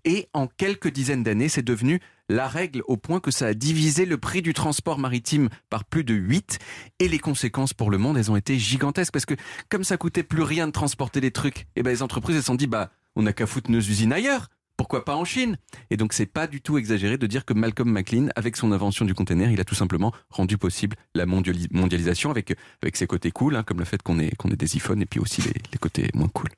Et 0.05 0.29
en 0.33 0.49
quelques 0.49 0.89
dizaines 0.89 1.22
d'années, 1.22 1.49
c'est 1.49 1.62
devenu 1.62 2.01
la 2.29 2.49
règle 2.49 2.83
au 2.87 2.97
point 2.97 3.20
que 3.20 3.31
ça 3.31 3.47
a 3.47 3.55
divisé 3.55 4.07
le 4.07 4.16
prix 4.18 4.43
du 4.43 4.55
transport 4.55 4.99
maritime 4.99 5.49
par 5.70 5.85
plus 5.85 6.05
de 6.05 6.14
8 6.14 6.59
et 6.99 7.09
les 7.09 7.18
conséquences 7.18 7.75
pour 7.75 7.91
le 7.91 7.99
monde, 7.99 8.16
elles 8.16 8.31
ont 8.31 8.37
été 8.37 8.59
gigantesques 8.59 9.12
parce 9.12 9.27
que 9.27 9.35
comme 9.68 9.85
ça 9.85 9.97
coûtait 9.97 10.22
plus 10.22 10.43
rien 10.43 10.66
de 10.66 10.72
transporter 10.72 11.20
des 11.20 11.31
trucs, 11.31 11.66
et 11.77 11.83
ben 11.83 11.91
les 11.91 12.03
entreprises 12.03 12.37
elles 12.37 12.43
se 12.43 12.47
sont 12.47 12.55
dit 12.55 12.66
bah 12.66 12.91
on 13.16 13.22
n'a 13.22 13.33
qu'à 13.33 13.47
foutre 13.47 13.70
nos 13.70 13.79
usines 13.81 14.12
ailleurs. 14.12 14.49
Pourquoi 14.77 15.05
pas 15.05 15.14
en 15.14 15.25
Chine? 15.25 15.57
Et 15.91 15.97
donc 15.97 16.12
c'est 16.12 16.27
pas 16.27 16.49
du 16.49 16.61
tout 16.61 16.79
exagéré 16.79 17.16
de 17.16 17.29
dire 17.29 17.45
que 17.45 17.55
Malcolm 17.55 17.89
McLean, 17.93 18.27
avec 18.35 18.57
son 18.57 18.72
invention 18.72 19.05
du 19.05 19.14
container, 19.14 19.53
il 19.53 19.61
a 19.61 19.64
tout 19.64 19.77
simplement 19.77 20.12
rendu 20.31 20.59
possible 20.59 20.97
la 21.14 21.27
mondiali- 21.27 21.68
mondialisation 21.70 22.33
avec 22.33 22.57
avec 22.83 22.97
ses 22.97 23.07
côtés 23.07 23.31
cool, 23.31 23.55
hein, 23.55 23.62
comme 23.62 23.79
le 23.79 23.85
fait 23.85 24.03
qu'on 24.03 24.18
ait 24.18 24.33
qu'on 24.37 24.49
ait 24.51 24.57
des 24.57 24.77
iPhones 24.77 25.01
et 25.01 25.07
puis 25.07 25.20
aussi 25.20 25.43
les, 25.43 25.53
les 25.72 25.79
côtés 25.79 26.09
moins 26.14 26.27
cool. 26.27 26.49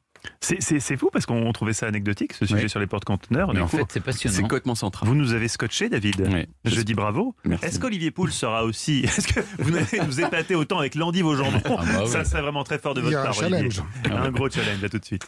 C'est- 0.41 0.97
fou 0.97 1.11
parce 1.13 1.27
qu'on 1.27 1.53
trouvait 1.53 1.73
ça 1.73 1.87
anecdotique, 1.87 2.33
ce 2.33 2.47
sujet 2.47 2.65
Oui. 2.65 2.71
sur 2.71 2.81
les. 2.81 2.87
Mais 3.49 3.55
Du 3.55 3.61
en 3.63 3.69
coup, 3.69 3.77
fait, 3.79 3.85
c'est 3.91 4.01
passionnant. 4.01 4.35
C'est 4.37 4.43
complètement 4.43 4.75
central. 4.75 5.09
Vous 5.09 5.15
nous 5.15 5.33
avez 5.33 5.49
scotché, 5.49 5.89
David. 5.89 6.47
Je 6.65 6.81
dis 6.81 6.95
bravo. 6.95 7.35
Est-ce 7.63 7.79
qu'Olivier 7.79 8.11
Pouls 8.11 8.31
sera 8.31 8.65
aussi. 8.65 9.01
Est-ce 9.05 9.29
que 9.29 9.41
vous 9.59 9.77
allez 9.77 10.07
nous 10.07 10.21
épater 10.21 10.55
autant 10.55 10.79
avec 10.79 10.95
l'endive 10.95 11.27
au 11.27 11.37
jambon 11.37 11.61
Ah 11.65 11.69
bah 11.69 11.85
oui. 12.03 12.09
Ça 12.09 12.25
serait 12.25 12.43
vraiment 12.43 12.65
très 12.65 12.79
fort 12.79 12.95
de 12.95 13.01
Il 13.03 13.09
y 13.09 13.11
votre 13.11 13.19
a 13.19 13.23
un 13.23 13.25
part, 13.33 13.39
Olivier. 13.43 13.71
challenge. 13.71 13.83
Un 14.27 14.31
gros 14.31 14.49
challenge, 14.51 14.83
à 14.85 14.89
tout 14.89 14.99
de 14.99 15.05
suite. 15.05 15.27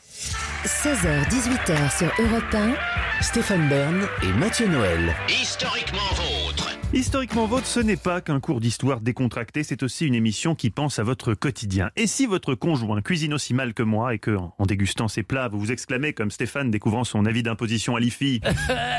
16h, 0.64 1.28
18h 1.28 1.98
sur 1.98 2.12
Europe 2.24 2.54
1, 2.54 3.22
Stéphane 3.22 3.68
Bern 3.68 4.06
et 4.22 4.32
Mathieu 4.38 4.66
Noël. 4.68 5.14
Historiquement 5.28 5.98
vôtre. 6.14 6.47
Historiquement 6.94 7.46
Vôtre, 7.46 7.66
ce 7.66 7.80
n'est 7.80 7.98
pas 7.98 8.22
qu'un 8.22 8.40
cours 8.40 8.60
d'histoire 8.60 9.02
décontracté, 9.02 9.62
c'est 9.62 9.82
aussi 9.82 10.06
une 10.06 10.14
émission 10.14 10.54
qui 10.54 10.70
pense 10.70 10.98
à 10.98 11.02
votre 11.02 11.34
quotidien. 11.34 11.90
Et 11.96 12.06
si 12.06 12.24
votre 12.24 12.54
conjoint 12.54 13.02
cuisine 13.02 13.34
aussi 13.34 13.52
mal 13.52 13.74
que 13.74 13.82
moi 13.82 14.14
et 14.14 14.18
que, 14.18 14.36
en 14.36 14.64
dégustant 14.64 15.06
ses 15.06 15.22
plats, 15.22 15.48
vous 15.48 15.58
vous 15.60 15.70
exclamez 15.70 16.14
comme 16.14 16.30
Stéphane 16.30 16.70
découvrant 16.70 17.04
son 17.04 17.26
avis 17.26 17.42
d'imposition 17.42 17.94
à 17.94 18.00
l'IFI, 18.00 18.40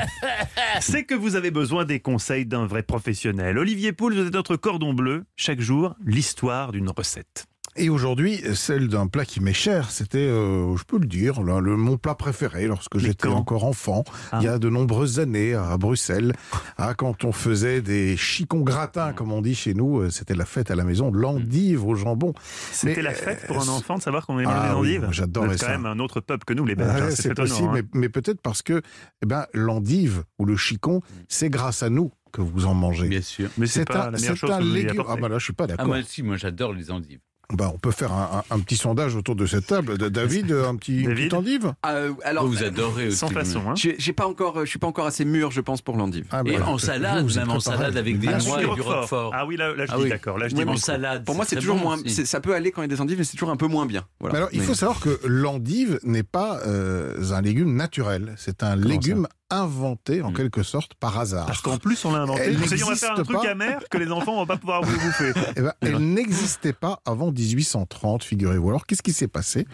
c'est 0.82 1.04
que 1.04 1.16
vous 1.16 1.36
avez 1.36 1.50
besoin 1.50 1.84
des 1.84 2.00
conseils 2.00 2.46
d'un 2.46 2.68
vrai 2.68 2.84
professionnel. 2.84 3.58
Olivier 3.58 3.92
Pouls, 3.92 4.14
vous 4.14 4.28
êtes 4.28 4.34
notre 4.34 4.56
cordon 4.56 4.94
bleu. 4.94 5.26
Chaque 5.36 5.60
jour, 5.60 5.96
l'histoire 6.06 6.72
d'une 6.72 6.90
recette. 6.90 7.48
Et 7.82 7.89
aujourd'hui, 7.89 8.41
celle 8.55 8.89
d'un 8.89 9.07
plat 9.07 9.23
qui 9.23 9.39
m'est 9.39 9.53
cher, 9.53 9.89
c'était, 9.89 10.17
euh, 10.17 10.75
je 10.75 10.84
peux 10.84 10.99
le 10.99 11.05
dire, 11.07 11.41
le, 11.41 11.61
le- 11.61 11.77
mon 11.77 11.97
plat 11.97 12.13
préféré 12.13 12.67
lorsque 12.67 12.97
j'étais 12.97 13.30
encore 13.30 13.63
enfant, 13.63 14.03
il 14.34 14.43
y 14.43 14.47
a 14.49 14.59
de 14.59 14.69
nombreuses 14.69 15.19
années 15.19 15.53
à 15.53 15.77
Bruxelles, 15.77 16.34
ah, 16.77 16.93
quand 16.93 17.23
on 17.23 17.32
faisait 17.32 17.82
des 17.82 18.17
chicons 18.17 18.61
gratins, 18.61 19.13
comme 19.13 19.32
on 19.32 19.41
dit 19.41 19.55
chez 19.55 19.73
nous, 19.73 19.99
euh, 20.01 20.09
c'était 20.09 20.36
la 20.36 20.43
fête 20.45 20.71
à 20.71 20.75
la 20.75 20.84
maison, 20.84 21.09
l'endive 21.11 21.86
au 21.86 21.95
jambon. 21.95 22.34
C'était 22.73 23.01
la 23.01 23.13
fête 23.13 23.47
pour 23.47 23.61
un 23.61 23.67
euh, 23.67 23.77
enfant 23.77 23.97
de 23.97 24.01
savoir 24.01 24.25
qu'on 24.25 24.38
aimait 24.39 24.49
Ah 24.51 24.69
les 24.73 24.73
oui, 24.73 24.88
endives. 24.89 25.01
moi, 25.03 25.11
j'adorais 25.13 25.57
ça. 25.57 25.67
quand 25.67 25.71
même 25.71 25.86
un 25.86 25.99
autre 25.99 26.19
peuple 26.19 26.43
que 26.43 26.53
nous, 26.53 26.65
les 26.65 26.75
Belges. 26.75 26.93
Ouais, 26.93 27.01
hein, 27.01 27.15
c'est 27.15 27.34
possible, 27.34 27.69
hein. 27.69 27.82
mais, 27.93 27.99
mais 28.01 28.09
peut-être 28.09 28.41
parce 28.41 28.61
que 28.61 28.82
eh 29.21 29.25
ben, 29.25 29.45
l'endive 29.53 30.23
ou 30.38 30.43
le 30.45 30.57
chicon, 30.57 31.01
c'est 31.30 31.49
grâce 31.49 31.82
à 31.82 31.89
nous 31.89 32.11
que 32.34 32.41
vous 32.41 32.65
en 32.65 32.73
mangez. 32.73 33.07
Bien 33.07 33.21
sûr. 33.21 33.49
Mais 33.57 33.67
c'est 33.67 33.86
pas 33.86 34.07
un, 34.07 34.11
la 34.11 34.17
meilleure 34.19 34.32
c'est 34.34 34.36
chose 34.36 34.51
un 34.51 34.59
que 34.59 34.63
vous 34.63 34.75
ayez 34.75 34.84
légume. 34.88 35.03
Ah 35.07 35.15
bah 35.15 35.30
là, 35.30 35.38
je 35.39 35.43
suis 35.45 35.53
pas 35.53 35.63
Ah, 35.63 35.67
d'accord. 35.67 35.88
moi 35.88 35.97
aussi, 35.99 36.21
moi 36.23 36.36
j'adore 36.36 36.73
les 36.73 36.91
endives. 36.91 37.19
Bah, 37.52 37.72
on 37.74 37.80
peut 37.80 37.89
faire 37.91 38.14
un, 38.14 38.43
un- 38.52 38.56
un 38.56 38.60
petit 38.60 38.78
sondage 38.78 39.16
autour 39.16 39.36
de 39.36 39.47
cette 39.47 39.66
table. 39.66 39.97
David, 39.97 40.52
un 40.52 40.76
petit, 40.76 41.00
une 41.00 41.08
David 41.08 41.18
petite 41.18 41.34
endive? 41.34 41.74
Euh, 41.88 42.14
alors, 42.24 42.45
vous 42.45 42.64
adorez 42.64 43.08
aussi. 43.08 43.18
Sans 43.18 43.30
façon. 43.30 43.62
Hein. 43.68 43.74
j'ai 43.76 43.95
j'ai 43.97 44.14
pas 44.14 44.28
encore, 44.28 44.60
je 44.66 44.70
suis 44.70 44.78
pas 44.78 44.86
encore 44.86 45.08
assez 45.08 45.26
mûr, 45.26 45.50
je 45.50 45.60
pense, 45.62 45.82
pour 45.82 45.97
l'endive. 45.97 46.26
Ah, 46.30 46.43
bah, 46.43 46.52
Et 46.52 46.60
en 46.62 46.78
salade, 46.78 47.26
vous 47.28 47.36
même 47.39 47.50
en 47.50 47.60
salade 47.60 47.97
avec 47.97 48.20
des 48.20 48.28
Ah, 48.28 48.38
noix 48.38 48.58
du 48.60 48.66
et 48.66 48.76
du 48.76 48.82
roquefort. 48.82 49.32
Ah 49.34 49.47
oui, 49.47 49.58
là, 49.58 49.74
là 49.76 49.88
je 49.88 49.91
Ah 49.91 49.97
dis 49.97 50.04
oui. 50.04 50.10
d'accord. 50.10 50.38
Là, 50.38 50.47
je 50.47 50.54
dis 50.56 50.64
en 50.64 50.78
salade. 50.78 51.26
Pour 51.26 51.34
moi, 51.36 51.43
c'est 51.47 51.56
toujours 51.56 51.78
bon 51.78 51.95
moins. 51.95 51.97
Ça 52.08 52.39
peut 52.39 52.54
aller 52.54 52.72
quand 52.72 52.82
il 52.84 52.86
y 52.89 52.91
a 52.91 52.95
des 52.95 53.02
endives, 53.02 53.18
mais 53.18 53.24
c'est 53.24 53.32
toujours 53.36 53.50
un 53.50 53.58
peu 53.58 53.68
moins 53.68 53.88
bien. 53.88 54.04
Voilà. 54.20 54.34
Mais 54.34 54.38
alors, 54.38 54.50
il 54.54 54.60
Mais- 54.60 54.66
faut 54.66 54.76
savoir 54.76 55.00
que 55.00 55.20
l'endive 55.26 56.00
n'est 56.04 56.22
pas 56.24 56.60
euh, 56.68 57.32
un 57.32 57.41
légume 57.41 57.76
naturel. 57.76 58.36
C'est 58.38 58.62
un 58.62 58.76
légume 58.76 59.28
inventé, 59.50 60.22
en 60.22 60.32
Mm. 60.32 60.36
quelque 60.36 60.64
sorte, 60.64 60.93
par 60.95 61.18
hasard. 61.20 61.45
Parce 61.45 61.62
qu'en 61.62 61.78
plus, 61.78 62.04
on 62.06 62.12
l'a 62.14 62.22
inventé. 62.22 62.41
Elle 62.45 62.58
On 62.62 62.68
s'est 62.68 62.76
dit, 62.76 62.84
on 62.84 62.89
va 62.89 62.95
faire 62.95 63.12
un 63.12 63.24
truc 63.24 63.38
pas. 63.41 63.50
amer 63.50 63.80
que 63.89 63.97
les 63.97 64.12
enfants 64.12 64.36
vont 64.36 64.45
pas 64.45 64.58
pouvoir 64.58 64.82
vous 64.84 64.93
bouffer. 65.00 65.32
Eh 65.58 65.62
ben, 65.62 65.74
elle 65.82 65.97
n'existait 65.97 66.74
pas 66.74 67.02
avant 67.06 67.32
1830, 67.32 68.24
figurez-vous. 68.24 68.70
Alors, 68.70 68.86
qu'est-ce 68.86 69.02
qui 69.02 69.14
s'est 69.14 69.28
passé? 69.28 69.66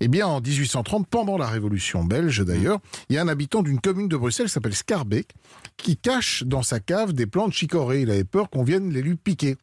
Eh 0.00 0.08
bien, 0.08 0.26
en 0.26 0.40
1830, 0.40 1.06
pendant 1.08 1.38
la 1.38 1.46
Révolution 1.46 2.04
belge 2.04 2.44
d'ailleurs, 2.44 2.78
il 3.08 3.16
y 3.16 3.18
a 3.18 3.22
un 3.22 3.28
habitant 3.28 3.62
d'une 3.62 3.80
commune 3.80 4.08
de 4.08 4.16
Bruxelles 4.16 4.46
qui 4.46 4.52
s'appelle 4.52 4.74
Scarbeck, 4.74 5.28
qui 5.76 5.96
cache 5.96 6.42
dans 6.44 6.62
sa 6.62 6.80
cave 6.80 7.12
des 7.12 7.26
plants 7.26 7.48
de 7.48 7.52
chicorée. 7.52 8.02
Il 8.02 8.10
avait 8.10 8.24
peur 8.24 8.50
qu'on 8.50 8.62
vienne 8.64 8.92
les 8.92 9.02
lui 9.02 9.16
piquer. 9.16 9.56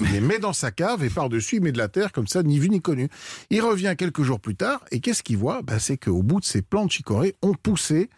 Il 0.00 0.06
les 0.10 0.20
met 0.20 0.40
dans 0.40 0.52
sa 0.52 0.72
cave 0.72 1.04
et 1.04 1.10
par-dessus, 1.10 1.56
il 1.56 1.62
met 1.62 1.70
de 1.70 1.78
la 1.78 1.86
terre 1.86 2.10
comme 2.10 2.26
ça, 2.26 2.42
ni 2.42 2.58
vu 2.58 2.68
ni 2.68 2.80
connu. 2.80 3.08
Il 3.50 3.60
revient 3.62 3.94
quelques 3.96 4.22
jours 4.22 4.40
plus 4.40 4.56
tard 4.56 4.80
et 4.90 4.98
qu'est-ce 4.98 5.22
qu'il 5.22 5.36
voit? 5.36 5.62
Ben, 5.62 5.78
C'est 5.78 5.96
qu'au 5.96 6.24
bout 6.24 6.40
de 6.40 6.44
ces 6.44 6.60
plants 6.60 6.86
de 6.86 6.90
chicorée 6.90 7.36
ont 7.40 7.54
poussé 7.54 8.10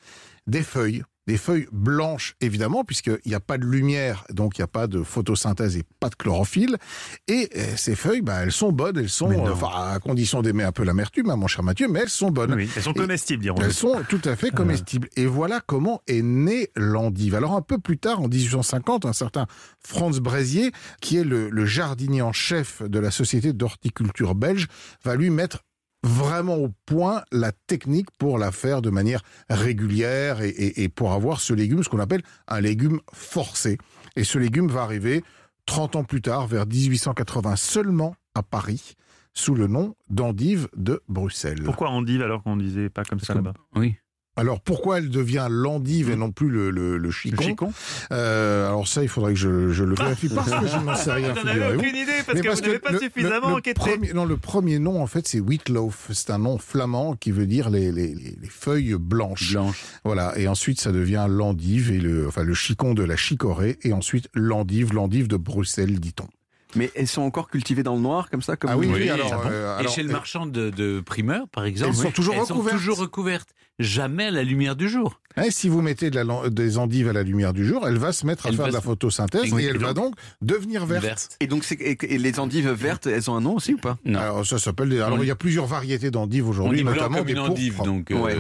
des 0.49 0.63
feuilles. 0.63 1.03
Des 1.29 1.37
feuilles 1.37 1.67
blanches, 1.73 2.37
évidemment, 2.41 2.85
puisqu'il 2.85 3.19
n'y 3.27 3.35
a 3.35 3.41
pas 3.41 3.59
de 3.59 3.65
lumière, 3.67 4.25
donc 4.31 4.57
il 4.57 4.63
n'y 4.63 4.65
a 4.65 4.67
pas 4.69 4.87
de 4.87 5.03
photosynthèse 5.03 5.77
et 5.77 5.83
pas 6.01 6.09
de 6.09 6.15
chlorophylle. 6.15 6.79
Et 7.27 7.51
euh, 7.55 7.77
ces 7.77 7.95
feuilles, 7.97 8.23
ben, 8.23 8.41
elles 8.45 8.51
sont 8.51 8.73
bonnes, 8.73 8.97
elles 8.97 9.11
sont, 9.11 9.31
enfin, 9.47 9.69
à 9.93 9.99
condition 9.99 10.41
d'aimer 10.41 10.63
un 10.65 10.73
peu 10.73 10.85
l'amertume, 10.85 11.29
hein, 11.29 11.37
mon 11.37 11.47
cher 11.47 11.63
Mathieu, 11.63 11.87
mais 11.87 12.01
elles 12.01 12.09
sont 12.09 12.31
bonnes. 12.31 12.55
Oui, 12.55 12.71
elles 12.75 12.83
sont 12.83 12.95
Et- 12.95 13.01
comestibles, 13.01 13.43
diront 13.43 13.61
elles 13.61 13.75
sont 13.75 14.01
tout 14.09 14.23
à 14.25 14.37
fait 14.37 14.51
comestibles. 14.51 15.11
Et 15.17 15.27
voilà 15.27 15.61
comment 15.67 16.01
est 16.07 16.23
née 16.23 16.71
l'endive. 16.77 17.35
Alors 17.35 17.55
un 17.55 17.61
peu 17.61 17.77
plus 17.79 17.99
tard, 17.99 18.23
en 18.23 18.29
1850, 18.29 19.05
un 19.05 19.13
certain 19.13 19.47
Franz 19.81 20.21
Brézier, 20.23 20.73
qui 21.03 21.19
est 21.19 21.25
le, 21.25 21.51
le 21.51 21.67
jardinier 21.67 22.23
en 22.23 22.33
chef 22.33 22.83
de 22.83 22.99
la 22.99 23.11
Société 23.11 23.53
d'horticulture 23.53 24.35
belge, 24.35 24.67
va 25.05 25.15
lui 25.15 25.29
mettre 25.29 25.59
vraiment 26.05 26.57
au 26.57 26.71
point 26.87 27.23
la 27.33 27.53
technique 27.53 28.09
pour 28.19 28.39
la 28.39 28.53
faire 28.53 28.83
de 28.83 28.91
manière 28.91 29.23
régulière 29.51 30.43
et, 30.43 30.49
et- 30.49 30.83
et 30.85 30.89
pour 30.89 31.13
avoir 31.13 31.41
ce 31.41 31.53
légume, 31.55 31.83
ce 31.83 31.89
qu'on 31.89 31.99
appelle 31.99 32.23
un 32.47 32.61
légume 32.61 33.01
forcé. 33.13 33.79
Et 34.17 34.25
ce 34.25 34.39
légume 34.39 34.69
va 34.69 34.83
arriver 34.83 35.23
30 35.67 35.97
ans 35.97 36.05
plus 36.05 36.23
tard, 36.23 36.47
vers 36.47 36.67
1880, 36.67 37.57
seulement 37.57 38.15
à 38.35 38.43
Paris, 38.43 38.95
sous 39.35 39.55
le 39.55 39.67
nom 39.67 39.95
d'endive 40.09 40.69
de 40.77 41.01
Bruxelles. 41.09 41.63
Pourquoi 41.65 41.91
endive 41.91 42.23
alors 42.23 42.43
qu'on 42.43 42.57
disait 42.57 42.89
pas 42.91 43.05
comme 43.05 43.21
ça 43.21 43.35
là-bas? 43.35 43.55
Oui. 43.77 43.97
Alors 44.39 44.61
pourquoi 44.61 44.99
elle 44.99 45.11
devient 45.11 45.49
l'endive 45.51 46.11
et 46.11 46.17
non 46.17 46.31
plus 46.31 46.49
le, 46.49 46.71
le, 46.71 46.93
le 46.93 46.99
Le 46.99 47.11
chicon, 47.11 47.43
chicon 47.43 47.73
Euh, 48.13 48.69
Alors 48.69 48.87
ça, 48.89 49.03
il 49.03 49.09
faudrait 49.09 49.33
que 49.35 49.39
je, 49.39 49.71
je 49.73 49.85
le 49.85 49.95
vérifie 49.95 50.29
parce 50.29 50.51
que 50.51 50.67
je 50.67 50.77
n'en 50.79 50.95
sais 50.95 51.13
rien. 51.13 51.35
Vous 51.35 51.41
n'en 51.41 51.47
avez 51.47 51.53
figurez-vous. 51.61 51.79
aucune 51.81 51.97
idée 51.97 52.13
parce 52.25 52.35
Mais 52.39 52.41
que 52.43 52.49
vous 52.55 52.61
n'avez 52.61 52.79
pas 52.79 52.99
suffisamment 52.99 53.47
le- 53.49 53.53
le 53.53 53.59
enquêté. 53.59 53.75
Premier, 53.81 54.13
non, 54.13 54.25
le 54.25 54.37
premier 54.37 54.79
nom, 54.79 55.03
en 55.03 55.07
fait, 55.07 55.27
c'est 55.29 55.41
Wheatloaf. 55.41 56.09
C'est 56.13 56.31
un 56.31 56.39
nom 56.39 56.57
flamand 56.59 57.15
qui 57.17 57.31
veut 57.33 57.47
dire 57.47 57.69
les, 57.71 57.91
les, 57.93 58.15
les- 58.15 58.39
les 58.41 58.49
feuilles 58.49 58.95
blanches. 58.99 59.53
Blanche. 59.53 59.83
Voilà. 60.05 60.39
Et 60.39 60.49
ensuite, 60.49 60.81
ça 60.81 60.93
devient 60.93 61.27
l'endive 61.29 61.91
et 61.91 61.99
le, 61.99 62.29
enfin, 62.29 62.45
le 62.45 62.55
chicon 62.55 62.95
de 62.95 63.03
la 63.03 63.17
chicorée. 63.17 63.79
Et 63.83 63.93
ensuite, 63.93 64.29
l'endive, 64.35 64.95
l'endive 64.95 65.29
de 65.29 65.37
Bruxelles, 65.37 65.99
dit-on. 66.01 66.29
Mais 66.77 66.91
elles 66.95 67.09
sont 67.09 67.23
encore 67.23 67.49
cultivées 67.49 67.83
dans 67.83 67.95
le 67.95 68.01
noir, 68.03 68.29
comme 68.31 68.43
ça 68.43 68.57
comme 68.57 68.71
Ah 68.71 68.77
oui, 68.77 68.89
oui, 68.93 69.09
alors, 69.09 69.31
Ah 69.33 69.37
bon 69.37 69.43
euh, 69.51 69.79
Et 69.81 69.89
chez 69.89 70.03
le 70.03 70.13
marchand 70.13 70.45
de, 70.45 70.69
de 70.69 71.01
primeurs, 71.01 71.49
par 71.49 71.65
exemple, 71.65 71.93
Elles 71.97 72.03
sont 72.03 72.11
toujours 72.11 72.35
elles 72.35 72.41
recouvertes. 72.43 72.69
sont 72.73 72.77
toujours 72.79 72.99
recouvertes. 72.99 73.49
Jamais 73.79 74.25
à 74.27 74.31
la 74.31 74.43
lumière 74.43 74.75
du 74.77 74.89
jour. 74.89 75.21
hein, 75.37 75.45
si 75.51 75.69
vous 75.69 75.83
mettez 75.83 76.11
de 76.11 76.17
la, 76.17 76.25
lan- 76.25 76.49
des 76.49 76.79
endives 76.79 77.09
à 77.09 77.13
la 77.13 77.23
lumière 77.23 77.53
du 77.53 77.65
jour, 77.65 77.87
elle 77.87 77.97
va 77.99 78.13
se 78.13 78.27
mettre 78.27 78.47
à 78.47 78.49
Elle 78.49 78.57
faire 78.57 78.67
de 78.67 78.73
la 78.73 78.81
se- 78.81 78.85
photosynthèse 78.85 79.53
et 79.59 79.65
elle 79.65 79.77
et 79.77 79.79
va 79.79 79.95
donc 79.95 80.15
devenir 80.43 80.85
verte. 80.85 81.05
Verte. 81.05 81.37
Et 81.41 81.47
donc, 81.47 81.63
c'est- 81.65 81.77
et, 81.81 81.97
et 82.15 82.19
les 82.19 82.41
endives 82.41 82.69
vertes, 82.71 83.07
elles 83.07 83.31
ont 83.31 83.37
un 83.37 83.41
nom 83.41 83.55
aussi 83.57 83.75
ou 83.75 83.79
pas? 83.79 83.97
Non. 84.05 84.19
Alors 84.19 84.45
ça 84.47 84.59
s'appelle. 84.59 84.93
Alors 85.01 85.23
il 85.23 85.29
y 85.29 85.31
a 85.31 85.37
plusieurs 85.37 85.67
variétés 85.67 86.11
d'endives 86.11 86.47
On 86.47 86.51
aujourd'hui, 86.51 86.79
dit 86.79 86.83
blanc 86.85 86.95
notamment 86.95 87.19
comme 87.19 87.27
des 87.27 87.33
une 87.35 87.39
endive, 87.39 87.75
pourpres. 87.75 87.91
donc 87.91 88.11
euh, 88.11 88.17
Ouais. 88.21 88.37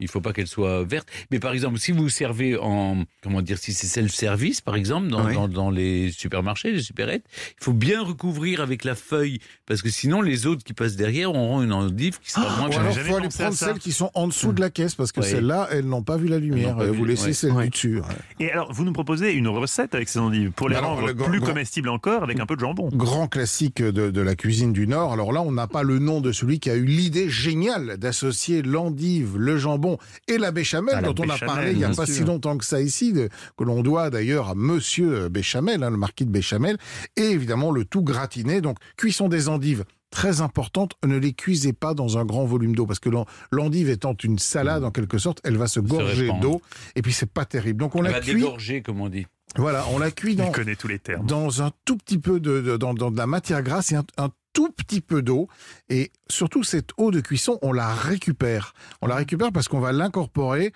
Il 0.00 0.08
faut 0.08 0.20
pas 0.20 0.32
qu'elle 0.32 0.46
soit 0.46 0.84
verte. 0.84 1.08
Mais 1.30 1.38
par 1.38 1.52
exemple, 1.52 1.78
si 1.78 1.92
vous 1.92 2.08
servez 2.08 2.56
en, 2.56 3.04
comment 3.22 3.42
dire, 3.42 3.58
si 3.58 3.72
c'est 3.72 3.86
self-service, 3.86 4.60
par 4.60 4.76
exemple, 4.76 5.08
dans, 5.08 5.24
Ouais. 5.24 5.34
dans, 5.34 5.48
dans 5.48 5.70
les 5.70 6.10
supermarchés, 6.12 6.72
les 6.72 6.82
supérettes, 6.82 7.24
il 7.60 7.64
faut 7.64 7.72
bien 7.72 8.02
recouvrir 8.02 8.60
avec 8.60 8.84
la 8.84 8.94
feuille, 8.94 9.38
parce 9.66 9.82
que 9.82 9.88
sinon 9.88 10.20
les 10.20 10.46
autres 10.46 10.62
qui 10.64 10.74
passent 10.74 10.96
derrière 10.96 11.30
auront 11.30 11.62
une 11.62 11.72
endive 11.72 12.18
qui 12.20 12.30
sera 12.30 12.56
moins 12.58 12.68
Ou 12.68 12.72
j'avais 12.72 12.84
alors, 12.84 12.98
il 12.98 13.04
faut 13.10 13.16
aller 13.16 13.28
prendre 13.28 13.54
celles 13.54 13.78
qui 13.78 13.92
sont 13.92 14.10
en 14.14 14.28
dessous 14.28 14.52
de 14.52 14.60
la 14.60 14.70
caisse, 14.70 14.94
parce 14.94 15.12
que 15.12 15.22
celles-là, 15.22 15.68
elles 15.72 15.86
n'ont 15.86 16.02
pas 16.02 16.16
vu 16.16 16.28
la 16.28 16.38
lumière. 16.38 16.78
Euh, 16.78 16.90
vu- 16.90 16.98
Vous 16.98 17.04
laissez 17.04 17.26
ouais. 17.28 17.32
celles 17.32 17.52
Ouais. 17.52 17.64
du 17.64 17.70
dessus. 17.70 17.96
ouais. 18.00 18.04
Et 18.40 18.50
alors, 18.52 18.72
vous 18.72 18.84
nous 18.84 18.92
proposez 18.92 19.32
une 19.32 19.48
recette 19.48 19.94
avec 19.94 20.08
ces 20.08 20.18
endives 20.18 20.50
pour 20.52 20.68
les 20.68 20.76
Alors, 20.76 20.90
rendre 20.96 21.06
le 21.06 21.14
grand- 21.14 21.28
plus 21.28 21.38
grand- 21.40 21.48
comestibles 21.48 21.88
encore 21.88 22.22
avec 22.22 22.38
un 22.40 22.46
peu 22.46 22.54
de 22.56 22.60
jambon. 22.60 22.88
Grand 22.92 23.28
classique 23.28 23.82
de, 23.82 24.10
de 24.10 24.20
la 24.20 24.34
cuisine 24.34 24.72
du 24.72 24.86
Nord. 24.86 25.12
Alors 25.12 25.32
là, 25.32 25.40
on 25.42 25.52
n'a 25.52 25.66
pas 25.66 25.82
le 25.82 25.98
nom 25.98 26.20
de 26.20 26.32
celui 26.32 26.60
qui 26.60 26.70
a 26.70 26.74
eu 26.74 26.84
l'idée 26.84 27.28
géniale 27.30 27.96
d'associer 27.96 28.62
l'endive, 28.62 29.36
le 29.38 29.56
jambon 29.56 29.85
et 30.28 30.38
la 30.38 30.50
béchamel, 30.50 30.94
Ah, 30.98 31.02
dont 31.02 31.14
on 31.18 31.28
a 31.28 31.38
parlé 31.38 31.72
il 31.72 31.78
n'y 31.78 31.84
a 31.84 31.88
pas 31.90 32.06
sûr. 32.06 32.14
si 32.14 32.24
longtemps 32.24 32.56
que 32.58 32.64
ça 32.64 32.80
ici, 32.80 33.12
de- 33.12 33.28
que 33.56 33.64
l'on 33.64 33.82
doit 33.82 34.10
d'ailleurs 34.10 34.50
à 34.50 34.54
Monsieur 34.54 35.28
Béchamel, 35.28 35.82
hein, 35.82 35.90
le 35.90 35.96
marquis 35.96 36.24
de 36.24 36.30
Béchamel, 36.30 36.76
et 37.16 37.22
évidemment 37.30 37.70
le 37.70 37.84
tout 37.84 38.02
gratiné. 38.02 38.60
Donc, 38.60 38.78
cuisson 38.96 39.28
des 39.28 39.48
endives. 39.48 39.84
Très 40.10 40.40
importante, 40.40 40.92
ne 41.04 41.16
les 41.18 41.32
cuisez 41.32 41.72
pas 41.72 41.92
dans 41.92 42.16
un 42.16 42.24
grand 42.24 42.44
volume 42.44 42.74
d'eau 42.76 42.86
parce 42.86 43.00
que 43.00 43.08
l'en- 43.10 43.26
l'endive 43.50 43.90
étant 43.90 44.14
une 44.22 44.38
salade 44.38 44.84
en 44.84 44.90
quelque 44.92 45.18
sorte, 45.18 45.40
elle 45.44 45.56
va 45.56 45.66
se 45.66 45.80
gorger 45.80 46.30
d'eau 46.40 46.62
et 46.94 47.02
puis 47.02 47.12
c'est 47.12 47.30
pas 47.30 47.44
terrible. 47.44 47.80
Donc 47.80 47.94
on 47.96 47.98
Elle 47.98 48.04
la 48.04 48.10
va 48.12 48.20
cuit, 48.20 48.34
dégorger, 48.34 48.82
comme 48.82 49.00
on 49.00 49.08
dit. 49.08 49.26
Voilà, 49.56 49.86
on 49.90 49.98
la 49.98 50.10
cuit 50.10 50.32
Il 50.32 50.36
dans, 50.38 50.50
connaît 50.52 50.76
tous 50.76 50.88
les 50.88 50.98
termes. 50.98 51.26
dans 51.26 51.62
un 51.62 51.70
tout 51.84 51.96
petit 51.96 52.18
peu 52.18 52.40
de, 52.40 52.60
de- 52.60 52.76
dans, 52.76 52.92
dans 52.94 53.10
de 53.10 53.16
la 53.16 53.26
matière 53.26 53.62
grasse 53.62 53.92
et 53.92 53.96
un, 53.96 54.04
un 54.18 54.28
tout 54.52 54.70
petit 54.70 55.00
peu 55.00 55.22
d'eau. 55.22 55.48
Et 55.88 56.10
surtout, 56.28 56.62
cette 56.62 56.90
eau 56.96 57.10
de 57.10 57.20
cuisson, 57.20 57.58
on 57.62 57.72
la 57.72 57.92
récupère. 57.94 58.74
On 59.02 59.06
la 59.06 59.14
récupère 59.16 59.52
parce 59.52 59.68
qu'on 59.68 59.80
va 59.80 59.92
l'incorporer 59.92 60.72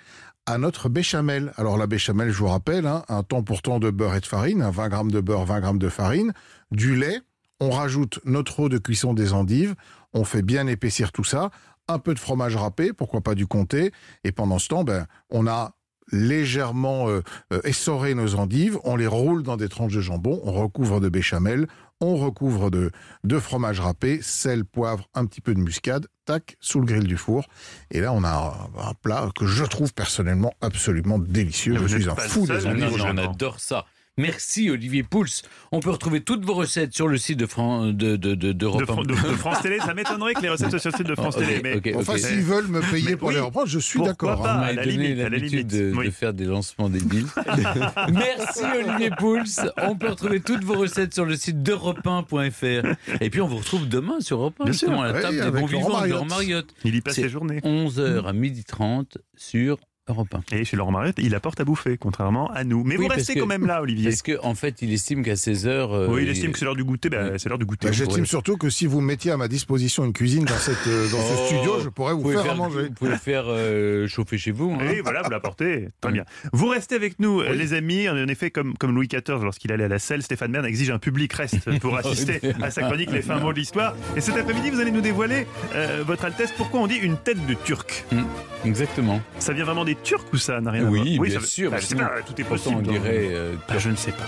à 0.47 0.57
notre 0.59 0.89
béchamel. 0.89 1.53
Alors 1.57 1.77
la 1.79 1.87
béchamel, 1.87 2.31
je 2.31 2.39
vous 2.39 2.49
rappelle, 2.49 2.87
hein, 2.87 3.05
un 3.09 3.23
temps 3.23 3.43
pour 3.43 3.61
temps 3.62 3.79
de 3.81 3.91
beurre 3.91 4.14
et 4.16 4.21
de 4.21 4.27
farine, 4.27 4.62
hein, 4.62 4.71
20 4.71 4.89
grammes 4.89 5.11
de 5.11 5.21
beurre, 5.21 5.45
20 5.45 5.61
grammes 5.61 5.79
de 5.79 5.89
farine, 5.89 6.33
du 6.71 6.97
lait. 6.97 7.21
On 7.61 7.71
rajoute 7.71 8.21
notre 8.25 8.61
eau 8.61 8.68
de 8.71 8.79
cuisson 8.79 9.12
des 9.12 9.33
endives. 9.35 9.75
On 10.14 10.25
fait 10.25 10.43
bien 10.43 10.66
épaissir 10.66 11.12
tout 11.12 11.25
ça. 11.25 11.51
Un 11.89 11.99
peu 11.99 12.14
de 12.14 12.18
fromage 12.18 12.57
râpé, 12.57 12.93
pourquoi 12.93 13.21
pas 13.21 13.35
du 13.35 13.47
comté. 13.47 13.93
Et 14.25 14.33
pendant 14.33 14.59
ce 14.59 14.68
temps, 14.68 14.85
ben, 14.85 15.07
on 15.29 15.47
a 15.47 15.73
légèrement 16.12 17.08
euh, 17.08 17.22
euh, 17.52 17.61
essoré 17.64 18.14
nos 18.14 18.34
endives, 18.34 18.78
on 18.84 18.96
les 18.96 19.06
roule 19.06 19.42
dans 19.42 19.56
des 19.56 19.68
tranches 19.68 19.94
de 19.94 20.00
jambon, 20.00 20.40
on 20.44 20.52
recouvre 20.52 21.00
de 21.00 21.08
béchamel, 21.08 21.66
on 22.00 22.16
recouvre 22.16 22.70
de, 22.70 22.90
de 23.24 23.38
fromage 23.38 23.80
râpé, 23.80 24.20
sel, 24.22 24.64
poivre, 24.64 25.08
un 25.14 25.26
petit 25.26 25.40
peu 25.40 25.54
de 25.54 25.61
muscade, 25.61 26.06
tac, 26.24 26.56
sous 26.61 26.80
le 26.80 26.86
grill 26.86 27.04
du 27.04 27.16
four. 27.16 27.46
Et 27.90 28.00
là, 28.00 28.12
on 28.12 28.24
a 28.24 28.30
un, 28.78 28.88
un 28.88 28.94
plat 28.94 29.28
que 29.38 29.46
je 29.46 29.64
trouve 29.64 29.92
personnellement 29.92 30.52
absolument 30.61 31.18
délicieux. 31.18 31.76
Vous 31.76 31.88
Je 31.88 31.98
suis 31.98 32.08
un 32.08 32.16
fou 32.16 32.46
des 32.46 32.66
endives. 32.66 33.04
On 33.04 33.18
adore 33.18 33.61
ça. 33.61 33.84
Merci 34.18 34.68
Olivier 34.68 35.02
Pouls. 35.02 35.24
On 35.72 35.80
peut 35.80 35.88
retrouver 35.90 36.20
toutes 36.20 36.44
vos 36.44 36.52
recettes 36.52 36.92
sur 36.94 37.08
le 37.08 37.16
site 37.16 37.38
de, 37.38 37.46
Fran... 37.46 37.86
de, 37.86 38.16
de, 38.16 38.34
de, 38.34 38.52
d'Europe 38.52 38.80
De, 38.80 38.84
Fran- 38.86 39.00
un. 39.00 39.04
de- 39.04 39.12
de 39.12 39.14
France 39.36 39.62
Télé, 39.62 39.78
ça 39.78 39.94
m'étonnerait 39.94 40.34
que 40.34 40.42
les 40.42 40.50
recettes 40.50 40.68
soient 40.70 40.78
sur 40.78 40.90
le 40.90 40.96
site 40.98 41.06
de 41.06 41.14
France 41.14 41.36
ok, 41.36 41.42
Télé. 41.46 41.61
Mais 41.62 41.76
ok, 41.76 41.90
Enfin, 42.00 42.12
ok. 42.14 42.18
s'ils 42.18 42.42
veulent 42.42 42.66
me 42.66 42.80
payer 42.82 43.11
Mais 43.11 43.16
pour 43.16 43.28
oui, 43.28 43.34
les 43.34 43.40
reprendre, 43.40 43.68
je 43.68 43.78
suis 43.78 44.02
d'accord. 44.02 44.42
pas 44.42 44.50
hein. 44.52 44.56
On 44.56 44.58
à 44.58 44.61
m'a 44.66 44.72
la 44.74 44.84
donné 44.84 44.96
limite, 44.96 45.20
à 45.20 45.22
la 45.22 45.28
l'habitude 45.30 45.66
de, 45.68 45.92
Oui. 45.96 46.11
faire 46.11 46.34
des 46.34 46.44
lancements 46.44 46.90
débiles. 46.90 47.26
Merci 48.12 48.61
Olivier 48.84 49.11
Pouls. 49.16 49.38
On 49.82 49.96
peut 49.96 50.08
retrouver 50.11 50.40
toutes 50.40 50.64
vos 50.64 50.74
recettes 50.74 51.14
sur 51.14 51.24
le 51.24 51.36
site 51.36 51.62
d'europe1.fr. 51.62 52.94
Et 53.22 53.30
puis 53.30 53.40
on 53.40 53.46
vous 53.48 53.56
retrouve 53.58 53.88
demain 53.88 54.20
sur 54.20 54.38
Europe 54.38 54.54
1, 54.61 54.64
Bien 54.64 54.72
sûr. 54.74 54.88
justement, 54.88 55.02
à 55.02 55.06
la 55.08 55.14
Oui, 55.14 55.22
table 55.22 55.36
des 55.36 55.40
avec 55.42 55.61
bons 55.61 55.66
vivants 55.66 55.86
de 55.88 55.92
Mariotte. 55.92 56.11
Laurent 56.14 56.26
Mariotte. 56.26 56.74
il 56.84 56.94
y 56.94 57.00
passe 57.00 57.14
ses 57.14 57.28
journées. 57.28 57.61
11h 57.61 58.24
à 58.26 58.32
12h30 58.32 59.04
sur 59.36 59.78
Europe 60.11 60.34
1. 60.52 60.56
Et 60.56 60.64
chez 60.64 60.76
Laurent 60.76 60.92
Mariette, 60.92 61.16
il 61.18 61.34
apporte 61.34 61.61
à 61.61 61.64
bouffer, 61.64 61.96
contrairement 61.98 62.50
à 62.52 62.64
nous. 62.64 62.84
Mais 62.84 62.96
Oui, 62.96 63.04
vous 63.04 63.08
restez 63.08 63.34
que- 63.34 63.40
quand 63.40 63.46
même 63.46 63.66
là, 63.66 63.80
Olivier. 63.82 64.11
Parce 64.11 64.22
qu'en 64.22 64.50
en 64.50 64.54
fait, 64.54 64.82
il 64.82 64.92
estime 64.92 65.24
qu'à 65.24 65.34
16h. 65.34 66.08
Oui, 66.08 66.22
il 66.22 66.28
estime 66.28 66.52
que 66.52 66.58
c'est 66.58 66.64
l'heure 66.64 66.76
du 66.76 66.84
goûter. 66.84 67.08
Ben, 67.08 67.38
c'est 67.38 67.48
l'heure 67.48 67.58
du 67.58 67.64
goûter. 67.64 67.86
Bah, 67.88 67.92
J'estime 67.92 68.26
surtout 68.26 68.56
que 68.56 68.70
si 68.70 68.86
vous 68.86 69.00
mettiez 69.00 69.30
à 69.32 69.36
ma 69.36 69.48
disposition 69.48 70.04
une 70.04 70.12
cuisine 70.12 70.44
dans, 70.44 70.54
cette, 70.56 70.86
euh, 70.86 71.08
dans 71.11 71.20
ce 71.20 71.46
studio, 71.46 71.80
je 71.82 71.88
pourrais 71.88 72.14
vous 72.14 72.30
faire, 72.30 72.50
à 72.50 72.54
manger. 72.54 72.88
Vous 72.88 72.94
pouvez 72.94 73.11
le 73.11 73.16
faire 73.16 73.44
euh, 73.48 74.06
chauffer 74.08 74.38
chez 74.38 74.50
vous. 74.50 74.76
hein. 74.78 74.84
Et 74.90 75.00
voilà, 75.00 75.22
vous 75.22 75.30
l'apportez. 75.30 75.88
Très 76.00 76.12
bien. 76.12 76.24
Vous 76.52 76.68
restez 76.68 76.94
avec 76.94 77.18
nous, 77.20 77.40
euh, 77.40 77.52
les 77.54 77.72
amis. 77.74 78.08
En 78.08 78.16
effet, 78.28 78.50
comme, 78.50 78.76
comme 78.76 78.94
Louis 78.94 79.08
XIV, 79.08 79.42
lorsqu'il 79.42 79.72
allait 79.72 79.84
à 79.84 79.88
la 79.88 79.98
selle, 79.98 80.22
Stéphane 80.22 80.52
Bern 80.52 80.64
exige 80.66 80.90
un 80.90 80.98
public 80.98 81.32
reste 81.32 81.78
pour 81.78 81.96
assister 81.98 82.40
à 82.62 82.70
sa 82.70 82.82
chronique 82.82 83.11
Les 83.12 83.22
fins 83.22 83.38
mots 83.38 83.52
de 83.52 83.58
l'histoire. 83.58 83.94
Et 84.16 84.20
cet 84.20 84.36
après-midi, 84.36 84.70
vous 84.70 84.80
allez 84.80 84.90
nous 84.90 85.00
dévoiler, 85.00 85.46
euh, 85.74 86.02
Votre 86.06 86.24
Altesse, 86.26 86.52
pourquoi 86.56 86.80
on 86.80 86.86
dit 86.86 86.96
une 86.96 87.16
tête 87.16 87.44
de 87.46 87.54
Turc. 87.64 88.04
Hum, 88.12 88.24
exactement. 88.64 89.20
Ça 89.38 89.52
vient 89.52 89.64
vraiment 89.64 89.84
des 89.84 89.94
Turcs 90.03 90.24
ou 90.32 90.36
ça 90.36 90.61
n'a 90.61 90.70
rien 90.70 90.86
à 90.86 90.90
voir 90.90 91.03
Oui, 91.03 91.18
bien 91.18 91.40
ça- 91.40 91.46
sûr. 91.46 91.70
bah, 91.70 91.76
je 91.78 91.82
sais 91.82 91.88
sinon, 91.94 92.05
pas, 92.07 92.22
tout 92.26 92.40
est 92.40 92.44
possible. 92.44 92.76
On 92.78 92.82
dirait. 92.82 93.28
euh, 93.32 93.55
Bah, 93.68 93.78
je 93.78 93.90
ne 93.90 93.96
sais 93.96 94.12
pas. 94.12 94.26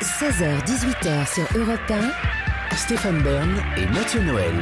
16h-18h 0.00 1.34
sur 1.34 1.44
Europe 1.58 1.80
1, 1.90 2.74
Stéphane 2.76 3.20
Bern 3.22 3.50
et 3.76 3.86
Mathieu 3.94 4.20
Noël. 4.20 4.52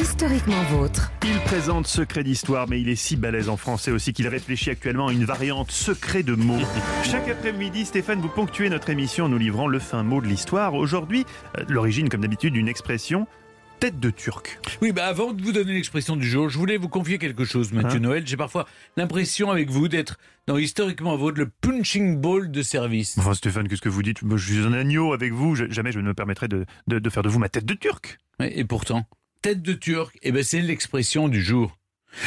historiquement 0.00 0.62
vôtre. 0.70 1.12
Il 1.24 1.38
présente 1.40 1.86
secret 1.86 2.22
d'histoire, 2.24 2.66
mais 2.68 2.80
il 2.80 2.88
est 2.88 2.96
si 2.96 3.16
balèze 3.16 3.48
en 3.50 3.56
français 3.56 3.90
aussi 3.90 4.12
qu'il 4.14 4.26
réfléchit 4.28 4.70
actuellement 4.70 5.08
à 5.08 5.12
une 5.12 5.24
variante 5.24 5.70
secret 5.70 6.22
de 6.22 6.34
mots. 6.34 6.58
Chaque 7.02 7.28
après-midi, 7.28 7.84
Stéphane, 7.84 8.20
vous 8.20 8.28
ponctuez 8.28 8.70
notre 8.70 8.88
émission 8.90 9.26
en 9.26 9.28
nous 9.28 9.38
livrant 9.38 9.66
le 9.66 9.78
fin 9.78 10.02
mot 10.02 10.20
de 10.20 10.26
l'histoire. 10.26 10.74
Aujourd'hui, 10.74 11.26
euh, 11.58 11.64
l'origine, 11.68 12.08
comme 12.08 12.22
d'habitude, 12.22 12.54
d'une 12.54 12.68
expression 12.68 13.26
tête 13.80 13.98
de 13.98 14.10
turc. 14.10 14.58
Oui, 14.82 14.92
bah 14.92 15.06
avant 15.06 15.32
de 15.32 15.42
vous 15.42 15.52
donner 15.52 15.72
l'expression 15.72 16.14
du 16.14 16.28
jour, 16.28 16.48
je 16.50 16.58
voulais 16.58 16.76
vous 16.76 16.88
confier 16.88 17.18
quelque 17.18 17.44
chose, 17.44 17.72
Mathieu 17.72 17.96
Hein 17.96 18.00
Noël. 18.02 18.26
J'ai 18.26 18.36
parfois 18.36 18.66
l'impression 18.96 19.50
avec 19.50 19.70
vous 19.70 19.88
d'être 19.88 20.18
dans 20.46 20.58
historiquement 20.58 21.16
votre 21.16 21.38
le 21.38 21.48
punching 21.48 22.20
ball 22.20 22.50
de 22.50 22.62
service. 22.62 23.16
Enfin, 23.18 23.34
Stéphane, 23.34 23.68
qu'est-ce 23.68 23.80
que 23.80 23.88
vous 23.88 24.02
dites? 24.02 24.18
Je 24.36 24.52
suis 24.52 24.62
un 24.66 24.72
agneau 24.74 25.12
avec 25.14 25.32
vous. 25.32 25.56
Jamais 25.56 25.92
je 25.92 25.98
ne 25.98 26.04
me 26.08 26.14
permettrai 26.14 26.46
de, 26.46 26.66
de- 26.86 26.98
de 26.98 27.10
faire 27.10 27.22
de 27.22 27.28
vous 27.30 27.38
ma 27.38 27.48
tête 27.48 27.64
de 27.64 27.74
turc. 27.74 28.18
Et 28.40 28.64
pourtant, 28.64 29.06
tête 29.42 29.62
de 29.62 29.72
turc, 29.72 30.18
eh 30.22 30.30
ben 30.30 30.42
c'est 30.42 30.60
l'expression 30.60 31.28
du 31.28 31.42
jour. 31.42 31.78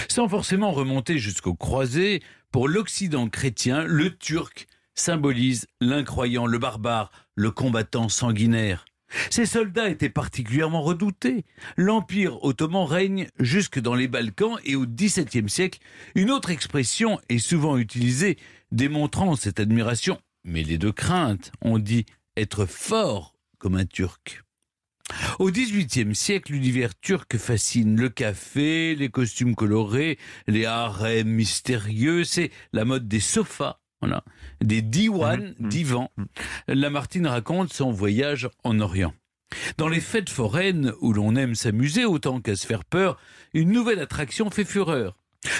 Sans 0.09 0.27
forcément 0.27 0.71
remonter 0.71 1.19
jusqu'aux 1.19 1.55
croisés, 1.55 2.23
pour 2.51 2.67
l'Occident 2.67 3.30
chrétien, 3.30 3.84
le 3.84 4.15
turc 4.15 4.67
symbolise 4.95 5.67
l'incroyant, 5.81 6.45
le 6.47 6.57
barbare, 6.57 7.11
le 7.35 7.51
combattant 7.51 8.09
sanguinaire. 8.09 8.85
Ces 9.30 9.45
soldats 9.45 9.90
étaient 9.90 10.10
particulièrement 10.10 10.81
redoutés. 10.81 11.45
L'Empire 11.77 12.44
ottoman 12.44 12.85
règne 12.85 13.27
jusque 13.40 13.80
dans 13.80 13.95
les 13.95 14.07
Balkans 14.07 14.57
et 14.65 14.76
au 14.76 14.85
XVIIe 14.85 15.49
siècle, 15.49 15.80
une 16.15 16.31
autre 16.31 16.49
expression 16.49 17.19
est 17.30 17.40
souvent 17.40 17.77
utilisée, 17.77 18.38
démontrant 18.72 19.35
cette 19.35 19.60
admiration, 19.60 20.19
mêlée 20.44 20.77
de 20.77 20.90
crainte. 20.90 21.52
On 21.61 21.80
dit 21.80 22.06
être 22.38 22.65
fort 22.65 23.35
comme 23.60 23.76
un 23.76 23.85
turc. 23.85 24.44
Au 25.40 25.52
XVIIIe 25.52 26.15
siècle, 26.15 26.53
l'univers 26.53 26.98
turc 26.99 27.38
fascine 27.38 27.99
le 27.99 28.10
café, 28.10 28.95
les 28.95 29.10
costumes 29.10 29.56
colorés, 29.56 30.18
les 30.48 30.65
harems 30.65 31.27
mystérieux, 31.27 32.23
c'est 32.23 32.52
la 32.72 32.85
mode 32.85 33.07
des 33.07 33.19
sofas, 33.19 33.80
voilà, 34.03 34.23
des 34.61 34.81
diwans, 34.81 35.38
Mhm, 35.38 35.53
mhm. 35.59 35.69
divans. 35.69 36.11
Lamartine 36.67 37.25
raconte 37.27 37.71
son 37.71 37.91
voyage 37.91 38.49
en 38.65 38.81
Orient. 38.81 39.13
Dans 39.77 39.88
les 39.88 40.01
fêtes 40.01 40.30
foraines 40.30 40.91
où 40.99 41.13
l'on 41.13 41.35
aime 41.38 41.55
s'amuser 41.55 42.03
autant 42.03 42.41
qu'à 42.41 42.55
se 42.57 42.67
faire 42.67 42.84
peur, 42.84 43.17
une 43.53 43.71
nouvelle 43.71 43.99
attraction 43.99 44.49
fait 44.49 44.65
fureur. 44.65 45.15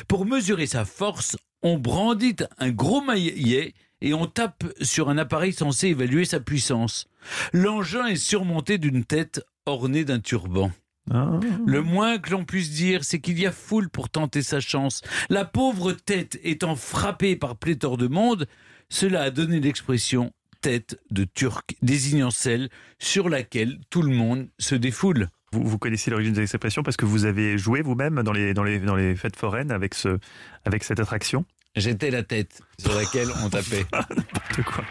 Pour 0.10 0.26
mesurer 0.26 0.66
sa 0.68 0.84
force, 0.84 1.38
on 1.62 1.78
brandit 1.78 2.36
un 2.58 2.72
gros 2.72 3.02
maillet 3.02 3.74
et 4.02 4.14
on 4.14 4.26
tape 4.26 4.66
sur 4.82 5.08
un 5.10 5.18
appareil 5.18 5.54
censé 5.54 5.88
évaluer 5.88 6.26
sa 6.26 6.42
puissance. 6.42 7.08
L'engin 7.54 8.08
est 8.08 8.18
surmonté 8.18 8.78
d'une 8.78 9.06
tête 9.06 9.42
ornée 9.66 10.04
d'un 10.04 10.20
turban. 10.20 10.72
Ah. 11.12 11.40
Le 11.66 11.82
moins 11.82 12.18
que 12.18 12.32
l'on 12.32 12.46
puisse 12.46 12.72
dire, 12.72 13.04
c'est 13.04 13.20
qu'il 13.20 13.40
y 13.40 13.46
a 13.46 13.52
foule 13.52 13.90
pour 13.90 14.10
tenter 14.10 14.42
sa 14.42 14.60
chance. 14.60 15.02
La 15.30 15.46
pauvre 15.46 15.92
tête 15.92 16.40
étant 16.44 16.76
frappée 16.76 17.36
par 17.36 17.58
pléthore 17.58 17.98
de 17.98 18.08
monde, 18.08 18.48
cela 18.90 19.24
a 19.24 19.30
donné 19.30 19.60
l'expression 19.60 20.32
tête 20.62 21.00
de 21.12 21.26
turc, 21.26 21.76
désignant 21.82 22.32
celle 22.32 22.70
sur 22.98 23.28
laquelle 23.28 23.80
tout 23.90 24.02
le 24.02 24.16
monde 24.16 24.48
se 24.60 24.76
défoule. 24.76 25.28
Vous, 25.52 25.62
vous 25.62 25.78
connaissez 25.78 26.10
l'origine 26.10 26.32
de 26.32 26.38
cette 26.38 26.56
expression 26.56 26.84
parce 26.84 26.98
que 26.98 27.06
vous 27.06 27.26
avez 27.26 27.58
joué 27.58 27.82
vous-même 27.82 28.24
dans 28.24 28.32
les, 28.32 28.54
dans, 28.54 28.64
les, 28.64 28.80
dans 28.80 28.96
les 28.96 29.16
fêtes 29.16 29.36
foraines 29.36 29.72
avec, 29.72 29.94
ce, 29.94 30.18
avec 30.64 30.84
cette 30.84 31.00
attraction? 31.00 31.46
J'étais 31.76 32.12
la 32.12 32.22
tête 32.22 32.62
sur 32.78 32.94
laquelle 32.94 33.30
on 33.44 33.50
tapait. 33.50 33.86
De 34.58 34.62
quoi 34.62 34.84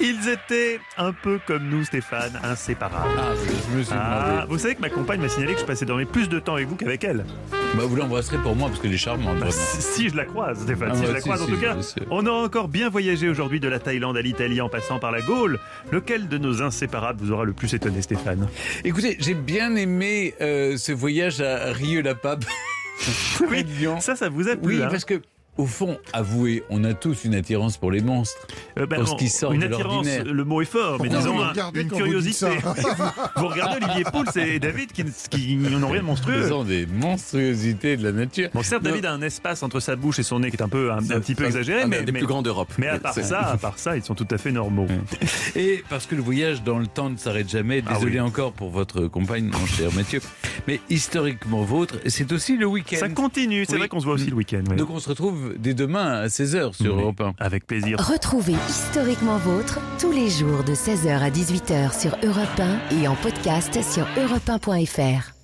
Ils 0.00 0.26
étaient 0.30 0.80
un 0.96 1.12
peu 1.12 1.38
comme 1.46 1.68
nous, 1.68 1.84
Stéphane, 1.84 2.40
inséparables. 2.42 3.10
Ah, 3.18 3.34
je 3.70 3.76
me 3.76 3.82
suis 3.82 3.92
Ah, 3.94 4.46
vous 4.48 4.56
savez 4.58 4.74
que 4.74 4.80
ma 4.80 4.88
compagne 4.88 5.20
m'a 5.20 5.28
signalé 5.28 5.52
que 5.52 5.60
je 5.60 5.66
passais 5.66 5.84
dormir 5.84 6.08
plus 6.08 6.30
de 6.30 6.38
temps 6.38 6.54
avec 6.54 6.66
vous 6.66 6.76
qu'avec 6.76 7.04
elle. 7.04 7.26
Bah, 7.76 7.82
vous 7.84 7.94
l'embrasserez 7.94 8.38
pour 8.38 8.56
moi 8.56 8.68
parce 8.70 8.80
qu'elle 8.80 8.94
est 8.94 8.96
charmante, 8.96 9.38
Bah, 9.38 9.50
si, 9.50 9.82
si 9.82 10.08
je 10.08 10.16
la 10.16 10.24
croise, 10.24 10.62
Stéphane, 10.62 10.92
Ah, 10.92 10.94
si 10.94 11.02
bah, 11.02 11.08
je 11.08 11.12
la 11.12 11.20
si, 11.20 11.28
croise. 11.28 11.42
en 11.42 11.46
tout 11.46 11.58
cas, 11.60 11.76
on 12.10 12.24
a 12.24 12.30
encore 12.30 12.68
bien 12.68 12.88
voyagé 12.88 13.28
aujourd'hui 13.28 13.60
de 13.60 13.68
la 13.68 13.78
Thaïlande 13.78 14.16
à 14.16 14.22
l'Italie 14.22 14.62
en 14.62 14.70
passant 14.70 14.98
par 14.98 15.10
la 15.12 15.20
Gaule. 15.20 15.60
Lequel 15.92 16.28
de 16.28 16.38
nos 16.38 16.62
inséparables 16.62 17.22
vous 17.22 17.32
aura 17.32 17.44
le 17.44 17.52
plus 17.52 17.74
étonné, 17.74 18.00
Stéphane? 18.00 18.48
Écoutez, 18.82 19.18
j'ai 19.20 19.34
bien 19.34 19.76
aimé 19.76 20.34
euh, 20.40 20.78
ce 20.78 20.92
voyage 20.92 21.42
à 21.42 21.70
Rieux-la-Pape. 21.74 22.46
Oui. 23.50 23.66
Ça, 24.00 24.16
ça 24.16 24.28
vous 24.30 24.48
a 24.48 24.56
plu 24.56 24.76
Oui, 24.78 24.82
hein 24.82 24.88
parce 24.90 25.04
que, 25.04 25.20
au 25.58 25.66
fond, 25.66 25.98
avouez, 26.12 26.62
on 26.70 26.84
a 26.84 26.94
tous 26.94 27.24
une 27.24 27.34
attirance 27.34 27.76
pour 27.76 27.90
les 27.90 28.00
monstres. 28.00 28.46
Euh, 28.78 28.86
ben, 28.86 28.96
pour 29.00 29.08
ce 29.08 29.14
qui 29.16 29.28
sort 29.28 29.52
une 29.52 29.60
de 29.60 29.66
attirance, 29.66 29.92
l'ordinaire. 30.06 30.24
le 30.24 30.44
mot 30.44 30.62
est 30.62 30.64
fort, 30.64 30.98
mais 31.02 31.08
Pourquoi 31.10 31.52
disons 31.52 31.72
une 31.74 31.90
curiosité. 31.90 32.46
vous, 32.64 33.04
vous 33.42 33.48
regardez 33.48 33.84
Olivier 33.84 34.04
Pouls 34.04 34.24
et 34.38 34.58
David 34.58 34.92
qui, 34.92 35.04
qui 35.30 35.56
n'ont 35.56 35.88
rien 35.90 36.00
de 36.00 36.06
monstrueux. 36.06 36.42
Ce 36.44 36.48
sont 36.48 36.64
des 36.64 36.86
monstruosités 36.86 37.96
de 37.96 38.04
la 38.04 38.12
nature. 38.12 38.48
Bon, 38.54 38.62
certes, 38.62 38.82
Non. 38.84 38.90
David 38.90 39.06
a 39.06 39.12
un 39.12 39.22
espace 39.22 39.62
entre 39.62 39.80
sa 39.80 39.96
bouche 39.96 40.18
et 40.18 40.22
son 40.22 40.40
nez 40.40 40.50
qui 40.50 40.56
est 40.56 40.62
un 40.62 40.68
peu 40.68 40.92
un, 40.92 40.98
un 40.98 41.20
petit 41.20 41.34
peu 41.34 41.42
Ça- 41.44 41.48
exagéré, 41.48 41.82
un 41.82 41.86
mais, 41.88 42.02
des 42.02 42.12
mais- 42.12 42.18
plus 42.20 42.26
grands 42.28 42.42
d'Europe. 42.42 42.72
mais 42.78 42.88
à 42.88 42.98
part 42.98 43.14
ça, 43.14 43.40
à 43.40 43.56
part 43.56 43.78
ça, 43.78 43.96
ils 43.96 44.02
sont 44.04 44.14
tout 44.14 44.28
à 44.30 44.38
fait 44.38 44.52
normaux. 44.52 44.86
Et 45.56 45.82
parce 45.88 46.06
que 46.06 46.14
le 46.14 46.22
voyage 46.22 46.62
dans 46.62 46.78
le 46.78 46.86
temps 46.86 47.10
ne 47.10 47.16
s'arrête 47.16 47.48
jamais, 47.50 47.82
Ah 47.86 47.94
désolé 47.94 48.14
oui. 48.14 48.20
encore 48.20 48.52
pour 48.52 48.70
votre 48.70 49.06
compagne, 49.08 49.44
mon 49.52 49.66
cher 49.66 49.92
Mathieu, 49.94 50.20
mais 50.68 50.80
historiquement 50.88 51.62
vôtre, 51.62 51.96
c'est 52.06 52.30
aussi 52.32 52.56
le 52.56 52.66
week-end. 52.66 52.96
Ça 52.98 53.08
continue, 53.08 53.64
c'est 53.64 53.72
Oui. 53.72 53.78
vrai 53.78 53.88
qu'on 53.88 54.00
se 54.00 54.04
voit 54.04 54.14
aussi 54.14 54.26
le 54.30 54.34
week-end. 54.36 54.62
oui. 54.70 54.76
Donc 54.76 54.90
on 54.90 55.00
se 55.00 55.10
retrouve 55.48 55.62
dès 55.62 55.74
demain 55.74 56.06
à 56.22 56.26
16h 56.26 56.74
sur 56.74 56.94
Oui. 56.94 57.02
Europe 57.02 57.20
1. 57.20 57.34
Avec 57.38 57.66
plaisir. 57.66 57.98
Retrouvez 57.98 58.54
historiquement 58.68 59.38
vôtre 59.38 59.80
tous 60.00 60.12
les 60.12 60.28
jours 60.28 60.64
de 60.64 60.74
16h 60.74 61.18
à 61.20 61.30
18h 61.30 61.98
sur 61.98 62.16
Europe 62.24 62.60
1 62.92 62.96
et 63.02 63.08
en 63.08 63.14
podcast 63.16 63.78
sur 63.82 64.04
europe1.fr. 64.16 65.37